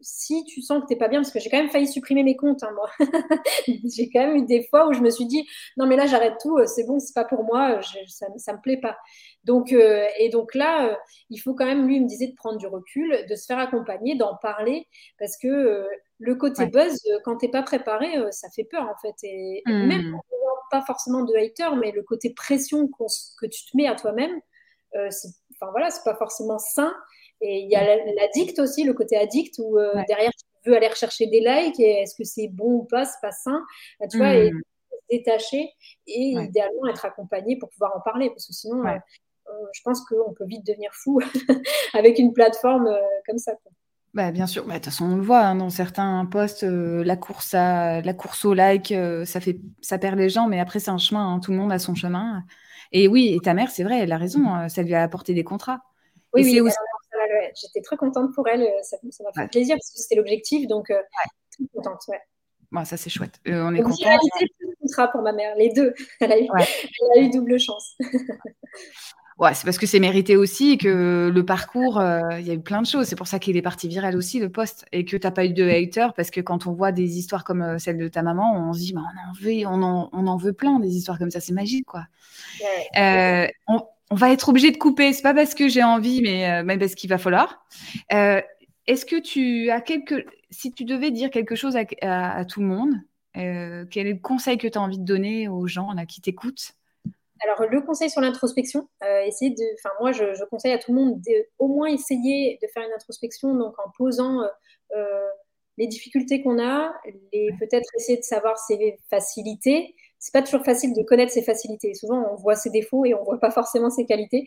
si 0.01 0.45
tu 0.45 0.63
sens 0.63 0.83
que 0.83 0.87
tu 0.87 0.95
n'es 0.95 0.99
pas 0.99 1.09
bien, 1.09 1.21
parce 1.21 1.33
que 1.33 1.41
j'ai 1.41 1.51
quand 1.51 1.59
même 1.59 1.71
failli 1.71 1.87
supprimer 1.87 2.23
mes 2.23 2.37
comptes, 2.37 2.63
hein, 2.63 2.73
moi. 2.75 2.91
j'ai 3.67 4.11
quand 4.11 4.21
même 4.21 4.37
eu 4.37 4.47
des 4.47 4.67
fois 4.69 4.89
où 4.89 4.93
je 4.93 5.01
me 5.01 5.11
suis 5.11 5.27
dit, 5.27 5.47
non, 5.77 5.87
mais 5.87 5.97
là, 5.97 6.07
j'arrête 6.07 6.35
tout, 6.41 6.59
c'est 6.67 6.85
bon, 6.85 6.99
c'est 6.99 7.15
pas 7.15 7.25
pour 7.25 7.45
moi, 7.45 7.81
ça 8.07 8.27
ne 8.29 8.57
me 8.57 8.63
plaît 8.63 8.79
pas. 8.81 8.97
Donc, 9.45 9.73
euh, 9.73 10.07
et 10.19 10.29
donc 10.29 10.55
là, 10.55 10.89
euh, 10.89 10.95
il 11.31 11.39
faut 11.39 11.55
quand 11.55 11.67
même, 11.67 11.87
lui, 11.87 11.97
il 11.97 12.03
me 12.03 12.09
disait 12.09 12.29
de 12.29 12.35
prendre 12.35 12.59
du 12.59 12.67
recul, 12.67 13.27
de 13.29 13.35
se 13.35 13.47
faire 13.47 13.59
accompagner, 13.59 14.17
d'en 14.17 14.37
parler, 14.37 14.87
parce 15.19 15.37
que 15.37 15.49
euh, 15.49 15.89
le 16.19 16.35
côté 16.35 16.67
buzz, 16.67 17.01
quand 17.25 17.39
tu 17.39 17.47
n'es 17.47 17.51
pas 17.51 17.63
préparé, 17.63 18.13
ça 18.31 18.49
fait 18.51 18.65
peur, 18.65 18.89
en 18.89 18.97
fait. 19.01 19.15
Et, 19.23 19.63
mmh. 19.67 19.87
même 19.87 20.17
pas 20.71 20.83
forcément 20.83 21.25
de 21.25 21.35
hater, 21.35 21.75
mais 21.77 21.91
le 21.91 22.03
côté 22.03 22.31
pression 22.33 22.89
que 22.89 23.47
tu 23.47 23.65
te 23.65 23.77
mets 23.77 23.87
à 23.89 23.97
toi-même, 23.97 24.41
enfin 24.95 25.71
voilà, 25.73 25.91
c'est 25.91 26.05
pas 26.05 26.15
forcément 26.15 26.59
sain. 26.59 26.95
Et 27.41 27.61
il 27.61 27.71
y 27.71 27.77
a 27.77 27.85
l'addict 27.85 28.59
aussi, 28.59 28.85
le 28.85 28.93
côté 28.93 29.17
addict, 29.17 29.59
où 29.59 29.79
derrière, 30.09 30.31
tu 30.63 30.71
veux 30.71 30.77
aller 30.77 30.89
rechercher 30.89 31.27
des 31.27 31.41
likes, 31.41 31.81
et 31.81 32.03
est-ce 32.03 32.15
que 32.15 32.25
c'est 32.25 32.49
bon 32.49 32.81
ou 32.81 32.85
pas, 32.85 33.05
c'est 33.05 33.21
pas 33.23 33.33
sain. 33.33 33.65
Tu 34.11 34.19
vois, 34.19 34.35
et 34.35 34.51
mmh. 34.51 34.61
détacher 35.11 35.71
et 36.07 36.35
idéalement 36.37 36.87
être 36.89 37.05
accompagné 37.05 37.57
pour 37.57 37.71
pouvoir 37.71 37.97
en 37.97 38.01
parler, 38.01 38.29
parce 38.29 38.47
que 38.47 38.53
sinon, 38.53 38.85
euh, 39.51 39.67
je 39.73 39.81
pense 39.83 40.01
qu'on 40.03 40.33
peut 40.33 40.45
vite 40.47 40.67
devenir 40.67 40.91
fou 40.93 41.21
avec 41.95 42.19
une 42.19 42.33
plateforme 42.33 42.87
euh, 42.87 43.01
comme 43.27 43.39
ça. 43.39 43.53
Bah, 44.13 44.33
bien 44.33 44.47
sûr, 44.47 44.65
bah, 44.65 44.75
de 44.75 44.79
toute 44.79 44.87
façon, 44.87 45.05
on 45.07 45.17
le 45.17 45.23
voit 45.23 45.41
hein, 45.41 45.55
dans 45.55 45.71
certains 45.71 46.27
posts, 46.27 46.65
euh, 46.65 47.05
la, 47.05 47.17
course 47.17 47.55
à, 47.55 48.01
la 48.01 48.15
course 48.15 48.45
au 48.45 48.55
like, 48.55 48.93
ça, 49.25 49.41
fait, 49.41 49.59
ça 49.81 49.99
perd 49.99 50.19
les 50.19 50.29
gens, 50.29 50.49
mais 50.49 50.59
après, 50.59 50.81
c'est 50.81 50.91
un 50.91 50.99
chemin, 50.99 51.35
hein, 51.35 51.41
tout 51.41 51.53
le 51.53 51.59
monde 51.59 51.73
a 51.73 51.79
son 51.79 51.95
chemin. 51.95 52.43
Et 52.93 53.07
oui, 53.07 53.33
et 53.35 53.41
ta 53.41 53.55
mère, 53.55 53.71
c'est 53.71 53.85
vrai, 53.85 54.01
elle 54.01 54.13
a 54.13 54.19
raison, 54.19 54.69
ça 54.69 54.83
lui 54.83 54.95
a 54.95 55.03
apporté 55.03 55.33
des 55.33 55.45
contrats. 55.45 55.81
Oui, 56.35 56.43
oui, 56.45 56.61
aussi... 56.61 56.77
j'étais 57.55 57.81
très 57.81 57.97
contente 57.97 58.35
pour 58.35 58.49
elle, 58.49 58.67
ça 58.83 58.97
m'a 59.03 59.33
fait 59.33 59.49
plaisir 59.49 59.77
parce 59.77 59.91
que 59.91 59.99
c'était 60.01 60.17
l'objectif, 60.17 60.67
donc 60.67 60.87
très 60.87 61.65
contente, 61.75 62.01
ouais. 62.09 62.85
ça, 62.85 62.97
c'est 62.97 63.11
chouette. 63.11 63.41
on 63.47 63.75
est 63.75 63.83
content. 63.83 64.11
Le 64.61 64.75
contrat 64.81 65.09
pour 65.09 65.23
ma 65.23 65.33
mère, 65.33 65.55
les 65.57 65.71
deux. 65.73 65.95
Elle 66.21 66.33
a 66.33 66.39
eu, 66.41 66.49
elle 66.55 67.23
a 67.23 67.27
eu 67.27 67.31
double 67.31 67.59
chance. 67.59 67.97
Ouais, 69.41 69.55
c'est 69.55 69.65
parce 69.65 69.79
que 69.79 69.87
c'est 69.87 70.01
mérité 70.01 70.37
aussi 70.37 70.73
et 70.73 70.77
que 70.77 71.31
le 71.35 71.47
parcours, 71.47 71.99
euh, 71.99 72.21
il 72.39 72.47
y 72.47 72.51
a 72.51 72.53
eu 72.53 72.61
plein 72.61 72.83
de 72.83 72.87
choses. 72.87 73.07
C'est 73.07 73.17
pour 73.17 73.27
ça 73.27 73.39
qu'il 73.39 73.57
est 73.57 73.63
parti 73.63 73.89
viral 73.89 74.15
aussi, 74.15 74.39
le 74.39 74.51
poste. 74.51 74.85
Et 74.93 75.07
que 75.07 75.17
tu 75.17 75.27
n'as 75.27 75.31
pas 75.31 75.47
eu 75.47 75.55
de 75.55 75.67
haters 75.67 76.13
parce 76.13 76.31
que 76.31 76.43
quand 76.43 76.67
on 76.67 76.73
voit 76.73 76.93
des 76.93 77.17
histoires 77.17 77.43
comme 77.43 77.63
euh, 77.63 77.79
celle 77.79 77.97
de 77.97 78.07
ta 78.07 78.21
maman, 78.21 78.69
on 78.69 78.75
se 78.75 78.81
dit, 78.81 78.93
bah, 78.93 79.01
on, 79.01 79.31
en 79.31 79.33
veut, 79.33 79.67
on, 79.67 79.83
en, 79.83 80.11
on 80.13 80.27
en 80.27 80.37
veut 80.37 80.53
plein 80.53 80.79
des 80.79 80.95
histoires 80.95 81.19
comme 81.19 81.31
ça. 81.31 81.41
C'est 81.41 81.55
magique, 81.55 81.87
quoi. 81.87 82.05
Euh, 82.99 83.47
on 83.67 83.83
va 84.11 84.33
être 84.33 84.49
obligé 84.49 84.71
de 84.71 84.77
couper. 84.77 85.13
C'est 85.13 85.23
pas 85.23 85.35
parce 85.35 85.55
que 85.55 85.69
j'ai 85.69 85.83
envie, 85.83 86.23
mais, 86.23 86.63
mais 86.65 86.79
parce 86.79 86.95
qu'il 86.95 87.11
va 87.11 87.19
falloir. 87.19 87.65
Est-ce 88.11 89.05
que 89.05 89.21
tu 89.21 89.71
as 89.71 89.81
quelque, 89.81 90.27
si 90.51 90.73
tu 90.73 90.85
devais 90.85 91.11
dire 91.11 91.31
quelque 91.31 91.55
chose 91.55 91.77
à, 91.77 92.45
tout 92.45 92.61
le 92.61 92.67
monde, 92.67 92.95
quel 93.35 94.07
est 94.07 94.13
le 94.13 94.21
conseil 94.21 94.59
que 94.59 94.67
tu 94.67 94.79
as 94.79 94.81
envie 94.81 94.99
de 94.99 95.05
donner 95.05 95.49
aux 95.49 95.67
gens 95.67 95.93
là, 95.93 96.07
qui 96.07 96.21
t'écoutent? 96.21 96.75
Alors, 97.43 97.71
le 97.71 97.81
conseil 97.81 98.11
sur 98.11 98.21
l'introspection, 98.21 98.89
euh, 99.03 99.23
essayer 99.23 99.51
de, 99.51 99.65
enfin, 99.79 99.95
moi, 99.99 100.13
je, 100.13 100.45
conseille 100.51 100.73
à 100.73 100.79
tout 100.79 100.93
le 100.93 101.01
monde 101.01 101.21
d'au 101.59 101.69
moins 101.69 101.89
essayer 101.89 102.59
de 102.61 102.69
faire 102.69 102.83
une 102.87 102.93
introspection, 102.93 103.55
donc 103.55 103.79
en 103.79 103.91
posant 103.97 104.43
euh, 104.43 104.49
euh, 104.97 105.29
les 105.79 105.87
difficultés 105.87 106.43
qu'on 106.43 106.59
a, 106.63 106.93
les 107.33 107.49
peut-être 107.59 107.89
essayer 107.97 108.19
de 108.19 108.25
savoir 108.25 108.59
ses 108.59 108.99
facilités. 109.09 109.95
C'est 110.21 110.33
pas 110.33 110.43
toujours 110.43 110.65
facile 110.65 110.95
de 110.95 111.03
connaître 111.03 111.33
ses 111.33 111.43
facilités. 111.43 111.95
Souvent, 111.95 112.25
on 112.33 112.37
voit 112.37 112.55
ses 112.55 112.71
défauts 112.71 113.05
et 113.05 113.15
on 113.15 113.25
voit 113.25 113.41
pas 113.41 113.51
forcément 113.51 113.91
ses 113.91 114.07
qualités. 114.07 114.45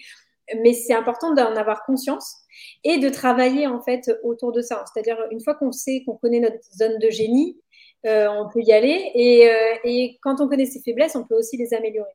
Mais 0.61 0.74
c'est 0.74 0.93
important 0.93 1.34
d'en 1.34 1.55
avoir 1.55 1.84
conscience 1.86 2.38
et 2.84 2.99
de 2.99 3.09
travailler 3.09 3.67
en 3.67 3.82
fait 3.82 4.11
autour 4.24 4.51
de 4.51 4.61
ça. 4.61 4.84
C'est-à-dire, 4.93 5.17
une 5.32 5.41
fois 5.41 5.55
qu'on 5.55 5.71
sait 5.71 6.03
qu'on 6.05 6.15
connaît 6.15 6.39
notre 6.39 6.61
zone 6.78 6.99
de 6.99 7.09
génie, 7.09 7.59
on 8.05 8.49
peut 8.53 8.61
y 8.61 8.71
aller. 8.71 9.11
Et, 9.15 9.49
et 9.86 10.17
quand 10.21 10.41
on 10.41 10.47
connaît 10.47 10.65
ses 10.65 10.82
faiblesses, 10.82 11.15
on 11.15 11.26
peut 11.26 11.36
aussi 11.36 11.57
les 11.57 11.74
améliorer. 11.74 12.11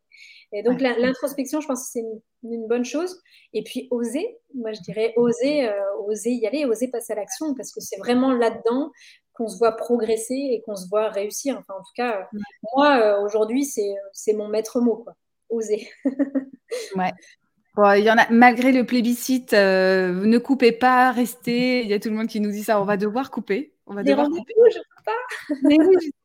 Et 0.52 0.62
donc, 0.62 0.80
l'introspection, 0.80 1.60
je 1.60 1.66
pense 1.66 1.84
que 1.84 1.90
c'est 1.92 2.04
une, 2.42 2.66
bonne 2.66 2.84
chose. 2.84 3.20
Et 3.52 3.62
puis, 3.62 3.86
oser, 3.90 4.38
moi, 4.54 4.72
je 4.72 4.80
dirais 4.80 5.12
oser, 5.16 5.68
euh, 5.68 5.80
oser 6.06 6.30
y 6.30 6.46
aller, 6.46 6.64
oser 6.64 6.88
passer 6.88 7.12
à 7.12 7.16
l'action, 7.16 7.54
parce 7.54 7.70
que 7.72 7.80
c'est 7.80 7.98
vraiment 7.98 8.32
là-dedans 8.32 8.90
qu'on 9.38 9.48
se 9.48 9.56
voit 9.56 9.72
progresser 9.72 10.34
et 10.34 10.62
qu'on 10.66 10.76
se 10.76 10.88
voit 10.88 11.08
réussir. 11.08 11.56
Enfin, 11.58 11.74
en 11.78 11.82
tout 11.82 11.92
cas, 11.94 12.28
moi, 12.74 12.98
euh, 13.00 13.24
aujourd'hui, 13.24 13.64
c'est 13.64 14.32
mon 14.34 14.48
maître 14.48 14.80
mot, 14.80 14.96
quoi. 14.96 15.14
Oser. 15.48 15.88
ouais. 16.96 18.00
il 18.00 18.04
y 18.04 18.10
en 18.10 18.18
a, 18.18 18.28
malgré 18.30 18.72
le 18.72 18.84
plébiscite, 18.84 19.54
euh, 19.54 20.12
ne 20.12 20.38
coupez 20.38 20.72
pas, 20.72 21.12
restez. 21.12 21.82
Il 21.82 21.88
y 21.88 21.94
a 21.94 22.00
tout 22.00 22.10
le 22.10 22.16
monde 22.16 22.26
qui 22.26 22.40
nous 22.40 22.50
dit 22.50 22.64
ça. 22.64 22.80
On 22.80 22.84
va 22.84 22.98
devoir 22.98 23.30
couper. 23.30 23.72
On 23.86 23.94
va 23.94 24.02
devoir 24.02 24.28
couper. 24.28 24.54
je 24.70 24.78
peux 24.78 25.04
pas. 25.04 26.00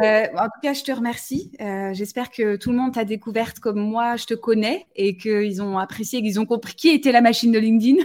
Euh, 0.00 0.26
en 0.36 0.44
tout 0.44 0.60
cas, 0.62 0.72
je 0.72 0.82
te 0.82 0.92
remercie. 0.92 1.52
Euh, 1.60 1.92
j'espère 1.92 2.30
que 2.30 2.56
tout 2.56 2.70
le 2.70 2.78
monde 2.78 2.94
t'a 2.94 3.04
découverte 3.04 3.58
comme 3.58 3.78
moi, 3.78 4.16
je 4.16 4.26
te 4.26 4.34
connais 4.34 4.86
et 4.96 5.16
qu'ils 5.16 5.60
ont 5.60 5.78
apprécié, 5.78 6.22
qu'ils 6.22 6.40
ont 6.40 6.46
compris 6.46 6.74
qui 6.74 6.88
était 6.90 7.12
la 7.12 7.20
machine 7.20 7.52
de 7.52 7.58
LinkedIn. 7.58 8.02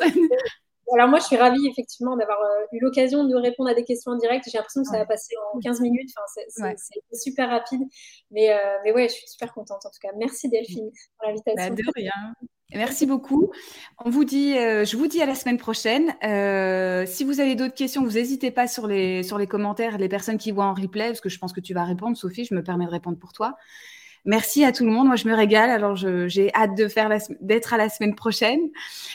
Alors 0.92 1.08
moi, 1.08 1.18
je 1.18 1.24
suis 1.24 1.36
ravie 1.36 1.66
effectivement 1.68 2.16
d'avoir 2.16 2.38
euh, 2.40 2.66
eu 2.72 2.80
l'occasion 2.80 3.24
de 3.24 3.34
répondre 3.36 3.70
à 3.70 3.74
des 3.74 3.84
questions 3.84 4.12
en 4.12 4.16
direct. 4.16 4.44
J'ai 4.50 4.58
l'impression 4.58 4.82
que 4.82 4.88
ça 4.88 4.98
va 4.98 5.06
passer 5.06 5.34
en 5.54 5.58
15 5.60 5.80
minutes. 5.80 6.10
Enfin, 6.16 6.42
c'est 6.76 7.16
super 7.16 7.48
rapide. 7.48 7.80
Mais, 8.30 8.54
mais 8.84 8.92
ouais, 8.92 9.08
je 9.08 9.14
suis 9.14 9.28
super 9.28 9.52
contente 9.52 9.84
en 9.84 9.90
tout 9.90 10.00
cas. 10.00 10.10
Merci 10.16 10.48
Delphine 10.48 10.90
pour 11.18 11.28
l'invitation. 11.28 11.70
Bah, 11.70 11.74
de 11.74 11.82
rien. 11.94 12.34
Merci 12.72 13.06
beaucoup. 13.06 13.52
On 14.04 14.10
vous 14.10 14.24
dit, 14.24 14.56
euh, 14.58 14.84
je 14.84 14.96
vous 14.96 15.06
dis 15.06 15.22
à 15.22 15.26
la 15.26 15.34
semaine 15.34 15.58
prochaine. 15.58 16.14
Euh, 16.24 17.04
si 17.06 17.22
vous 17.24 17.40
avez 17.40 17.54
d'autres 17.54 17.74
questions, 17.74 18.02
vous 18.02 18.12
n'hésitez 18.12 18.50
pas 18.50 18.66
sur 18.66 18.86
les, 18.86 19.22
sur 19.22 19.38
les 19.38 19.46
commentaires, 19.46 19.98
les 19.98 20.08
personnes 20.08 20.38
qui 20.38 20.50
voient 20.50 20.64
en 20.64 20.74
replay, 20.74 21.08
parce 21.08 21.20
que 21.20 21.28
je 21.28 21.38
pense 21.38 21.52
que 21.52 21.60
tu 21.60 21.74
vas 21.74 21.84
répondre, 21.84 22.16
Sophie. 22.16 22.44
Je 22.44 22.54
me 22.54 22.62
permets 22.62 22.86
de 22.86 22.90
répondre 22.90 23.18
pour 23.18 23.32
toi. 23.32 23.56
Merci 24.24 24.64
à 24.64 24.72
tout 24.72 24.84
le 24.84 24.90
monde. 24.90 25.06
Moi, 25.06 25.16
je 25.16 25.28
me 25.28 25.34
régale. 25.34 25.70
Alors, 25.70 25.96
j'ai 25.96 26.54
hâte 26.54 26.76
de 26.76 26.88
faire 26.88 27.10
d'être 27.40 27.74
à 27.74 27.76
la 27.76 27.88
semaine 27.88 28.14
prochaine. 28.14 28.60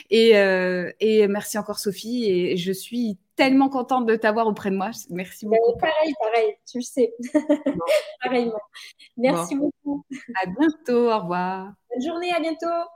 Et, 0.09 0.37
euh, 0.37 0.91
et 0.99 1.27
merci 1.27 1.57
encore, 1.57 1.79
Sophie. 1.79 2.29
Et 2.29 2.57
je 2.57 2.71
suis 2.71 3.17
tellement 3.35 3.69
contente 3.69 4.05
de 4.05 4.15
t'avoir 4.15 4.47
auprès 4.47 4.69
de 4.69 4.75
moi. 4.75 4.91
Merci 5.09 5.45
beaucoup. 5.45 5.77
pareil, 5.79 6.13
pareil. 6.19 6.55
Tu 6.69 6.79
le 6.79 6.83
sais. 6.83 7.13
Pareillement. 8.23 8.59
Merci 9.17 9.55
beaucoup. 9.55 10.05
À 10.43 10.45
bientôt. 10.45 11.11
Au 11.11 11.19
revoir. 11.19 11.73
Bonne 11.89 12.05
journée. 12.05 12.31
À 12.35 12.39
bientôt. 12.39 12.89